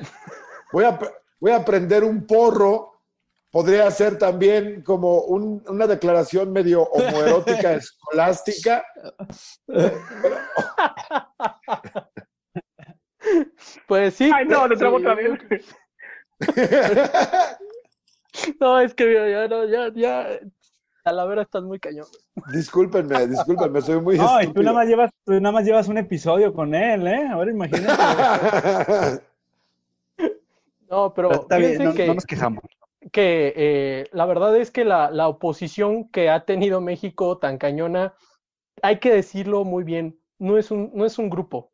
voy 0.73 0.85
a, 0.85 0.97
voy 1.41 1.51
a 1.51 1.65
prender 1.65 2.05
un 2.05 2.25
porro, 2.27 2.93
podría 3.51 3.91
ser 3.91 4.19
también 4.19 4.83
como 4.83 5.23
una 5.23 5.89
declaración 5.89 6.53
medio 6.53 6.85
homoerótica 6.85 7.73
escolástica. 7.75 8.85
Pues 13.87 14.15
sí. 14.15 14.31
Ay, 14.33 14.47
no, 14.47 14.69
te 14.69 14.77
trabo 14.77 14.99
vez. 14.99 15.77
No, 18.61 18.79
es 18.79 18.95
que 18.95 19.13
ya, 19.13 19.49
no, 19.49 19.67
ya, 19.67 19.93
ya. 19.93 20.39
A 21.05 21.13
la 21.13 21.25
vera 21.25 21.43
estás 21.43 21.63
muy 21.63 21.81
cañón. 21.81 22.07
Discúlpenme, 22.53 23.27
discúlpenme, 23.27 23.81
soy 23.81 24.01
muy. 24.01 24.19
No, 24.19 24.41
y 24.43 24.53
tú 24.53 24.63
nada, 24.63 24.77
más 24.77 24.87
llevas, 24.87 25.11
tú 25.25 25.33
nada 25.33 25.53
más 25.53 25.65
llevas 25.65 25.89
un 25.89 25.99
episodio 25.99 26.53
con 26.53 26.75
él, 26.75 27.07
¿eh? 27.07 27.27
Ahora 27.29 27.51
imagínate. 27.51 28.03
no, 30.91 31.13
pero. 31.15 31.33
Está 31.33 31.57
bien, 31.57 31.83
no, 31.83 31.95
que, 31.95 32.07
no, 32.07 32.15
nos 32.15 32.27
quejamos. 32.27 32.63
Que 33.13 33.55
eh, 33.57 34.09
la 34.13 34.27
verdad 34.27 34.57
es 34.57 34.71
que 34.71 34.85
la, 34.85 35.11
la 35.11 35.27
oposición 35.27 36.09
que 36.11 36.29
ha 36.29 36.45
tenido 36.45 36.83
México 36.83 37.39
tan 37.39 37.57
cañona, 37.57 38.15
hay 38.83 38.99
que 39.01 39.11
decirlo 39.13 39.65
muy 39.65 39.85
bien, 39.85 40.21
no 40.39 40.59
es 40.59 40.71
un, 40.71 40.91
no 40.95 41.07
es 41.07 41.19
un 41.19 41.31
grupo, 41.31 41.70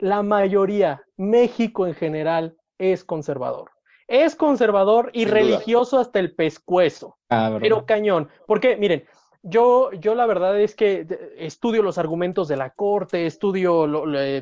la 0.00 0.22
mayoría, 0.22 1.02
México 1.16 1.86
en 1.86 1.94
general, 1.94 2.56
es 2.78 3.04
conservador. 3.04 3.70
Es 4.08 4.34
conservador 4.34 5.10
y 5.12 5.24
religioso 5.24 5.98
hasta 5.98 6.18
el 6.18 6.34
pescuezo. 6.34 7.18
Ah, 7.28 7.56
pero 7.60 7.86
cañón. 7.86 8.28
Porque, 8.46 8.76
miren, 8.76 9.04
yo, 9.42 9.92
yo 9.92 10.14
la 10.14 10.26
verdad 10.26 10.60
es 10.60 10.74
que 10.74 11.06
estudio 11.36 11.82
los 11.82 11.96
argumentos 11.96 12.48
de 12.48 12.56
la 12.56 12.70
corte, 12.70 13.26
estudio, 13.26 13.86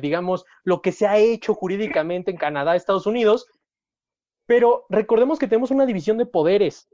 digamos, 0.01 0.45
lo 0.63 0.81
que 0.81 0.91
se 0.91 1.07
ha 1.07 1.17
hecho 1.17 1.53
jurídicamente 1.53 2.31
en 2.31 2.37
Canadá, 2.37 2.75
Estados 2.75 3.05
Unidos, 3.05 3.47
pero 4.45 4.85
recordemos 4.89 5.37
que 5.37 5.47
tenemos 5.47 5.71
una 5.71 5.85
división 5.85 6.17
de 6.17 6.25
poderes. 6.25 6.89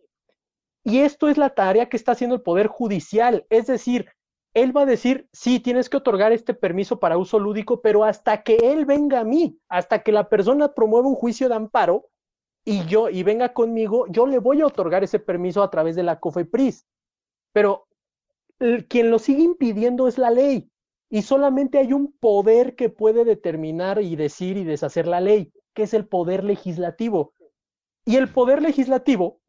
Y 0.83 0.99
esto 0.99 1.29
es 1.29 1.37
la 1.37 1.51
tarea 1.51 1.89
que 1.89 1.97
está 1.97 2.11
haciendo 2.11 2.35
el 2.35 2.41
Poder 2.41 2.67
Judicial. 2.67 3.45
Es 3.49 3.65
decir, 3.65 4.07
él 4.55 4.75
va 4.75 4.83
a 4.83 4.85
decir, 4.85 5.27
sí, 5.33 5.59
tienes 5.59 5.89
que 5.89 5.97
otorgar 5.97 6.31
este 6.31 6.53
permiso 6.53 6.97
para 6.97 7.17
uso 7.17 7.39
lúdico, 7.39 7.81
pero 7.81 8.05
hasta 8.05 8.41
que 8.41 8.55
él 8.55 8.85
venga 8.85 9.19
a 9.19 9.25
mí, 9.25 9.59
hasta 9.67 10.01
que 10.01 10.13
la 10.13 10.29
persona 10.29 10.73
promueva 10.73 11.09
un 11.09 11.15
juicio 11.15 11.49
de 11.49 11.55
amparo 11.55 12.07
y 12.63 12.85
yo 12.85 13.09
y 13.09 13.21
venga 13.23 13.53
conmigo, 13.53 14.07
yo 14.07 14.25
le 14.25 14.39
voy 14.39 14.61
a 14.61 14.67
otorgar 14.67 15.03
ese 15.03 15.19
permiso 15.19 15.61
a 15.61 15.69
través 15.69 15.97
de 15.97 16.03
la 16.03 16.21
COFEPRIS. 16.21 16.87
Pero 17.51 17.87
quien 18.87 19.11
lo 19.11 19.19
sigue 19.19 19.43
impidiendo 19.43 20.07
es 20.07 20.17
la 20.17 20.31
ley 20.31 20.71
y 21.09 21.23
solamente 21.23 21.77
hay 21.77 21.91
un 21.91 22.13
poder 22.13 22.75
que 22.75 22.89
puede 22.89 23.25
determinar 23.25 24.01
y 24.01 24.15
decir 24.15 24.55
y 24.55 24.63
deshacer 24.63 25.05
la 25.05 25.19
ley, 25.19 25.51
que 25.73 25.83
es 25.83 25.93
el 25.93 26.07
poder 26.07 26.45
legislativo. 26.45 27.33
Y 28.05 28.15
el 28.15 28.29
poder 28.29 28.61
legislativo 28.61 29.41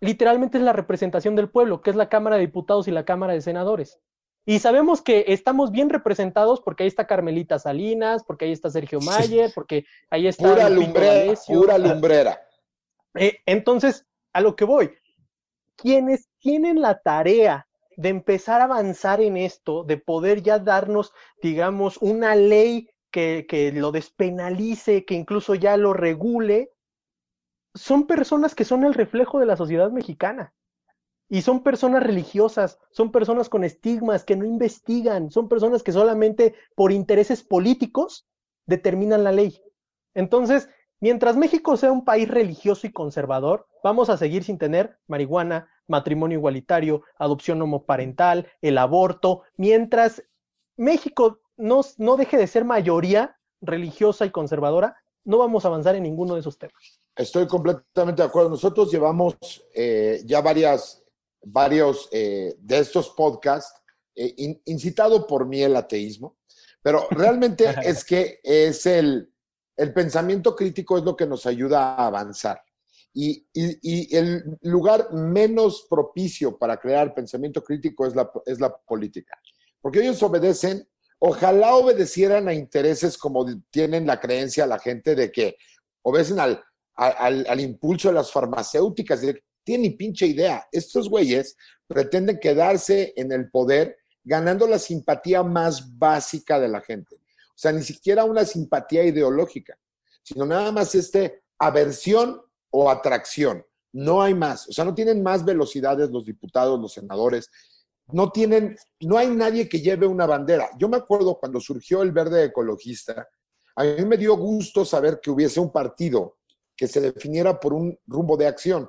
literalmente 0.00 0.56
es 0.56 0.64
la 0.64 0.72
representación 0.72 1.36
del 1.36 1.50
pueblo, 1.50 1.82
que 1.82 1.90
es 1.90 1.96
la 1.96 2.08
Cámara 2.08 2.36
de 2.36 2.46
Diputados 2.46 2.88
y 2.88 2.90
la 2.90 3.04
Cámara 3.04 3.34
de 3.34 3.42
Senadores. 3.42 4.00
Y 4.48 4.60
sabemos 4.60 5.02
que 5.02 5.24
estamos 5.26 5.72
bien 5.72 5.90
representados 5.90 6.60
porque 6.60 6.84
ahí 6.84 6.86
está 6.86 7.08
Carmelita 7.08 7.58
Salinas, 7.58 8.22
porque 8.22 8.44
ahí 8.44 8.52
está 8.52 8.70
Sergio 8.70 9.00
Mayer, 9.00 9.50
porque 9.52 9.84
ahí 10.08 10.28
está... 10.28 10.48
Pura 10.48 10.70
lumbrera, 10.70 11.34
pura 11.46 11.78
lumbrera. 11.78 12.40
Eh, 13.18 13.38
entonces, 13.46 14.04
a 14.34 14.42
lo 14.42 14.56
que 14.56 14.66
voy, 14.66 14.90
quienes 15.74 16.28
tienen 16.38 16.82
la 16.82 17.00
tarea 17.00 17.66
de 17.96 18.10
empezar 18.10 18.60
a 18.60 18.64
avanzar 18.64 19.22
en 19.22 19.38
esto, 19.38 19.84
de 19.84 19.96
poder 19.96 20.42
ya 20.42 20.58
darnos, 20.58 21.14
digamos, 21.40 21.96
una 22.02 22.34
ley 22.34 22.90
que, 23.10 23.46
que 23.48 23.72
lo 23.72 23.90
despenalice, 23.90 25.06
que 25.06 25.14
incluso 25.14 25.54
ya 25.54 25.78
lo 25.78 25.94
regule, 25.94 26.72
son 27.74 28.06
personas 28.06 28.54
que 28.54 28.66
son 28.66 28.84
el 28.84 28.92
reflejo 28.92 29.40
de 29.40 29.46
la 29.46 29.56
sociedad 29.56 29.90
mexicana. 29.90 30.52
Y 31.28 31.42
son 31.42 31.62
personas 31.62 32.02
religiosas, 32.02 32.78
son 32.90 33.10
personas 33.10 33.48
con 33.48 33.64
estigmas 33.64 34.24
que 34.24 34.36
no 34.36 34.44
investigan, 34.44 35.30
son 35.30 35.48
personas 35.48 35.82
que 35.82 35.92
solamente 35.92 36.54
por 36.74 36.92
intereses 36.92 37.42
políticos 37.42 38.26
determinan 38.66 39.24
la 39.24 39.32
ley. 39.32 39.60
Entonces, 40.14 40.68
mientras 41.00 41.36
México 41.36 41.76
sea 41.76 41.92
un 41.92 42.04
país 42.04 42.28
religioso 42.28 42.86
y 42.86 42.92
conservador, 42.92 43.66
vamos 43.82 44.08
a 44.08 44.16
seguir 44.16 44.44
sin 44.44 44.58
tener 44.58 44.98
marihuana, 45.08 45.68
matrimonio 45.88 46.38
igualitario, 46.38 47.02
adopción 47.18 47.60
homoparental, 47.62 48.48
el 48.60 48.78
aborto, 48.78 49.42
mientras 49.56 50.22
México 50.76 51.40
no, 51.56 51.80
no 51.98 52.16
deje 52.16 52.36
de 52.36 52.46
ser 52.46 52.64
mayoría 52.64 53.36
religiosa 53.60 54.26
y 54.26 54.30
conservadora, 54.30 54.96
no 55.24 55.38
vamos 55.38 55.64
a 55.64 55.68
avanzar 55.68 55.96
en 55.96 56.04
ninguno 56.04 56.34
de 56.34 56.40
esos 56.40 56.58
temas. 56.58 57.00
Estoy 57.16 57.46
completamente 57.46 58.22
de 58.22 58.28
acuerdo. 58.28 58.50
Nosotros 58.50 58.92
llevamos 58.92 59.36
eh, 59.74 60.20
ya 60.24 60.40
varias 60.40 61.02
varios 61.42 62.08
eh, 62.12 62.54
de 62.58 62.78
estos 62.78 63.10
podcasts 63.10 63.72
eh, 64.14 64.34
in- 64.38 64.62
incitado 64.64 65.26
por 65.26 65.46
mí 65.46 65.62
el 65.62 65.76
ateísmo, 65.76 66.38
pero 66.82 67.06
realmente 67.10 67.64
es 67.82 68.04
que 68.04 68.40
es 68.42 68.86
el, 68.86 69.32
el 69.76 69.92
pensamiento 69.92 70.54
crítico 70.56 70.98
es 70.98 71.04
lo 71.04 71.16
que 71.16 71.26
nos 71.26 71.46
ayuda 71.46 71.94
a 71.96 72.06
avanzar. 72.06 72.60
Y, 73.12 73.46
y- 73.54 73.78
y 73.82 74.16
el 74.16 74.58
lugar 74.62 75.12
menos 75.12 75.86
propicio 75.88 76.58
para 76.58 76.78
crear 76.78 77.14
pensamiento 77.14 77.62
crítico 77.64 78.06
es 78.06 78.14
la, 78.14 78.30
es 78.44 78.60
la 78.60 78.76
política. 78.76 79.34
Porque 79.80 80.00
ellos 80.00 80.22
obedecen, 80.22 80.86
ojalá 81.18 81.76
obedecieran 81.76 82.46
a 82.48 82.52
intereses 82.52 83.16
como 83.16 83.46
tienen 83.70 84.06
la 84.06 84.20
creencia 84.20 84.66
la 84.66 84.78
gente 84.78 85.14
de 85.14 85.32
que 85.32 85.56
obedecen 86.02 86.40
al, 86.40 86.62
al, 86.94 87.46
al 87.48 87.60
impulso 87.60 88.08
de 88.08 88.14
las 88.14 88.30
farmacéuticas. 88.30 89.22
Tienen 89.66 89.90
ni 89.90 89.96
pinche 89.96 90.28
idea. 90.28 90.64
Estos 90.70 91.10
güeyes 91.10 91.56
pretenden 91.88 92.38
quedarse 92.38 93.12
en 93.16 93.32
el 93.32 93.50
poder 93.50 93.96
ganando 94.22 94.68
la 94.68 94.78
simpatía 94.78 95.42
más 95.42 95.98
básica 95.98 96.60
de 96.60 96.68
la 96.68 96.80
gente. 96.80 97.16
O 97.16 97.58
sea, 97.58 97.72
ni 97.72 97.82
siquiera 97.82 98.22
una 98.22 98.44
simpatía 98.44 99.02
ideológica, 99.02 99.76
sino 100.22 100.46
nada 100.46 100.70
más 100.70 100.94
este 100.94 101.42
aversión 101.58 102.40
o 102.70 102.88
atracción. 102.88 103.66
No 103.92 104.22
hay 104.22 104.34
más. 104.34 104.68
O 104.68 104.72
sea, 104.72 104.84
no 104.84 104.94
tienen 104.94 105.20
más 105.20 105.44
velocidades 105.44 106.10
los 106.10 106.24
diputados, 106.24 106.78
los 106.80 106.92
senadores. 106.92 107.50
No 108.12 108.30
tienen, 108.30 108.76
no 109.00 109.18
hay 109.18 109.28
nadie 109.28 109.68
que 109.68 109.80
lleve 109.80 110.06
una 110.06 110.26
bandera. 110.26 110.70
Yo 110.78 110.88
me 110.88 110.98
acuerdo 110.98 111.40
cuando 111.40 111.58
surgió 111.58 112.02
el 112.02 112.12
verde 112.12 112.44
ecologista, 112.44 113.28
a 113.74 113.82
mí 113.82 114.04
me 114.04 114.16
dio 114.16 114.36
gusto 114.36 114.84
saber 114.84 115.18
que 115.20 115.32
hubiese 115.32 115.58
un 115.58 115.72
partido 115.72 116.36
que 116.76 116.86
se 116.86 117.00
definiera 117.00 117.58
por 117.58 117.72
un 117.72 117.98
rumbo 118.06 118.36
de 118.36 118.46
acción. 118.46 118.88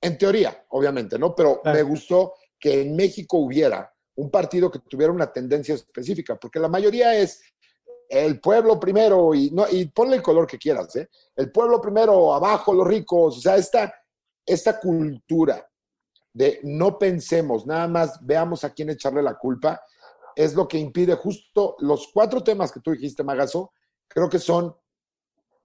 En 0.00 0.16
teoría, 0.16 0.64
obviamente, 0.70 1.18
¿no? 1.18 1.34
Pero 1.34 1.60
Claro. 1.60 1.76
me 1.76 1.82
gustó 1.82 2.34
que 2.58 2.82
en 2.82 2.96
México 2.96 3.38
hubiera 3.38 3.92
un 4.16 4.30
partido 4.30 4.70
que 4.70 4.80
tuviera 4.80 5.12
una 5.12 5.32
tendencia 5.32 5.74
específica, 5.74 6.36
porque 6.36 6.58
la 6.58 6.68
mayoría 6.68 7.14
es 7.14 7.42
el 8.08 8.40
pueblo 8.40 8.78
primero 8.78 9.34
y, 9.34 9.50
no, 9.50 9.66
y 9.70 9.86
ponle 9.86 10.16
el 10.16 10.22
color 10.22 10.46
que 10.46 10.58
quieras, 10.58 10.94
¿eh? 10.96 11.08
El 11.36 11.52
pueblo 11.52 11.80
primero, 11.80 12.34
abajo 12.34 12.74
los 12.74 12.86
ricos, 12.86 13.38
o 13.38 13.40
sea, 13.40 13.56
esta, 13.56 13.94
esta 14.44 14.80
cultura 14.80 15.66
de 16.32 16.60
no 16.64 16.98
pensemos, 16.98 17.66
nada 17.66 17.86
más 17.88 18.18
veamos 18.24 18.64
a 18.64 18.72
quién 18.74 18.90
echarle 18.90 19.22
la 19.22 19.38
culpa, 19.38 19.80
es 20.34 20.54
lo 20.54 20.66
que 20.66 20.78
impide 20.78 21.14
justo 21.14 21.76
los 21.80 22.08
cuatro 22.12 22.42
temas 22.42 22.72
que 22.72 22.80
tú 22.80 22.92
dijiste, 22.92 23.22
Magazo, 23.22 23.72
creo 24.08 24.28
que 24.28 24.38
son 24.38 24.74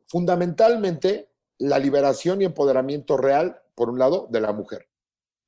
fundamentalmente 0.07 1.32
la 1.57 1.80
liberación 1.80 2.41
y 2.41 2.45
empoderamiento 2.45 3.18
real, 3.18 3.60
por 3.76 3.89
un 3.89 3.99
lado, 3.99 4.27
de 4.31 4.41
la 4.41 4.53
mujer. 4.53 4.88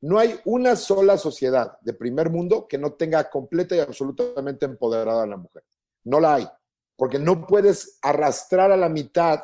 No 0.01 0.19
hay 0.19 0.39
una 0.45 0.75
sola 0.75 1.17
sociedad 1.17 1.79
de 1.81 1.93
primer 1.93 2.29
mundo 2.29 2.67
que 2.67 2.77
no 2.77 2.93
tenga 2.93 3.29
completa 3.29 3.75
y 3.75 3.79
absolutamente 3.79 4.65
empoderada 4.65 5.23
a 5.23 5.27
la 5.27 5.37
mujer. 5.37 5.63
No 6.03 6.19
la 6.19 6.35
hay, 6.35 6.47
porque 6.95 7.17
no 7.17 7.47
puedes 7.47 7.97
arrastrar 8.01 8.71
a 8.71 8.77
la 8.77 8.89
mitad 8.89 9.39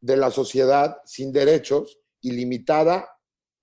de 0.00 0.16
la 0.16 0.30
sociedad 0.30 0.98
sin 1.04 1.32
derechos 1.32 1.98
y 2.20 2.32
limitada 2.32 3.08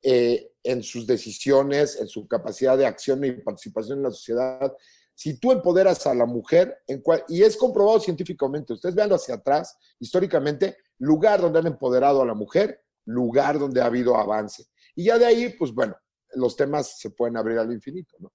eh, 0.01 0.51
en 0.63 0.81
sus 0.81 1.05
decisiones, 1.05 1.99
en 1.99 2.07
su 2.07 2.27
capacidad 2.27 2.77
de 2.77 2.85
acción 2.85 3.23
y 3.23 3.31
participación 3.34 3.99
en 3.99 4.03
la 4.03 4.11
sociedad. 4.11 4.73
Si 5.13 5.39
tú 5.39 5.51
empoderas 5.51 6.07
a 6.07 6.13
la 6.13 6.25
mujer, 6.25 6.84
y 7.27 7.43
es 7.43 7.57
comprobado 7.57 7.99
científicamente, 7.99 8.73
ustedes 8.73 8.95
vean 8.95 9.11
hacia 9.11 9.35
atrás, 9.35 9.77
históricamente, 9.99 10.77
lugar 10.99 11.41
donde 11.41 11.59
han 11.59 11.67
empoderado 11.67 12.21
a 12.21 12.25
la 12.25 12.34
mujer, 12.34 12.82
lugar 13.05 13.59
donde 13.59 13.81
ha 13.81 13.85
habido 13.85 14.15
avance. 14.17 14.65
Y 14.95 15.05
ya 15.05 15.17
de 15.17 15.25
ahí, 15.25 15.49
pues 15.57 15.73
bueno, 15.73 15.95
los 16.35 16.55
temas 16.55 16.99
se 16.99 17.09
pueden 17.11 17.38
abrir 17.38 17.57
al 17.59 17.71
infinito, 17.71 18.15
¿no? 18.19 18.31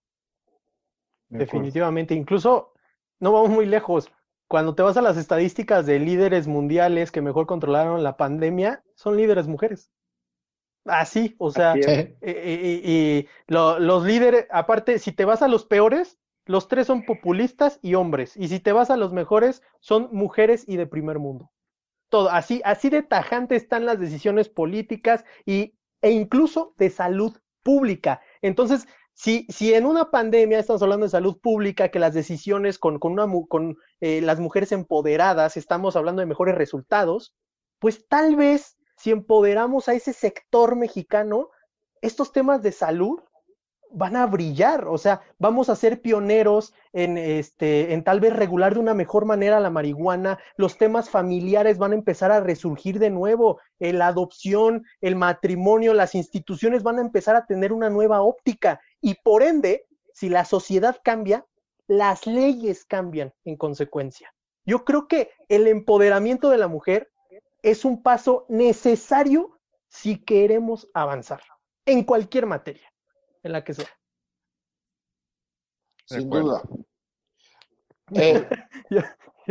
Definitivamente. 1.28 2.14
Incluso 2.14 2.72
no 3.20 3.32
vamos 3.32 3.50
muy 3.50 3.66
lejos. 3.66 4.10
Cuando 4.48 4.74
te 4.74 4.82
vas 4.82 4.96
a 4.96 5.02
las 5.02 5.16
estadísticas 5.18 5.84
de 5.84 5.98
líderes 5.98 6.46
mundiales 6.46 7.12
que 7.12 7.20
mejor 7.20 7.46
controlaron 7.46 8.02
la 8.02 8.16
pandemia, 8.16 8.82
son 8.94 9.16
líderes 9.16 9.46
mujeres. 9.46 9.90
Así, 10.86 11.36
o 11.38 11.50
sea, 11.50 11.72
Así 11.72 11.80
es. 11.80 12.08
Sí. 12.08 12.16
y, 12.22 12.30
y- 12.30 13.18
y 13.18 13.28
lo- 13.46 13.78
los 13.78 14.04
líderes, 14.04 14.46
aparte, 14.50 14.98
si 14.98 15.12
te 15.12 15.26
vas 15.26 15.42
a 15.42 15.48
los 15.48 15.66
peores, 15.66 16.18
los 16.46 16.66
tres 16.66 16.86
son 16.86 17.04
populistas 17.04 17.78
y 17.82 17.94
hombres. 17.94 18.34
Y 18.36 18.48
si 18.48 18.58
te 18.58 18.72
vas 18.72 18.88
a 18.88 18.96
los 18.96 19.12
mejores, 19.12 19.62
son 19.80 20.08
mujeres 20.12 20.64
y 20.66 20.76
de 20.78 20.86
primer 20.86 21.18
mundo. 21.18 21.50
Todo, 22.08 22.30
así, 22.30 22.62
así 22.64 22.88
de 22.90 23.02
tajante 23.02 23.56
están 23.56 23.84
las 23.86 24.00
decisiones 24.00 24.48
políticas 24.48 25.24
y, 25.44 25.74
e 26.00 26.10
incluso 26.10 26.74
de 26.78 26.90
salud 26.90 27.36
pública. 27.62 28.20
Entonces, 28.40 28.86
si, 29.12 29.46
si 29.48 29.74
en 29.74 29.84
una 29.84 30.10
pandemia 30.10 30.58
estamos 30.58 30.80
hablando 30.82 31.04
de 31.04 31.10
salud 31.10 31.38
pública, 31.40 31.88
que 31.90 31.98
las 31.98 32.14
decisiones 32.14 32.78
con, 32.78 32.98
con, 32.98 33.12
una, 33.12 33.26
con 33.48 33.76
eh, 34.00 34.20
las 34.20 34.38
mujeres 34.38 34.72
empoderadas, 34.72 35.56
estamos 35.56 35.96
hablando 35.96 36.20
de 36.20 36.26
mejores 36.26 36.54
resultados, 36.54 37.34
pues 37.78 38.06
tal 38.08 38.36
vez 38.36 38.78
si 38.96 39.10
empoderamos 39.10 39.88
a 39.88 39.94
ese 39.94 40.12
sector 40.12 40.76
mexicano, 40.76 41.50
estos 42.00 42.32
temas 42.32 42.62
de 42.62 42.72
salud 42.72 43.20
van 43.90 44.16
a 44.16 44.26
brillar, 44.26 44.86
o 44.86 44.98
sea, 44.98 45.22
vamos 45.38 45.68
a 45.68 45.76
ser 45.76 46.00
pioneros 46.00 46.74
en 46.92 47.18
este, 47.18 47.92
en 47.92 48.04
tal 48.04 48.20
vez 48.20 48.32
regular 48.32 48.74
de 48.74 48.80
una 48.80 48.94
mejor 48.94 49.24
manera 49.24 49.60
la 49.60 49.70
marihuana, 49.70 50.38
los 50.56 50.78
temas 50.78 51.10
familiares 51.10 51.78
van 51.78 51.92
a 51.92 51.96
empezar 51.96 52.30
a 52.30 52.40
resurgir 52.40 52.98
de 52.98 53.10
nuevo, 53.10 53.60
la 53.78 54.08
adopción, 54.08 54.84
el 55.00 55.16
matrimonio, 55.16 55.94
las 55.94 56.14
instituciones 56.14 56.82
van 56.82 56.98
a 56.98 57.02
empezar 57.02 57.36
a 57.36 57.46
tener 57.46 57.72
una 57.72 57.90
nueva 57.90 58.22
óptica 58.22 58.80
y 59.00 59.14
por 59.14 59.42
ende, 59.42 59.86
si 60.12 60.28
la 60.28 60.44
sociedad 60.44 60.96
cambia, 61.02 61.46
las 61.86 62.26
leyes 62.26 62.84
cambian 62.84 63.32
en 63.44 63.56
consecuencia. 63.56 64.34
Yo 64.66 64.84
creo 64.84 65.08
que 65.08 65.30
el 65.48 65.66
empoderamiento 65.66 66.50
de 66.50 66.58
la 66.58 66.68
mujer 66.68 67.10
es 67.62 67.84
un 67.84 68.02
paso 68.02 68.44
necesario 68.48 69.58
si 69.88 70.22
queremos 70.22 70.88
avanzar 70.92 71.40
en 71.86 72.04
cualquier 72.04 72.44
materia 72.44 72.87
en 73.42 73.52
la 73.52 73.64
que 73.64 73.74
sea. 73.74 73.88
Sin 76.06 76.28
duda. 76.30 76.62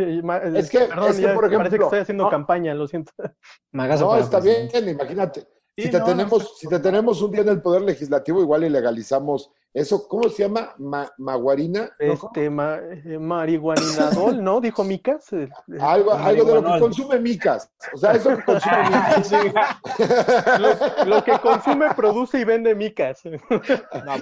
Eh, 0.00 0.22
Es 0.54 0.70
que- 0.70 0.78
perdón, 0.80 1.10
es 1.10 1.16
que, 1.16 1.22
ya 1.22 1.34
por 1.34 1.42
parece 1.42 1.50
que 1.50 1.56
ejemplo, 1.56 1.84
estoy 1.86 1.98
haciendo 1.98 2.24
no. 2.24 2.30
campaña, 2.30 2.72
lo 2.74 2.86
siento. 2.86 3.12
Magazo 3.72 4.04
no, 4.06 4.16
está 4.16 4.38
bien, 4.38 4.68
imagínate. 4.88 5.40
Sí, 5.74 5.82
si, 5.84 5.90
te 5.90 5.98
no, 5.98 6.04
tenemos, 6.04 6.58
si 6.58 6.68
te 6.68 6.78
tenemos 6.78 7.20
un 7.22 7.32
día 7.32 7.40
en 7.42 7.48
el 7.48 7.62
Poder 7.62 7.82
Legislativo, 7.82 8.40
igual 8.40 8.62
y 8.64 8.68
legalizamos 8.68 9.50
eso. 9.74 10.08
¿Cómo 10.08 10.28
se 10.28 10.42
llama? 10.44 10.74
Ma- 10.78 11.10
¿Maguarina? 11.18 11.90
¿No? 12.00 12.12
Este, 12.12 12.50
ma, 12.50 12.78
eh, 12.78 13.18
marihuaninadol, 13.18 14.42
¿no? 14.42 14.60
Dijo 14.60 14.82
Micas. 14.84 15.32
eh, 15.32 15.48
eh, 15.72 15.78
Algo, 15.80 16.12
algo 16.12 16.44
de 16.44 16.54
lo 16.54 16.64
que 16.74 16.80
consume 16.80 17.20
Micas. 17.20 17.70
O 17.94 17.96
sea, 17.98 18.12
eso 18.12 18.36
que 18.36 18.42
consume 18.44 18.82
Micas. 19.44 20.58
Lo, 20.58 21.04
lo 21.06 21.24
que 21.24 21.38
consume, 21.38 21.94
produce 21.94 22.40
y 22.40 22.44
vende 22.44 22.74
Micas. 22.74 23.22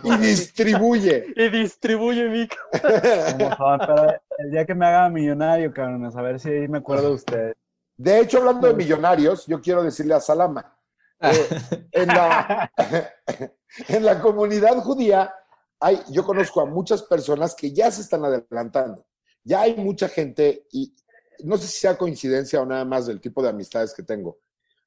y 0.02 0.16
distribuye. 0.18 1.26
y 1.36 1.48
distribuye 1.48 2.28
Micas. 2.28 2.58
Pero 2.82 4.14
el 4.38 4.50
día 4.50 4.64
que 4.66 4.74
me 4.74 4.86
haga 4.86 5.08
millonario, 5.08 5.72
cabrones, 5.72 6.14
a 6.16 6.22
ver 6.22 6.38
si 6.40 6.50
me 6.50 6.78
acuerdo 6.78 7.08
de 7.08 7.14
ustedes. 7.14 7.56
De 7.96 8.20
hecho, 8.20 8.38
hablando 8.38 8.68
de 8.68 8.74
millonarios, 8.74 9.46
yo 9.46 9.60
quiero 9.60 9.82
decirle 9.82 10.12
a 10.14 10.20
Salama, 10.20 10.75
eh, 11.20 11.48
en, 11.92 12.08
la, 12.08 12.70
en 13.88 14.04
la 14.04 14.20
comunidad 14.20 14.76
judía, 14.82 15.34
hay, 15.80 16.00
yo 16.10 16.24
conozco 16.24 16.60
a 16.60 16.66
muchas 16.66 17.02
personas 17.02 17.54
que 17.54 17.72
ya 17.72 17.90
se 17.90 18.02
están 18.02 18.24
adelantando. 18.24 19.04
Ya 19.44 19.62
hay 19.62 19.76
mucha 19.76 20.08
gente, 20.08 20.66
y 20.72 20.94
no 21.44 21.56
sé 21.56 21.66
si 21.66 21.78
sea 21.80 21.96
coincidencia 21.96 22.60
o 22.60 22.66
nada 22.66 22.84
más 22.84 23.06
del 23.06 23.20
tipo 23.20 23.42
de 23.42 23.50
amistades 23.50 23.94
que 23.94 24.02
tengo, 24.02 24.38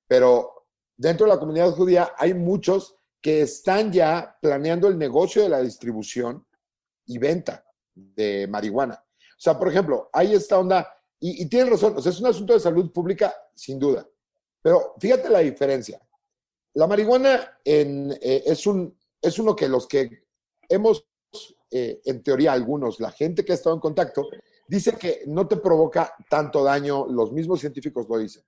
pero 0.08 0.68
dentro 0.98 1.26
de 1.26 1.34
la 1.34 1.40
comunidad 1.40 1.72
judía 1.72 2.14
hay 2.18 2.34
muchos 2.34 2.96
que 3.22 3.42
están 3.42 3.92
ya 3.92 4.38
planeando 4.42 4.88
el 4.88 4.98
negocio 4.98 5.44
de 5.44 5.50
la 5.50 5.62
distribución 5.62 6.46
y 7.06 7.18
venta 7.18 7.66
de 7.94 8.48
marihuana. 8.48 8.96
O 8.96 9.42
sea, 9.42 9.58
por 9.58 9.70
ejemplo, 9.70 10.10
hay 10.14 10.34
esta 10.34 10.60
onda, 10.60 10.88
y, 11.20 11.44
y 11.44 11.46
tienen 11.48 11.72
razón, 11.72 11.96
o 11.98 12.02
sea, 12.02 12.12
es 12.12 12.20
un 12.20 12.28
asunto 12.28 12.54
de 12.54 12.60
salud 12.60 12.92
pública, 12.92 13.34
sin 13.56 13.80
duda. 13.80 14.08
Pero 14.62 14.96
fíjate 15.00 15.30
la 15.30 15.40
diferencia. 15.40 16.02
La 16.74 16.88
marihuana 16.88 17.60
eh, 17.66 18.44
es, 18.46 18.68
un, 18.68 18.98
es 19.22 19.40
uno 19.40 19.56
que 19.56 19.68
los 19.68 19.88
que 19.88 20.24
hemos, 20.68 21.06
eh, 21.72 22.02
en 22.06 22.24
teoría 22.24 22.54
algunos, 22.54 23.00
la 23.00 23.12
gente 23.12 23.44
que 23.44 23.52
ha 23.52 23.56
estado 23.56 23.76
en 23.76 23.82
contacto, 23.82 24.30
dice 24.68 24.94
que 24.94 25.24
no 25.26 25.48
te 25.48 25.58
provoca 25.58 26.14
tanto 26.30 26.64
daño, 26.64 27.08
los 27.08 27.32
mismos 27.32 27.60
científicos 27.60 28.08
lo 28.08 28.18
dicen. 28.20 28.44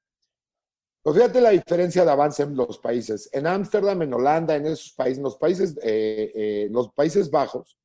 Pero 1.04 1.16
fíjate 1.16 1.42
la 1.42 1.50
diferencia 1.50 2.06
de 2.06 2.12
avance 2.12 2.44
en 2.44 2.56
los 2.56 2.78
países. 2.78 3.28
En 3.34 3.48
Ámsterdam, 3.48 4.04
en 4.04 4.14
Holanda, 4.14 4.56
en 4.56 4.68
esos 4.68 4.94
países, 4.94 5.18
en 5.18 5.24
los 5.24 5.38
países, 5.38 5.78
eh, 5.82 6.32
eh, 6.36 6.68
los 6.70 6.92
Países 6.94 7.32
Bajos, 7.32 7.76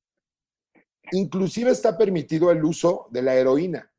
inclusive 1.13 1.71
está 1.71 1.97
permitido 1.97 2.51
el 2.51 2.63
uso 2.63 3.07
de 3.11 3.23
la 3.23 3.35
heroína. 3.35 3.91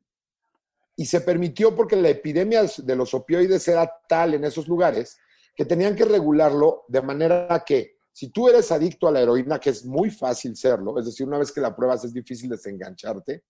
Y 0.94 1.06
se 1.06 1.20
permitió 1.20 1.74
porque 1.74 1.96
la 1.96 2.10
epidemia 2.10 2.62
de 2.76 2.96
los 2.96 3.12
opioides 3.12 3.66
era 3.66 3.90
tal 4.08 4.34
en 4.34 4.44
esos 4.44 4.68
lugares 4.68 5.18
que 5.58 5.64
tenían 5.64 5.96
que 5.96 6.04
regularlo 6.04 6.84
de 6.86 7.02
manera 7.02 7.64
que 7.66 7.98
Si 8.12 8.30
tú 8.30 8.48
eres 8.48 8.70
adicto 8.72 9.06
a 9.06 9.12
la 9.12 9.20
heroína, 9.20 9.58
que 9.58 9.70
es 9.70 9.84
muy 9.84 10.10
fácil 10.10 10.56
serlo, 10.56 10.98
es 10.98 11.06
decir, 11.06 11.26
una 11.26 11.38
vez 11.38 11.52
que 11.52 11.60
la 11.60 11.74
pruebas 11.74 12.04
es 12.04 12.12
difícil 12.12 12.48
desengancharte, 12.48 13.44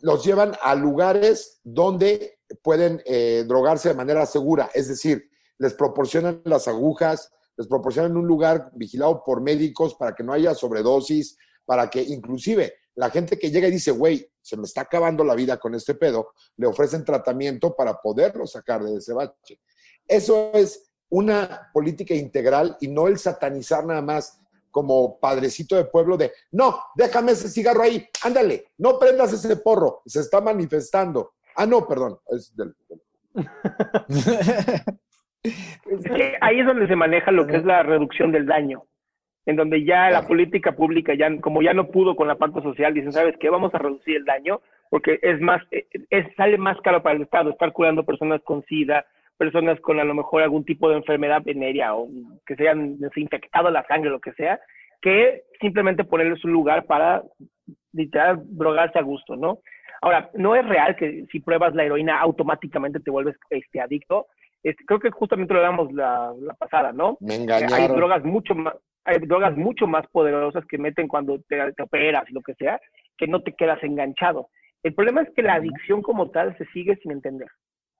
los 0.00 0.24
llevan 0.24 0.56
a 0.60 0.74
lugares 0.74 1.60
donde 1.64 2.38
pueden 2.62 3.00
eh, 3.04 3.44
drogarse 3.46 3.88
de 3.88 3.94
manera 3.94 4.26
segura, 4.26 4.70
es 4.74 4.88
decir, 4.88 5.28
les 5.58 5.74
proporcionan 5.74 6.42
las 6.44 6.68
agujas, 6.68 7.32
les 7.56 7.68
proporcionan 7.68 8.16
un 8.16 8.26
lugar 8.26 8.70
vigilado 8.74 9.22
por 9.24 9.40
médicos 9.40 9.94
para 9.94 10.14
que 10.14 10.24
no 10.24 10.32
haya 10.32 10.54
sobredosis, 10.54 11.36
para 11.64 11.88
que 11.90 12.02
inclusive 12.02 12.74
la 12.96 13.10
gente 13.10 13.38
que 13.38 13.50
llega 13.50 13.68
y 13.68 13.72
dice, 13.72 13.92
güey, 13.92 14.28
se 14.40 14.56
me 14.56 14.64
está 14.64 14.82
acabando 14.82 15.22
la 15.22 15.34
vida 15.34 15.58
con 15.58 15.74
este 15.74 15.94
pedo, 15.94 16.32
le 16.56 16.66
ofrecen 16.66 17.04
tratamiento 17.04 17.74
para 17.74 18.00
poderlo 18.00 18.46
sacar 18.46 18.82
de 18.82 18.96
ese 18.96 19.12
bache. 19.12 19.60
Eso 20.06 20.50
es 20.54 20.92
una 21.08 21.70
política 21.72 22.14
integral 22.14 22.76
y 22.80 22.88
no 22.88 23.08
el 23.08 23.18
satanizar 23.18 23.84
nada 23.84 24.02
más 24.02 24.42
como 24.70 25.18
padrecito 25.18 25.76
de 25.76 25.84
pueblo 25.86 26.16
de, 26.16 26.32
no, 26.52 26.78
déjame 26.94 27.32
ese 27.32 27.48
cigarro 27.48 27.82
ahí, 27.82 28.06
ándale, 28.22 28.66
no 28.76 28.98
prendas 28.98 29.32
ese 29.32 29.56
porro, 29.56 30.02
se 30.04 30.20
está 30.20 30.40
manifestando. 30.40 31.32
Ah, 31.54 31.64
no, 31.64 31.86
perdón. 31.86 32.18
Es 32.26 32.54
del, 32.54 32.74
ahí 36.40 36.60
es 36.60 36.66
donde 36.66 36.86
se 36.86 36.96
maneja 36.96 37.30
lo 37.30 37.46
que 37.46 37.56
es 37.56 37.64
la 37.64 37.82
reducción 37.82 38.32
del 38.32 38.44
daño, 38.44 38.84
en 39.46 39.56
donde 39.56 39.84
ya 39.84 40.10
la 40.10 40.26
política 40.26 40.72
pública, 40.72 41.14
ya 41.14 41.34
como 41.40 41.62
ya 41.62 41.72
no 41.72 41.88
pudo 41.88 42.14
con 42.14 42.28
la 42.28 42.36
parte 42.36 42.60
social, 42.60 42.92
dicen, 42.92 43.12
¿sabes 43.12 43.36
qué? 43.40 43.48
Vamos 43.48 43.74
a 43.74 43.78
reducir 43.78 44.16
el 44.16 44.24
daño 44.24 44.60
porque 44.90 45.18
es 45.22 45.40
más, 45.40 45.62
eh, 45.70 45.86
es, 46.10 46.26
sale 46.36 46.58
más 46.58 46.80
caro 46.82 47.02
para 47.02 47.16
el 47.16 47.22
Estado 47.22 47.50
estar 47.50 47.72
curando 47.72 48.04
personas 48.04 48.40
con 48.42 48.62
SIDA, 48.64 49.04
personas 49.36 49.80
con 49.80 50.00
a 50.00 50.04
lo 50.04 50.14
mejor 50.14 50.42
algún 50.42 50.64
tipo 50.64 50.88
de 50.88 50.96
enfermedad 50.96 51.42
venérea 51.44 51.94
o 51.94 52.08
que 52.46 52.56
se 52.56 52.62
hayan 52.62 52.98
desinfectado 52.98 53.70
la 53.70 53.84
sangre, 53.86 54.10
lo 54.10 54.20
que 54.20 54.32
sea, 54.32 54.58
que 55.00 55.42
simplemente 55.60 56.04
ponerles 56.04 56.44
un 56.44 56.52
lugar 56.52 56.86
para 56.86 57.22
literal 57.92 58.42
drogarse 58.44 58.98
a 58.98 59.02
gusto, 59.02 59.36
¿no? 59.36 59.60
Ahora, 60.02 60.30
no 60.34 60.54
es 60.54 60.66
real 60.66 60.96
que 60.96 61.26
si 61.30 61.40
pruebas 61.40 61.74
la 61.74 61.84
heroína 61.84 62.20
automáticamente 62.20 63.00
te 63.00 63.10
vuelves 63.10 63.36
este, 63.50 63.80
adicto. 63.80 64.26
Este, 64.62 64.84
creo 64.84 65.00
que 65.00 65.10
justamente 65.10 65.54
lo 65.54 65.60
hablamos 65.60 65.92
la, 65.92 66.32
la 66.38 66.54
pasada, 66.54 66.92
¿no? 66.92 67.16
Me 67.20 67.36
engañaron. 67.36 67.74
Hay 67.74 67.88
drogas 67.88 68.24
mucho 68.24 68.54
más, 68.54 68.74
hay 69.04 69.18
drogas 69.20 69.56
mucho 69.56 69.86
más 69.86 70.06
poderosas 70.08 70.64
que 70.66 70.78
meten 70.78 71.08
cuando 71.08 71.40
te, 71.48 71.72
te 71.72 71.82
operas 71.82 72.24
y 72.28 72.34
lo 72.34 72.42
que 72.42 72.54
sea, 72.54 72.80
que 73.16 73.26
no 73.26 73.42
te 73.42 73.52
quedas 73.54 73.82
enganchado. 73.82 74.48
El 74.82 74.94
problema 74.94 75.22
es 75.22 75.30
que 75.34 75.42
la 75.42 75.54
adicción 75.54 76.02
como 76.02 76.30
tal 76.30 76.56
se 76.58 76.66
sigue 76.66 76.96
sin 76.96 77.12
entender. 77.12 77.48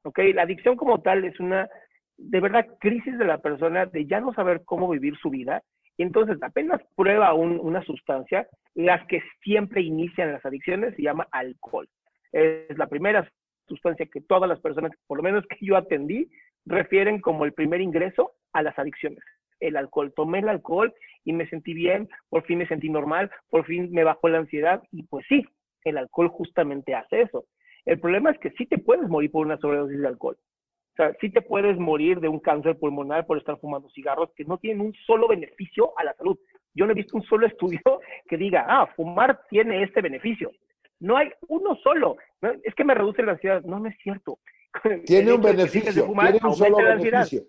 ¿Ok? 0.07 0.21
La 0.35 0.43
adicción 0.43 0.77
como 0.77 1.03
tal 1.03 1.25
es 1.25 1.39
una, 1.41 1.69
de 2.17 2.41
verdad, 2.41 2.67
crisis 2.79 3.19
de 3.19 3.25
la 3.25 3.39
persona 3.39 3.87
de 3.87 4.07
ya 4.07 4.21
no 4.21 4.33
saber 4.33 4.63
cómo 4.65 4.89
vivir 4.89 5.17
su 5.17 5.31
vida. 5.31 5.63
Y 5.99 6.03
entonces 6.03 6.37
apenas 6.43 6.81
prueba 6.95 7.35
una 7.35 7.83
sustancia, 7.83 8.47
las 8.75 9.05
que 9.07 9.23
siempre 9.43 9.81
inician 9.81 10.33
las 10.33 10.45
adicciones 10.45 10.95
se 10.95 11.03
llama 11.03 11.27
alcohol. 11.33 11.89
Es 12.33 12.77
la 12.77 12.87
primera 12.87 13.29
sustancia 13.67 14.07
que 14.07 14.21
todas 14.21 14.49
las 14.49 14.61
personas, 14.61 14.93
por 15.07 15.17
lo 15.17 15.23
menos 15.25 15.45
que 15.47 15.65
yo 15.65 15.77
atendí, 15.77 16.31
refieren 16.67 17.21
como 17.21 17.45
el 17.45 17.55
primer 17.55 17.81
ingreso 17.81 18.33
a 18.53 18.63
las 18.63 18.79
adicciones. 18.79 19.25
El 19.59 19.77
alcohol. 19.77 20.13
Tomé 20.15 20.41
el 20.41 20.51
alcohol 20.51 20.93
y 21.25 21.33
me 21.33 21.49
sentí 21.49 21.73
bien, 21.73 22.09
por 22.29 22.45
fin 22.45 22.59
me 22.59 22.69
sentí 22.69 22.91
normal, 22.91 23.31
por 23.49 23.65
fin 23.65 23.91
me 23.91 24.05
bajó 24.05 24.29
la 24.29 24.39
ansiedad 24.39 24.83
y 24.93 25.05
pues 25.05 25.25
sí, 25.29 25.47
el 25.85 25.97
alcohol 25.97 26.29
justamente 26.29 26.95
hace 26.95 27.23
eso. 27.23 27.47
El 27.87 28.01
problema 28.01 28.31
es 28.31 28.39
que 28.39 28.51
sí 28.51 28.67
te 28.67 28.79
puedes 28.79 29.09
morir 29.09 29.31
por 29.31 29.47
una 29.47 29.59
sobredosis 29.59 30.01
de 30.01 30.09
alcohol. 30.09 30.37
O 30.37 30.97
sea, 30.97 31.15
sí 31.21 31.31
te 31.31 31.41
puedes 31.41 31.79
morir 31.79 32.21
de 32.21 32.29
un 32.29 32.41
cáncer 32.41 32.79
pulmonar 32.79 33.27
por 33.27 33.39
estar 33.39 33.59
fumando 33.61 33.89
cigarros 33.91 34.31
que 34.35 34.45
no 34.45 34.59
tienen 34.59 34.81
un 34.81 34.93
solo 35.07 35.29
beneficio 35.29 35.93
a 35.99 36.05
la 36.05 36.15
salud. 36.15 36.39
Yo 36.75 36.85
no 36.85 36.93
he 36.93 36.97
visto 36.97 37.17
un 37.17 37.23
solo 37.23 37.47
estudio 37.47 37.81
que 38.29 38.37
diga, 38.37 38.67
ah, 38.69 38.87
fumar 38.97 39.41
tiene 39.49 39.83
este 39.83 40.01
beneficio. 40.01 40.51
No 40.99 41.17
hay 41.17 41.31
uno 41.49 41.77
solo. 41.77 42.17
Es 42.65 42.75
que 42.75 42.85
me 42.85 42.95
reduce 42.95 43.23
la 43.23 43.33
ansiedad. 43.33 43.63
No, 43.65 43.79
no 43.79 43.89
es 43.89 43.97
cierto. 44.03 44.39
Tiene 45.07 45.33
un 45.33 45.43
beneficio. 45.43 45.93
tiene 45.93 46.41
un 46.43 46.55
solo 46.55 46.77
beneficio. 46.77 47.43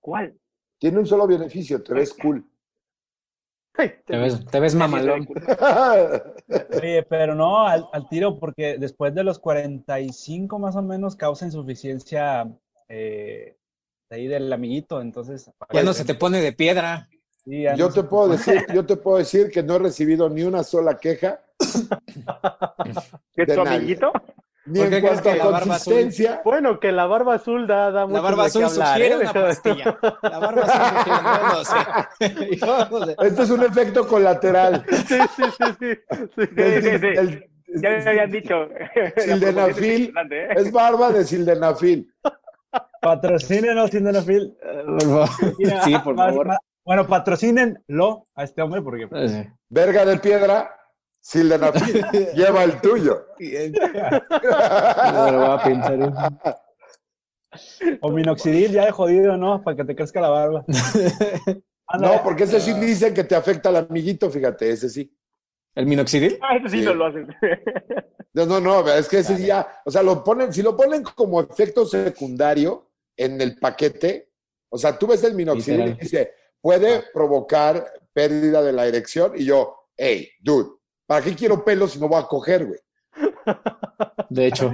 ¿Cuál? 0.00 0.34
Tiene 0.78 0.98
un 0.98 1.06
solo 1.06 1.26
beneficio. 1.26 1.82
Te 1.82 1.94
ves 1.94 2.14
cool. 2.14 2.44
Te 3.74 4.16
ves, 4.16 4.44
te 4.46 4.60
ves 4.60 4.74
mamalón. 4.74 5.26
Oye, 6.82 7.02
pero 7.08 7.34
no 7.34 7.66
al, 7.66 7.86
al, 7.92 8.08
tiro, 8.08 8.38
porque 8.38 8.76
después 8.78 9.14
de 9.14 9.24
los 9.24 9.38
45 9.38 10.58
más 10.58 10.76
o 10.76 10.82
menos 10.82 11.16
causa 11.16 11.46
insuficiencia 11.46 12.50
eh, 12.88 13.56
ahí 14.10 14.26
del 14.26 14.52
amiguito, 14.52 15.00
entonces... 15.00 15.50
Ya 15.72 15.82
no 15.82 15.92
se 15.92 16.04
te 16.04 16.14
pone 16.14 16.40
de 16.40 16.52
piedra. 16.52 17.08
Sí, 17.44 17.64
yo 17.76 17.90
te 17.90 18.02
puedo 18.02 18.28
decir, 18.28 18.66
yo 18.74 18.84
te 18.84 18.96
puedo 18.96 19.18
decir 19.18 19.50
que 19.50 19.62
no 19.62 19.76
he 19.76 19.78
recibido 19.78 20.28
ni 20.28 20.42
una 20.42 20.62
sola 20.62 20.98
queja. 20.98 21.40
¿De 23.36 23.46
tu 23.46 23.60
amiguito? 23.60 24.12
Ni 24.66 24.80
en 24.80 25.00
cuanto 25.00 25.30
a 25.30 25.38
consistencia. 25.38 26.42
Bueno, 26.44 26.78
que 26.78 26.92
la 26.92 27.06
barba 27.06 27.34
azul 27.36 27.66
da, 27.66 27.90
da 27.90 28.06
mucho 28.06 28.16
La 28.16 28.20
barba 28.20 28.44
azul 28.44 28.64
hablar, 28.64 28.94
sugiere 28.94 29.14
¿eh? 29.14 29.18
una 29.18 29.32
pastilla. 29.32 29.98
La 30.22 30.38
barba 30.38 30.62
azul 30.62 31.02
sugiere, 31.04 31.42
no, 31.48 33.04
sé. 33.06 33.16
Esto 33.26 33.42
es 33.42 33.50
un 33.50 33.62
efecto 33.64 34.06
colateral. 34.06 34.84
Sí, 34.88 34.96
sí, 35.08 35.16
sí, 35.36 35.64
sí. 35.78 35.94
sí. 36.36 36.42
Sí, 36.56 36.82
sí, 36.82 36.98
sí. 36.98 37.06
El- 37.06 37.50
Ya 37.76 37.90
me 37.90 38.10
habían 38.10 38.30
dicho. 38.30 38.68
Sildenafil 39.16 40.12
¿eh? 40.30 40.48
es 40.56 40.72
barba 40.72 41.10
de 41.12 41.24
sildenafil. 41.24 42.12
Patrocínenos, 43.00 43.90
Sildenafil. 43.90 44.56
Por 44.60 45.02
favor. 45.02 45.28
Mira, 45.58 45.82
Sí, 45.82 45.94
por 46.04 46.16
favor. 46.16 46.48
Bueno, 46.84 47.06
patrocínenlo 47.06 48.24
a 48.34 48.44
este 48.44 48.62
hombre 48.62 48.82
porque 48.82 49.08
Sí. 49.28 49.48
Verga 49.68 50.04
de 50.04 50.18
piedra, 50.18 50.74
sildenafil. 51.20 52.04
Lleva 52.34 52.64
el 52.64 52.80
tuyo. 52.80 53.26
No 53.38 55.24
me 55.24 55.32
lo 55.32 55.38
voy 55.38 55.58
a 55.58 55.62
pintar. 55.64 56.62
o 58.00 58.10
minoxidil 58.10 58.72
ya 58.72 58.86
de 58.86 58.90
jodido, 58.92 59.36
¿no? 59.36 59.62
Para 59.62 59.76
que 59.76 59.84
te 59.84 59.96
crezca 59.96 60.20
la 60.20 60.28
barba. 60.30 60.64
No, 61.98 62.22
porque 62.22 62.44
ese 62.44 62.60
sí 62.60 62.72
dice 62.74 63.12
que 63.12 63.24
te 63.24 63.34
afecta 63.34 63.68
al 63.68 63.74
amiguito, 63.78 64.30
fíjate, 64.30 64.70
ese 64.70 64.88
sí. 64.88 65.12
¿El 65.74 65.86
minoxidil? 65.86 66.38
Ah, 66.40 66.54
eso 66.56 66.68
sí, 66.68 66.78
Sí. 66.78 66.84
no 66.84 66.94
lo 66.94 67.06
hacen. 67.06 67.26
No, 68.32 68.46
no, 68.46 68.60
no, 68.60 68.88
es 68.92 69.08
que 69.08 69.18
ese 69.18 69.44
ya, 69.44 69.82
o 69.84 69.90
sea, 69.90 70.04
lo 70.04 70.22
ponen, 70.22 70.52
si 70.52 70.62
lo 70.62 70.76
ponen 70.76 71.02
como 71.02 71.40
efecto 71.40 71.84
secundario 71.84 72.92
en 73.16 73.40
el 73.40 73.56
paquete, 73.58 74.30
o 74.68 74.78
sea, 74.78 74.96
tú 74.96 75.08
ves 75.08 75.24
el 75.24 75.34
minoxidil 75.34 75.78
Literal. 75.80 75.98
y 75.98 76.04
dice, 76.04 76.32
puede 76.60 77.02
provocar 77.12 77.84
pérdida 78.12 78.62
de 78.62 78.72
la 78.72 78.86
erección, 78.86 79.32
y 79.34 79.46
yo, 79.46 79.88
hey, 79.96 80.28
dude, 80.40 80.68
¿para 81.10 81.24
qué 81.24 81.34
quiero 81.34 81.64
pelo 81.64 81.88
si 81.88 81.98
no 81.98 82.06
voy 82.06 82.22
a 82.22 82.26
coger, 82.28 82.66
güey? 82.66 82.78
De 84.28 84.46
hecho. 84.46 84.70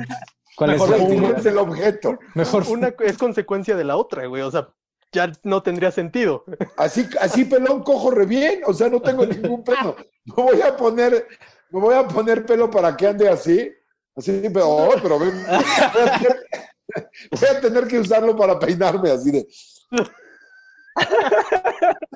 ¿Cuál 0.54 0.74
es 0.74 0.80
Mejor 0.82 0.94
el 0.94 1.00
¿cuál 1.00 1.14
fumo. 1.14 1.30
es 1.30 1.46
el 1.46 1.56
objeto? 1.56 2.18
Mejor 2.34 2.64
Una 2.68 2.94
es 3.00 3.16
consecuencia 3.16 3.74
de 3.74 3.84
la 3.84 3.96
otra, 3.96 4.26
güey. 4.26 4.42
O 4.42 4.50
sea, 4.50 4.68
ya 5.12 5.32
no 5.44 5.62
tendría 5.62 5.90
sentido. 5.90 6.44
Así, 6.76 7.08
así 7.22 7.46
pelón 7.46 7.82
cojo 7.82 8.10
re 8.10 8.26
bien, 8.26 8.60
o 8.66 8.74
sea, 8.74 8.90
no 8.90 9.00
tengo 9.00 9.24
ningún 9.24 9.64
pelo. 9.64 9.96
No 10.26 10.34
voy 10.34 10.60
a 10.60 10.76
poner, 10.76 11.26
me 11.70 11.80
voy 11.80 11.94
a 11.94 12.06
poner 12.06 12.44
pelo 12.44 12.70
para 12.70 12.94
que 12.94 13.06
ande 13.06 13.30
así. 13.30 13.72
Así, 14.14 14.42
pero, 14.52 14.68
oh, 14.68 14.94
pero 15.02 15.18
ven, 15.18 15.42
voy 15.42 15.54
a, 15.54 16.18
tener, 16.18 16.46
voy 17.30 17.48
a 17.48 17.60
tener 17.62 17.88
que 17.88 17.98
usarlo 17.98 18.36
para 18.36 18.58
peinarme 18.58 19.10
así 19.10 19.30
de. 19.30 19.46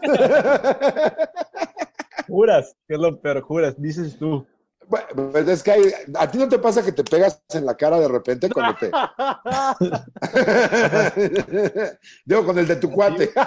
Juras, 2.27 2.75
que 2.89 2.95
es 2.95 3.01
lo 3.01 3.21
peor, 3.21 3.41
juras, 3.43 3.75
dices 3.79 4.17
tú. 4.19 4.45
Bueno, 4.89 5.07
pues 5.33 5.47
es 5.47 5.63
que 5.63 5.71
hay- 5.71 5.93
a 6.19 6.29
ti 6.29 6.37
no 6.39 6.49
te 6.49 6.59
pasa 6.59 6.83
que 6.85 6.91
te 6.93 7.05
pegas 7.05 7.41
en 7.55 7.65
la 7.65 7.77
cara 7.77 8.01
de 8.01 8.09
repente 8.09 8.51
cuando 8.51 8.75
te. 8.77 8.91
Digo, 12.25 12.45
con 12.45 12.59
el 12.59 12.67
de 12.67 12.77
tu 12.77 12.91
cuate. 12.91 13.31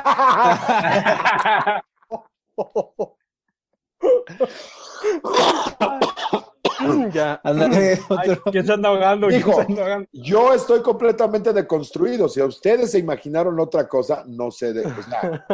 ya. 7.14 7.40
Ándale, 7.44 8.00
Ay. 8.10 8.38
¿Quién 8.52 8.66
se 8.66 8.74
anda 8.74 8.90
ahogando? 8.90 9.28
¿Quién 9.28 9.40
Hijo. 9.42 9.54
se 9.56 9.62
anda 9.62 9.82
ahogando? 9.84 10.10
Yo 10.12 10.54
estoy 10.54 10.82
completamente 10.82 11.54
deconstruido. 11.54 12.28
Si 12.30 12.40
a 12.42 12.46
ustedes 12.46 12.92
se 12.92 13.00
imaginaron 13.00 13.60
otra 13.60 13.88
cosa, 13.88 14.24
no 14.28 14.52
sé 14.52 14.74
de 14.74 14.84
pues, 14.84 15.08
nada, 15.08 15.46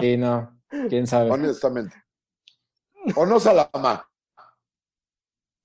Sí, 0.00 0.16
no. 0.16 0.50
¿Quién 0.88 1.06
sabe? 1.06 1.30
honestamente. 1.30 1.94
O 3.14 3.26
no 3.26 3.38
Salama. 3.38 4.08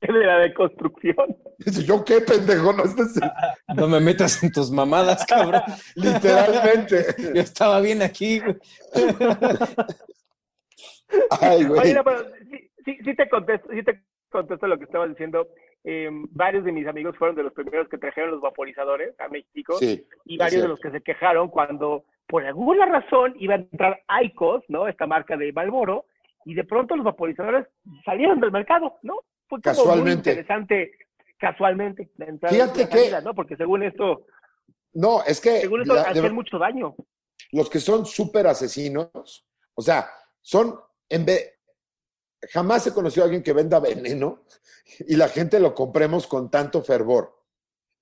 de 0.02 0.26
la 0.26 0.40
deconstrucción. 0.40 1.16
Dice, 1.60 1.84
yo 1.84 2.04
qué 2.04 2.22
pendejo, 2.22 2.74
no 2.74 2.84
este 2.84 3.04
es 3.04 3.20
No 3.76 3.88
me 3.88 4.00
metas 4.00 4.44
en 4.44 4.52
tus 4.52 4.72
mamadas, 4.72 5.26
cabrón. 5.26 5.62
literalmente. 5.96 7.06
Yo 7.36 7.42
estaba 7.42 7.80
bien 7.82 8.02
aquí, 8.02 8.40
güey. 8.40 8.58
Ay, 11.42 11.64
güey. 11.66 11.82
Oye, 11.82 11.94
no, 11.94 12.04
pero 12.04 12.24
sí, 12.50 12.72
sí, 12.86 12.98
sí 13.04 13.16
te 13.16 13.30
contesto, 13.30 13.70
sí 13.72 13.84
te 13.84 14.02
contesto 14.30 14.68
lo 14.68 14.78
que 14.78 14.86
estaba 14.86 15.08
diciendo. 15.08 15.48
eh, 15.84 16.10
varios 16.32 16.64
de 16.64 16.72
mis 16.72 16.88
amigos 16.88 17.18
fueron 17.18 17.36
de 17.36 17.44
los 17.44 17.54
primeros 17.54 17.90
que 17.90 17.98
trajeron 17.98 18.32
los 18.32 18.42
vaporizadores 18.42 19.20
a 19.20 19.28
México 19.28 19.76
Sí, 19.78 20.06
y 20.26 20.38
varios 20.38 20.62
de 20.64 20.68
los 20.70 20.80
que 20.80 20.92
se 20.92 21.02
quejaron 21.02 21.50
cuando 21.50 22.06
por 22.28 22.46
alguna 22.46 22.86
razón 22.86 23.36
iba 23.40 23.56
a 23.56 23.58
entrar 23.58 24.02
Icos, 24.24 24.64
¿no? 24.70 24.88
Esta 24.88 25.06
marca 25.06 25.36
de 25.36 25.52
Malboro, 25.52 26.06
y 26.46 26.54
de 26.54 26.64
pronto 26.64 26.96
los 26.96 27.06
vaporizadores 27.06 27.68
salieron 28.06 28.40
del 28.40 28.52
mercado, 28.52 28.98
¿no? 29.04 29.16
Fue 29.48 29.62
como 29.62 29.74
muy 29.76 29.84
Casualmente. 29.84 30.30
interesante, 30.32 30.92
casualmente, 31.38 32.12
la 32.18 32.26
entrada 32.28 32.54
Fíjate 32.54 32.80
la 32.84 32.90
que- 32.90 32.98
salida, 32.98 33.22
¿no? 33.22 33.34
Porque 33.36 33.56
según 33.58 33.84
esto, 33.84 34.26
No, 34.94 35.24
es 35.24 35.40
que 35.40 35.62
según 35.62 35.82
esto 35.82 35.94
la- 35.94 36.04
de- 36.04 36.10
hacían 36.10 36.36
mucho 36.36 36.58
daño. 36.58 36.96
los 37.52 37.70
que 37.70 37.80
son 37.80 38.06
súper 38.06 38.48
asesinos, 38.48 39.46
o 39.76 39.82
sea, 39.82 40.10
son, 40.42 40.80
en 41.10 41.26
vez, 41.26 41.54
jamás 42.52 42.88
he 42.88 42.94
conocido 42.94 43.24
a 43.24 43.26
alguien 43.26 43.44
que 43.44 43.54
venda 43.54 43.80
veneno 43.80 44.44
y 45.08 45.16
la 45.16 45.28
gente 45.30 45.60
lo 45.60 45.74
compremos 45.76 46.28
con 46.28 46.50
tanto 46.50 46.82
fervor. 46.84 47.38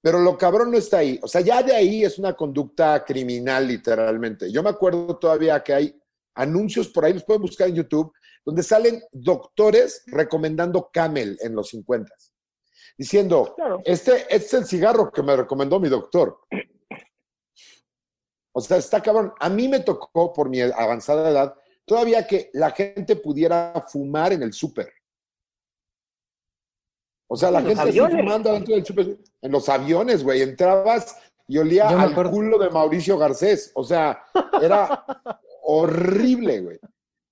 Pero 0.02 0.20
lo 0.20 0.38
cabrón 0.38 0.72
no 0.72 0.78
está 0.78 1.00
ahí. 1.00 1.20
O 1.22 1.28
sea, 1.28 1.42
ya 1.42 1.62
de 1.62 1.76
ahí 1.76 2.06
es 2.06 2.18
una 2.20 2.34
conducta 2.34 3.04
criminal, 3.04 3.68
literalmente. 3.68 4.50
Yo 4.50 4.64
me 4.64 4.70
acuerdo 4.70 5.18
todavía 5.18 5.62
que 5.62 5.74
hay 5.74 6.02
anuncios 6.36 6.88
por 6.88 7.04
ahí, 7.04 7.12
los 7.14 7.26
pueden 7.26 7.42
buscar 7.42 7.68
en 7.68 7.76
YouTube, 7.76 8.14
donde 8.46 8.64
salen 8.64 9.02
doctores 9.12 10.04
recomendando 10.08 10.90
Camel 10.92 11.38
en 11.42 11.56
los 11.56 11.70
50, 11.70 12.12
diciendo, 12.98 13.54
Claro. 13.56 13.82
este, 13.86 14.22
este 14.24 14.36
es 14.36 14.54
el 14.54 14.66
cigarro 14.66 15.12
que 15.12 15.22
me 15.24 15.36
recomendó 15.36 15.80
mi 15.80 15.90
doctor. 15.90 16.40
O 18.52 18.62
sea, 18.62 18.78
está 18.78 19.02
cabrón. 19.02 19.34
A 19.40 19.50
mí 19.50 19.68
me 19.68 19.80
tocó, 19.82 20.34
por 20.34 20.50
mi 20.50 20.60
avanzada 20.62 21.30
edad, 21.30 21.56
todavía 21.86 22.26
que 22.26 22.50
la 22.54 22.72
gente 22.72 23.16
pudiera 23.16 23.86
fumar 23.88 24.34
en 24.34 24.44
el 24.44 24.54
súper. 24.54 24.92
O 27.28 27.36
sea, 27.38 27.52
la 27.52 27.62
gente 27.62 27.80
aviones. 27.80 28.18
fumando 28.18 28.52
dentro 28.52 28.74
del 28.74 28.86
súper. 28.86 29.18
En 29.42 29.52
los 29.52 29.70
aviones, 29.70 30.24
güey. 30.24 30.42
Entrabas 30.42 31.16
y 31.48 31.58
olía 31.60 31.88
al 31.90 32.12
acuerdo- 32.12 32.32
culo 32.32 32.58
de 32.58 32.70
Mauricio 32.72 33.18
Garcés. 33.18 33.72
O 33.76 33.84
sea, 33.84 34.24
era 34.62 35.06
horrible, 35.64 36.62
güey. 36.62 36.80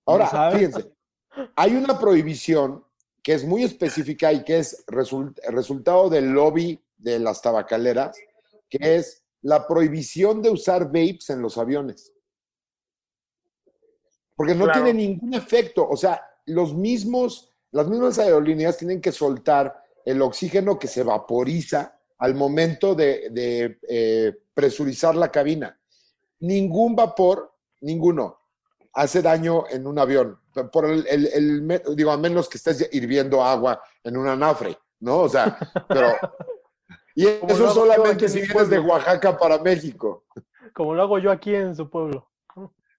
Ahora, 0.06 0.52
fíjense, 0.52 0.94
hay 1.56 1.76
una 1.76 2.00
prohibición 2.00 2.84
que 3.24 3.34
es 3.34 3.44
muy 3.44 3.64
específica 3.64 4.32
y 4.32 4.44
que 4.44 4.60
es 4.60 4.86
result- 4.88 5.40
resultado 5.50 6.10
del 6.10 6.30
lobby 6.30 6.82
de 6.98 7.20
las 7.20 7.42
tabacaleras, 7.42 8.18
que 8.70 8.96
es 8.98 9.24
la 9.42 9.68
prohibición 9.68 10.42
de 10.42 10.50
usar 10.50 10.86
vapes 10.86 11.30
en 11.30 11.42
los 11.42 11.58
aviones. 11.58 12.12
Porque 14.36 14.56
no 14.56 14.66
Claro. 14.66 14.84
tiene 14.84 14.94
ningún 15.08 15.34
efecto. 15.34 15.88
O 15.88 15.98
sea, 15.98 16.22
los 16.46 16.74
mismos, 16.74 17.54
las 17.72 17.88
mismas 17.88 18.20
aerolíneas 18.20 18.78
tienen 18.78 19.02
que 19.02 19.12
soltar 19.12 19.84
el 20.06 20.22
oxígeno 20.22 20.78
que 20.80 20.88
se 20.88 21.04
vaporiza 21.04 22.00
al 22.20 22.34
momento 22.34 22.96
de, 22.96 23.30
de, 23.32 23.80
eh, 23.90 24.36
presurizar 24.54 25.16
la 25.16 25.32
cabina. 25.32 25.80
Ningún 26.40 26.96
vapor, 26.96 27.54
ninguno, 27.82 28.37
hace 28.98 29.22
daño 29.22 29.66
en 29.70 29.86
un 29.88 29.98
avión. 30.00 30.40
Por 30.72 30.86
el, 30.86 31.06
el- 31.08 31.28
el 31.28 31.96
digo, 31.96 32.12
a 32.12 32.18
menos 32.18 32.50
que 32.50 32.58
estés 32.58 32.90
hirviendo 32.92 33.44
agua 33.44 33.82
en 34.04 34.18
un 34.18 34.28
anafre, 34.28 34.78
¿no? 35.00 35.20
O 35.20 35.30
sea, 35.30 35.58
pero. 35.88 36.14
Y 37.16 37.26
eso 37.28 37.72
solamente 37.74 38.28
si 38.30 38.42
vienes 38.42 38.70
de. 38.70 38.80
Oaxaca 38.80 39.38
para 39.38 39.58
México. 39.60 40.26
Como 40.74 40.94
lo 40.96 41.04
hago 41.04 41.20
yo 41.20 41.32
aquí 41.32 41.54
en 41.56 41.76
su 41.76 41.90
pueblo. 41.90 42.30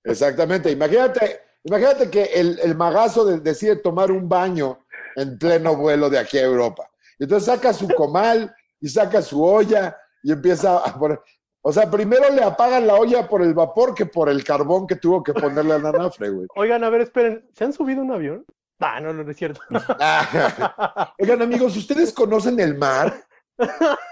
Exactamente. 0.04 0.70
Imagínate, 0.70 1.40
imagínate 1.64 2.10
que 2.10 2.24
el, 2.24 2.58
el 2.60 2.74
magazo 2.76 3.24
de- 3.24 3.40
decide 3.40 3.76
tomar 3.76 4.10
un 4.10 4.28
baño 4.28 4.84
en 5.16 5.38
pleno 5.38 5.76
vuelo 5.76 6.08
de 6.10 6.18
aquí 6.18 6.38
a 6.38 6.42
Europa. 6.42 6.88
Y 7.18 7.24
entonces 7.24 7.46
saca 7.52 7.72
su 7.72 7.88
comal 7.88 8.54
y 8.80 8.88
saca 8.88 9.20
su 9.22 9.44
olla 9.44 9.96
y 10.22 10.30
empieza 10.32 10.78
a 10.78 10.98
poner. 10.98 11.20
O 11.68 11.72
sea, 11.72 11.90
primero 11.90 12.30
le 12.30 12.42
apagan 12.42 12.86
la 12.86 12.94
olla 12.94 13.28
por 13.28 13.42
el 13.42 13.52
vapor 13.52 13.94
que 13.94 14.06
por 14.06 14.30
el 14.30 14.42
carbón 14.42 14.86
que 14.86 14.96
tuvo 14.96 15.22
que 15.22 15.34
ponerle 15.34 15.74
al 15.74 15.84
anafre, 15.84 16.30
güey. 16.30 16.46
Oigan, 16.56 16.82
a 16.82 16.88
ver, 16.88 17.02
esperen, 17.02 17.46
¿se 17.52 17.64
han 17.64 17.74
subido 17.74 18.00
un 18.00 18.10
avión? 18.10 18.46
Ah, 18.80 18.98
no, 19.00 19.12
no, 19.12 19.22
no 19.22 19.30
es 19.30 19.36
cierto. 19.36 19.60
Ah. 19.70 21.12
Oigan, 21.18 21.42
amigos, 21.42 21.76
¿ustedes 21.76 22.10
conocen 22.14 22.58
el 22.58 22.78
mar? 22.78 23.22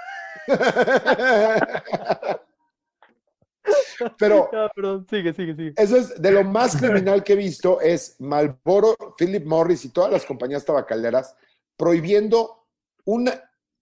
Pero 4.19 4.51
perdón, 4.75 5.07
sigue, 5.09 5.33
sigue, 5.33 5.57
sigue. 5.57 5.73
Eso 5.79 5.97
es 5.97 6.21
de 6.21 6.31
lo 6.33 6.45
más 6.45 6.77
criminal 6.77 7.25
que 7.25 7.33
he 7.33 7.37
visto, 7.37 7.81
es 7.81 8.17
Marlboro, 8.19 9.15
Philip 9.17 9.47
Morris 9.47 9.87
y 9.87 9.89
todas 9.89 10.13
las 10.13 10.27
compañías 10.27 10.67
tabacaleras 10.67 11.35
prohibiendo 11.79 12.67
una, 13.07 13.33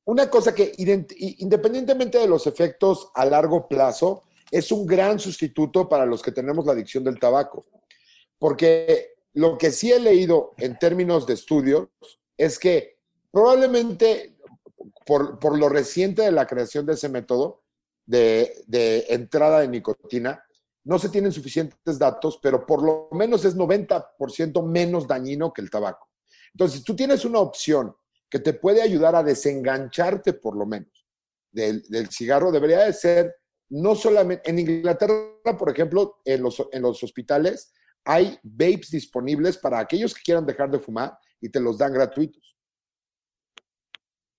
una 0.06 0.28
cosa 0.28 0.54
que 0.54 0.72
independientemente 0.76 2.18
de 2.18 2.28
los 2.28 2.46
efectos 2.46 3.10
a 3.14 3.24
largo 3.24 3.66
plazo, 3.68 4.24
es 4.50 4.70
un 4.70 4.86
gran 4.86 5.18
sustituto 5.18 5.88
para 5.88 6.06
los 6.06 6.22
que 6.22 6.32
tenemos 6.32 6.66
la 6.66 6.72
adicción 6.72 7.02
del 7.04 7.18
tabaco. 7.18 7.66
Porque 8.38 9.14
lo 9.32 9.56
que 9.56 9.70
sí 9.70 9.90
he 9.90 9.98
leído 9.98 10.52
en 10.58 10.78
términos 10.78 11.26
de 11.26 11.34
estudios 11.34 11.88
es 12.36 12.58
que 12.58 12.98
probablemente 13.30 14.36
por, 15.06 15.38
por 15.38 15.58
lo 15.58 15.68
reciente 15.68 16.22
de 16.22 16.32
la 16.32 16.46
creación 16.46 16.86
de 16.86 16.94
ese 16.94 17.08
método 17.08 17.62
de, 18.06 18.62
de 18.66 19.06
entrada 19.08 19.60
de 19.60 19.68
nicotina, 19.68 20.44
no 20.84 20.98
se 20.98 21.08
tienen 21.08 21.32
suficientes 21.32 21.98
datos, 21.98 22.38
pero 22.42 22.66
por 22.66 22.82
lo 22.82 23.08
menos 23.12 23.44
es 23.44 23.56
90% 23.56 24.62
menos 24.66 25.08
dañino 25.08 25.52
que 25.52 25.62
el 25.62 25.70
tabaco. 25.70 26.08
Entonces, 26.52 26.84
tú 26.84 26.94
tienes 26.94 27.24
una 27.24 27.40
opción 27.40 27.96
que 28.34 28.40
te 28.40 28.52
puede 28.52 28.82
ayudar 28.82 29.14
a 29.14 29.22
desengancharte 29.22 30.32
por 30.32 30.56
lo 30.56 30.66
menos 30.66 31.06
del, 31.52 31.84
del 31.88 32.08
cigarro, 32.08 32.50
debería 32.50 32.80
de 32.80 32.92
ser 32.92 33.36
no 33.70 33.94
solamente, 33.94 34.50
en 34.50 34.58
Inglaterra, 34.58 35.38
por 35.56 35.70
ejemplo, 35.70 36.16
en 36.24 36.42
los, 36.42 36.60
en 36.72 36.82
los 36.82 37.00
hospitales 37.04 37.72
hay 38.04 38.36
vapes 38.42 38.90
disponibles 38.90 39.56
para 39.56 39.78
aquellos 39.78 40.12
que 40.12 40.22
quieran 40.24 40.44
dejar 40.44 40.68
de 40.68 40.80
fumar 40.80 41.16
y 41.40 41.48
te 41.48 41.60
los 41.60 41.78
dan 41.78 41.92
gratuitos. 41.92 42.56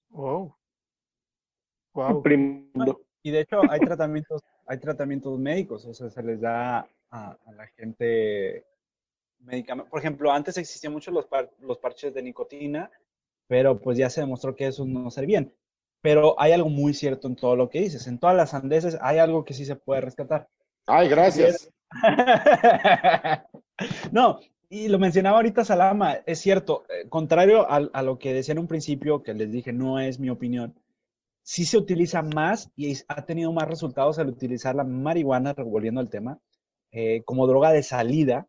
Wow. 0.09 0.53
Wow. 1.93 2.21
Primo. 2.21 2.99
Y 3.23 3.31
de 3.31 3.39
hecho 3.39 3.61
hay 3.69 3.79
tratamientos, 3.79 4.41
hay 4.65 4.77
tratamientos 4.77 5.39
médicos, 5.39 5.85
o 5.85 5.93
sea, 5.93 6.09
se 6.09 6.21
les 6.21 6.41
da 6.41 6.79
a, 7.11 7.31
a 7.31 7.51
la 7.53 7.65
gente 7.67 8.67
medicamentos. 9.39 9.89
Por 9.89 10.01
ejemplo, 10.01 10.29
antes 10.33 10.57
existían 10.57 10.91
muchos 10.91 11.13
los, 11.13 11.27
par- 11.27 11.49
los 11.59 11.77
parches 11.77 12.13
de 12.13 12.21
nicotina, 12.21 12.91
pero 13.47 13.79
pues 13.79 13.97
ya 13.97 14.09
se 14.09 14.21
demostró 14.21 14.55
que 14.55 14.67
eso 14.67 14.85
no 14.85 15.11
servían. 15.11 15.53
Pero 16.01 16.39
hay 16.39 16.51
algo 16.51 16.69
muy 16.69 16.93
cierto 16.93 17.27
en 17.27 17.35
todo 17.35 17.55
lo 17.55 17.69
que 17.69 17.81
dices. 17.81 18.07
En 18.07 18.19
todas 18.19 18.35
las 18.35 18.53
andeses 18.53 18.97
hay 19.01 19.17
algo 19.17 19.43
que 19.43 19.53
sí 19.53 19.65
se 19.65 19.75
puede 19.75 20.01
rescatar. 20.01 20.47
Ay, 20.87 21.09
gracias. 21.09 21.69
No, 24.11 24.39
y 24.69 24.87
lo 24.87 24.99
mencionaba 24.99 25.37
ahorita 25.37 25.65
Salama, 25.65 26.13
es 26.25 26.39
cierto, 26.39 26.85
eh, 26.89 27.07
contrario 27.09 27.69
al- 27.69 27.91
a, 27.93 28.01
lo 28.01 28.17
que 28.17 28.33
decía 28.33 28.53
en 28.53 28.59
un 28.59 28.67
principio, 28.67 29.21
que 29.21 29.33
les 29.33 29.51
dije, 29.51 29.73
no 29.73 29.99
es 29.99 30.19
mi 30.19 30.29
opinión, 30.29 30.73
sí 31.43 31.65
se 31.65 31.77
utiliza 31.77 32.21
más 32.21 32.71
y 32.75 32.95
ha 33.07 33.25
tenido 33.25 33.51
más 33.51 33.67
resultados 33.67 34.17
al 34.19 34.29
utilizar 34.29 34.75
la 34.75 34.83
marihuana, 34.83 35.53
volviendo 35.53 35.99
al 36.01 36.09
tema, 36.09 36.39
eh, 36.91 37.23
como 37.25 37.47
droga 37.47 37.71
de 37.71 37.83
salida. 37.83 38.47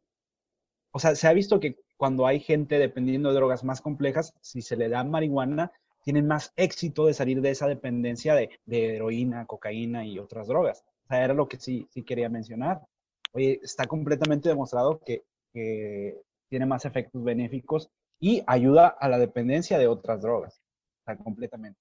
O 0.93 0.99
sea, 0.99 1.15
se 1.15 1.29
ha 1.29 1.33
visto 1.33 1.61
que 1.61 1.77
cuando 1.97 2.27
hay 2.27 2.41
gente 2.41 2.79
dependiendo 2.79 3.29
de 3.29 3.37
drogas 3.37 3.65
más 3.65 3.81
complejas, 3.81 4.35
si 4.41 4.63
se 4.63 4.77
le 4.77 4.89
da 4.89 5.05
marihuana, 5.05 5.73
tienen 6.05 6.27
más 6.27 6.53
éxito 6.57 7.07
de 7.07 7.15
salir 7.15 7.41
de 7.41 7.51
esa 7.51 7.67
dependencia 7.67 8.35
de, 8.35 8.51
de 8.65 8.97
heroína, 8.97 9.47
cocaína 9.47 10.05
y 10.05 10.19
otras 10.19 10.47
drogas. 10.47 10.85
O 11.05 11.09
sea, 11.09 11.25
era 11.25 11.35
lo 11.35 11.49
que 11.49 11.57
sí, 11.57 11.87
sí 11.91 12.03
quería 12.03 12.29
mencionar. 12.29 12.81
Oye, 13.33 13.61
está 13.63 13.87
completamente 13.87 14.49
demostrado 14.49 15.01
que, 15.05 15.25
que 15.53 16.17
tiene 16.49 16.67
más 16.67 16.85
efectos 16.85 17.23
benéficos 17.25 17.91
y 18.21 18.43
ayuda 18.47 18.89
a 18.89 19.09
la 19.09 19.19
dependencia 19.19 19.79
de 19.79 19.89
otras 19.89 20.23
drogas. 20.23 20.63
O 21.01 21.05
sea, 21.05 21.17
completamente. 21.17 21.79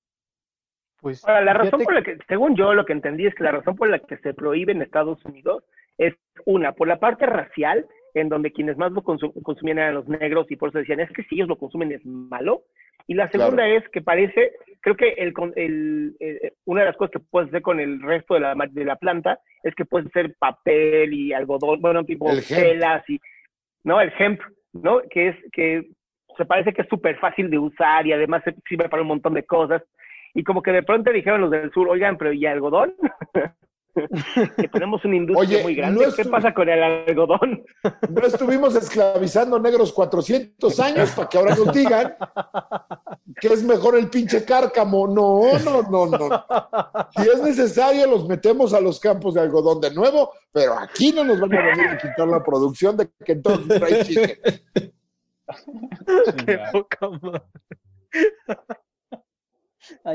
Pues, 1.01 1.23
Ahora, 1.23 1.41
la 1.41 1.53
razón 1.53 1.79
fíjate 1.79 1.85
por 1.85 1.93
la 1.93 2.03
que, 2.03 2.17
según 2.27 2.55
yo, 2.55 2.73
lo 2.73 2.85
que 2.85 2.93
entendí 2.93 3.27
es 3.27 3.35
que 3.35 3.43
la 3.43 3.51
razón 3.51 3.75
por 3.75 3.89
la 3.89 3.99
que 3.99 4.17
se 4.17 4.33
prohíbe 4.33 4.71
en 4.71 4.81
Estados 4.81 5.23
Unidos 5.25 5.63
es 5.97 6.15
una, 6.45 6.73
por 6.73 6.87
la 6.87 6.99
parte 6.99 7.25
racial, 7.25 7.87
en 8.15 8.29
donde 8.29 8.51
quienes 8.51 8.77
más 8.77 8.91
lo 8.93 9.03
consu- 9.03 9.33
consumían 9.43 9.77
eran 9.77 9.93
los 9.93 10.07
negros 10.07 10.49
y 10.49 10.55
por 10.55 10.69
eso 10.69 10.79
decían, 10.79 10.99
es 11.01 11.11
que 11.11 11.23
si 11.23 11.35
ellos 11.35 11.47
lo 11.47 11.57
consumen 11.57 11.91
es 11.91 12.03
malo. 12.05 12.63
Y 13.07 13.13
la 13.13 13.29
segunda 13.29 13.67
es 13.67 13.87
que 13.89 14.01
parece, 14.01 14.53
creo 14.81 14.95
que 14.95 15.09
el, 15.09 15.31
con- 15.33 15.53
el, 15.55 16.15
eh, 16.19 16.53
una 16.65 16.81
de 16.81 16.87
las 16.87 16.97
cosas 16.97 17.11
que 17.11 17.19
puedes 17.19 17.49
hacer 17.49 17.61
con 17.61 17.79
el 17.79 18.01
resto 18.01 18.33
de 18.33 18.39
la, 18.39 18.55
de 18.71 18.85
la 18.85 18.95
planta 18.95 19.39
es 19.61 19.75
que 19.75 19.85
puedes 19.85 20.07
hacer 20.07 20.33
papel 20.39 21.13
y 21.13 21.31
algodón, 21.33 21.81
bueno, 21.81 22.03
tipo 22.03 22.31
El 22.31 22.37
telas 22.63 23.07
y, 23.09 23.19
¿no? 23.83 24.01
El 24.01 24.11
hemp, 24.17 24.41
¿no? 24.73 25.01
Que 25.09 25.27
es, 25.29 25.35
que 25.51 25.89
se 26.37 26.45
parece 26.45 26.73
que 26.73 26.81
es 26.81 26.87
súper 26.89 27.17
fácil 27.19 27.49
de 27.49 27.59
usar 27.59 28.07
y 28.07 28.13
además 28.13 28.43
sirve 28.67 28.89
para 28.89 29.01
un 29.03 29.09
montón 29.09 29.33
de 29.35 29.43
cosas. 29.43 29.83
Y 30.33 30.43
como 30.43 30.61
que 30.61 30.71
de 30.71 30.83
pronto 30.83 31.11
dijeron 31.11 31.41
los 31.41 31.51
del 31.51 31.71
sur, 31.71 31.87
oigan, 31.89 32.17
pero 32.17 32.33
¿y 32.33 32.45
algodón? 32.45 32.95
que 34.57 34.67
tenemos 34.67 35.03
una 35.05 35.15
industria 35.15 35.57
Oye, 35.57 35.63
muy 35.63 35.75
grande. 35.75 36.05
no 36.05 36.13
¿Qué 36.13 36.25
pasa 36.25 36.53
con 36.53 36.69
el 36.69 36.81
algodón? 36.83 37.63
No 38.09 38.21
estuvimos 38.21 38.75
esclavizando 38.75 39.59
negros 39.59 39.93
400 39.93 40.79
años 40.79 41.11
para 41.11 41.29
que 41.29 41.37
ahora 41.37 41.55
nos 41.55 41.73
digan 41.73 42.15
que 43.39 43.47
es 43.47 43.63
mejor 43.63 43.97
el 43.97 44.09
pinche 44.09 44.43
cárcamo. 44.43 45.07
No, 45.07 45.57
no, 45.59 45.81
no, 45.83 46.05
no. 46.05 46.45
Si 47.15 47.29
es 47.29 47.41
necesario, 47.41 48.07
los 48.07 48.27
metemos 48.27 48.73
a 48.73 48.81
los 48.81 48.99
campos 48.99 49.33
de 49.33 49.41
algodón 49.41 49.81
de 49.81 49.93
nuevo, 49.93 50.31
pero 50.51 50.77
aquí 50.77 51.11
no 51.11 51.23
nos 51.23 51.39
van 51.39 51.53
a 51.53 51.65
venir 51.65 51.87
a 51.89 51.97
quitar 51.97 52.27
la 52.27 52.43
producción 52.43 52.97
de 52.97 53.09
Kentucky 53.23 53.79
Fried 53.79 54.03
Chicken. 54.03 54.37
Qué 56.45 56.59
poca 56.71 57.09
madre. 57.09 57.41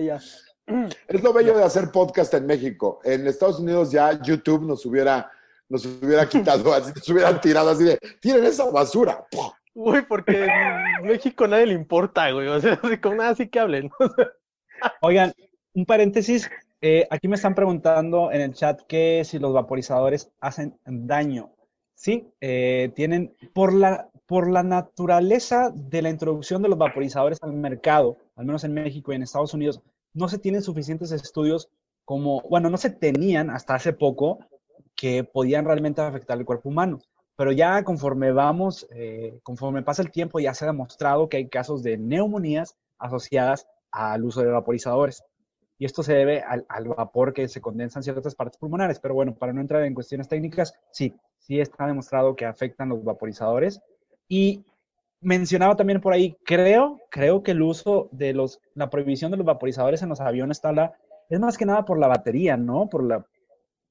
Ya. 0.00 0.18
Es 1.08 1.22
lo 1.22 1.32
bello 1.32 1.56
de 1.56 1.64
hacer 1.64 1.90
podcast 1.90 2.32
en 2.34 2.46
México. 2.46 3.00
En 3.04 3.26
Estados 3.26 3.60
Unidos 3.60 3.90
ya 3.90 4.20
YouTube 4.22 4.62
nos 4.62 4.84
hubiera, 4.86 5.30
nos 5.68 5.84
hubiera 5.86 6.28
quitado, 6.28 6.72
así, 6.74 6.92
nos 6.94 7.08
hubieran 7.08 7.40
tirado 7.40 7.70
así 7.70 7.84
de, 7.84 7.98
tiren 8.20 8.44
esa 8.44 8.70
basura. 8.70 9.26
¡Pum! 9.30 9.50
Uy, 9.74 10.02
porque 10.02 10.44
en 10.44 11.06
México 11.06 11.44
a 11.44 11.48
nadie 11.48 11.66
le 11.66 11.74
importa, 11.74 12.30
güey. 12.30 12.48
O 12.48 12.60
sea, 12.60 12.78
así 12.82 12.98
como 12.98 13.16
nada, 13.16 13.30
así 13.30 13.48
que 13.48 13.60
hablen. 13.60 13.90
Oigan, 15.00 15.32
un 15.74 15.86
paréntesis. 15.86 16.50
eh, 16.80 17.06
aquí 17.10 17.28
me 17.28 17.36
están 17.36 17.54
preguntando 17.54 18.32
en 18.32 18.40
el 18.40 18.54
chat 18.54 18.80
que 18.82 19.22
si 19.24 19.38
los 19.38 19.52
vaporizadores 19.52 20.30
hacen 20.40 20.78
daño. 20.84 21.50
Sí, 21.94 22.32
eh, 22.40 22.90
tienen 22.94 23.34
por 23.52 23.74
la, 23.74 24.08
por 24.26 24.50
la 24.50 24.62
naturaleza 24.62 25.70
de 25.74 26.00
la 26.00 26.08
introducción 26.08 26.62
de 26.62 26.70
los 26.70 26.78
vaporizadores 26.78 27.38
al 27.42 27.52
mercado, 27.52 28.16
al 28.36 28.46
menos 28.46 28.64
en 28.64 28.72
México 28.72 29.12
y 29.12 29.16
en 29.16 29.22
Estados 29.22 29.52
Unidos, 29.52 29.82
no 30.14 30.28
se 30.28 30.38
tienen 30.38 30.62
suficientes 30.62 31.12
estudios 31.12 31.68
como, 32.04 32.42
bueno, 32.42 32.70
no 32.70 32.76
se 32.76 32.90
tenían 32.90 33.50
hasta 33.50 33.74
hace 33.74 33.92
poco 33.92 34.40
que 34.96 35.24
podían 35.24 35.64
realmente 35.64 36.00
afectar 36.00 36.38
el 36.38 36.44
cuerpo 36.44 36.68
humano. 36.68 37.00
Pero 37.36 37.52
ya 37.52 37.82
conforme 37.84 38.32
vamos, 38.32 38.86
eh, 38.90 39.40
conforme 39.42 39.82
pasa 39.82 40.02
el 40.02 40.10
tiempo, 40.10 40.40
ya 40.40 40.52
se 40.52 40.64
ha 40.64 40.68
demostrado 40.68 41.28
que 41.28 41.38
hay 41.38 41.48
casos 41.48 41.82
de 41.82 41.96
neumonías 41.96 42.76
asociadas 42.98 43.66
al 43.90 44.24
uso 44.24 44.42
de 44.42 44.50
vaporizadores. 44.50 45.24
Y 45.78 45.86
esto 45.86 46.02
se 46.02 46.12
debe 46.12 46.42
al, 46.42 46.66
al 46.68 46.88
vapor 46.88 47.32
que 47.32 47.48
se 47.48 47.62
condensa 47.62 47.98
en 47.98 48.02
ciertas 48.02 48.34
partes 48.34 48.58
pulmonares. 48.58 49.00
Pero 49.00 49.14
bueno, 49.14 49.34
para 49.34 49.54
no 49.54 49.62
entrar 49.62 49.84
en 49.84 49.94
cuestiones 49.94 50.28
técnicas, 50.28 50.74
sí, 50.90 51.14
sí 51.38 51.60
está 51.60 51.86
demostrado 51.86 52.36
que 52.36 52.44
afectan 52.44 52.90
los 52.90 53.02
vaporizadores. 53.02 53.80
Y 54.28 54.64
mencionaba 55.20 55.76
también 55.76 56.00
por 56.00 56.12
ahí, 56.12 56.36
creo, 56.44 56.98
creo 57.10 57.42
que 57.42 57.52
el 57.52 57.62
uso 57.62 58.08
de 58.12 58.32
los, 58.32 58.60
la 58.74 58.90
prohibición 58.90 59.30
de 59.30 59.36
los 59.36 59.46
vaporizadores 59.46 60.02
en 60.02 60.08
los 60.08 60.20
aviones 60.20 60.58
está 60.58 60.72
la, 60.72 60.94
es 61.28 61.38
más 61.38 61.58
que 61.58 61.66
nada 61.66 61.84
por 61.84 61.98
la 61.98 62.08
batería, 62.08 62.56
¿no? 62.56 62.88
Por 62.88 63.04
la, 63.04 63.26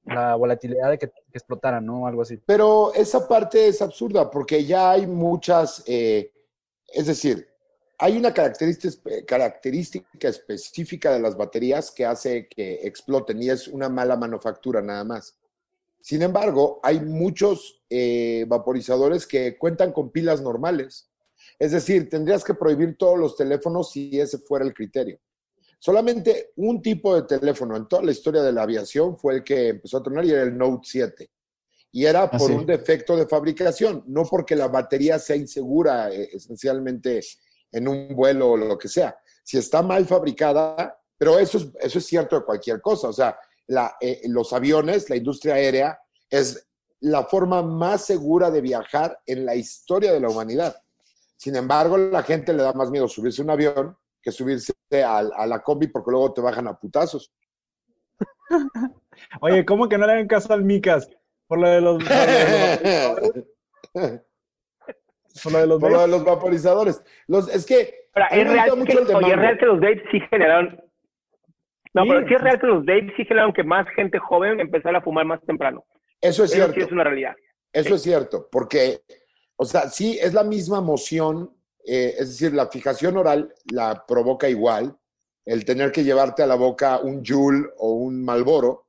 la 0.04 0.34
volatilidad 0.34 0.90
de 0.90 0.98
que, 0.98 1.08
que 1.08 1.38
explotaran, 1.38 1.84
¿no? 1.84 2.06
Algo 2.06 2.22
así. 2.22 2.38
Pero 2.46 2.92
esa 2.94 3.26
parte 3.26 3.68
es 3.68 3.80
absurda 3.80 4.30
porque 4.30 4.64
ya 4.64 4.92
hay 4.92 5.06
muchas, 5.06 5.82
eh, 5.86 6.32
es 6.88 7.06
decir, 7.06 7.46
hay 7.98 8.16
una 8.16 8.32
característica, 8.32 9.10
característica 9.26 10.28
específica 10.28 11.12
de 11.12 11.20
las 11.20 11.36
baterías 11.36 11.90
que 11.90 12.06
hace 12.06 12.48
que 12.48 12.80
exploten 12.82 13.42
y 13.42 13.50
es 13.50 13.68
una 13.68 13.90
mala 13.90 14.16
manufactura 14.16 14.80
nada 14.80 15.04
más. 15.04 15.36
Sin 16.00 16.22
embargo, 16.22 16.80
hay 16.82 16.98
muchos 17.00 17.82
eh, 17.90 18.46
vaporizadores 18.48 19.26
que 19.26 19.58
cuentan 19.58 19.92
con 19.92 20.10
pilas 20.10 20.40
normales. 20.40 21.09
Es 21.58 21.72
decir, 21.72 22.08
tendrías 22.08 22.44
que 22.44 22.54
prohibir 22.54 22.96
todos 22.96 23.18
los 23.18 23.36
teléfonos 23.36 23.90
si 23.92 24.18
ese 24.20 24.38
fuera 24.38 24.64
el 24.64 24.74
criterio. 24.74 25.18
Solamente 25.78 26.52
un 26.56 26.82
tipo 26.82 27.14
de 27.14 27.22
teléfono 27.22 27.76
en 27.76 27.88
toda 27.88 28.02
la 28.02 28.10
historia 28.12 28.42
de 28.42 28.52
la 28.52 28.62
aviación 28.62 29.16
fue 29.18 29.36
el 29.36 29.44
que 29.44 29.68
empezó 29.68 29.96
a 29.98 30.02
tronar 30.02 30.24
y 30.26 30.30
era 30.32 30.42
el 30.42 30.56
Note 30.56 30.82
7. 30.84 31.30
Y 31.92 32.04
era 32.04 32.24
Ah, 32.24 32.30
por 32.30 32.48
sí. 32.48 32.52
un 32.52 32.66
defecto 32.66 33.16
de 33.16 33.26
fabricación, 33.26 34.04
no 34.06 34.24
porque 34.24 34.54
la 34.54 34.68
batería 34.68 35.18
sea 35.18 35.36
insegura 35.36 36.10
eh, 36.12 36.28
esencialmente 36.34 37.20
en 37.72 37.88
un 37.88 38.14
vuelo 38.14 38.50
o 38.52 38.56
lo 38.56 38.76
que 38.78 38.88
sea. 38.88 39.16
Si 39.42 39.56
está 39.58 39.82
mal 39.82 40.06
fabricada, 40.06 40.98
pero 41.16 41.38
eso 41.38 41.58
es, 41.58 41.68
eso 41.80 41.98
es 41.98 42.06
cierto 42.06 42.36
de 42.38 42.44
cualquier 42.44 42.80
cosa. 42.80 43.08
O 43.08 43.12
sea, 43.12 43.36
la, 43.66 43.96
eh, 44.00 44.20
los 44.28 44.52
aviones, 44.52 45.08
la 45.10 45.16
industria 45.16 45.54
aérea, 45.54 45.98
es 46.28 46.66
la 47.00 47.24
forma 47.24 47.62
más 47.62 48.04
segura 48.04 48.50
de 48.50 48.60
viajar 48.60 49.18
en 49.26 49.46
la 49.46 49.54
historia 49.54 50.12
de 50.12 50.20
la 50.20 50.28
humanidad. 50.28 50.76
Sin 51.40 51.56
embargo, 51.56 51.96
la 51.96 52.22
gente 52.22 52.52
le 52.52 52.62
da 52.62 52.74
más 52.74 52.90
miedo 52.90 53.08
subirse 53.08 53.40
a 53.40 53.44
un 53.44 53.50
avión 53.50 53.96
que 54.20 54.30
subirse 54.30 54.74
a, 55.02 55.20
a 55.20 55.46
la 55.46 55.62
combi 55.62 55.86
porque 55.86 56.10
luego 56.10 56.34
te 56.34 56.42
bajan 56.42 56.68
a 56.68 56.78
putazos. 56.78 57.32
Oye, 59.40 59.64
¿cómo 59.64 59.88
que 59.88 59.96
no 59.96 60.06
le 60.06 60.12
hagan 60.12 60.28
caso 60.28 60.52
al 60.52 60.64
Micas? 60.64 61.08
Por 61.46 61.60
lo 61.60 61.68
de 61.68 61.80
los, 61.80 62.04
por 62.04 62.12
lo 62.12 62.22
de 62.26 62.76
los, 62.84 63.40
por 65.42 65.52
lo 65.52 65.58
de 65.60 65.66
los 65.66 65.80
Por 65.80 65.92
lo 65.92 66.00
de 66.02 66.08
los 66.08 66.24
vaporizadores. 66.26 67.02
Los, 67.26 67.48
es 67.48 67.64
que 67.64 68.08
es 68.30 68.46
real, 68.46 68.70
que, 68.86 69.14
oye, 69.14 69.30
es 69.30 69.36
real 69.38 69.58
que 69.58 69.64
los 69.64 69.80
vapes 69.80 70.02
sí 70.10 70.20
generaron. 70.28 70.78
No, 71.94 72.02
Sí, 72.02 72.08
pero 72.10 72.28
sí 72.28 72.34
es 72.34 72.40
real 72.42 72.60
que 72.60 72.66
los 72.66 72.84
vapes 72.84 73.12
sí 73.16 73.24
generaron 73.24 73.54
que 73.54 73.64
más 73.64 73.88
gente 73.96 74.18
joven 74.18 74.60
empezara 74.60 74.98
a 74.98 75.00
fumar 75.00 75.24
más 75.24 75.40
temprano. 75.46 75.86
Eso 76.20 76.44
es 76.44 76.50
Eso 76.50 76.56
cierto. 76.56 76.74
sí 76.74 76.80
es 76.82 76.92
una 76.92 77.04
realidad. 77.04 77.34
Eso 77.72 77.94
es 77.94 78.02
cierto, 78.02 78.46
porque, 78.52 79.00
o 79.62 79.66
sea, 79.66 79.90
sí 79.90 80.18
es 80.18 80.32
la 80.32 80.42
misma 80.42 80.80
moción, 80.80 81.54
eh, 81.84 82.14
es 82.18 82.30
decir, 82.30 82.54
la 82.54 82.68
fijación 82.68 83.18
oral 83.18 83.54
la 83.70 84.06
provoca 84.06 84.48
igual, 84.48 84.98
el 85.44 85.66
tener 85.66 85.92
que 85.92 86.02
llevarte 86.02 86.42
a 86.42 86.46
la 86.46 86.54
boca 86.54 86.98
un 87.00 87.22
Joule 87.22 87.68
o 87.76 87.90
un 87.90 88.24
Malboro 88.24 88.86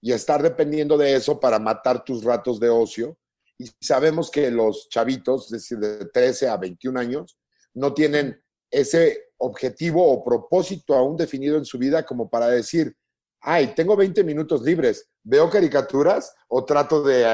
y 0.00 0.12
estar 0.12 0.42
dependiendo 0.42 0.96
de 0.96 1.14
eso 1.14 1.38
para 1.38 1.58
matar 1.58 2.04
tus 2.04 2.24
ratos 2.24 2.58
de 2.58 2.70
ocio. 2.70 3.18
Y 3.58 3.66
sabemos 3.82 4.30
que 4.30 4.50
los 4.50 4.88
chavitos, 4.88 5.44
es 5.44 5.50
decir, 5.50 5.78
de 5.78 6.06
13 6.06 6.48
a 6.48 6.56
21 6.56 6.98
años, 6.98 7.36
no 7.74 7.92
tienen 7.92 8.42
ese 8.70 9.24
objetivo 9.36 10.10
o 10.10 10.24
propósito 10.24 10.94
aún 10.94 11.18
definido 11.18 11.58
en 11.58 11.66
su 11.66 11.76
vida 11.76 12.02
como 12.06 12.30
para 12.30 12.48
decir, 12.48 12.96
ay, 13.42 13.74
tengo 13.74 13.94
20 13.94 14.24
minutos 14.24 14.62
libres, 14.62 15.06
¿veo 15.22 15.50
caricaturas 15.50 16.34
o 16.48 16.64
trato 16.64 17.02
de 17.02 17.26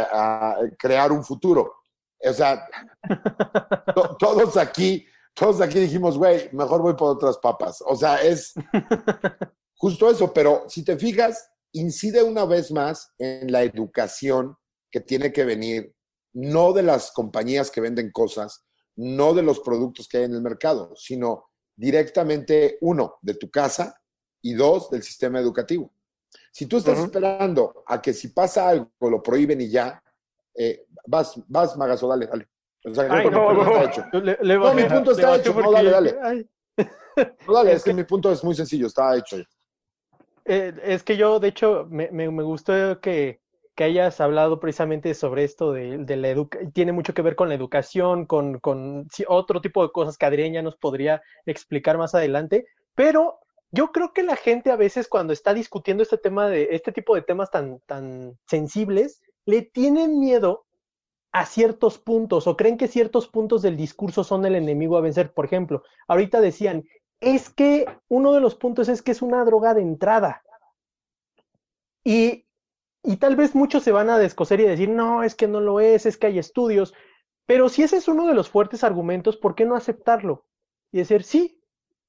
crear 0.77 1.13
un 1.13 1.23
futuro? 1.23 1.80
O 2.23 2.33
sea, 2.33 2.67
to- 3.95 4.17
todos 4.19 4.57
aquí, 4.57 5.07
todos 5.35 5.61
aquí 5.61 5.79
dijimos, 5.81 6.19
güey, 6.19 6.49
mejor 6.53 6.83
voy 6.83 6.95
por 6.95 7.11
otras 7.17 7.39
papas. 7.39 7.83
O 7.87 7.97
sea, 7.97 8.23
es 8.23 8.53
justo 9.77 10.11
eso, 10.11 10.33
pero 10.33 10.65
si 10.69 10.85
te 10.85 10.97
fijas, 10.99 11.51
incide 11.73 12.23
una 12.23 12.45
vez 12.45 12.71
más 12.73 13.13
en 13.19 13.51
la 13.51 13.63
educación 13.63 14.57
que 14.91 15.01
tiene 15.01 15.33
que 15.33 15.45
venir, 15.45 15.95
no 16.33 16.73
de 16.73 16.83
las 16.83 17.13
compañías 17.13 17.71
que 17.71 17.81
venden 17.81 18.11
cosas, 18.11 18.65
no 18.97 19.35
de 19.35 19.43
los 19.43 19.61
productos 19.61 20.09
que 20.09 20.19
hay 20.19 20.25
en 20.25 20.35
el 20.35 20.43
mercado, 20.43 20.95
sino 20.97 21.47
directamente, 21.77 22.77
uno, 22.83 23.17
de 23.23 23.35
tu 23.35 23.51
casa 23.51 23.97
y 24.43 24.55
dos, 24.55 24.91
del 24.91 25.03
sistema 25.03 25.41
educativo. 25.41 25.93
Si 26.53 26.67
tú 26.67 26.77
estás 26.79 26.99
esperando 26.99 27.83
a 27.87 28.03
que 28.03 28.13
si 28.13 28.29
pasa 28.29 28.69
algo 28.69 28.91
lo 29.01 29.23
prohíben 29.23 29.61
y 29.61 29.71
ya, 29.71 30.03
eh, 30.55 30.85
vas, 31.07 31.41
vas, 31.49 31.77
Magazo, 31.77 32.09
dale, 32.09 32.27
dale. 32.27 32.49
O 32.85 32.95
sea, 32.95 33.05
Ay, 33.05 33.27
creo 33.27 33.31
que 33.31 33.31
no, 33.31 33.51
mi 33.51 33.55
punto 33.57 33.65
no. 33.65 33.81
está 33.81 33.85
hecho. 33.91 34.21
Le, 34.21 34.39
le 34.41 34.55
No, 34.59 34.75
mi 34.75 34.85
punto 34.85 35.11
está 35.13 35.37
hecho, 35.37 35.55
no, 35.55 35.63
porque- 35.63 35.73
dale, 35.75 35.91
dale. 35.91 36.17
ay, 36.23 36.49
No, 37.47 37.53
dale, 37.55 37.71
Es 37.73 37.77
es 37.79 37.85
que 37.85 37.91
que- 37.91 37.95
mi 37.95 38.05
punto 38.05 38.31
es 38.33 38.43
muy 38.43 38.55
sencillo, 38.55 38.87
está 38.87 39.17
hecho. 39.17 39.37
Eh, 40.45 40.73
es 40.83 41.03
que 41.03 41.17
yo, 41.17 41.39
de 41.41 41.49
hecho, 41.49 41.87
me, 41.91 42.11
me, 42.11 42.31
me 42.31 42.43
gustó 42.43 43.01
que, 43.01 43.41
que 43.75 43.85
hayas 43.85 44.21
hablado 44.21 44.59
precisamente 44.59 45.15
sobre 45.15 45.45
esto 45.45 45.73
de, 45.73 45.99
de 45.99 46.17
la 46.17 46.29
educación. 46.29 46.73
Tiene 46.73 46.93
mucho 46.93 47.15
que 47.15 47.23
ver 47.23 47.37
con 47.37 47.49
la 47.49 47.55
educación, 47.55 48.27
con, 48.27 48.59
con 48.59 49.07
sí, 49.13 49.25
otro 49.29 49.61
tipo 49.61 49.83
de 49.83 49.93
cosas 49.93 50.17
que 50.19 50.27
Adrián 50.27 50.53
ya 50.53 50.63
nos 50.63 50.77
podría 50.77 51.23
explicar 51.47 51.99
más 51.99 52.15
adelante. 52.15 52.67
Pero 52.95 53.39
yo 53.71 53.93
creo 53.93 54.13
que 54.13 54.23
la 54.23 54.37
gente 54.37 54.71
a 54.71 54.77
veces 54.77 55.07
cuando 55.07 55.33
está 55.33 55.55
discutiendo 55.55 56.03
este 56.03 56.19
tema 56.19 56.49
de 56.49 56.69
este 56.73 56.91
tipo 56.91 57.15
de 57.15 57.23
temas 57.23 57.51
tan, 57.51 57.79
tan 57.87 58.37
sensibles, 58.49 59.23
le 59.47 59.63
tienen 59.63 60.21
miedo 60.21 60.67
a 61.33 61.47
ciertos 61.47 61.99
puntos 61.99 62.47
o 62.47 62.57
creen 62.57 62.77
que 62.77 62.89
ciertos 62.89 63.29
puntos 63.29 63.63
del 63.63 63.77
discurso 63.77 64.25
son 64.25 64.45
el 64.47 64.57
enemigo 64.57 64.97
a 64.97 65.01
vencer. 65.01 65.33
Por 65.33 65.45
ejemplo, 65.45 65.83
ahorita 66.09 66.41
decían, 66.41 66.85
es 67.21 67.51
que 67.51 67.87
uno 68.09 68.33
de 68.33 68.41
los 68.41 68.55
puntos 68.57 68.89
es 68.89 69.03
que 69.03 69.13
es 69.13 69.23
una 69.23 69.45
droga 69.45 69.75
de 69.75 69.83
entrada. 69.83 70.43
Y, 72.05 72.47
y 73.03 73.17
tal 73.19 73.37
vez 73.37 73.55
muchos 73.55 73.83
se 73.83 73.93
van 73.93 74.11
a 74.11 74.19
descoser 74.19 74.61
y 74.61 74.65
decir, 74.65 74.89
no, 74.89 75.23
es 75.23 75.35
que 75.35 75.49
no 75.49 75.61
lo 75.61 75.81
es, 75.81 76.07
es 76.07 76.17
que 76.17 76.29
hay 76.29 76.39
estudios. 76.39 76.95
Pero 77.47 77.69
si 77.69 77.83
ese 77.83 77.97
es 77.99 78.09
uno 78.09 78.27
de 78.27 78.35
los 78.35 78.51
fuertes 78.51 78.85
argumentos, 78.85 79.37
¿por 79.37 79.55
qué 79.55 79.65
no 79.65 79.77
aceptarlo? 79.77 80.47
Y 80.93 80.99
decir, 80.99 81.23
sí, 81.25 81.61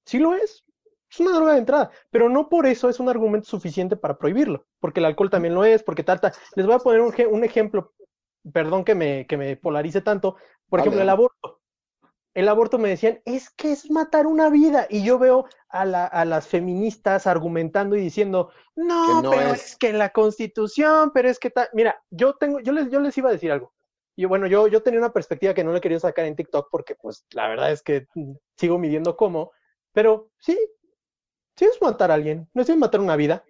sí 0.05 0.19
lo 0.19 0.33
es. 0.35 0.63
Es 1.11 1.19
una 1.19 1.31
droga 1.33 1.53
de 1.53 1.59
entrada, 1.59 1.91
pero 2.09 2.29
no 2.29 2.47
por 2.49 2.65
eso 2.65 2.89
es 2.89 2.99
un 2.99 3.09
argumento 3.09 3.47
suficiente 3.49 3.97
para 3.97 4.17
prohibirlo, 4.17 4.65
porque 4.79 4.99
el 5.01 5.05
alcohol 5.05 5.29
también 5.29 5.53
lo 5.53 5.65
es, 5.65 5.83
porque 5.83 6.03
tal, 6.03 6.21
tal. 6.21 6.31
Les 6.55 6.65
voy 6.65 6.75
a 6.75 6.79
poner 6.79 7.01
un, 7.01 7.11
je- 7.11 7.27
un 7.27 7.43
ejemplo, 7.43 7.93
perdón 8.53 8.85
que 8.85 8.95
me, 8.95 9.27
que 9.27 9.35
me 9.37 9.57
polarice 9.57 10.01
tanto, 10.01 10.37
por 10.69 10.79
ejemplo, 10.79 11.01
el 11.01 11.09
aborto. 11.09 11.59
el 12.33 12.47
aborto 12.49 12.77
me 12.79 12.89
decían, 12.89 13.21
es 13.25 13.49
que 13.51 13.71
es 13.73 13.91
matar 13.91 14.25
una 14.27 14.49
vida. 14.49 14.87
Y 14.89 15.03
yo 15.03 15.19
veo 15.19 15.45
a, 15.69 15.85
la- 15.85 16.05
a 16.07 16.25
las 16.25 16.47
feministas 16.47 17.27
argumentando 17.27 17.95
y 17.97 18.01
diciendo, 18.01 18.51
no 18.75 19.31
pero 19.31 19.53
es. 19.53 19.65
es. 19.71 19.77
que 19.77 19.93
la 19.93 20.09
constitución, 20.11 21.11
pero 21.13 21.29
es 21.29 21.39
que 21.39 21.49
tal. 21.49 21.67
Mira, 21.73 22.01
yo 22.09 22.35
tengo, 22.35 22.59
yo 22.61 22.71
les, 22.73 22.89
yo 22.89 22.99
les 23.01 23.17
iba 23.17 23.29
a 23.29 23.33
decir 23.33 23.51
algo. 23.51 23.73
Y 24.15 24.25
bueno, 24.25 24.47
yo, 24.47 24.67
yo 24.67 24.81
tenía 24.83 24.99
una 24.99 25.13
perspectiva 25.13 25.53
que 25.53 25.63
no 25.63 25.73
le 25.73 25.81
quería 25.81 25.99
sacar 25.99 26.25
en 26.25 26.35
TikTok 26.35 26.69
porque, 26.71 26.95
pues, 26.95 27.25
la 27.31 27.47
verdad 27.49 27.71
es 27.71 27.81
que 27.81 28.07
mm, 28.15 28.33
sigo 28.57 28.77
midiendo 28.79 29.17
cómo. 29.17 29.51
Pero 29.93 30.29
sí, 30.39 30.57
sí 31.55 31.65
es 31.65 31.81
matar 31.81 32.11
a 32.11 32.15
alguien, 32.15 32.47
no 32.53 32.61
es 32.61 32.77
matar 32.77 33.01
una 33.01 33.15
vida. 33.15 33.43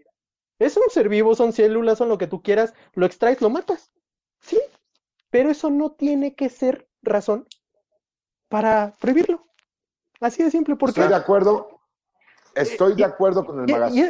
Es 0.60 0.78
un 0.78 0.90
ser 0.92 1.10
vivo, 1.10 1.34
son 1.36 1.54
células, 1.54 1.98
son 1.98 2.10
lo 2.10 2.18
que 2.18 2.28
tú 2.28 2.42
quieras, 2.42 2.74
lo 2.94 3.06
extraes, 3.06 3.42
lo 3.42 3.50
matas. 3.50 3.92
Sí, 4.40 4.60
pero 5.30 5.50
eso 5.50 5.70
no 5.70 5.92
tiene 5.92 6.36
que 6.36 6.50
ser 6.50 6.88
razón 7.02 7.48
para 8.50 8.94
prohibirlo. 9.00 9.48
Así 10.20 10.44
de 10.44 10.52
simple, 10.52 10.76
porque... 10.76 11.00
Estoy 11.02 11.10
de 11.10 11.16
acuerdo. 11.20 11.80
Estoy 12.54 12.96
de 12.96 13.06
acuerdo 13.06 13.46
con 13.46 13.60
el 13.62 13.70
Y, 13.70 13.72
magazo. 13.72 13.96
y- 13.96 14.02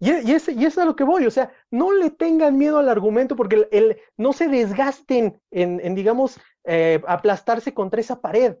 y- 0.00 0.30
y 0.30 0.32
es, 0.34 0.48
y 0.48 0.64
es 0.66 0.76
a 0.76 0.84
lo 0.84 0.96
que 0.96 1.04
voy, 1.04 1.24
o 1.26 1.30
sea, 1.30 1.50
no 1.70 1.92
le 1.92 2.10
tengan 2.10 2.58
miedo 2.58 2.78
al 2.78 2.88
argumento 2.88 3.36
porque 3.36 3.56
el, 3.56 3.68
el- 3.70 4.00
no 4.18 4.32
se 4.32 4.48
desgasten 4.48 5.40
en, 5.50 5.80
en, 5.82 5.94
digamos, 5.94 6.38
eh, 6.64 7.00
aplastarse 7.06 7.72
contra 7.72 8.00
esa 8.00 8.20
pared. 8.20 8.56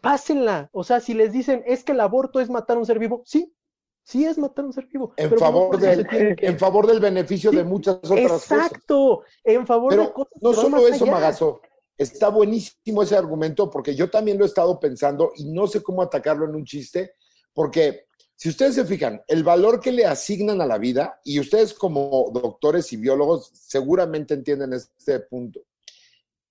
Pásenla. 0.00 0.68
O 0.72 0.82
sea, 0.82 0.98
si 0.98 1.14
les 1.14 1.32
dicen 1.32 1.62
es 1.66 1.84
que 1.84 1.92
el 1.92 2.00
aborto 2.00 2.40
es 2.40 2.50
matar 2.50 2.76
a 2.76 2.80
un 2.80 2.86
ser 2.86 2.98
vivo, 2.98 3.22
sí, 3.24 3.54
sí 4.04 4.24
es 4.24 4.38
matar 4.38 4.64
a 4.64 4.68
un 4.68 4.72
ser 4.72 4.86
vivo. 4.86 5.12
En 5.16 5.30
no 5.30 5.36
favor, 5.38 5.70
por 5.70 5.76
eso 5.82 5.86
del, 5.86 6.06
que- 6.36 6.46
en 6.46 6.58
favor 6.58 6.86
del 6.86 7.00
beneficio 7.00 7.50
Sí, 7.50 7.56
de 7.56 7.64
muchas 7.64 7.96
otras 7.96 8.18
cosas. 8.20 8.42
Exacto, 8.52 9.22
en 9.44 9.66
favor 9.66 9.90
de 9.92 9.98
Pero 9.98 10.12
cosas 10.12 10.42
no 10.42 10.50
que 10.50 10.56
solo 10.56 10.88
eso, 10.88 11.04
allá. 11.04 11.12
Magazo. 11.12 11.60
Está 11.98 12.28
buenísimo 12.28 13.02
ese 13.02 13.16
argumento 13.16 13.70
porque 13.70 13.94
yo 13.94 14.10
también 14.10 14.38
lo 14.38 14.44
he 14.44 14.48
estado 14.48 14.80
pensando 14.80 15.30
y 15.36 15.44
no 15.52 15.66
sé 15.66 15.82
cómo 15.82 16.02
atacarlo 16.02 16.46
en 16.46 16.54
un 16.54 16.64
chiste, 16.64 17.14
porque 17.52 18.06
si 18.34 18.48
ustedes 18.48 18.74
se 18.74 18.84
fijan, 18.84 19.22
el 19.28 19.44
valor 19.44 19.78
que 19.78 19.92
le 19.92 20.04
asignan 20.04 20.60
a 20.60 20.66
la 20.66 20.78
vida, 20.78 21.20
y 21.22 21.38
ustedes 21.38 21.74
como 21.74 22.28
doctores 22.32 22.92
y 22.92 22.96
biólogos 22.96 23.50
seguramente 23.54 24.34
entienden 24.34 24.72
este 24.72 25.20
punto, 25.20 25.60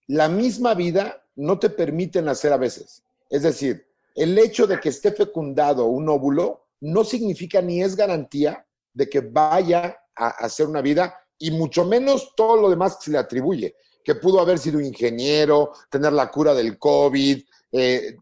la 0.07 0.29
misma 0.29 0.73
vida 0.73 1.25
no 1.35 1.59
te 1.59 1.69
permite 1.69 2.21
nacer 2.21 2.53
a 2.53 2.57
veces. 2.57 3.03
Es 3.29 3.43
decir, 3.43 3.87
el 4.15 4.37
hecho 4.37 4.67
de 4.67 4.79
que 4.79 4.89
esté 4.89 5.11
fecundado 5.11 5.85
un 5.87 6.07
óvulo 6.07 6.60
no 6.81 7.03
significa 7.03 7.61
ni 7.61 7.81
es 7.81 7.95
garantía 7.95 8.65
de 8.93 9.09
que 9.09 9.21
vaya 9.21 9.97
a 10.15 10.27
hacer 10.29 10.67
una 10.67 10.81
vida 10.81 11.15
y 11.37 11.51
mucho 11.51 11.85
menos 11.85 12.33
todo 12.35 12.57
lo 12.57 12.69
demás 12.69 12.97
que 12.97 13.05
se 13.05 13.11
le 13.11 13.17
atribuye, 13.17 13.75
que 14.03 14.15
pudo 14.15 14.39
haber 14.39 14.59
sido 14.59 14.79
ingeniero, 14.79 15.71
tener 15.89 16.13
la 16.13 16.29
cura 16.29 16.53
del 16.53 16.77
COVID. 16.77 17.41
eh, 17.71 18.15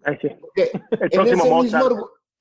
en 1.01 1.09
ese, 1.27 1.35
mismo, 1.63 1.79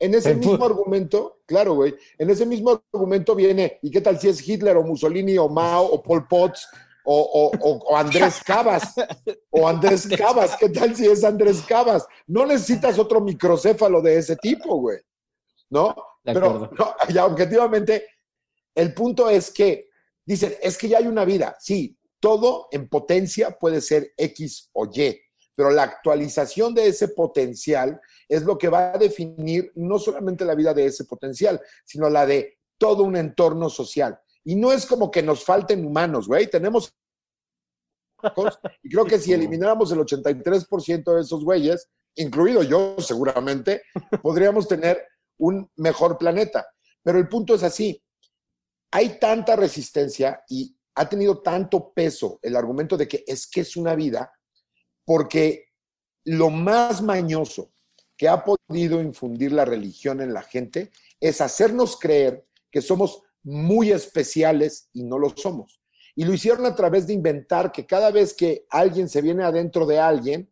en 0.01 0.15
ese 0.15 0.31
mismo 0.51 0.65
argumento, 0.67 1.39
claro, 1.47 1.75
güey, 1.75 1.95
en 2.19 2.31
ese 2.31 2.45
mismo 2.47 2.83
argumento 2.93 3.35
viene, 3.35 3.79
¿y 3.83 3.91
qué 3.91 4.01
tal 4.01 4.19
si 4.21 4.29
es 4.29 4.47
Hitler 4.47 4.77
o 4.77 4.83
Mussolini 4.85 5.39
o 5.39 5.49
Mao 5.49 5.85
o 5.87 6.03
Pol 6.03 6.27
Pot 6.29 6.55
o, 7.05 7.17
o- 7.21 7.51
o- 7.59 7.79
o 7.91 7.97
Andrés 7.97 8.41
Cabas? 8.45 8.95
O 9.51 9.67
Andrés 9.67 10.07
Cabas, 10.19 10.57
¿qué 10.59 10.69
tal 10.69 10.95
si 10.95 11.07
es 11.07 11.25
Andrés 11.25 11.63
Cabas? 11.63 12.07
No 12.27 12.45
necesitas 12.45 12.99
otro 12.99 13.21
microcéfalo 13.21 14.03
de 14.03 14.19
ese 14.19 14.37
tipo, 14.37 14.77
güey. 14.77 14.99
¿No? 15.71 15.95
De 16.25 16.35
Pero 16.35 16.71
no, 16.79 16.95
ya 17.13 17.27
objetivamente, 17.27 18.07
el 18.75 18.95
punto 18.95 19.29
es 19.29 19.51
que 19.51 19.89
dicen, 20.25 20.55
es 20.63 20.77
que 20.79 20.89
ya 20.89 20.99
hay 20.99 21.07
una 21.07 21.25
vida. 21.25 21.57
Sí, 21.59 21.99
todo 22.21 22.69
en 22.71 22.89
potencia 22.89 23.51
puede 23.59 23.81
ser 23.81 24.13
X 24.17 24.71
o 24.73 24.87
Y, 24.87 25.21
pero 25.55 25.71
la 25.71 25.85
actualización 25.85 26.75
de 26.75 26.87
ese 26.87 27.09
potencial 27.09 28.01
es 28.29 28.43
lo 28.43 28.57
que 28.57 28.69
va 28.69 28.93
a 28.93 28.99
definir 28.99 29.73
no 29.75 29.99
solamente 29.99 30.45
la 30.45 30.55
vida 30.55 30.75
de 30.75 30.87
ese 30.87 31.05
potencial, 31.05 31.61
sino 31.85 32.09
la 32.09 32.27
de 32.27 32.59
todo 32.79 33.03
un 33.03 33.17
entorno 33.17 33.69
social. 33.69 34.19
Y 34.45 34.55
no 34.55 34.73
es 34.73 34.87
como 34.87 35.11
que 35.11 35.23
nos 35.23 35.45
falten 35.45 35.85
humanos, 35.85 36.29
güey. 36.29 36.49
Tenemos. 36.49 36.95
Y 38.83 38.89
creo 38.89 39.05
que 39.05 39.19
si 39.19 39.33
elimináramos 39.33 39.93
el 39.93 39.99
83% 39.99 41.15
de 41.15 41.21
esos 41.21 41.45
güeyes, 41.45 41.89
incluido 42.15 42.63
yo 42.63 42.97
seguramente, 42.99 43.83
podríamos 44.23 44.67
tener 44.67 45.07
un 45.39 45.71
mejor 45.77 46.19
planeta. 46.19 46.67
Pero 47.03 47.19
el 47.19 47.29
punto 47.29 47.55
es 47.55 47.63
así. 47.63 48.03
Hay 48.91 49.19
tanta 49.19 49.57
resistencia 49.57 50.43
y 50.49 50.77
ha 50.95 51.09
tenido 51.09 51.41
tanto 51.41 51.93
peso 51.93 52.39
el 52.43 52.57
argumento 52.57 52.97
de 52.97 53.07
que 53.07 53.25
es 53.27 53.47
que 53.47 53.61
es 53.61 53.77
una 53.77 53.95
vida, 53.95 54.33
porque 55.05 55.69
lo 56.25 56.51
más 56.51 57.01
mañoso 57.01 57.73
que 58.17 58.29
ha 58.29 58.45
podido 58.45 59.01
infundir 59.01 59.53
la 59.53 59.65
religión 59.65 60.21
en 60.21 60.35
la 60.35 60.43
gente 60.43 60.91
es 61.21 61.41
hacernos 61.41 61.99
creer 61.99 62.47
que 62.71 62.83
somos 62.83 63.23
muy 63.45 63.93
especiales 63.93 64.91
y 64.93 65.05
no 65.05 65.19
lo 65.19 65.31
somos. 65.37 65.81
Y 66.17 66.25
lo 66.25 66.35
hicieron 66.35 66.67
a 66.67 66.75
través 66.75 67.07
de 67.07 67.13
inventar 67.13 67.71
que 67.71 67.87
cada 67.87 68.11
vez 68.11 68.35
que 68.35 68.67
alguien 68.71 69.09
se 69.09 69.23
viene 69.23 69.45
adentro 69.45 69.87
de 69.87 70.01
alguien, 70.01 70.51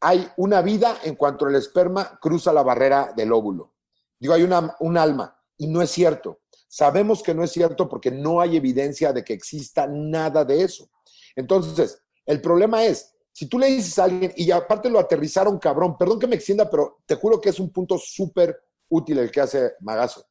hay 0.00 0.28
una 0.36 0.62
vida 0.62 0.98
en 1.04 1.14
cuanto 1.14 1.46
el 1.46 1.54
esperma 1.54 2.18
cruza 2.20 2.52
la 2.52 2.62
barrera 2.62 3.12
del 3.16 3.32
óvulo. 3.32 3.74
Digo, 4.18 4.34
hay 4.34 4.42
un 4.42 4.96
alma, 4.98 5.38
y 5.56 5.66
no 5.66 5.82
es 5.82 5.90
cierto. 5.90 6.40
Sabemos 6.68 7.22
que 7.22 7.34
no 7.34 7.42
es 7.44 7.52
cierto 7.52 7.88
porque 7.88 8.10
no 8.10 8.40
hay 8.40 8.56
evidencia 8.56 9.12
de 9.12 9.24
que 9.24 9.32
exista 9.32 9.86
nada 9.86 10.44
de 10.44 10.62
eso. 10.62 10.90
Entonces, 11.34 12.02
el 12.24 12.40
problema 12.40 12.84
es, 12.84 13.14
si 13.32 13.46
tú 13.46 13.58
le 13.58 13.66
dices 13.66 13.98
a 13.98 14.04
alguien, 14.04 14.32
y 14.36 14.50
aparte 14.50 14.88
lo 14.90 14.98
aterrizaron 14.98 15.58
cabrón, 15.58 15.96
perdón 15.98 16.18
que 16.18 16.26
me 16.26 16.36
extienda, 16.36 16.68
pero 16.68 16.98
te 17.06 17.14
juro 17.14 17.40
que 17.40 17.50
es 17.50 17.60
un 17.60 17.70
punto 17.70 17.98
súper 17.98 18.58
útil 18.88 19.18
el 19.18 19.30
que 19.30 19.40
hace 19.40 19.72
Magazo. 19.80 20.24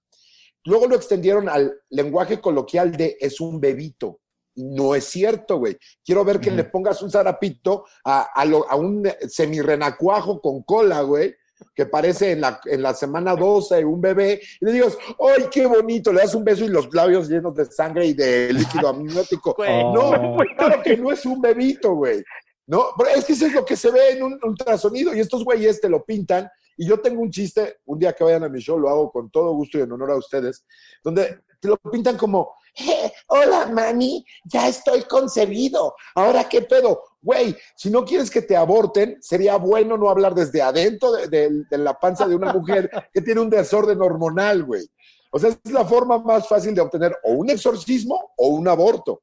Luego 0.64 0.88
lo 0.88 0.96
extendieron 0.96 1.48
al 1.48 1.80
lenguaje 1.90 2.42
coloquial 2.42 2.92
de 2.92 3.18
es 3.20 3.40
un 3.40 3.60
bebito. 3.60 4.22
No 4.56 4.96
es 4.96 5.06
cierto, 5.06 5.58
güey. 5.58 5.78
Quiero 6.04 6.24
ver 6.24 6.40
que 6.40 6.50
le 6.52 6.64
pongas 6.66 7.02
un 7.02 7.12
zarapito 7.12 7.86
a, 8.04 8.22
a, 8.34 8.46
lo- 8.46 8.70
a 8.70 8.76
un 8.76 9.04
semirrenacuajo 9.28 10.42
con 10.42 10.64
cola, 10.64 11.02
güey, 11.02 11.36
que 11.74 11.86
parece 11.86 12.32
en 12.34 12.42
la, 12.42 12.60
en 12.66 12.82
la 12.82 12.94
semana 12.94 13.36
12 13.36 13.84
un 13.86 14.02
bebé, 14.02 14.42
y 14.62 14.66
le 14.66 14.72
digas, 14.74 14.98
¡ay, 15.20 15.46
qué 15.52 15.66
bonito! 15.66 16.12
Le 16.12 16.22
das 16.22 16.36
un 16.36 16.44
beso 16.44 16.64
y 16.66 16.68
los 16.70 16.94
labios 16.94 17.30
llenos 17.30 17.56
de 17.56 17.66
sangre 17.66 18.06
y 18.08 18.14
de 18.14 18.52
líquido 18.54 18.90
amniótico. 18.90 19.54
Güey. 19.58 19.84
No, 19.94 20.38
claro 20.58 20.82
que 20.84 20.98
no 20.98 21.12
es 21.12 21.26
un 21.26 21.42
bebito, 21.42 21.94
güey. 21.96 22.24
No, 22.68 22.88
pero 22.98 23.12
es 23.12 23.26
que 23.26 23.34
eso 23.34 23.46
es 23.46 23.54
lo 23.54 23.64
que 23.64 23.76
se 23.78 23.92
ve 23.92 24.12
en 24.12 24.24
un 24.24 24.40
ultrasonido 24.44 25.14
y 25.16 25.20
estos 25.20 25.44
güeyes 25.46 25.80
te 25.80 25.88
lo 25.90 26.04
pintan. 26.04 26.50
Y 26.78 26.88
yo 26.88 27.00
tengo 27.00 27.22
un 27.22 27.30
chiste, 27.32 27.78
un 27.86 28.00
día 28.00 28.12
que 28.12 28.24
vayan 28.24 28.44
a 28.44 28.50
mi 28.50 28.60
show, 28.60 28.78
lo 28.78 28.90
hago 28.90 29.12
con 29.12 29.30
todo 29.30 29.54
gusto 29.54 29.78
y 29.78 29.82
en 29.82 29.92
honor 29.94 30.12
a 30.12 30.18
ustedes, 30.18 30.66
donde 31.04 31.40
te 31.62 31.68
lo 31.70 31.78
pintan 31.78 32.18
como, 32.18 32.54
"Eh, 32.78 33.12
hola 33.28 33.68
mami, 33.68 34.26
ya 34.46 34.68
estoy 34.68 35.04
concebido, 35.04 35.96
ahora 36.16 36.48
qué 36.50 36.62
pedo. 36.62 37.02
Güey, 37.22 37.56
si 37.76 37.90
no 37.90 38.06
quieres 38.06 38.30
que 38.30 38.42
te 38.42 38.56
aborten, 38.56 39.18
sería 39.22 39.58
bueno 39.58 39.98
no 39.98 40.10
hablar 40.10 40.36
desde 40.36 40.62
adentro 40.62 41.12
de, 41.14 41.28
de- 41.28 41.64
de 41.70 41.78
la 41.78 41.94
panza 42.00 42.28
de 42.28 42.36
una 42.36 42.54
mujer 42.54 42.90
que 43.14 43.22
tiene 43.22 43.42
un 43.42 43.50
desorden 43.50 44.02
hormonal, 44.02 44.64
güey. 44.64 44.88
O 45.32 45.40
sea, 45.40 45.50
es 45.50 45.72
la 45.72 45.84
forma 45.86 46.18
más 46.20 46.48
fácil 46.48 46.74
de 46.76 46.82
obtener 46.82 47.16
o 47.24 47.32
un 47.34 47.50
exorcismo 47.50 48.34
o 48.38 48.48
un 48.50 48.68
aborto. 48.68 49.22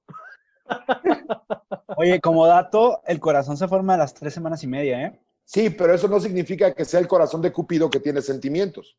Oye, 1.97 2.20
como 2.20 2.47
dato, 2.47 3.03
el 3.07 3.20
corazón 3.20 3.57
se 3.57 3.69
forma 3.69 3.95
a 3.95 3.99
las 3.99 4.15
tres 4.15 4.35
semanas 4.35 4.62
y 4.65 4.66
media, 4.66 5.03
¿eh? 5.03 5.20
Sí, 5.45 5.70
pero 5.70 5.95
eso 5.95 6.09
no 6.09 6.20
significa 6.20 6.73
que 6.74 6.85
sea 6.85 7.01
el 7.01 7.09
corazón 7.09 7.43
de 7.43 7.53
Cupido 7.53 7.91
que 7.91 8.01
tiene 8.01 8.23
sentimientos. 8.23 8.97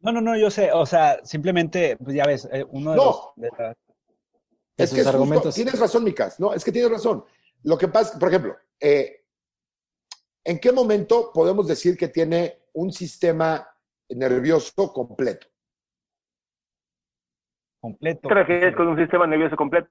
No, 0.00 0.12
no, 0.12 0.20
no, 0.20 0.36
yo 0.36 0.50
sé, 0.50 0.70
o 0.72 0.84
sea, 0.84 1.18
simplemente, 1.24 1.96
pues 1.96 2.14
ya 2.14 2.24
ves, 2.26 2.46
eh, 2.52 2.64
uno 2.70 2.90
de 2.90 2.96
No. 2.96 3.04
los... 3.04 3.20
de 3.36 3.48
la- 3.58 3.68
de 3.70 3.74
Es 4.76 4.90
que 4.90 5.00
es 5.00 5.06
justo- 5.06 5.10
argumentos. 5.10 5.54
tienes 5.54 5.78
razón, 5.78 6.04
Micas. 6.04 6.40
No, 6.40 6.52
es 6.52 6.64
que 6.64 6.72
tienes 6.72 6.90
razón. 6.90 7.24
Lo 7.62 7.78
que 7.78 7.88
pasa, 7.88 8.18
por 8.18 8.28
ejemplo, 8.28 8.56
eh, 8.80 9.24
¿en 10.44 10.58
qué 10.58 10.72
momento 10.72 11.30
podemos 11.32 11.66
decir 11.68 11.96
que 11.96 12.08
tiene 12.08 12.58
un 12.72 12.92
sistema 12.92 13.66
nervioso 14.08 14.92
completo? 14.92 15.46
completo. 17.80 18.20
¿Qué 18.22 18.28
te 18.28 18.34
refieres 18.34 18.76
con 18.76 18.88
un 18.88 18.96
sistema 18.98 19.26
nervioso 19.26 19.56
completo? 19.56 19.90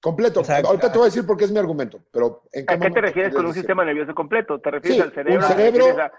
Completo. 0.00 0.40
Exacto. 0.40 0.68
Ahorita 0.68 0.90
te 0.90 0.98
voy 0.98 1.06
a 1.06 1.10
decir 1.10 1.26
por 1.26 1.36
qué 1.36 1.44
es 1.44 1.50
mi 1.52 1.58
argumento, 1.58 2.02
pero 2.10 2.42
¿en 2.52 2.64
qué 2.64 2.74
¿A 2.74 2.78
qué 2.78 2.90
te 2.90 3.00
refieres 3.00 3.32
con 3.34 3.42
un 3.44 3.50
decir? 3.50 3.62
sistema 3.62 3.84
nervioso 3.84 4.14
completo? 4.14 4.58
¿Te 4.60 4.70
refieres 4.70 4.96
Sí, 4.96 5.02
al 5.02 5.12
cerebro? 5.14 5.34
un 5.34 5.40
¿Te 5.48 5.54
cerebro- 5.54 6.02
a- 6.02 6.12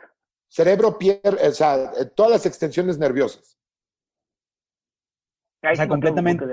Cerebro, 0.49 0.97
piel, 0.97 1.19
o 1.25 1.51
sea, 1.51 1.91
eh, 1.99 2.05
todas 2.15 2.31
las 2.31 2.45
extensiones 2.45 2.97
nerviosas, 2.97 3.57
Ahí 5.63 5.73
O 5.73 5.75
sea, 5.75 5.87
completamente. 5.87 6.45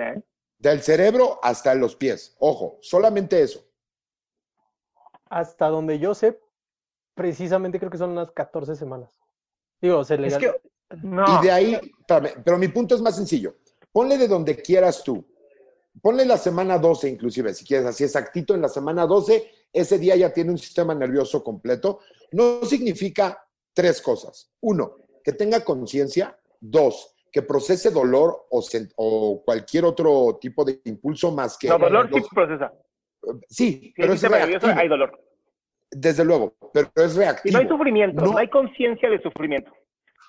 Del 0.70 0.82
cerebro 0.82 1.38
hasta 1.42 1.74
los 1.74 1.94
pies. 1.94 2.34
Ojo, 2.38 2.78
solamente 2.80 3.42
eso. 3.42 3.64
Hasta 5.28 5.68
donde 5.68 5.98
yo 5.98 6.14
sé, 6.14 6.40
precisamente 7.14 7.78
creo 7.78 7.90
que 7.90 7.98
son 7.98 8.10
unas 8.10 8.30
14 8.30 8.74
semanas. 8.74 9.10
Digo, 9.80 10.04
se 10.04 10.14
Es 10.14 10.20
legal. 10.20 10.40
que, 10.40 10.96
No. 11.02 11.24
Y 11.26 11.44
de 11.44 11.50
ahí, 11.50 11.74
espérame, 11.74 12.42
pero 12.44 12.58
mi 12.58 12.68
punto 12.68 12.94
es 12.94 13.02
más 13.02 13.16
sencillo. 13.16 13.56
Ponle 13.92 14.16
de 14.16 14.26
donde 14.28 14.56
quieras 14.56 15.02
tú. 15.04 15.24
Ponle 16.00 16.24
la 16.24 16.38
semana 16.38 16.78
12 16.78 17.08
inclusive, 17.08 17.54
si 17.54 17.64
quieres, 17.64 17.86
así 17.86 18.04
exactito 18.04 18.54
en 18.54 18.62
la 18.62 18.68
semana 18.68 19.06
12, 19.06 19.48
ese 19.72 19.98
día 19.98 20.16
ya 20.16 20.32
tiene 20.32 20.50
un 20.50 20.58
sistema 20.58 20.94
nervioso 20.94 21.44
completo. 21.44 22.00
No 22.32 22.64
significa 22.64 23.46
tres 23.72 24.00
cosas. 24.00 24.50
Uno, 24.60 24.96
que 25.22 25.32
tenga 25.32 25.62
conciencia. 25.64 26.38
Dos, 26.58 27.13
que 27.34 27.42
procese 27.42 27.90
dolor 27.90 28.46
o, 28.48 29.42
cualquier 29.44 29.84
otro 29.84 30.38
tipo 30.40 30.64
de 30.64 30.80
impulso 30.84 31.32
más 31.32 31.58
que... 31.58 31.66
No, 31.68 31.80
dolor 31.80 32.08
sí 32.08 32.20
los- 32.20 32.28
procesa. 32.28 32.72
sí, 33.48 33.80
Si 33.80 33.92
pero 33.96 34.12
hay 34.12 34.14
es 34.14 34.22
nervioso, 34.22 34.48
reactivo. 34.66 34.80
hay 34.80 34.88
dolor. 34.88 35.20
Desde 35.90 36.24
luego, 36.24 36.54
pero 36.72 36.90
es 36.94 37.16
Y 37.16 37.18
reactivo. 37.18 37.52
no 37.54 37.58
hay 37.58 37.68
sufrimiento, 37.68 38.24
No. 38.24 38.30
no, 38.32 38.38
hay 38.38 38.48
conciencia 38.48 39.10
de 39.10 39.20
sufrimiento. 39.20 39.72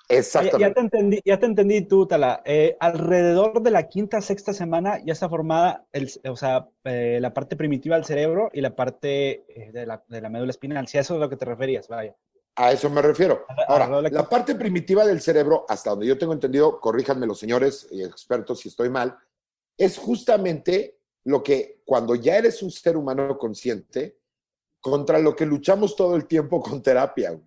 Exactamente. 0.08 0.60
ya 0.68 0.74
te 0.74 0.80
entendí, 0.80 1.20
ya 1.24 1.38
te 1.38 1.46
entendí 1.46 1.82
tú, 1.82 2.06
Tala. 2.08 2.42
Eh, 2.44 2.76
alrededor 2.80 3.62
de 3.62 3.70
la 3.70 3.86
quinta, 3.88 4.20
sexta 4.20 4.52
semana 4.52 4.98
ya 5.04 5.12
está 5.12 5.28
formada 5.28 5.86
el, 5.92 6.08
o 6.28 6.34
sea, 6.36 6.68
eh, 6.84 7.18
la 7.20 7.32
parte 7.32 7.54
primitiva 7.56 7.94
del 7.96 8.04
cerebro 8.04 8.50
y 8.52 8.60
la 8.62 8.74
parte 8.74 9.44
eh, 9.48 9.70
de, 9.72 9.86
la, 9.86 10.02
de 10.08 10.20
la 10.20 10.28
médula 10.28 10.50
espinal. 10.50 10.88
Si 10.88 10.98
a 10.98 11.02
eso 11.02 11.14
es 11.14 11.18
a 11.18 11.24
lo 11.24 11.30
que 11.30 11.36
te 11.36 11.44
referías, 11.44 11.86
vaya. 11.88 12.16
A 12.56 12.72
eso 12.72 12.88
me 12.88 13.02
refiero. 13.02 13.44
Ahora, 13.68 13.86
la- 14.10 14.28
parte 14.28 14.54
primitiva 14.54 15.04
del 15.06 15.20
cerebro, 15.20 15.66
hasta 15.68 15.90
donde 15.90 16.06
yo 16.06 16.16
tengo 16.16 16.32
entendido, 16.32 16.80
corríjanme 16.80 17.26
los 17.26 17.38
señores 17.38 17.86
y 17.90 18.02
expertos 18.02 18.60
si 18.60 18.68
estoy 18.70 18.88
mal, 18.88 19.16
es 19.76 19.98
justamente 19.98 20.98
lo 21.24 21.42
que 21.42 21.82
cuando 21.84 22.14
ya 22.14 22.36
eres 22.38 22.62
un 22.62 22.70
ser 22.70 22.96
humano 22.96 23.36
consciente, 23.36 24.18
contra 24.80 25.18
lo 25.18 25.34
que 25.34 25.44
luchamos 25.44 25.96
todo 25.96 26.14
el 26.16 26.26
tiempo 26.26 26.62
con 26.62 26.80
terapia. 26.82 27.38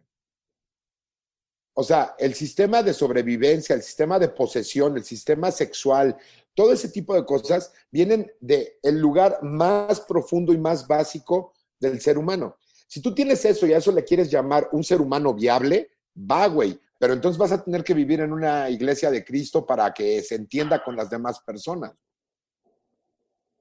O 1.73 1.84
sea, 1.84 2.15
el 2.19 2.34
sistema 2.34 2.84
de 2.84 2.94
sobrevivencia, 2.94 3.73
el 3.73 3.81
sistema 3.81 4.19
de 4.19 4.27
posesión, 4.27 4.98
el 4.98 5.06
sistema 5.06 5.49
sexual, 5.49 6.18
todo 6.53 6.73
ese 6.73 6.90
tipo 6.90 7.15
de 7.15 7.26
cosas 7.26 7.72
vienen 7.90 8.30
del 8.41 8.68
el 8.84 8.99
lugar 8.99 9.40
más 9.41 10.02
profundo 10.02 10.52
y 10.52 10.57
más 10.57 10.86
básico 10.86 11.53
del 11.80 12.02
ser 12.02 12.18
humano. 12.18 12.57
Si 12.90 13.03
tú 13.03 13.14
tienes 13.14 13.45
eso 13.45 13.68
y 13.68 13.74
a 13.74 13.78
eso 13.78 13.91
le 13.91 14.03
quieres 14.03 14.32
llamar 14.32 14.68
un 14.72 14.84
ser 14.84 14.99
humano 14.99 15.32
viable, 15.36 15.91
va, 16.30 16.48
güey. 16.48 16.80
Pero 16.98 17.14
entonces 17.14 17.38
vas 17.38 17.52
a 17.52 17.64
tener 17.64 17.84
que 17.84 17.94
vivir 17.94 18.20
en 18.22 18.34
una 18.34 18.68
iglesia 18.68 19.11
de 19.11 19.24
Cristo 19.24 19.64
para 19.64 19.94
que 19.94 20.24
se 20.24 20.34
entienda 20.34 20.84
con 20.84 20.95
las 20.95 21.07
demás 21.07 21.40
personas. 21.41 21.94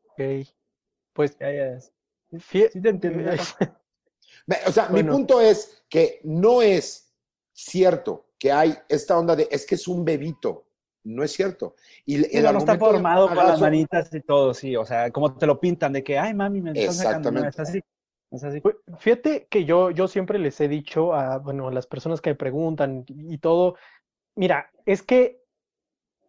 Ok. 0.06 0.48
Pues, 1.12 1.36
Ya, 1.38 1.52
ya. 1.52 1.78
Sí 2.40 2.68
te 2.82 2.88
entendí. 2.88 3.24
Me- 4.46 4.56
O 4.66 4.72
sea, 4.72 4.88
mi 4.88 5.02
punto 5.12 5.40
es 5.42 5.82
que 5.90 6.20
no 6.24 6.62
es 6.62 7.12
cierto 7.52 8.30
que 8.38 8.50
hay 8.50 8.74
esta 8.88 9.18
onda 9.18 9.36
de 9.36 9.46
es 9.50 9.66
que 9.66 9.74
es 9.74 9.86
un 9.88 10.04
bebito. 10.04 10.64
No 11.04 11.22
es 11.22 11.32
cierto. 11.32 11.74
Y 12.06 12.16
el 12.36 12.42
no, 12.44 12.52
no 12.52 12.58
está 12.58 12.78
formado 12.78 13.28
con 13.28 13.36
las 13.36 13.60
manitas 13.60 14.12
y 14.14 14.20
todo, 14.20 14.54
sí. 14.54 14.74
O 14.74 14.84
sea, 14.86 15.10
como 15.10 15.36
te 15.36 15.46
lo 15.46 15.60
pintan 15.60 15.92
de 15.92 16.02
que, 16.02 16.18
ay, 16.18 16.32
mami, 16.34 16.60
me 16.62 16.70
están 16.72 16.94
sacando. 16.94 17.28
Exactamente. 17.28 17.48
es 17.62 17.68
así. 17.68 17.80
Fíjate 18.98 19.46
que 19.48 19.64
yo, 19.64 19.90
yo 19.90 20.06
siempre 20.06 20.38
les 20.38 20.60
he 20.60 20.68
dicho 20.68 21.14
a, 21.14 21.38
bueno, 21.38 21.70
las 21.70 21.86
personas 21.86 22.20
que 22.20 22.30
me 22.30 22.36
preguntan 22.36 23.04
y 23.08 23.34
y 23.34 23.38
todo, 23.38 23.76
mira, 24.34 24.70
es 24.84 25.02
que 25.02 25.40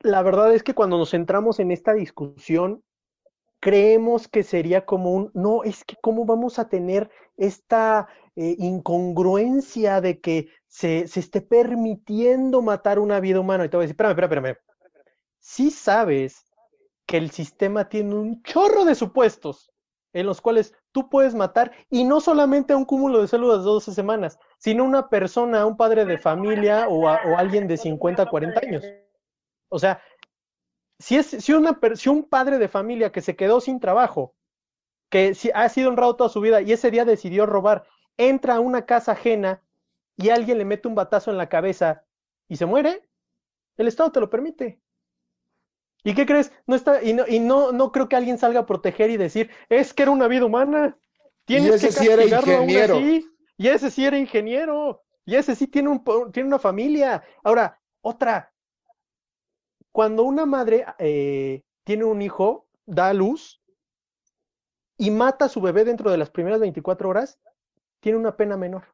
la 0.02 0.22
verdad 0.22 0.54
es 0.54 0.64
que 0.64 0.74
cuando 0.74 0.98
nos 0.98 1.12
centramos 1.12 1.60
en 1.60 1.72
esta 1.72 1.94
discusión, 1.94 2.84
creemos 3.60 4.28
que 4.28 4.44
sería 4.44 4.86
como 4.86 5.12
un, 5.12 5.32
no, 5.34 5.64
es 5.64 5.84
que 5.84 5.96
cómo 6.02 6.26
vamos 6.26 6.60
a 6.60 6.70
tener 6.70 7.10
esta 7.38 8.08
eh, 8.36 8.56
incongruencia 8.60 10.02
de 10.02 10.20
que 10.22 10.50
se, 10.68 11.08
se 11.08 11.20
esté 11.20 11.42
permitiendo 11.42 12.62
matar 12.62 13.00
una 13.00 13.20
vida 13.20 13.40
humana. 13.40 13.66
Y 13.66 13.70
te 13.70 13.78
voy 13.78 13.84
a 13.84 13.88
decir, 13.88 13.94
espérame, 13.94 14.12
espérame, 14.12 14.46
espérame. 14.48 14.58
Sí 15.40 15.72
sabes 15.72 16.46
que 17.06 17.18
el 17.18 17.32
sistema 17.32 17.90
tiene 17.90 18.16
un 18.16 18.44
chorro 18.44 18.86
de 18.86 18.96
supuestos 18.96 19.72
en 20.14 20.26
los 20.26 20.42
cuales 20.42 20.74
tú 21.04 21.10
puedes 21.10 21.34
matar 21.36 21.72
y 21.90 22.04
no 22.04 22.20
solamente 22.22 22.74
a 22.74 22.78
un 22.78 22.86
cúmulo 22.86 23.22
de 23.22 23.28
células 23.28 23.60
de 23.60 23.64
12 23.66 23.94
semanas, 23.94 24.40
sino 24.58 24.84
a 24.84 24.88
una 24.88 25.10
persona, 25.10 25.62
a 25.62 25.66
un 25.66 25.78
padre 25.78 26.06
de 26.06 26.18
familia 26.18 26.88
o, 26.90 27.08
a- 27.08 27.16
alguien 27.38 27.68
de 27.68 27.78
50, 27.78 28.26
40 28.26 28.60
años. 28.64 28.84
O 29.70 29.80
sea, 29.80 30.02
si, 31.00 31.16
es, 31.18 31.28
si, 31.28 31.54
una, 31.54 31.80
si 31.96 32.10
un 32.10 32.24
padre 32.24 32.58
de 32.58 32.68
familia 32.68 33.12
que 33.12 33.22
se 33.22 33.36
quedó 33.36 33.62
sin 33.62 33.80
trabajo, 33.80 34.36
que 35.10 35.34
ha 35.54 35.70
sido 35.70 35.90
honrado 35.90 36.16
toda 36.16 36.30
su 36.30 36.42
vida 36.42 36.62
y 36.62 36.72
ese 36.74 36.92
día 36.92 37.06
decidió 37.06 37.46
robar, 37.46 37.86
entra 38.18 38.56
a 38.56 38.60
una 38.60 38.86
casa 38.86 39.14
ajena 39.14 39.64
y 40.18 40.30
alguien 40.30 40.58
le 40.58 40.66
mete 40.66 40.88
un 40.88 40.96
batazo 40.96 41.32
en 41.32 41.38
la 41.38 41.50
cabeza 41.50 42.04
y 42.50 42.58
se 42.58 42.66
muere, 42.66 43.08
el 43.78 43.88
Estado 43.88 44.12
te 44.12 44.20
lo 44.20 44.30
permite. 44.30 44.82
¿Y 46.04 46.16
qué 46.16 46.26
crees? 46.26 46.52
No 46.66 46.76
está, 46.76 47.04
y 47.04 47.14
no, 47.14 47.26
y 47.28 47.40
no, 47.40 47.72
no 47.72 47.92
creo 47.92 48.08
que 48.08 48.16
alguien 48.16 48.38
salga 48.38 48.62
a 48.62 48.66
proteger 48.66 49.10
y 49.10 49.18
decir, 49.18 49.50
es 49.68 49.94
que 49.94 50.04
era 50.04 50.12
una 50.12 50.28
vida 50.28 50.46
humana. 50.46 50.98
Tienes 51.46 51.76
ese 51.76 51.88
que 51.88 51.94
sí 51.94 52.08
era 52.08 52.24
ingeniero. 52.24 52.98
así. 52.98 53.26
Y 53.58 53.68
ese 53.68 53.92
sí 53.92 54.06
era 54.06 54.18
ingeniero. 54.18 55.04
Y 55.26 55.36
ese 55.36 55.56
sí 55.56 55.68
tiene, 55.68 55.90
un, 55.90 56.32
tiene 56.32 56.48
una 56.48 56.60
familia. 56.60 57.24
Ahora, 57.44 57.80
otra. 58.02 58.54
Cuando 59.92 60.24
una 60.24 60.46
madre 60.46 60.86
eh, 61.00 61.64
tiene 61.84 62.06
un 62.06 62.22
hijo, 62.22 62.68
da 62.86 63.10
a 63.10 63.14
luz 63.14 63.62
y 64.98 65.12
mata 65.12 65.46
a 65.46 65.50
su 65.50 65.62
bebé 65.62 65.84
dentro 65.86 66.12
de 66.12 66.18
las 66.18 66.30
primeras 66.30 66.60
24 66.60 67.10
horas, 67.10 67.40
tiene 68.00 68.18
una 68.18 68.36
pena 68.36 68.58
menor. 68.58 68.86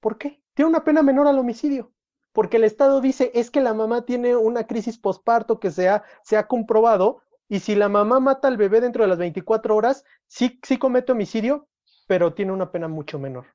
¿Por 0.00 0.18
qué? 0.18 0.42
Tiene 0.54 0.68
una 0.68 0.84
pena 0.84 1.02
menor 1.02 1.26
al 1.26 1.38
homicidio. 1.38 1.93
Porque 2.34 2.56
el 2.56 2.64
Estado 2.64 3.00
dice 3.00 3.30
es 3.32 3.52
que 3.52 3.60
la 3.60 3.74
mamá 3.74 4.04
tiene 4.04 4.34
una 4.34 4.66
crisis 4.66 4.98
posparto 4.98 5.60
que 5.60 5.70
se 5.70 5.88
ha, 5.88 6.02
comprobado 6.48 7.22
y 7.48 7.60
si 7.60 7.76
la 7.76 7.88
mamá 7.88 8.18
mata 8.18 8.48
al 8.48 8.56
bebé 8.56 8.80
dentro 8.80 9.04
de 9.04 9.08
las 9.08 9.18
24 9.18 9.76
horas, 9.76 10.04
sí, 10.26 10.58
sí 10.64 10.76
comete 10.76 11.12
homicidio, 11.12 11.68
pero 12.08 12.34
tiene 12.34 12.50
una 12.50 12.72
pena 12.72 12.88
mucho 12.88 13.20
menor. 13.20 13.46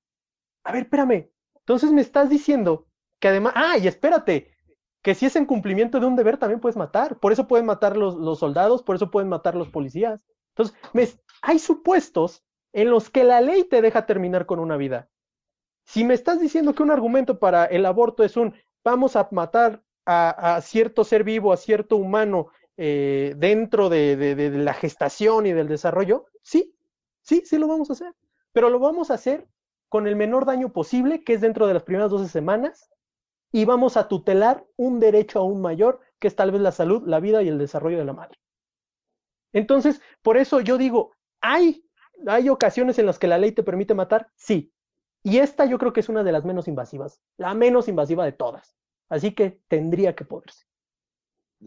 A 0.63 0.71
ver, 0.71 0.83
espérame. 0.83 1.29
Entonces 1.57 1.91
me 1.91 1.99
estás 1.99 2.29
diciendo 2.29 2.87
que 3.19 3.27
además, 3.27 3.51
ah, 3.57 3.77
y 3.77 3.85
espérate, 3.85 4.55
que 5.01 5.13
si 5.13 5.25
es 5.25 5.35
en 5.35 5.45
cumplimiento 5.45 5.99
de 5.99 6.05
un 6.05 6.15
deber 6.15 6.37
también 6.37 6.61
puedes 6.61 6.77
matar. 6.77 7.19
Por 7.19 7.33
eso 7.33 7.49
pueden 7.49 7.65
matar 7.65 7.97
los, 7.97 8.15
los 8.15 8.39
soldados, 8.39 8.81
por 8.81 8.95
eso 8.95 9.11
pueden 9.11 9.27
matar 9.27 9.55
los 9.55 9.67
policías. 9.67 10.23
Entonces, 10.55 11.19
hay 11.41 11.59
supuestos 11.59 12.45
en 12.71 12.89
los 12.89 13.09
que 13.09 13.25
la 13.25 13.41
ley 13.41 13.65
te 13.65 13.81
deja 13.81 14.05
terminar 14.05 14.45
con 14.45 14.59
una 14.59 14.77
vida. 14.77 15.09
Si 15.85 16.05
me 16.05 16.13
estás 16.13 16.39
diciendo 16.39 16.73
que 16.73 16.83
un 16.83 16.91
argumento 16.91 17.39
para 17.39 17.65
el 17.65 17.85
aborto 17.85 18.23
es 18.23 18.37
un 18.37 18.53
vamos 18.83 19.15
a 19.15 19.27
matar 19.31 19.83
a, 20.05 20.59
cierto 20.61 21.03
ser 21.03 21.23
vivo, 21.23 21.53
a 21.53 21.57
cierto 21.57 21.95
humano 21.95 22.47
eh, 22.77 23.35
dentro 23.37 23.89
de, 23.89 24.51
la 24.55 24.73
gestación 24.73 25.45
y 25.45 25.53
del 25.53 25.67
desarrollo, 25.67 26.25
sí, 26.41 26.75
sí, 27.21 27.43
sí 27.45 27.57
lo 27.57 27.67
vamos 27.67 27.89
a 27.89 27.93
hacer. 27.93 28.15
Pero 28.51 28.69
lo 28.69 28.79
vamos 28.79 29.11
a 29.11 29.15
hacer 29.15 29.47
con 29.87 30.07
el 30.07 30.15
menor 30.15 30.45
daño 30.45 30.71
posible, 30.71 31.23
que 31.23 31.33
es 31.33 31.41
dentro 31.41 31.67
de 31.67 31.75
las 31.75 31.83
primeras 31.83 32.09
12 32.09 32.27
semanas, 32.29 32.89
y 33.51 33.65
vamos 33.65 33.97
a 33.97 34.07
tutelar 34.07 34.65
un 34.77 34.99
derecho 34.99 35.39
aún 35.39 35.61
mayor, 35.61 35.99
que 36.19 36.27
es 36.27 36.35
tal 36.35 36.51
vez 36.51 36.61
la 36.61 36.71
salud, 36.71 37.03
la 37.07 37.19
vida 37.19 37.43
y 37.43 37.47
el 37.47 37.57
desarrollo 37.57 37.99
de 37.99 38.05
la 38.05 38.13
madre. 38.13 38.39
Entonces, 39.53 40.01
por 40.21 40.37
eso 40.37 40.59
yo 40.59 40.77
digo, 40.77 41.15
hay 41.41 41.83
ocasiones 42.49 42.97
en 42.99 43.05
las 43.05 43.19
que 43.19 43.27
la 43.27 43.37
ley 43.37 43.51
te 43.51 43.63
permite 43.63 43.93
matar, 43.93 44.29
sí. 44.35 44.71
Y 45.29 45.37
esta 45.37 45.65
yo 45.65 45.77
creo 45.77 45.93
que 45.93 45.99
es 45.99 46.09
una 46.09 46.23
de 46.23 46.31
las 46.31 46.43
menos 46.45 46.67
invasivas, 46.67 47.21
la 47.37 47.53
menos 47.53 47.87
invasiva 47.87 48.25
de 48.25 48.31
todas. 48.31 48.75
Así 49.09 49.33
que 49.33 49.61
tendría 49.67 50.15
que 50.15 50.25
poderse. 50.25 50.65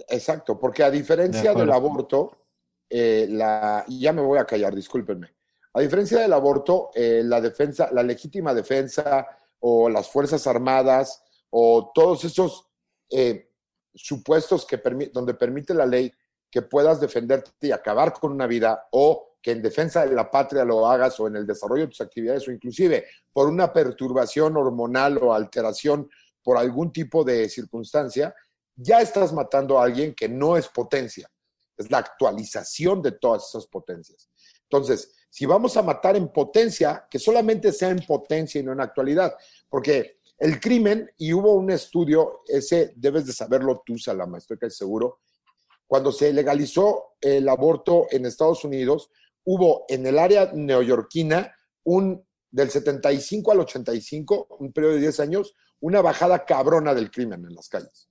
Exacto, 0.09 0.59
porque 0.59 0.83
a 0.83 0.91
diferencia 0.91 1.55
del 1.55 1.71
aborto, 1.71 2.47
eh, 2.89 3.27
la, 3.29 3.85
y 3.89 4.01
ya 4.01 4.13
me 4.13 4.23
voy 4.23 4.39
a 4.39 4.45
callar, 4.45 4.75
discúlpenme. 4.75 5.35
A 5.75 5.81
diferencia 5.81 6.21
del 6.21 6.33
aborto, 6.33 6.91
eh, 6.95 7.23
la 7.25 7.41
defensa, 7.41 7.91
la 7.93 8.03
legítima 8.03 8.53
defensa 8.55 9.27
o 9.61 9.89
las 9.89 10.09
Fuerzas 10.11 10.47
Armadas 10.47 11.23
o 11.51 11.93
todos 11.95 12.25
esos 12.25 12.69
eh, 13.11 13.51
supuestos 13.95 14.65
que 14.67 14.83
permi- 14.83 15.11
donde 15.13 15.35
permite 15.35 15.75
la 15.75 15.87
ley 15.87 16.13
que 16.51 16.63
puedas 16.63 17.01
defenderte 17.01 17.51
y 17.69 17.73
acabar 17.73 18.13
con 18.13 18.33
una 18.33 18.47
vida 18.47 18.89
o 18.93 19.32
que 19.43 19.51
en 19.51 19.60
defensa 19.60 20.06
de 20.06 20.14
la 20.14 20.31
patria 20.31 20.64
lo 20.64 20.86
hagas 20.86 21.19
o 21.19 21.27
en 21.27 21.36
el 21.36 21.47
desarrollo 21.47 21.82
de 21.82 21.89
tus 21.89 22.01
actividades 22.01 22.47
o 22.47 22.52
inclusive 22.52 23.06
por 23.32 23.48
una 23.48 23.73
perturbación 23.73 24.56
hormonal 24.56 25.19
o 25.19 25.35
alteración 25.35 26.09
por 26.43 26.56
algún 26.56 26.93
tipo 26.93 27.24
de 27.24 27.48
circunstancia, 27.48 28.35
ya 28.74 29.01
estás 29.01 29.32
matando 29.32 29.78
a 29.78 29.85
alguien 29.85 30.14
que 30.14 30.28
no 30.28 30.56
es 30.56 30.69
potencia. 30.69 31.28
Es 31.77 31.90
la 31.90 31.98
actualización 31.98 33.02
de 33.02 33.12
todas 33.12 33.48
esas 33.48 33.66
potencias. 33.66 34.28
Entonces, 34.62 35.12
si 35.28 35.47
vamos 35.47 35.77
a 35.77 35.82
matar 35.82 36.16
en 36.16 36.28
potencia, 36.28 37.06
que 37.10 37.19
solamente 37.19 37.73
sea 37.73 37.90
en 37.90 38.05
potencia 38.06 38.60
y 38.60 38.64
no 38.64 38.73
en 38.73 38.81
actualidad, 38.81 39.35
porque 39.69 40.19
el 40.39 40.60
crimen, 40.60 41.10
y 41.19 41.32
hubo 41.32 41.55
un 41.55 41.70
estudio, 41.70 42.43
ese 42.47 42.93
debes 42.97 43.27
de 43.27 43.32
saberlo 43.32 43.82
tú, 43.85 43.97
Salama, 43.98 44.39
estoy 44.39 44.59
casi 44.59 44.77
seguro, 44.77 45.20
cuando 45.86 46.10
se 46.10 46.32
legalizó 46.32 47.14
el 47.20 47.48
aborto 47.48 48.06
en 48.10 48.27
Estados 48.27 48.64
Unidos, 48.64 49.10
hubo 49.44 49.85
en 49.89 50.06
el 50.06 50.19
área 50.19 50.51
neoyorquina 50.52 51.55
un 51.85 52.23
del 52.51 52.69
75 52.69 53.52
al 53.52 53.60
85, 53.60 54.56
un 54.60 54.73
periodo 54.73 54.94
de 54.94 55.01
10 55.01 55.20
años, 55.20 55.56
una 55.81 56.02
bajada 56.02 56.44
cabrona 56.44 56.94
del 56.94 57.10
crimen 57.10 57.44
en 57.44 57.55
las 57.55 57.69
calles. 57.69 58.09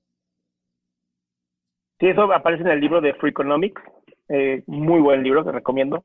Sí, 2.00 2.08
eso 2.08 2.24
aparece 2.34 2.64
en 2.64 2.70
el 2.70 2.80
libro 2.82 3.00
de 3.00 3.14
Free 3.14 3.30
Economics. 3.30 3.82
eh, 4.30 4.64
muy 4.66 5.00
buen 5.02 5.24
libro, 5.24 5.44
que 5.44 5.52
recomiendo. 5.52 6.04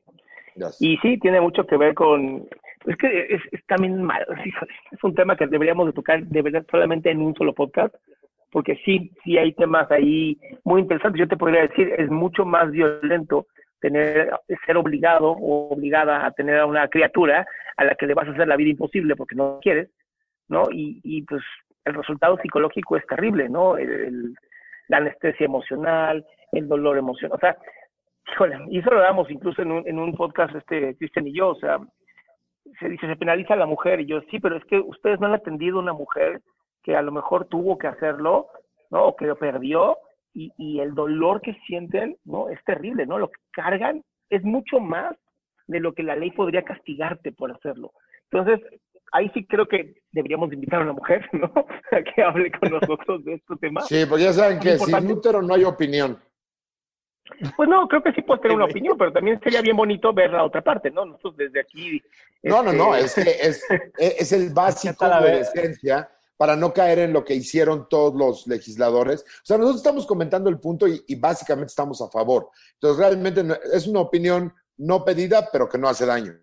Y 0.79 0.97
sí, 0.97 1.17
tiene 1.19 1.41
mucho 1.41 1.65
que 1.65 1.77
ver 1.77 1.93
con... 1.93 2.47
Es 2.85 2.95
que 2.97 3.27
es, 3.29 3.41
es 3.51 3.65
también 3.65 4.03
mal, 4.03 4.25
híjole, 4.45 4.73
es 4.91 5.03
un 5.03 5.15
tema 5.15 5.35
que 5.35 5.47
deberíamos 5.47 5.87
de 5.87 5.93
tocar 5.93 6.23
de 6.23 6.41
verdad 6.41 6.65
solamente 6.69 7.09
en 7.09 7.21
un 7.21 7.35
solo 7.35 7.53
podcast, 7.53 7.93
porque 8.51 8.79
sí, 8.85 9.11
sí 9.23 9.37
hay 9.37 9.53
temas 9.53 9.89
ahí 9.91 10.37
muy 10.63 10.81
interesantes. 10.81 11.19
Yo 11.19 11.27
te 11.27 11.37
podría 11.37 11.61
decir, 11.61 11.93
es 11.97 12.09
mucho 12.09 12.45
más 12.45 12.71
violento 12.71 13.47
tener, 13.79 14.31
ser 14.65 14.77
obligado 14.77 15.31
o 15.31 15.69
obligada 15.73 16.25
a 16.25 16.31
tener 16.31 16.59
a 16.59 16.65
una 16.65 16.87
criatura 16.87 17.45
a 17.75 17.83
la 17.83 17.95
que 17.95 18.07
le 18.07 18.13
vas 18.13 18.27
a 18.27 18.31
hacer 18.31 18.47
la 18.47 18.55
vida 18.55 18.71
imposible 18.71 19.15
porque 19.15 19.35
no 19.35 19.59
quieres, 19.61 19.89
¿no? 20.47 20.63
Y, 20.71 20.99
y 21.03 21.21
pues 21.23 21.43
el 21.85 21.93
resultado 21.93 22.37
psicológico 22.37 22.97
es 22.97 23.05
terrible, 23.07 23.49
¿no? 23.49 23.77
El- 23.77 24.35
la 24.89 24.97
anestesia 24.97 25.45
emocional, 25.45 26.25
el 26.53 26.67
dolor 26.67 26.97
emocional, 26.97 27.35
o 27.35 27.39
sea, 27.39 27.57
híjole, 28.31 28.57
y 28.69 28.79
eso 28.79 28.89
lo 28.91 29.01
damos 29.01 29.29
incluso 29.29 29.61
en 29.61 29.71
un, 29.71 29.87
en 29.87 29.99
un 29.99 30.15
podcast, 30.15 30.55
este, 30.55 30.95
Cristian 30.95 31.27
y 31.27 31.33
yo, 31.33 31.49
o 31.49 31.55
sea, 31.55 31.77
se 32.79 32.89
dice, 32.89 33.07
se 33.07 33.15
penaliza 33.15 33.53
a 33.53 33.57
la 33.57 33.65
mujer, 33.65 33.99
y 33.99 34.05
yo, 34.05 34.21
sí, 34.31 34.39
pero 34.39 34.55
es 34.55 34.63
que 34.65 34.79
ustedes 34.79 35.19
no 35.19 35.27
han 35.27 35.33
atendido 35.33 35.77
a 35.77 35.81
una 35.81 35.93
mujer 35.93 36.41
que 36.83 36.95
a 36.95 37.01
lo 37.01 37.11
mejor 37.11 37.45
tuvo 37.45 37.77
que 37.77 37.87
hacerlo, 37.87 38.47
¿no? 38.89 39.07
O 39.07 39.15
que 39.15 39.25
lo 39.25 39.35
perdió, 39.35 39.97
y, 40.37 40.53
y 40.57 40.79
el 40.81 40.93
dolor 40.93 41.41
que 41.41 41.55
sienten, 41.65 42.15
¿no? 42.23 42.49
Es 42.49 42.63
terrible, 42.63 43.07
¿no? 43.07 43.17
Lo 43.17 43.29
que 43.29 43.39
cargan 43.51 44.03
es 44.29 44.43
mucho 44.43 44.79
más 44.79 45.15
de 45.65 45.79
lo 45.79 45.93
que 45.93 46.03
la 46.03 46.15
ley 46.15 46.29
podría 46.29 46.63
castigarte 46.63 47.31
por 47.31 47.51
hacerlo. 47.51 47.91
Entonces, 48.31 48.61
ahí 49.11 49.31
sí 49.33 49.47
creo 49.47 49.67
que 49.67 49.95
deberíamos 50.11 50.53
invitar 50.53 50.81
a 50.81 50.83
una 50.83 50.93
mujer, 50.93 51.27
¿no? 51.33 51.51
A 51.91 52.03
que 52.03 52.21
hable 52.21 52.51
con 52.51 52.69
nosotros 52.69 53.25
de 53.25 53.33
este 53.33 53.55
tema. 53.55 53.81
Sí, 53.81 54.05
pues 54.07 54.21
ya 54.21 54.31
saben 54.31 54.59
que 54.59 54.77
sin 54.77 55.11
útero 55.11 55.41
no 55.41 55.55
hay 55.55 55.63
opinión. 55.63 56.19
Pues 57.55 57.67
no, 57.67 57.87
creo 57.87 58.03
que 58.03 58.13
sí 58.13 58.21
puedes 58.21 58.41
tener 58.41 58.55
una 58.55 58.65
opinión, 58.65 58.95
pero 58.95 59.11
también 59.11 59.39
sería 59.41 59.61
bien 59.61 59.75
bonito 59.75 60.13
ver 60.13 60.31
la 60.31 60.43
otra 60.43 60.61
parte, 60.61 60.91
¿no? 60.91 61.03
Nosotros 61.03 61.35
desde 61.35 61.61
aquí. 61.61 62.01
No, 62.43 62.61
no, 62.61 62.71
no, 62.71 62.95
este, 62.95 63.47
es 63.47 63.65
que 63.67 63.75
es, 63.97 63.97
es 63.97 64.31
el 64.33 64.53
básico 64.53 65.07
la 65.07 65.19
de 65.19 65.31
vez. 65.31 65.51
decencia 65.51 66.07
para 66.37 66.55
no 66.55 66.71
caer 66.73 66.99
en 66.99 67.13
lo 67.13 67.25
que 67.25 67.33
hicieron 67.35 67.87
todos 67.89 68.13
los 68.15 68.47
legisladores. 68.47 69.21
O 69.21 69.45
sea, 69.45 69.57
nosotros 69.57 69.81
estamos 69.81 70.05
comentando 70.05 70.49
el 70.49 70.59
punto 70.59 70.87
y, 70.87 71.03
y 71.07 71.15
básicamente 71.15 71.71
estamos 71.71 72.01
a 72.01 72.09
favor. 72.09 72.49
Entonces, 72.75 72.99
realmente 72.99 73.43
no- 73.43 73.55
es 73.73 73.87
una 73.87 74.01
opinión 74.01 74.53
no 74.77 75.03
pedida, 75.03 75.49
pero 75.51 75.67
que 75.67 75.77
no 75.79 75.89
hace 75.89 76.05
daño. 76.05 76.33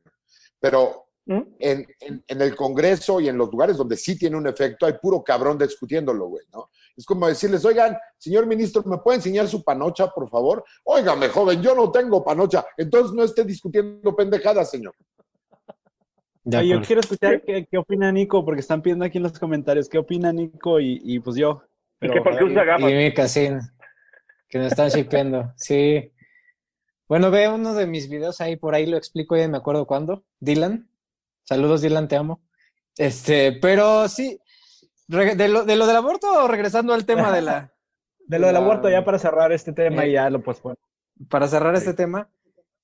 Pero 0.61 1.07
¿Mm? 1.27 1.41
en, 1.59 1.87
en- 2.01 2.25
en 2.27 2.43
el 2.43 2.55
Congreso 2.57 3.21
y 3.21 3.29
en 3.29 3.39
los 3.39 3.51
lugares 3.51 3.77
donde 3.77 3.97
sí 3.97 4.19
tiene 4.19 4.37
un 4.37 4.47
efecto, 4.47 4.85
hay 4.87 4.95
puro 5.01 5.23
cabrón 5.23 5.57
discutiéndolo, 5.57 6.27
güey, 6.27 6.45
¿no? 6.53 6.69
Es 6.97 7.07
como 7.07 7.27
decirles, 7.27 7.65
oigan, 7.65 7.97
señor 8.19 8.47
ministro, 8.47 8.83
¿me 8.85 8.99
puede 8.99 9.17
enseñar 9.17 9.49
su 9.49 9.65
panocha, 9.65 10.09
por 10.09 10.29
favor? 10.29 10.65
Óigame, 10.85 11.29
joven, 11.29 11.61
yo 11.63 11.75
no 11.75 11.91
tengo 11.91 12.23
panocha. 12.23 12.65
Entonces 12.77 13.13
no 13.13 13.25
esté 13.25 13.45
discutiendo 13.45 14.15
pendejadas, 14.15 14.71
señor. 14.71 14.95
Yo 16.45 16.83
quiero 16.83 17.01
escuchar 17.01 17.43
qué, 17.43 17.67
qué 17.71 17.79
opina 17.79 18.13
Nico, 18.13 18.45
porque 18.45 18.61
están 18.61 18.83
pidiendo 18.83 19.05
aquí 19.05 19.19
en 19.19 19.25
los 19.25 19.39
comentarios 19.39 19.89
qué 19.89 19.99
opina 19.99 20.33
Nico 20.33 20.79
y, 20.81 21.01
y 21.03 21.19
pues 21.21 21.37
yo. 21.37 21.63
Y 22.01 22.11
que 22.11 22.21
por 22.21 22.37
qué 22.37 22.45
usa 22.45 22.63
Y 22.63 22.67
gafas. 22.67 22.93
Mika, 22.93 23.29
sí, 23.29 23.49
que 24.49 24.59
nos 24.59 24.69
están 24.69 24.91
shipeando, 24.91 25.53
sí. 25.57 26.13
Bueno, 27.09 27.31
ve 27.31 27.49
uno 27.49 27.75
de 27.75 27.87
mis 27.87 28.09
videos 28.09 28.41
ahí, 28.41 28.57
por 28.57 28.75
ahí 28.75 28.87
lo 28.87 28.97
explico, 28.97 29.37
ya 29.37 29.49
me 29.49 29.57
acuerdo 29.59 29.87
cuándo. 29.87 30.25
Dylan. 30.41 30.89
Saludos, 31.45 31.83
Dylan, 31.83 32.09
te 32.09 32.17
amo. 32.17 32.43
Este, 32.97 33.53
pero 33.53 34.09
sí, 34.09 34.39
de 35.09 35.49
lo, 35.49 35.65
de 35.65 35.77
lo 35.77 35.87
del 35.87 35.97
aborto, 35.97 36.47
regresando 36.49 36.95
al 36.95 37.05
tema 37.07 37.33
de 37.33 37.43
la, 37.43 37.73
De 38.27 38.39
lo 38.39 38.47
del 38.47 38.57
aborto, 38.57 38.89
ya 38.89 39.05
para 39.05 39.19
cerrar 39.19 39.53
este 39.53 39.73
tema 39.73 40.05
Eh, 40.05 40.11
y 40.11 40.13
ya 40.13 40.31
lo 40.31 40.43
pues 40.43 40.63
bueno. 40.63 40.79
para 41.29 41.47
cerrar 41.47 41.75
este 41.75 41.93
tema, 41.93 42.31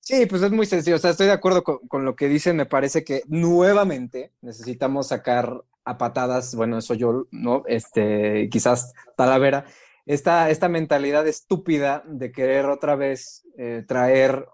sí, 0.01 0.27
pues 0.27 0.43
es 0.43 0.51
muy 0.53 0.67
sencillo. 0.67 0.97
O 0.97 0.99
sea, 0.99 1.11
estoy 1.11 1.27
de 1.27 1.33
acuerdo 1.33 1.63
con, 1.65 2.05
lo 2.05 2.17
que 2.17 2.29
dicen. 2.29 2.57
Me 2.57 2.67
parece 2.67 3.05
que 3.05 3.23
nuevamente 3.29 4.33
necesitamos 4.43 5.09
sacar 5.09 5.63
a 5.85 5.99
patadas, 5.99 6.55
bueno, 6.55 6.79
eso 6.79 6.95
yo, 6.95 7.27
¿no? 7.31 7.63
Este, 7.67 8.49
quizás 8.51 8.93
Talavera, 9.17 9.65
esta, 10.07 10.51
esta 10.51 10.69
mentalidad 10.69 11.27
estúpida 11.27 12.03
de 12.07 12.33
querer 12.33 12.67
otra 12.67 12.97
vez 12.97 13.45
eh, 13.57 13.85
traer. 13.87 14.47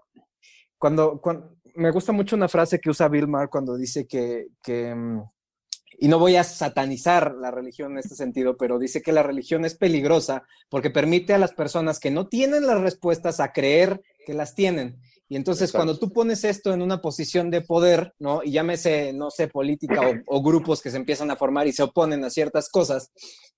Cuando, 0.77 1.19
cuan- 1.21 1.45
me 1.75 1.91
gusta 1.91 2.11
mucho 2.11 2.35
una 2.35 2.47
frase 2.47 2.79
que 2.79 2.89
usa 2.89 3.07
Bill 3.07 3.27
Maher 3.27 3.49
cuando 3.49 3.77
dice 3.77 4.07
que, 4.07 4.47
que 4.63 4.93
mm, 4.95 5.21
y 5.99 6.07
no 6.07 6.19
voy 6.19 6.35
a 6.35 6.43
satanizar 6.43 7.33
la 7.35 7.51
religión 7.51 7.93
en 7.93 7.99
este 7.99 8.15
sentido, 8.15 8.57
pero 8.57 8.77
dice 8.79 9.01
que 9.01 9.11
la 9.11 9.23
religión 9.23 9.65
es 9.65 9.75
peligrosa 9.75 10.43
porque 10.69 10.91
permite 10.91 11.33
a 11.33 11.39
las 11.39 11.53
personas 11.53 11.99
que 11.99 12.11
no 12.11 12.27
tienen 12.27 12.67
las 12.67 12.81
respuestas 12.81 13.39
a 13.39 13.51
creer 13.51 14.01
que 14.25 14.33
las 14.33 14.53
tienen. 14.55 15.01
Y 15.29 15.35
entonces 15.35 15.69
Exacto. 15.69 15.77
cuando 15.85 15.99
tú 15.99 16.13
pones 16.13 16.43
esto 16.43 16.73
en 16.73 16.81
una 16.81 17.01
posición 17.01 17.51
de 17.51 17.61
poder, 17.61 18.13
¿no? 18.19 18.41
Y 18.43 18.51
llámese, 18.51 19.11
no 19.13 19.29
sé, 19.29 19.47
política 19.49 20.01
o, 20.27 20.37
o 20.37 20.41
grupos 20.41 20.81
que 20.81 20.89
se 20.89 20.97
empiezan 20.97 21.29
a 21.31 21.35
formar 21.35 21.67
y 21.67 21.73
se 21.73 21.83
oponen 21.83 22.23
a 22.23 22.29
ciertas 22.29 22.69
cosas, 22.69 23.11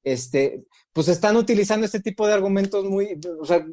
este, 0.04 0.64
pues 0.94 1.08
están 1.10 1.36
utilizando 1.38 1.86
este 1.86 2.00
tipo 2.00 2.26
de 2.26 2.34
argumentos 2.34 2.86
muy, 2.86 3.20
o 3.40 3.46
sea, 3.46 3.66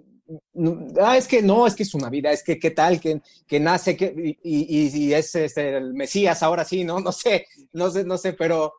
no- 0.55 0.87
ah, 1.01 1.17
es 1.17 1.27
que 1.29 1.41
no, 1.41 1.67
es 1.67 1.75
que 1.75 1.85
es 1.85 1.95
una 1.95 2.11
vida, 2.11 2.33
es 2.33 2.43
que 2.43 2.59
qué 2.59 2.71
tal, 2.73 3.01
que, 3.01 3.21
que 3.47 3.61
nace, 3.61 3.97
que, 3.97 4.37
y, 4.43 4.89
y- 4.89 5.07
y 5.07 5.15
es 5.15 5.35
este, 5.35 5.77
el 5.77 5.95
Mesías 5.95 6.43
ahora 6.43 6.65
sí, 6.65 6.85
¿no? 6.85 7.01
No 7.01 7.13
sé, 7.13 7.47
no 7.73 7.91
sé, 7.91 8.05
no 8.05 8.19
sé, 8.19 8.33
pero, 8.35 8.75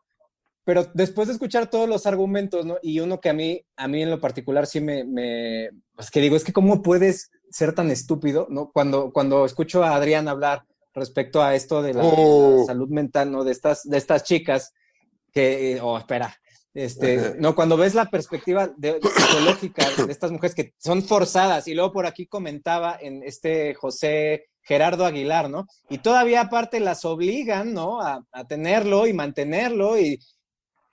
pero 0.64 0.84
después 0.94 1.26
de 1.28 1.32
escuchar 1.34 1.70
todos 1.70 1.88
los 1.88 2.06
argumentos, 2.06 2.66
¿no? 2.66 2.76
Y 2.82 3.00
uno 3.00 3.20
que 3.20 3.30
a 3.30 3.32
mí, 3.32 3.64
a 3.76 3.88
mí 3.88 4.02
en 4.02 4.10
lo 4.10 4.20
particular 4.20 4.66
sí 4.66 4.80
me, 4.80 5.02
me 5.04 5.70
pues 5.96 6.10
que 6.10 6.20
digo, 6.20 6.36
es 6.36 6.44
que 6.44 6.52
cómo 6.52 6.82
puedes 6.82 7.30
ser 7.50 7.74
tan 7.74 7.90
estúpido, 7.90 8.46
¿no? 8.50 8.70
Cuando, 8.72 9.10
cuando 9.12 9.44
escucho 9.44 9.82
a 9.84 9.94
Adrián 9.94 10.28
hablar 10.28 10.64
respecto 10.94 11.42
a 11.42 11.54
esto 11.54 11.82
de 11.82 11.94
la, 11.94 12.02
Oh. 12.04 12.64
salud 12.66 12.88
mental, 12.88 13.30
¿no? 13.30 13.44
De 13.44 13.52
estas, 13.52 13.82
de 13.84 13.96
estas 13.98 14.24
chicas 14.24 14.72
que, 15.32 15.72
eh, 15.72 15.80
oh, 15.80 15.96
espera, 15.98 16.34
este, 16.74 17.18
Ajá. 17.18 17.34
no, 17.38 17.54
cuando 17.54 17.76
ves 17.76 17.94
la 17.94 18.06
perspectiva 18.06 18.68
de- 18.76 19.00
psicológica 19.00 19.84
de 20.06 20.12
estas 20.12 20.30
mujeres 20.30 20.54
que 20.54 20.74
son 20.78 21.02
forzadas, 21.02 21.66
y 21.68 21.74
luego 21.74 21.92
por 21.92 22.06
aquí 22.06 22.26
comentaba 22.26 22.96
en 23.00 23.22
este 23.22 23.74
José 23.74 24.46
Gerardo 24.62 25.06
Aguilar, 25.06 25.48
¿no? 25.48 25.66
Y 25.88 25.98
todavía 25.98 26.42
aparte 26.42 26.78
las 26.80 27.04
obligan, 27.04 27.72
¿no? 27.72 28.00
A, 28.02 28.22
a 28.32 28.44
tenerlo 28.46 29.06
y 29.06 29.12
mantenerlo 29.12 29.98
y, 29.98 30.18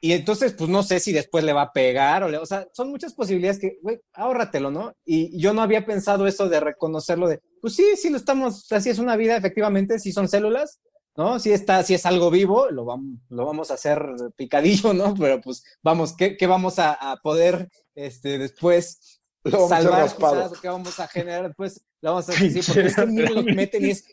y 0.02 0.14
entonces, 0.14 0.54
pues 0.54 0.70
no 0.70 0.84
sé 0.84 1.00
si 1.00 1.14
después 1.14 1.44
le 1.44 1.54
va 1.54 1.64
a 1.64 1.72
pegar 1.74 2.24
o 2.24 2.30
le, 2.30 2.38
o 2.38 2.46
sea, 2.46 2.68
son 2.74 2.90
muchas 2.90 3.14
posibilidades 3.14 3.60
que, 3.60 3.80
güey, 3.82 4.00
ahórratelo, 4.14 4.70
¿no? 4.70 4.94
Y 5.06 5.40
yo 5.40 5.54
no 5.54 5.62
había 5.62 5.86
pensado 5.86 6.28
eso 6.28 6.50
de 6.50 6.60
reconocerlo 6.60 7.28
de, 7.28 7.42
pues 7.62 7.76
sí, 7.76 7.86
sí 7.96 8.10
lo 8.10 8.18
estamos, 8.18 8.72
así 8.72 8.90
es 8.90 9.00
una 9.00 9.16
vida, 9.16 9.36
efectivamente, 9.36 10.00
sí 10.00 10.12
son 10.12 10.28
células, 10.28 10.80
¿no? 11.16 11.40
Si 11.40 11.52
está, 11.52 11.82
si 11.84 11.94
es 11.94 12.06
algo 12.06 12.30
vivo, 12.30 12.70
lo 12.70 12.86
vamos, 12.86 13.20
lo 13.30 13.46
vamos 13.46 13.72
a 13.72 13.76
hacer 13.76 14.06
picadillo, 14.36 14.94
¿no? 14.94 15.16
Pero 15.16 15.42
pues 15.42 15.64
vamos, 15.82 16.16
¿qué, 16.16 16.38
qué 16.38 16.48
vamos 16.48 16.78
a, 16.78 16.94
a 16.94 17.18
poder 17.18 17.70
este, 17.96 18.38
después 18.38 19.22
Lo 19.44 19.68
salvar 19.68 20.14
quizás, 20.14 20.60
qué 20.62 20.68
vamos 20.68 21.00
a 21.00 21.08
generar 21.08 21.48
después? 21.48 21.84
Lo 22.02 22.12
vamos 22.12 22.30
a 22.30 22.32
hacer, 22.34 22.52
sí, 22.52 22.60
porque 22.72 22.88
es 22.90 22.96
que 22.96 23.06
ni 23.08 23.22
los 23.22 23.46
meten 23.46 23.86
y 23.86 23.92
es, 23.92 24.06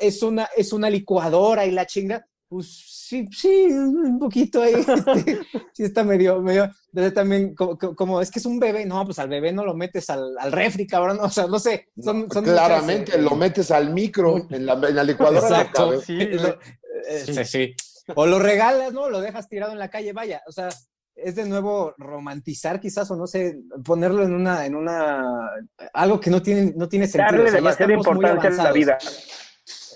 es, 0.00 0.22
una, 0.22 0.48
es 0.56 0.72
una 0.72 0.90
licuadora 0.90 1.64
y 1.64 1.70
la 1.70 1.86
chinga. 1.86 2.26
Pues 2.52 2.84
sí, 2.86 3.26
sí, 3.32 3.48
un 3.48 4.18
poquito 4.18 4.60
ahí. 4.60 4.74
este, 4.76 5.40
sí, 5.72 5.84
está 5.84 6.04
medio, 6.04 6.42
medio. 6.42 6.70
También, 7.14 7.54
como, 7.54 7.78
como 7.78 8.20
es 8.20 8.30
que 8.30 8.40
es 8.40 8.44
un 8.44 8.60
bebé, 8.60 8.84
no, 8.84 9.02
pues 9.06 9.18
al 9.18 9.30
bebé 9.30 9.52
no 9.52 9.64
lo 9.64 9.72
metes 9.72 10.10
al, 10.10 10.36
al 10.38 10.52
refri, 10.52 10.86
cabrón. 10.86 11.18
O 11.22 11.30
sea, 11.30 11.46
no 11.46 11.58
sé. 11.58 11.88
Son, 11.98 12.30
son 12.30 12.44
Claramente, 12.44 13.12
muchas, 13.12 13.16
eh, 13.16 13.22
lo 13.22 13.36
metes 13.36 13.70
al 13.70 13.94
micro, 13.94 14.46
en 14.50 14.66
la, 14.66 14.74
en 14.74 14.96
la 14.96 15.02
licuadora. 15.02 15.48
Exacto. 15.48 15.88
cabe. 15.88 16.00
Sí, 16.02 16.18
Lo- 16.26 17.44
sí. 17.46 17.74
O 18.16 18.26
lo 18.26 18.38
regalas, 18.38 18.92
¿no? 18.92 19.08
Lo 19.08 19.22
dejas 19.22 19.48
tirado 19.48 19.72
en 19.72 19.78
la 19.78 19.88
calle, 19.88 20.12
vaya. 20.12 20.42
O 20.46 20.52
sea, 20.52 20.68
es 21.14 21.34
de 21.34 21.46
nuevo 21.46 21.94
romantizar 21.96 22.80
quizás, 22.80 23.10
o 23.10 23.16
no 23.16 23.26
sé, 23.26 23.60
ponerlo 23.82 24.24
en 24.24 24.34
una, 24.34 24.66
en 24.66 24.74
una, 24.74 25.48
algo 25.94 26.20
que 26.20 26.28
no 26.28 26.42
tiene, 26.42 26.74
no 26.76 26.86
tiene 26.86 27.06
sentido. 27.06 27.24
Darle 27.24 27.44
O 27.44 27.46
sea, 27.46 27.54
demasiada 27.54 27.94
importancia 27.94 28.60
a 28.60 28.64
la 28.64 28.72
vida. 28.72 28.98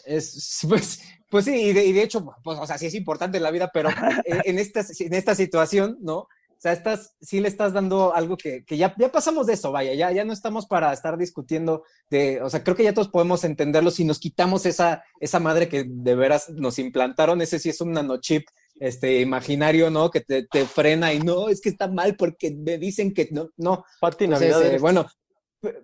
Es, 0.06 0.60
pues, 0.66 1.00
pues 1.30 1.44
sí, 1.44 1.54
y 1.54 1.72
de, 1.72 1.84
y 1.84 1.92
de 1.92 2.02
hecho, 2.02 2.24
pues, 2.44 2.58
o 2.58 2.66
sea, 2.66 2.78
sí 2.78 2.86
es 2.86 2.94
importante 2.94 3.36
en 3.38 3.42
la 3.42 3.50
vida, 3.50 3.70
pero 3.72 3.88
en, 4.24 4.58
esta, 4.58 4.80
en 4.98 5.14
esta 5.14 5.34
situación, 5.34 5.98
¿no? 6.00 6.18
O 6.58 6.58
sea, 6.58 6.72
estás, 6.72 7.14
sí 7.20 7.40
le 7.40 7.48
estás 7.48 7.74
dando 7.74 8.14
algo 8.14 8.36
que, 8.38 8.64
que 8.64 8.78
ya, 8.78 8.94
ya 8.98 9.12
pasamos 9.12 9.46
de 9.46 9.52
eso, 9.52 9.72
vaya, 9.72 9.92
ya, 9.92 10.10
ya 10.12 10.24
no 10.24 10.32
estamos 10.32 10.66
para 10.66 10.90
estar 10.92 11.18
discutiendo 11.18 11.82
de, 12.08 12.40
o 12.40 12.48
sea, 12.48 12.64
creo 12.64 12.74
que 12.74 12.82
ya 12.84 12.94
todos 12.94 13.08
podemos 13.08 13.44
entenderlo 13.44 13.90
si 13.90 14.04
nos 14.04 14.18
quitamos 14.18 14.64
esa, 14.64 15.04
esa 15.20 15.38
madre 15.38 15.68
que 15.68 15.84
de 15.86 16.14
veras 16.14 16.48
nos 16.48 16.78
implantaron, 16.78 17.42
ese 17.42 17.58
sí 17.58 17.68
es 17.68 17.80
un 17.82 17.92
nanochip 17.92 18.46
este 18.80 19.20
imaginario, 19.20 19.90
¿no? 19.90 20.10
Que 20.10 20.20
te, 20.22 20.46
te 20.46 20.64
frena 20.66 21.12
y 21.12 21.18
no, 21.20 21.48
es 21.50 21.60
que 21.60 21.68
está 21.68 21.88
mal 21.88 22.16
porque 22.16 22.50
me 22.54 22.78
dicen 22.78 23.12
que 23.12 23.28
no, 23.32 23.50
no, 23.58 23.84
Pati 24.00 24.24
entonces, 24.24 24.50
Navidad. 24.50 24.64
eh, 24.64 24.68
eres- 24.70 24.80
bueno, 24.82 25.06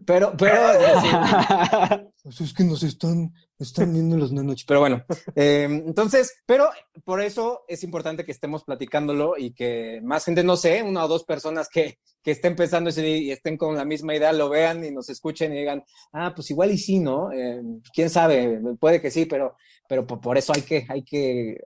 Pero, 0.04 0.34
pero, 0.36 0.60
pues 2.22 2.40
es 2.40 2.52
que 2.52 2.64
nos 2.64 2.82
están, 2.82 3.32
están 3.58 3.92
viendo 3.92 4.16
los 4.16 4.32
nanochips. 4.32 4.64
Pero 4.66 4.80
bueno, 4.80 5.04
eh, 5.34 5.64
entonces, 5.64 6.34
pero 6.46 6.68
por 7.04 7.20
eso 7.20 7.64
es 7.68 7.84
importante 7.84 8.24
que 8.24 8.32
estemos 8.32 8.64
platicándolo 8.64 9.34
y 9.38 9.52
que 9.52 10.00
más 10.02 10.24
gente, 10.24 10.44
no 10.44 10.56
sé, 10.56 10.82
una 10.82 11.04
o 11.04 11.08
dos 11.08 11.24
personas 11.24 11.68
que, 11.68 11.98
que 12.22 12.30
estén 12.30 12.56
pensando 12.56 12.90
y 12.90 13.30
estén 13.30 13.56
con 13.56 13.76
la 13.76 13.84
misma 13.84 14.14
idea, 14.14 14.32
lo 14.32 14.48
vean 14.48 14.84
y 14.84 14.90
nos 14.90 15.08
escuchen 15.08 15.52
y 15.52 15.58
digan, 15.58 15.84
ah, 16.12 16.32
pues 16.34 16.50
igual 16.50 16.70
y 16.70 16.78
sí, 16.78 16.98
¿no? 16.98 17.32
Eh, 17.32 17.62
quién 17.92 18.10
sabe, 18.10 18.60
puede 18.78 19.00
que 19.00 19.10
sí, 19.10 19.26
pero, 19.26 19.56
pero 19.88 20.06
por 20.06 20.38
eso 20.38 20.52
hay 20.54 20.62
que, 20.62 20.86
hay 20.88 21.02
que 21.02 21.56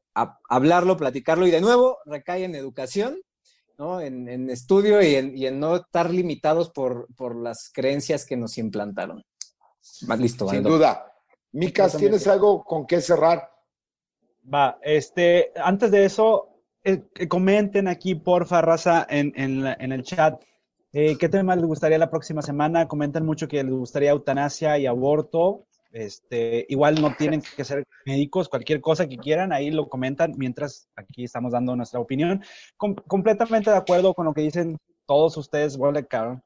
hablarlo, 0.49 0.97
platicarlo 0.97 1.47
y 1.47 1.51
de 1.51 1.61
nuevo 1.61 1.99
recae 2.07 2.45
en 2.45 2.55
educación 2.55 3.19
¿no? 3.79 4.01
En, 4.01 4.51
estudio 4.51 5.03
y 5.03 5.15
en, 5.47 5.61
no 5.61 5.77
estar 5.77 6.11
limitados 6.11 6.71
por, 6.71 7.07
por, 7.15 7.37
las 7.37 7.71
creencias 7.73 8.25
que 8.25 8.37
nos 8.37 8.59
implantaron. 8.59 9.23
Más 10.07 10.19
listo, 10.19 10.49
Sin 10.49 10.63
duda. 10.63 11.13
Micas, 11.53 11.97
¿tienes 11.97 12.27
algo 12.27 12.63
con 12.65 12.87
qué 12.87 13.01
cerrar? 13.01 13.51
Va, 14.53 14.79
este, 14.83 15.53
antes 15.57 15.91
de 15.91 16.05
eso, 16.05 16.57
eh, 16.85 17.05
comenten 17.29 17.89
aquí, 17.89 18.15
porfa, 18.15 18.61
raza, 18.61 19.07
en, 19.09 19.33
en, 19.37 19.93
el 19.93 20.03
chat. 20.03 20.43
Eh, 20.93 21.17
¿Qué 21.19 21.29
tema 21.29 21.57
les 21.57 21.65
gustaría 21.65 21.99
la 21.99 22.11
próxima 22.11 22.43
semana? 22.43 22.87
Comenten 22.87 23.25
mucho 23.25 23.49
que 23.49 23.63
les 23.63 23.73
gustaría 23.73 24.11
eutanasia 24.11 24.79
y 24.79 24.87
aborto. 24.87 25.67
Este, 25.97 26.67
igual 26.69 27.01
no 27.01 27.15
tienen 27.17 27.41
que 27.41 27.65
ser 27.65 27.87
médicos, 28.05 28.51
cualquier 28.51 28.83
cosa 28.83 29.09
que 29.09 29.17
quieran, 29.17 29.51
ahí 29.51 29.71
lo 29.71 29.89
comentan 29.89 30.35
mientras 30.37 30.91
aquí 30.95 31.25
estamos 31.25 31.53
dando 31.53 31.75
nuestra 31.75 32.01
opinión. 32.01 32.45
completamente 32.77 33.71
de 33.71 33.79
acuerdo 33.79 34.13
con 34.13 34.27
lo 34.27 34.35
que 34.35 34.43
dicen 34.43 34.77
todos 35.07 35.39
ustedes, 35.39 35.79
vale, 35.79 36.07
cabrón. 36.07 36.43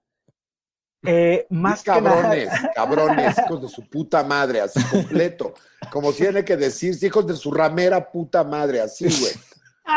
Eh, 1.04 1.48
más 1.50 1.82
cabrones, 1.82 2.48
cabrones, 2.76 3.38
hijos 3.38 3.62
de 3.62 3.68
su 3.68 3.88
puta 3.88 4.22
madre, 4.22 4.60
así 4.60 4.80
completo. 4.88 5.54
Como 5.90 6.12
tiene 6.12 6.44
que 6.44 6.56
decir, 6.56 6.94
hijos 7.02 7.26
de 7.26 7.34
su 7.34 7.50
ramera 7.50 8.08
puta 8.08 8.44
madre, 8.44 8.80
así, 8.80 9.06
güey. 9.06 9.32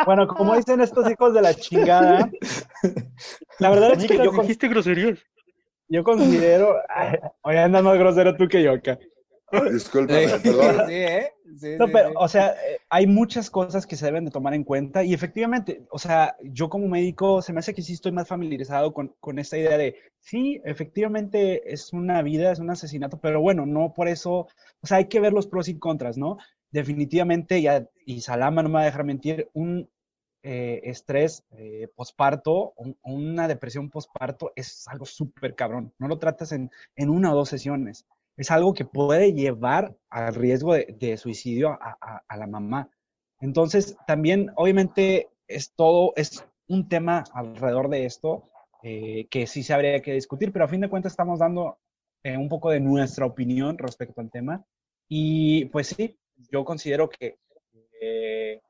Bueno, 0.08 0.28
como 0.28 0.56
dicen 0.56 0.82
estos 0.82 1.08
hijos 1.12 1.32
de 1.36 1.42
la 1.44 1.54
chingada, 1.54 2.28
la 3.60 3.70
verdad 3.70 3.92
es 3.94 4.08
que 4.08 4.18
yo. 4.18 4.32
dijiste 4.32 4.68
groserías. 4.68 5.20
Yo 5.90 6.04
considero. 6.04 6.78
Oye, 7.44 7.60
andas 7.60 7.84
más 7.84 8.00
grosero 8.00 8.36
tú 8.36 8.48
que 8.48 8.64
yo 8.64 8.72
acá. 8.72 8.98
Disculpa, 9.72 10.14
perdón. 10.44 10.88
Sí, 10.88 10.94
¿eh? 10.94 11.34
o 12.16 12.28
sea, 12.28 12.50
eh, 12.52 12.80
hay 12.90 13.06
muchas 13.08 13.50
cosas 13.50 13.86
que 13.86 13.96
se 13.96 14.06
deben 14.06 14.26
de 14.26 14.32
tomar 14.32 14.54
en 14.54 14.64
cuenta 14.64 15.04
y 15.04 15.14
efectivamente, 15.14 15.86
o 15.92 16.00
sea, 16.00 16.36
yo 16.42 16.70
como 16.70 16.88
médico 16.88 17.42
se 17.42 17.54
me 17.54 17.60
hace 17.60 17.74
que 17.74 17.82
sí 17.82 17.94
estoy 17.94 18.12
más 18.12 18.28
familiarizado 18.28 18.94
con, 18.94 19.14
con 19.20 19.40
esta 19.40 19.58
idea 19.58 19.78
de, 19.78 19.96
sí, 20.20 20.62
efectivamente 20.66 21.72
es 21.72 21.94
una 21.94 22.22
vida, 22.22 22.52
es 22.52 22.60
un 22.60 22.72
asesinato, 22.72 23.20
pero 23.20 23.42
bueno, 23.42 23.66
no 23.66 23.94
por 23.94 24.08
eso, 24.08 24.48
o 24.82 24.88
sea, 24.88 24.98
hay 24.98 25.08
que 25.08 25.20
ver 25.20 25.34
los 25.34 25.48
pros 25.48 25.68
y 25.68 25.78
contras, 25.78 26.18
¿no? 26.18 26.38
Definitivamente, 26.72 27.62
ya, 27.62 27.88
y 28.06 28.22
Salama 28.22 28.64
no 28.64 28.70
me 28.70 28.76
va 28.76 28.82
a 28.82 28.86
dejar 28.86 29.04
mentir, 29.04 29.50
un 29.54 29.90
eh, 30.42 30.82
estrés 30.86 31.44
eh, 31.52 31.88
posparto, 31.96 32.74
una 33.04 33.48
depresión 33.48 33.90
posparto 33.90 34.52
es 34.56 34.88
algo 34.88 35.06
súper 35.06 35.56
cabrón. 35.56 35.94
No 36.00 36.08
lo 36.08 36.18
tratas 36.18 36.52
en, 36.52 36.70
en 36.96 37.10
una 37.10 37.32
o 37.32 37.36
dos 37.36 37.50
sesiones 37.50 38.06
es 38.38 38.52
algo 38.52 38.74
que 38.74 38.86
puede 38.86 39.34
llevar 39.34 39.96
al 40.10 40.34
riesgo 40.36 40.74
de, 40.74 41.18
suicidio 41.18 41.78
a, 41.80 42.38
la 42.38 42.48
mamá. 42.48 42.90
Entonces, 43.40 43.96
también, 44.08 44.52
obviamente, 44.56 45.30
es 45.48 45.74
todo, 45.74 46.14
es 46.16 46.46
un 46.68 46.88
tema 46.88 47.24
alrededor 47.34 47.90
de 47.90 48.06
esto 48.06 48.50
eh, 48.82 49.28
que 49.30 49.48
sí 49.48 49.64
se 49.64 49.74
habría 49.74 50.02
que 50.02 50.14
discutir, 50.14 50.52
pero 50.52 50.66
a 50.66 50.70
fin 50.70 50.82
de 50.82 50.90
cuentas 50.90 51.14
estamos 51.14 51.40
dando 51.40 51.78
eh, 52.24 52.38
un 52.38 52.50
poco 52.50 52.70
de 52.72 52.80
nuestra 52.80 53.26
opinión 53.26 53.78
respecto 53.78 54.22
al 54.22 54.32
tema. 54.32 54.66
Y 55.08 55.66
pues 55.66 55.88
sí, 55.88 56.18
yo 56.52 56.66
considero 56.66 57.10
que 57.10 57.38
eh, 58.02 58.62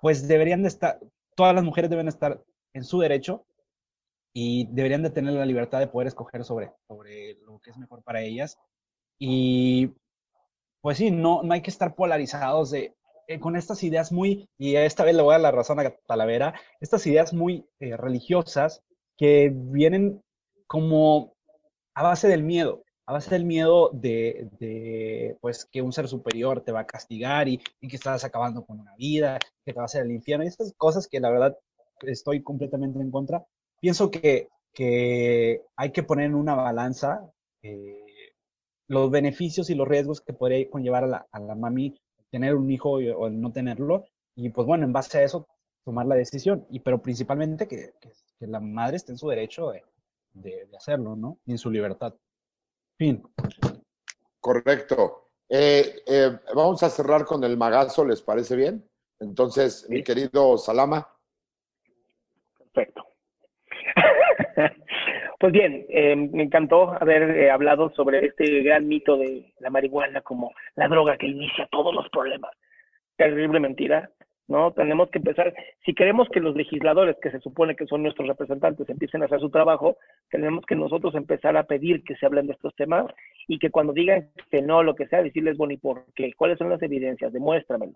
pues 0.00 0.28
deberían 0.28 0.62
de 0.62 0.68
estar, 0.68 0.98
todas 1.34 1.54
las 1.54 1.64
mujeres 1.64 1.90
deben 1.90 2.08
estar 2.08 2.42
en 2.74 2.84
su 2.84 3.00
derecho 3.00 3.46
y 4.32 4.66
deberían 4.70 5.02
de 5.02 5.10
tener 5.10 5.32
la 5.34 5.46
libertad 5.46 5.80
de 5.80 5.88
poder 5.88 6.08
escoger 6.08 6.44
sobre, 6.44 6.72
sobre 6.86 7.34
lo 7.46 7.58
que 7.60 7.70
es 7.70 7.78
mejor 7.78 8.02
para 8.02 8.22
ellas 8.22 8.58
y 9.20 9.92
pues 10.80 10.98
sí, 10.98 11.10
no, 11.10 11.42
no 11.42 11.52
hay 11.52 11.60
que 11.60 11.70
estar 11.70 11.94
polarizados 11.94 12.70
de, 12.70 12.94
eh, 13.28 13.38
con 13.38 13.54
estas 13.54 13.82
ideas 13.84 14.10
muy, 14.10 14.48
y 14.58 14.74
esta 14.76 15.04
vez 15.04 15.14
le 15.14 15.22
voy 15.22 15.32
a 15.32 15.34
dar 15.34 15.42
la 15.42 15.50
razón 15.52 15.78
a 15.78 15.90
Talavera, 16.06 16.54
estas 16.80 17.06
ideas 17.06 17.32
muy 17.32 17.66
eh, 17.78 17.96
religiosas 17.96 18.82
que 19.16 19.52
vienen 19.54 20.22
como 20.66 21.34
a 21.94 22.02
base 22.02 22.28
del 22.28 22.42
miedo, 22.42 22.82
a 23.06 23.12
base 23.12 23.30
del 23.30 23.44
miedo 23.44 23.90
de, 23.92 24.48
de, 24.58 25.36
pues 25.42 25.66
que 25.66 25.82
un 25.82 25.92
ser 25.92 26.08
superior 26.08 26.62
te 26.62 26.72
va 26.72 26.80
a 26.80 26.86
castigar 26.86 27.46
y, 27.46 27.60
y, 27.80 27.88
que 27.88 27.96
estás 27.96 28.24
acabando 28.24 28.64
con 28.64 28.80
una 28.80 28.94
vida, 28.96 29.38
que 29.64 29.72
te 29.72 29.76
va 29.76 29.82
a 29.82 29.86
hacer 29.86 30.06
el 30.06 30.12
infierno, 30.12 30.44
y 30.44 30.48
estas 30.48 30.72
cosas 30.76 31.06
que 31.06 31.20
la 31.20 31.30
verdad 31.30 31.56
estoy 32.02 32.42
completamente 32.42 32.98
en 32.98 33.10
contra. 33.10 33.44
Pienso 33.80 34.10
que, 34.10 34.48
que 34.72 35.62
hay 35.76 35.92
que 35.92 36.02
poner 36.02 36.26
en 36.26 36.34
una 36.34 36.54
balanza 36.54 37.30
eh, 37.62 38.09
los 38.90 39.08
beneficios 39.08 39.70
y 39.70 39.76
los 39.76 39.86
riesgos 39.86 40.20
que 40.20 40.32
podría 40.32 40.68
conllevar 40.68 41.04
a 41.04 41.06
la, 41.06 41.26
a 41.30 41.38
la 41.38 41.54
mami 41.54 41.96
tener 42.28 42.56
un 42.56 42.68
hijo 42.72 42.94
o 42.94 43.26
el 43.28 43.40
no 43.40 43.52
tenerlo. 43.52 44.04
Y 44.34 44.50
pues 44.50 44.66
bueno, 44.66 44.84
en 44.84 44.92
base 44.92 45.18
a 45.18 45.22
eso, 45.22 45.46
tomar 45.84 46.06
la 46.06 46.16
decisión. 46.16 46.66
Y 46.70 46.80
pero 46.80 47.00
principalmente 47.00 47.68
que, 47.68 47.92
que, 48.00 48.46
la 48.48 48.58
madre 48.58 48.96
esté 48.96 49.12
en 49.12 49.18
su 49.18 49.28
derecho 49.28 49.70
de, 49.70 49.84
de, 50.32 50.76
hacerlo, 50.76 51.14
¿no? 51.14 51.38
Y 51.46 51.52
en 51.52 51.58
su 51.58 51.70
libertad. 51.70 52.14
Fin. 52.98 53.22
Correcto. 54.40 55.28
Eh, 55.48 56.02
eh, 56.06 56.38
vamos 56.52 56.82
a 56.82 56.90
cerrar 56.90 57.24
con 57.24 57.44
el 57.44 57.56
magazo, 57.56 58.04
¿les 58.04 58.20
parece 58.20 58.56
bien? 58.56 58.84
Entonces, 59.20 59.86
mi 59.88 60.02
querido 60.02 60.58
Salama. 60.58 61.06
Perfecto. 62.58 63.04
Pues 65.40 65.54
bien, 65.54 65.86
eh, 65.88 66.14
me 66.16 66.42
encantó 66.42 66.92
haber 67.00 67.30
eh, 67.30 67.50
hablado 67.50 67.88
sobre 67.96 68.26
este 68.26 68.62
gran 68.62 68.86
mito 68.86 69.16
de 69.16 69.54
la 69.58 69.70
marihuana 69.70 70.20
como 70.20 70.52
la 70.76 70.86
droga 70.86 71.16
que 71.16 71.28
inicia 71.28 71.66
todos 71.70 71.94
los 71.94 72.06
problemas. 72.10 72.50
Terrible 73.16 73.58
mentira, 73.58 74.10
¿no? 74.48 74.72
Tenemos 74.72 75.08
que 75.08 75.16
empezar, 75.16 75.54
si 75.86 75.94
queremos 75.94 76.28
que 76.28 76.40
los 76.40 76.54
legisladores, 76.54 77.16
que 77.22 77.30
se 77.30 77.40
supone 77.40 77.74
que 77.74 77.86
son 77.86 78.02
nuestros 78.02 78.28
representantes, 78.28 78.86
empiecen 78.90 79.22
a 79.22 79.24
hacer 79.24 79.40
su 79.40 79.48
trabajo, 79.48 79.96
tenemos 80.28 80.62
que 80.66 80.76
nosotros 80.76 81.14
empezar 81.14 81.56
a 81.56 81.64
pedir 81.64 82.04
que 82.04 82.16
se 82.16 82.26
hablen 82.26 82.46
de 82.46 82.52
estos 82.52 82.74
temas 82.74 83.06
y 83.48 83.58
que 83.58 83.70
cuando 83.70 83.94
digan 83.94 84.28
que 84.50 84.60
no, 84.60 84.82
lo 84.82 84.94
que 84.94 85.06
sea, 85.06 85.22
decirles, 85.22 85.56
bueno, 85.56 85.72
¿y 85.72 85.78
por 85.78 86.04
qué? 86.14 86.34
¿Cuáles 86.34 86.58
son 86.58 86.68
las 86.68 86.82
evidencias? 86.82 87.32
Demuéstramelo. 87.32 87.94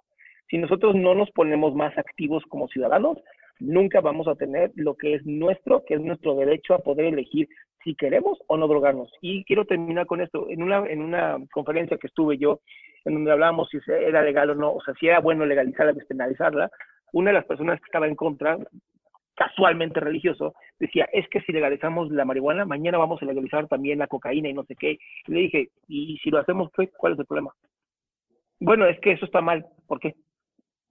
Si 0.49 0.57
nosotros 0.57 0.95
no 0.95 1.15
nos 1.15 1.31
ponemos 1.33 1.75
más 1.75 1.99
activos 1.99 2.43
como 2.49 2.69
ciudadanos, 2.69 3.19
nunca 3.61 4.01
vamos 4.01 4.29
a 4.29 4.35
tener 4.35 4.73
lo 4.75 4.95
que 4.97 5.15
es 5.15 5.27
nuestro, 5.27 5.85
que 5.85 5.95
es 5.95 6.01
nuestro 6.01 6.35
derecho 6.35 6.75
a 6.75 6.79
poder 6.79 7.07
elegir 7.07 7.49
si 7.83 7.95
queremos 7.95 8.39
o 8.47 8.57
no 8.57 8.67
drogarnos. 8.67 9.13
Y 9.21 9.45
quiero 9.45 9.65
terminar 9.65 10.07
con 10.07 10.21
esto. 10.21 10.49
En 10.49 10.63
una, 10.63 10.87
en 10.89 11.03
una 11.03 11.39
conferencia 11.53 11.99
que 11.99 12.07
estuve 12.07 12.39
yo, 12.39 12.61
en 13.05 13.15
donde 13.15 13.33
hablábamos 13.33 13.69
si 13.69 13.79
era 13.89 14.23
legal 14.23 14.51
o 14.51 14.55
no, 14.55 14.73
o 14.73 14.83
sea, 14.83 14.95
si 14.95 15.07
era 15.07 15.21
bueno 15.21 15.45
legalizarla, 15.45 15.93
despenalizarla, 15.93 16.71
una 17.13 17.31
de 17.31 17.35
las 17.35 17.45
personas 17.45 17.79
que 17.81 17.87
estaba 17.87 18.09
en 18.09 18.17
contra, 18.17 18.59
casualmente 19.37 20.01
religioso, 20.01 20.55
decía, 20.79 21.09
es 21.13 21.29
que 21.29 21.41
si 21.43 21.53
legalizamos 21.53 22.11
la 22.11 22.25
marihuana, 22.25 22.65
mañana 22.65 22.99
vamos 22.99 23.23
a 23.23 23.27
legalizar 23.27 23.69
también 23.69 23.99
la 23.99 24.07
cocaína 24.07 24.49
y 24.49 24.55
no 24.55 24.65
sé 24.65 24.75
qué. 24.77 24.99
Y 25.27 25.33
le 25.33 25.41
dije, 25.41 25.69
¿y 25.89 26.19
si 26.19 26.31
lo 26.31 26.39
hacemos, 26.39 26.71
cuál 26.97 27.13
es 27.13 27.19
el 27.19 27.27
problema? 27.27 27.53
Bueno, 28.61 28.87
es 28.87 28.99
que 29.01 29.13
eso 29.13 29.27
está 29.27 29.41
mal. 29.41 29.67
¿Por 29.87 30.01
qué? 30.01 30.15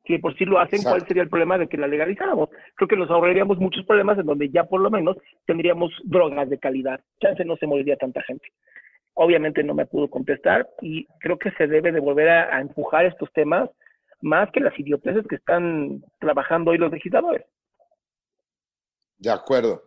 Si 0.05 0.17
por 0.17 0.35
sí 0.37 0.43
lo 0.43 0.59
hacen, 0.59 0.83
¿cuál 0.83 1.07
sería 1.07 1.23
el 1.23 1.29
problema 1.29 1.57
de 1.57 1.67
que 1.67 1.77
la 1.77 1.87
legalizáramos? 1.87 2.49
Creo 2.75 2.87
que 2.89 2.97
nos 2.97 3.09
ahorraríamos 3.09 3.57
muchos 3.57 3.85
problemas 3.85 4.19
en 4.19 4.25
donde 4.25 4.49
ya 4.49 4.65
por 4.65 4.81
lo 4.81 4.89
menos 4.89 5.15
tendríamos 5.45 5.91
drogas 6.03 6.49
de 6.49 6.59
calidad. 6.59 6.99
Chance 7.21 7.45
no 7.45 7.55
se 7.55 7.67
moriría 7.67 7.95
tanta 7.95 8.21
gente. 8.23 8.51
Obviamente 9.13 9.63
no 9.63 9.73
me 9.73 9.85
pudo 9.85 10.09
contestar 10.09 10.67
y 10.81 11.05
creo 11.19 11.37
que 11.37 11.51
se 11.51 11.67
debe 11.67 11.93
de 11.93 12.01
volver 12.01 12.29
a, 12.29 12.59
empujar 12.59 13.05
estos 13.05 13.31
temas 13.31 13.69
más 14.19 14.51
que 14.51 14.59
las 14.59 14.77
idioteces 14.77 15.25
que 15.27 15.35
están 15.35 16.03
trabajando 16.19 16.71
hoy 16.71 16.77
los 16.77 16.91
legisladores. 16.91 17.45
De 19.17 19.31
acuerdo. 19.31 19.83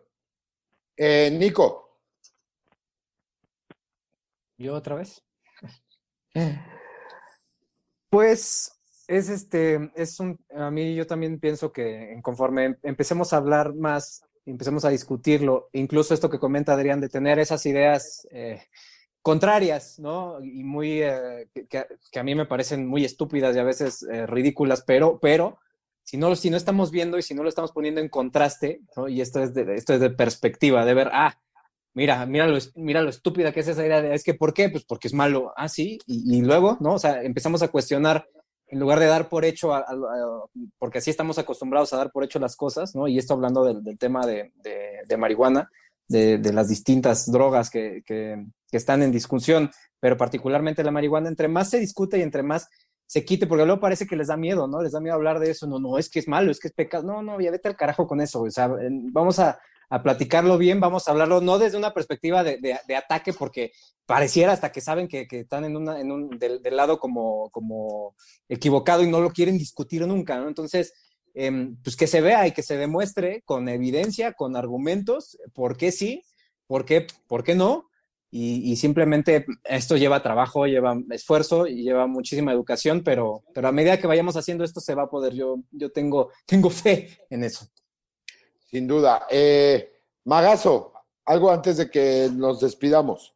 Eh, 0.96 1.30
Nico. 1.30 2.00
¿Yo 4.56 4.74
otra 4.74 4.94
vez? 4.94 5.22
Pues 8.08 8.75
es 9.08 9.28
este, 9.28 9.90
es 9.94 10.20
un, 10.20 10.38
a 10.54 10.70
mí 10.70 10.94
yo 10.94 11.06
también 11.06 11.38
pienso 11.38 11.72
que 11.72 12.18
conforme 12.22 12.76
empecemos 12.82 13.32
a 13.32 13.38
hablar 13.38 13.74
más, 13.74 14.24
empecemos 14.44 14.84
a 14.84 14.90
discutirlo, 14.90 15.68
incluso 15.72 16.14
esto 16.14 16.30
que 16.30 16.38
comenta 16.38 16.72
Adrián, 16.72 17.00
de 17.00 17.08
tener 17.08 17.38
esas 17.38 17.64
ideas 17.66 18.26
eh, 18.30 18.62
contrarias, 19.22 19.98
¿no? 19.98 20.42
Y 20.42 20.64
muy, 20.64 21.02
eh, 21.02 21.48
que, 21.68 22.18
a 22.18 22.22
mí 22.22 22.34
me 22.34 22.46
parecen 22.46 22.86
muy 22.86 23.04
estúpidas 23.04 23.54
y 23.54 23.58
a 23.58 23.64
veces 23.64 24.02
eh, 24.02 24.26
ridículas, 24.26 24.82
pero, 24.86 25.18
pero, 25.20 25.58
si 26.02 26.16
no, 26.16 26.34
si 26.36 26.50
no 26.50 26.56
estamos 26.56 26.90
viendo 26.90 27.18
y 27.18 27.22
si 27.22 27.34
no 27.34 27.42
lo 27.42 27.48
estamos 27.48 27.72
poniendo 27.72 28.00
en 28.00 28.08
contraste, 28.08 28.80
¿no? 28.96 29.08
Y 29.08 29.20
esto 29.20 29.42
es 29.42 29.54
de, 29.54 29.74
esto 29.74 29.94
es 29.94 30.00
de 30.00 30.10
perspectiva, 30.10 30.84
de 30.84 30.94
ver, 30.94 31.10
ah, 31.12 31.38
mira, 31.94 32.24
mira 32.26 32.46
lo, 32.46 32.58
mira 32.76 33.02
lo 33.02 33.10
estúpida 33.10 33.52
que 33.52 33.60
es 33.60 33.68
esa 33.68 33.84
idea 33.84 34.02
de, 34.02 34.14
es 34.14 34.22
que 34.22 34.34
¿por 34.34 34.54
qué? 34.54 34.68
Pues 34.68 34.84
porque 34.84 35.08
es 35.08 35.14
malo. 35.14 35.52
Ah, 35.56 35.68
sí, 35.68 35.98
y, 36.06 36.38
y 36.38 36.42
luego, 36.42 36.76
¿no? 36.80 36.94
O 36.94 36.98
sea, 36.98 37.22
empezamos 37.22 37.62
a 37.62 37.68
cuestionar 37.68 38.28
en 38.68 38.80
lugar 38.80 38.98
de 38.98 39.06
dar 39.06 39.28
por 39.28 39.44
hecho, 39.44 39.74
a, 39.74 39.84
porque 40.78 40.98
así 40.98 41.10
estamos 41.10 41.38
acostumbrados 41.38 41.92
a 41.92 41.98
dar 41.98 42.10
por 42.10 42.24
hecho 42.24 42.38
las 42.38 42.56
cosas, 42.56 42.94
¿no? 42.94 43.06
Y 43.06 43.18
esto 43.18 43.34
hablando 43.34 43.64
del, 43.64 43.98
tema 43.98 44.26
de, 44.26 44.52
de, 45.06 45.16
marihuana, 45.16 45.70
de, 46.08 46.38
las 46.52 46.68
distintas 46.68 47.30
drogas 47.30 47.70
que, 47.70 48.02
que, 48.04 48.44
que, 48.70 48.76
están 48.76 49.02
en 49.02 49.12
discusión, 49.12 49.70
pero 50.00 50.16
particularmente 50.16 50.82
la 50.82 50.90
marihuana, 50.90 51.28
entre 51.28 51.48
más 51.48 51.70
se 51.70 51.78
discute 51.78 52.18
y 52.18 52.22
entre 52.22 52.42
más 52.42 52.68
se 53.06 53.24
quite, 53.24 53.46
porque 53.46 53.64
luego 53.64 53.80
parece 53.80 54.06
que 54.06 54.16
les 54.16 54.28
da 54.28 54.36
miedo, 54.36 54.66
¿no? 54.66 54.82
Les 54.82 54.92
da 54.92 55.00
miedo 55.00 55.14
hablar 55.14 55.38
de 55.38 55.50
eso, 55.50 55.66
no, 55.68 55.78
no, 55.78 55.96
es 55.96 56.10
que 56.10 56.18
es 56.18 56.26
malo, 56.26 56.50
es 56.50 56.58
que 56.58 56.68
es 56.68 56.74
pecado, 56.74 57.04
no, 57.04 57.22
no, 57.22 57.40
ya 57.40 57.52
vete 57.52 57.68
al 57.68 57.76
carajo 57.76 58.06
con 58.06 58.20
eso, 58.20 58.42
o 58.42 58.50
sea, 58.50 58.68
vamos 59.12 59.38
a, 59.38 59.60
a 59.88 60.02
platicarlo 60.02 60.58
bien, 60.58 60.80
vamos 60.80 61.06
a 61.06 61.12
hablarlo 61.12 61.40
no 61.40 61.58
desde 61.58 61.78
una 61.78 61.94
perspectiva 61.94 62.42
de, 62.42 62.96
ataque, 62.96 63.32
porque 63.32 63.72
pareciera 64.04 64.52
hasta 64.52 64.72
que 64.72 64.80
saben 64.80 65.08
que, 65.08 65.26
están 65.30 65.64
en, 65.64 65.76
un, 65.76 66.30
del, 66.38 66.60
lado 66.76 66.98
como, 66.98 67.50
como 67.50 68.14
equivocado 68.48 69.02
y 69.02 69.08
no 69.08 69.20
lo 69.20 69.30
quieren 69.30 69.58
discutir 69.58 70.06
nunca, 70.06 70.38
¿no? 70.38 70.48
Entonces, 70.48 70.92
eh, 71.34 71.70
pues 71.82 71.96
que 71.96 72.06
se 72.06 72.20
vea 72.20 72.46
y 72.46 72.52
que 72.52 72.62
se 72.62 72.76
demuestre 72.76 73.42
con 73.44 73.68
evidencia, 73.68 74.32
con 74.32 74.56
argumentos, 74.56 75.38
por 75.54 75.76
qué 75.76 75.92
sí, 75.92 76.24
por 76.66 76.84
qué, 76.84 77.06
por 77.28 77.44
qué 77.44 77.54
no, 77.54 77.88
y, 78.30 78.72
y, 78.72 78.76
simplemente 78.76 79.46
esto 79.64 79.96
lleva 79.96 80.22
trabajo, 80.22 80.66
lleva 80.66 81.00
esfuerzo 81.10 81.66
y 81.66 81.84
lleva 81.84 82.06
muchísima 82.06 82.52
educación, 82.52 83.02
pero, 83.04 83.44
pero 83.54 83.68
a 83.68 83.72
medida 83.72 83.98
que 83.98 84.08
vayamos 84.08 84.36
haciendo 84.36 84.64
esto 84.64 84.80
se 84.80 84.94
va 84.94 85.04
a 85.04 85.08
poder. 85.08 85.32
Yo, 85.32 85.60
yo 85.70 85.90
tengo, 85.90 86.30
tengo 86.44 86.68
fe 86.68 87.18
en 87.30 87.44
eso. 87.44 87.68
Sin 88.66 88.86
duda. 88.86 89.26
Eh, 89.30 89.92
Magazo, 90.24 90.92
algo 91.24 91.50
antes 91.50 91.76
de 91.76 91.90
que 91.90 92.28
nos 92.32 92.60
despidamos. 92.60 93.34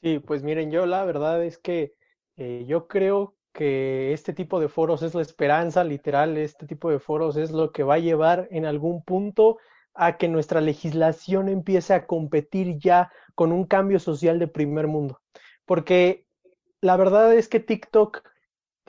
Sí, 0.00 0.18
pues 0.18 0.42
miren, 0.42 0.70
yo 0.70 0.86
la 0.86 1.04
verdad 1.04 1.44
es 1.44 1.58
que 1.58 1.94
eh, 2.36 2.64
yo 2.66 2.88
creo 2.88 3.34
que 3.52 4.12
este 4.12 4.32
tipo 4.32 4.60
de 4.60 4.68
foros 4.68 5.02
es 5.02 5.14
la 5.14 5.22
esperanza, 5.22 5.84
literal, 5.84 6.38
este 6.38 6.66
tipo 6.66 6.90
de 6.90 7.00
foros 7.00 7.36
es 7.36 7.50
lo 7.50 7.72
que 7.72 7.82
va 7.82 7.94
a 7.94 7.98
llevar 7.98 8.48
en 8.50 8.64
algún 8.64 9.02
punto 9.02 9.58
a 9.94 10.16
que 10.16 10.28
nuestra 10.28 10.60
legislación 10.60 11.48
empiece 11.48 11.92
a 11.92 12.06
competir 12.06 12.78
ya 12.78 13.10
con 13.34 13.52
un 13.52 13.64
cambio 13.64 13.98
social 13.98 14.38
de 14.38 14.46
primer 14.46 14.86
mundo. 14.86 15.20
Porque 15.66 16.26
la 16.80 16.96
verdad 16.96 17.34
es 17.34 17.48
que 17.48 17.60
TikTok 17.60 18.22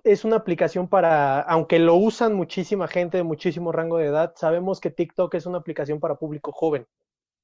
es 0.03 0.25
una 0.25 0.37
aplicación 0.37 0.87
para, 0.87 1.41
aunque 1.41 1.79
lo 1.79 1.95
usan 1.95 2.33
muchísima 2.33 2.87
gente 2.87 3.17
de 3.17 3.23
muchísimo 3.23 3.71
rango 3.71 3.97
de 3.97 4.07
edad, 4.07 4.33
sabemos 4.35 4.79
que 4.79 4.91
TikTok 4.91 5.33
es 5.35 5.45
una 5.45 5.59
aplicación 5.59 5.99
para 5.99 6.15
público 6.15 6.51
joven. 6.51 6.87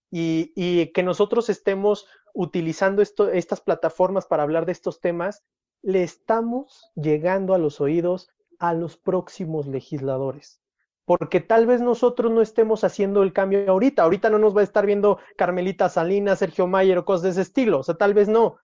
Y, 0.09 0.53
y 0.55 0.93
que 0.93 1.03
nosotros 1.03 1.49
estemos 1.49 2.07
utilizando 2.33 3.01
estas 3.01 3.61
plataformas 3.61 4.25
para 4.25 4.43
hablar 4.43 4.65
de 4.65 4.71
estos 4.71 5.01
temas, 5.01 5.43
le 5.81 6.03
estamos 6.03 6.91
llegando 6.95 7.53
a 7.53 7.57
los 7.57 7.81
oídos 7.81 8.29
a 8.59 8.73
los 8.73 8.97
próximos 8.97 9.67
legisladores 9.67 10.61
porque 11.07 11.39
tal 11.39 11.65
vez 11.65 11.79
nosotros 11.79 12.33
no 12.33 12.41
estemos 12.41 12.83
haciendo 12.83 13.23
el 13.23 13.31
cambio 13.31 13.71
ahorita. 13.71 14.03
Ahorita 14.03 14.29
no 14.29 14.39
nos 14.39 14.53
va 14.53 14.59
a 14.59 14.65
estar 14.65 14.85
viendo 14.85 15.19
Carmelita 15.37 15.87
Salinas, 15.87 16.39
Sergio 16.39 16.67
Mayer 16.67 16.97
o 16.97 17.05
cosas 17.05 17.21
de 17.23 17.29
ese 17.29 17.41
estilo, 17.43 17.79
o 17.79 17.83
sea, 17.83 17.95
tal 17.95 18.13
vez 18.13 18.27
no. 18.27 18.57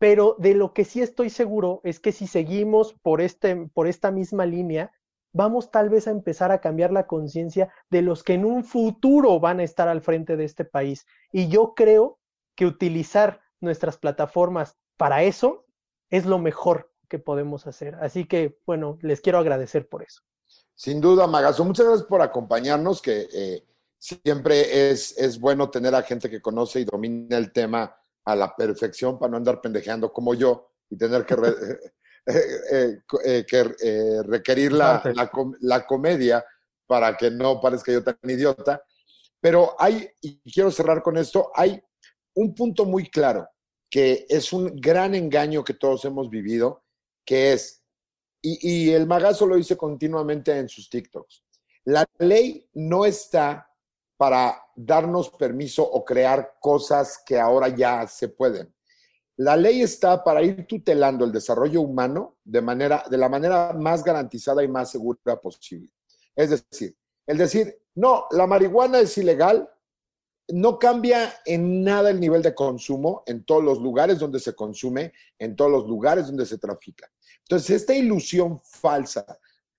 Pero 0.00 0.34
de 0.38 0.54
lo 0.54 0.72
que 0.72 0.86
sí 0.86 1.02
estoy 1.02 1.28
seguro 1.28 1.82
es 1.84 2.00
que 2.00 2.12
si 2.12 2.26
seguimos 2.26 2.94
por, 3.02 3.20
este, 3.20 3.54
por 3.74 3.86
esta 3.86 4.10
misma 4.10 4.46
línea, 4.46 4.92
vamos 5.34 5.70
tal 5.70 5.90
vez 5.90 6.08
a 6.08 6.10
empezar 6.10 6.50
a 6.52 6.62
cambiar 6.62 6.90
la 6.90 7.06
conciencia 7.06 7.70
de 7.90 8.00
los 8.00 8.24
que 8.24 8.32
en 8.32 8.46
un 8.46 8.64
futuro 8.64 9.38
van 9.40 9.60
a 9.60 9.62
estar 9.62 9.88
al 9.88 10.00
frente 10.00 10.38
de 10.38 10.46
este 10.46 10.64
país. 10.64 11.04
Y 11.32 11.48
yo 11.48 11.74
creo 11.74 12.18
que 12.56 12.64
utilizar 12.64 13.42
nuestras 13.60 13.98
plataformas 13.98 14.74
para 14.96 15.22
eso 15.22 15.66
es 16.08 16.24
lo 16.24 16.38
mejor 16.38 16.90
que 17.10 17.18
podemos 17.18 17.66
hacer. 17.66 17.96
Así 17.96 18.24
que, 18.24 18.58
bueno, 18.64 18.96
les 19.02 19.20
quiero 19.20 19.38
agradecer 19.38 19.86
por 19.86 20.02
eso. 20.02 20.22
Sin 20.74 21.02
duda, 21.02 21.26
Magazo, 21.26 21.62
muchas 21.62 21.84
gracias 21.84 22.08
por 22.08 22.22
acompañarnos, 22.22 23.02
que 23.02 23.28
eh, 23.34 23.66
siempre 23.98 24.90
es, 24.90 25.18
es 25.18 25.38
bueno 25.38 25.68
tener 25.68 25.94
a 25.94 26.00
gente 26.00 26.30
que 26.30 26.40
conoce 26.40 26.80
y 26.80 26.84
domina 26.86 27.36
el 27.36 27.52
tema 27.52 27.99
a 28.24 28.36
la 28.36 28.54
perfección 28.54 29.18
para 29.18 29.30
no 29.30 29.36
andar 29.38 29.60
pendejeando 29.60 30.12
como 30.12 30.34
yo 30.34 30.72
y 30.88 30.96
tener 30.96 31.24
que, 31.24 31.36
re, 31.36 31.48
eh, 32.26 33.00
eh, 33.24 33.46
que 33.46 34.22
requerir 34.24 34.72
la, 34.72 35.02
la, 35.14 35.30
la, 35.60 35.86
comedia 35.86 36.44
para 36.86 37.16
que 37.16 37.30
no 37.30 37.60
parezca 37.60 37.92
yo 37.92 38.02
tan 38.02 38.18
idiota. 38.24 38.82
Pero 39.40 39.74
hay, 39.78 40.08
y 40.20 40.40
quiero 40.50 40.70
cerrar 40.70 41.02
con 41.02 41.16
esto, 41.16 41.50
hay 41.54 41.82
un 42.34 42.54
punto 42.54 42.84
muy 42.84 43.08
claro, 43.08 43.48
que 43.88 44.26
es 44.28 44.52
un 44.52 44.80
gran 44.80 45.14
engaño 45.14 45.64
que 45.64 45.74
todos 45.74 46.04
hemos 46.04 46.28
vivido, 46.28 46.84
que 47.24 47.52
es 47.52 47.80
y, 48.42 48.86
y, 48.86 48.90
el 48.92 49.06
magazo 49.06 49.46
lo 49.46 49.56
dice 49.56 49.76
continuamente 49.76 50.56
en 50.56 50.66
sus 50.68 50.88
TikToks. 50.88 51.44
La 51.84 52.06
ley 52.18 52.66
no 52.72 53.04
está 53.04 53.69
para 54.20 54.62
darnos 54.76 55.30
permiso 55.30 55.82
o 55.82 56.04
crear 56.04 56.58
cosas 56.60 57.22
que 57.24 57.40
ahora 57.40 57.68
ya 57.68 58.06
se 58.06 58.28
pueden. 58.28 58.70
La 59.38 59.56
ley 59.56 59.80
está 59.80 60.22
para 60.22 60.42
ir 60.42 60.66
tutelando 60.66 61.24
el 61.24 61.32
desarrollo 61.32 61.80
humano 61.80 62.36
de, 62.44 62.60
manera, 62.60 63.02
de 63.10 63.16
la 63.16 63.30
manera 63.30 63.72
más 63.72 64.04
garantizada 64.04 64.62
y 64.62 64.68
más 64.68 64.90
segura 64.90 65.40
posible. 65.40 65.88
Es 66.36 66.50
decir, 66.50 66.94
el 67.26 67.38
decir, 67.38 67.82
no, 67.94 68.26
la 68.32 68.46
marihuana 68.46 68.98
es 69.00 69.16
ilegal, 69.16 69.66
no 70.48 70.78
cambia 70.78 71.32
en 71.46 71.82
nada 71.82 72.10
el 72.10 72.20
nivel 72.20 72.42
de 72.42 72.54
consumo 72.54 73.22
en 73.24 73.42
todos 73.44 73.64
los 73.64 73.78
lugares 73.78 74.18
donde 74.18 74.38
se 74.38 74.54
consume, 74.54 75.14
en 75.38 75.56
todos 75.56 75.70
los 75.70 75.88
lugares 75.88 76.26
donde 76.26 76.44
se 76.44 76.58
trafica. 76.58 77.10
Entonces, 77.38 77.70
esta 77.70 77.94
ilusión 77.94 78.60
falsa 78.62 79.24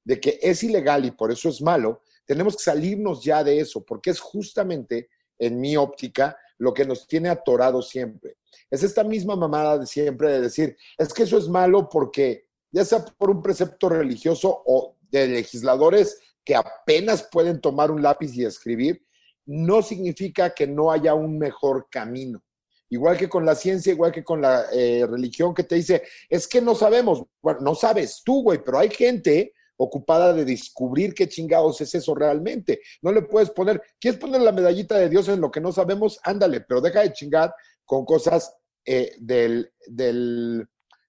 de 0.03 0.19
que 0.19 0.39
es 0.41 0.63
ilegal 0.63 1.05
y 1.05 1.11
por 1.11 1.31
eso 1.31 1.47
es 1.47 1.61
malo, 1.61 2.01
tenemos 2.31 2.55
que 2.55 2.63
salirnos 2.63 3.25
ya 3.25 3.43
de 3.43 3.59
eso, 3.59 3.83
porque 3.83 4.09
es 4.09 4.21
justamente, 4.21 5.09
en 5.37 5.59
mi 5.59 5.75
óptica, 5.75 6.37
lo 6.59 6.73
que 6.73 6.85
nos 6.85 7.05
tiene 7.05 7.27
atorados 7.27 7.89
siempre. 7.89 8.37
Es 8.69 8.83
esta 8.83 9.03
misma 9.03 9.35
mamada 9.35 9.79
de 9.79 9.85
siempre 9.85 10.31
de 10.31 10.39
decir, 10.39 10.77
es 10.97 11.13
que 11.13 11.23
eso 11.23 11.37
es 11.37 11.49
malo 11.49 11.89
porque, 11.89 12.45
ya 12.71 12.85
sea 12.85 13.03
por 13.03 13.31
un 13.31 13.41
precepto 13.41 13.89
religioso 13.89 14.63
o 14.65 14.95
de 15.09 15.27
legisladores 15.27 16.21
que 16.45 16.55
apenas 16.55 17.27
pueden 17.29 17.59
tomar 17.59 17.91
un 17.91 18.01
lápiz 18.01 18.33
y 18.33 18.45
escribir, 18.45 19.05
no 19.45 19.81
significa 19.81 20.53
que 20.53 20.67
no 20.67 20.89
haya 20.89 21.13
un 21.13 21.37
mejor 21.37 21.87
camino. 21.91 22.41
Igual 22.89 23.17
que 23.17 23.27
con 23.27 23.45
la 23.45 23.55
ciencia, 23.55 23.91
igual 23.91 24.13
que 24.13 24.23
con 24.23 24.39
la 24.39 24.67
eh, 24.71 25.05
religión 25.05 25.53
que 25.53 25.65
te 25.65 25.75
dice, 25.75 26.03
es 26.29 26.47
que 26.47 26.61
no 26.61 26.75
sabemos. 26.75 27.23
Bueno, 27.41 27.59
no 27.59 27.75
sabes 27.75 28.21
tú, 28.23 28.41
güey, 28.43 28.63
pero 28.63 28.79
hay 28.79 28.89
gente 28.89 29.51
ocupada 29.83 30.31
de 30.31 30.45
descubrir 30.45 31.13
qué 31.15 31.27
chingados 31.27 31.81
es 31.81 31.95
eso 31.95 32.13
realmente. 32.13 32.81
No 33.01 33.11
le 33.11 33.23
puedes 33.23 33.49
poner, 33.49 33.81
¿quieres 33.99 34.19
poner 34.19 34.41
la 34.41 34.51
medallita 34.51 34.97
de 34.97 35.09
Dios 35.09 35.27
en 35.27 35.41
lo 35.41 35.49
que 35.49 35.59
no 35.59 35.71
sabemos? 35.71 36.19
Ándale, 36.23 36.61
pero 36.61 36.81
deja 36.81 37.01
de 37.01 37.13
chingar 37.13 37.53
con 37.83 38.05
cosas 38.05 38.55
eh, 38.85 39.15
del, 39.19 39.71
del, 39.87 40.67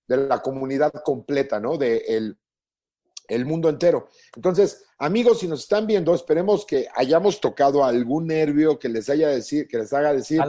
de 0.08 0.16
la 0.16 0.40
comunidad 0.40 0.92
completa, 1.04 1.60
¿no? 1.60 1.76
De 1.76 1.98
el, 2.08 2.38
el 3.28 3.44
mundo 3.44 3.68
entero. 3.68 4.08
Entonces, 4.34 4.84
amigos, 4.96 5.40
si 5.40 5.48
nos 5.48 5.60
están 5.60 5.86
viendo, 5.86 6.14
esperemos 6.14 6.64
que 6.64 6.88
hayamos 6.94 7.40
tocado 7.40 7.84
algún 7.84 8.26
nervio 8.26 8.78
que 8.78 8.88
les 8.88 9.10
haya 9.10 9.28
decir, 9.28 9.68
que 9.68 9.78
les 9.78 9.92
haga 9.92 10.14
decir, 10.14 10.40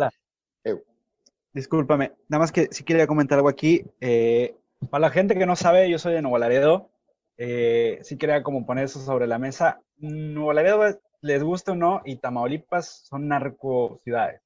Discúlpame, 1.54 2.14
nada 2.30 2.40
más 2.40 2.52
que 2.52 2.70
si 2.72 2.84
quería 2.84 3.06
comentar 3.06 3.38
algo 3.38 3.50
aquí. 3.50 3.86
Eh, 4.02 4.56
para 4.90 5.02
la 5.02 5.10
gente 5.12 5.36
que 5.36 5.46
no 5.46 5.56
sabe, 5.56 5.88
yo 5.88 6.00
soy 6.00 6.14
de 6.14 6.22
Nuevo 6.24 6.40
Laredo. 6.40 6.90
Eh, 7.38 8.00
sí 8.04 8.18
quería 8.18 8.44
como 8.44 8.66
poner 8.66 8.86
eso 8.86 9.00
sobre 9.00 9.28
la 9.28 9.40
mesa. 9.40 9.82
Nuevo 9.98 10.54
Laredo, 10.54 11.00
les 11.22 11.44
gusta 11.44 11.72
o 11.72 11.76
no, 11.76 12.02
y 12.06 12.18
Tamaulipas 12.18 13.06
son 13.08 13.28
narco 13.28 14.00
ciudades. 14.04 14.42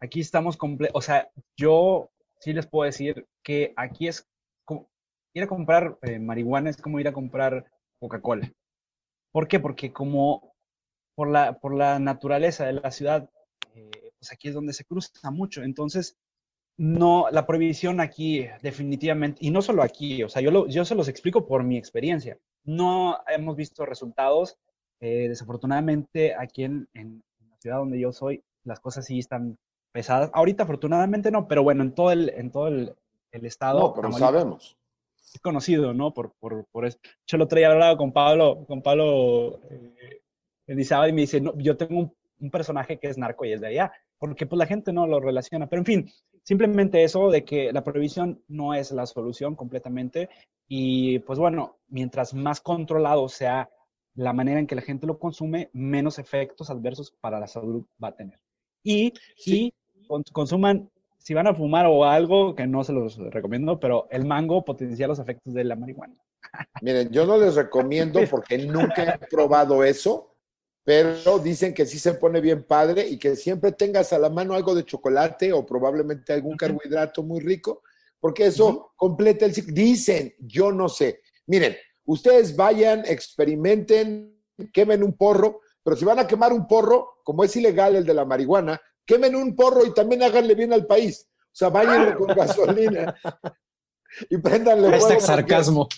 Aquí 0.00 0.20
estamos 0.20 0.56
comple 0.56 0.90
o 0.92 1.00
sea, 1.00 1.30
yo 1.56 2.10
sí 2.40 2.52
les 2.52 2.66
puedo 2.66 2.84
decir 2.84 3.26
que 3.42 3.72
aquí 3.76 4.08
es 4.08 4.28
como 4.64 4.88
ir 5.32 5.44
a 5.44 5.46
comprar 5.48 5.98
eh, 6.02 6.18
marihuana 6.18 6.70
es 6.70 6.76
como 6.80 7.00
ir 7.00 7.08
a 7.08 7.12
comprar 7.12 7.64
Coca-Cola. 8.00 8.52
¿Por 9.32 9.48
qué? 9.48 9.58
Porque 9.60 9.92
como 9.92 10.54
por 11.14 11.30
la, 11.30 11.58
por 11.58 11.74
la 11.74 11.98
naturaleza 11.98 12.66
de 12.66 12.74
la 12.74 12.90
ciudad, 12.90 13.30
eh, 13.74 13.90
pues 14.18 14.32
aquí 14.32 14.48
es 14.48 14.54
donde 14.54 14.72
se 14.72 14.84
cruza 14.84 15.30
mucho. 15.30 15.62
Entonces, 15.62 16.16
no, 16.76 17.26
la 17.30 17.46
prohibición 17.46 18.00
aquí 18.00 18.46
definitivamente, 18.62 19.38
y 19.44 19.50
no 19.50 19.62
solo 19.62 19.82
aquí, 19.82 20.22
o 20.22 20.28
sea, 20.28 20.42
yo, 20.42 20.50
lo, 20.50 20.66
yo 20.66 20.84
se 20.84 20.94
los 20.94 21.08
explico 21.08 21.46
por 21.46 21.62
mi 21.62 21.76
experiencia. 21.76 22.38
No 22.64 23.18
hemos 23.28 23.56
visto 23.56 23.86
resultados. 23.86 24.58
Eh, 25.00 25.28
desafortunadamente, 25.28 26.34
aquí 26.34 26.64
en, 26.64 26.88
en, 26.94 27.22
la 27.48 27.56
ciudad 27.58 27.78
donde 27.78 28.00
yo 28.00 28.12
soy, 28.12 28.42
las 28.64 28.80
cosas 28.80 29.06
sí 29.06 29.18
están 29.18 29.58
pesadas. 29.92 30.30
Ahorita, 30.32 30.64
afortunadamente, 30.64 31.30
no, 31.30 31.46
pero 31.46 31.62
bueno, 31.62 31.82
en 31.82 31.92
todo 31.92 32.10
el, 32.10 32.30
en 32.30 32.50
todo 32.50 32.68
el, 32.68 32.94
el 33.32 33.46
estado. 33.46 33.80
No, 33.80 33.94
pero 33.94 34.12
sabemos. 34.12 34.76
Es 35.32 35.40
conocido, 35.40 35.94
¿no? 35.94 36.12
Por, 36.12 36.32
por, 36.40 36.64
por 36.66 36.86
eso. 36.86 36.98
Yo 37.26 37.36
el 37.36 37.42
otro 37.42 37.58
día 37.58 37.70
hablaba 37.70 37.96
con 37.96 38.12
Pablo, 38.12 38.64
con 38.66 38.82
Pablo 38.82 39.60
eh, 39.70 40.22
Elizabeth 40.66 41.10
y 41.10 41.12
me 41.12 41.20
dice, 41.22 41.40
no, 41.40 41.56
yo 41.58 41.76
tengo 41.76 41.98
un, 42.00 42.14
un 42.40 42.50
personaje 42.50 42.98
que 42.98 43.08
es 43.08 43.18
narco 43.18 43.44
y 43.44 43.52
es 43.52 43.60
de 43.60 43.68
allá 43.68 43.92
porque 44.24 44.46
pues 44.46 44.58
la 44.58 44.66
gente 44.66 44.92
no 44.92 45.06
lo 45.06 45.20
relaciona. 45.20 45.66
Pero 45.66 45.80
en 45.80 45.86
fin, 45.86 46.10
simplemente 46.44 47.02
eso 47.02 47.30
de 47.30 47.44
que 47.44 47.72
la 47.72 47.82
prohibición 47.82 48.40
no 48.46 48.74
es 48.74 48.92
la 48.92 49.06
solución 49.06 49.56
completamente 49.56 50.28
y 50.68 51.18
pues 51.20 51.38
bueno, 51.38 51.78
mientras 51.88 52.32
más 52.34 52.60
controlado 52.60 53.28
sea 53.28 53.68
la 54.14 54.32
manera 54.32 54.60
en 54.60 54.66
que 54.68 54.76
la 54.76 54.82
gente 54.82 55.06
lo 55.08 55.18
consume, 55.18 55.70
menos 55.72 56.20
efectos 56.20 56.70
adversos 56.70 57.10
para 57.20 57.40
la 57.40 57.48
salud 57.48 57.84
va 58.02 58.08
a 58.08 58.14
tener. 58.16 58.38
Y, 58.84 59.12
Sí. 59.36 59.74
con- 60.06 60.22
consuman, 60.32 60.88
si 61.18 61.34
van 61.34 61.48
a 61.48 61.54
fumar 61.54 61.86
o 61.86 62.04
algo, 62.04 62.54
que 62.54 62.66
no 62.66 62.84
se 62.84 62.92
los 62.92 63.16
recomiendo, 63.16 63.80
pero 63.80 64.06
el 64.10 64.24
mango 64.24 64.64
potencia 64.64 65.08
los 65.08 65.18
efectos 65.18 65.52
de 65.54 65.64
la 65.64 65.74
marihuana. 65.74 66.14
Miren, 66.82 67.10
yo 67.10 67.26
no 67.26 67.38
les 67.38 67.56
recomiendo 67.56 68.20
porque 68.30 68.58
nunca 68.58 69.14
he 69.14 69.26
probado 69.26 69.82
eso, 69.82 70.33
pero 70.84 71.38
dicen 71.38 71.72
que 71.72 71.86
sí 71.86 71.98
se 71.98 72.14
pone 72.14 72.40
bien 72.40 72.62
padre 72.64 73.08
y 73.08 73.18
que 73.18 73.36
siempre 73.36 73.72
tengas 73.72 74.12
a 74.12 74.18
la 74.18 74.28
mano 74.28 74.52
algo 74.54 74.74
de 74.74 74.84
chocolate 74.84 75.52
o 75.52 75.64
probablemente 75.64 76.32
algún 76.34 76.56
carbohidrato 76.56 77.22
muy 77.22 77.40
rico, 77.40 77.82
porque 78.20 78.46
eso 78.46 78.92
completa 78.96 79.46
el 79.46 79.54
ciclo. 79.54 79.72
Dicen, 79.74 80.34
yo 80.38 80.70
no 80.72 80.88
sé. 80.88 81.20
Miren, 81.46 81.74
ustedes 82.04 82.54
vayan, 82.54 83.02
experimenten, 83.06 84.38
quemen 84.72 85.02
un 85.02 85.14
porro, 85.16 85.60
pero 85.82 85.96
si 85.96 86.04
van 86.04 86.18
a 86.18 86.26
quemar 86.26 86.52
un 86.52 86.66
porro, 86.66 87.16
como 87.24 87.44
es 87.44 87.54
ilegal 87.56 87.96
el 87.96 88.04
de 88.06 88.14
la 88.14 88.24
marihuana, 88.24 88.80
quemen 89.06 89.34
un 89.36 89.54
porro 89.56 89.84
y 89.86 89.92
también 89.94 90.22
háganle 90.22 90.54
bien 90.54 90.72
al 90.72 90.86
país. 90.86 91.28
O 91.46 91.56
sea, 91.56 91.68
váyanlo 91.68 92.16
con 92.18 92.34
gasolina 92.34 93.14
y 94.30 94.36
préndanle 94.38 94.88
fuego. 94.88 94.92
Hashtag 94.92 95.08
porque- 95.18 95.26
sarcasmo. 95.26 95.88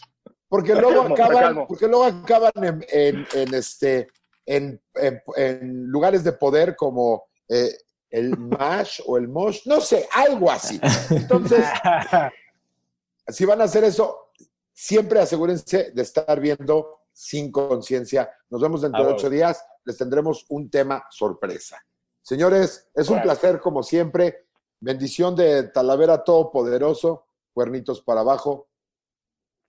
porque 0.48 0.74
luego 0.74 1.02
Sarcasmo, 1.02 1.14
acaban, 1.14 1.36
sarcasmo. 1.36 1.66
porque 1.66 1.86
luego 1.88 2.04
acaban 2.04 2.52
en, 2.64 2.86
en- 2.90 3.26
en 3.34 3.54
este, 3.54 4.08
en, 4.46 4.80
en- 4.94 5.22
en 5.36 5.84
lugares 5.86 6.24
de 6.24 6.32
poder 6.32 6.74
como 6.76 7.24
eh, 7.48 7.76
el 8.10 8.30
MASH 8.38 9.00
o 9.06 9.16
el 9.18 9.28
MOSH, 9.28 9.66
no 9.66 9.80
sé, 9.80 10.08
algo 10.14 10.50
así. 10.50 10.80
Entonces, 11.10 11.64
si 13.28 13.44
van 13.44 13.60
a 13.60 13.64
hacer 13.64 13.84
eso, 13.84 14.30
siempre 14.72 15.20
asegúrense 15.20 15.90
de 15.92 16.02
estar 16.02 16.38
viendo 16.40 17.00
sin 17.12 17.50
conciencia. 17.50 18.30
Nos 18.50 18.60
vemos 18.60 18.82
dentro 18.82 18.98
Ah, 18.98 19.02
de 19.02 19.04
bueno. 19.12 19.18
ocho 19.18 19.30
días. 19.30 19.64
Les 19.84 19.96
tendremos 19.96 20.44
un 20.50 20.68
tema 20.70 21.04
sorpresa. 21.10 21.78
Señores, 22.22 22.88
es 22.94 23.08
un 23.08 23.22
placer 23.22 23.60
como 23.60 23.82
siempre. 23.82 24.46
Bendición 24.80 25.34
de 25.34 25.64
Talavera 25.68 26.22
Todopoderoso. 26.24 27.26
Cuernitos 27.54 28.02
para 28.02 28.20
abajo. 28.20 28.68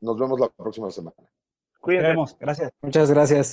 Nos 0.02 0.20
vemos 0.20 0.40
la 0.40 0.50
próxima 0.50 0.90
semana. 0.92 1.16
Cuídense. 1.80 2.36
Gracias. 2.40 2.72
Muchas 2.82 3.10
gracias. 3.12 3.46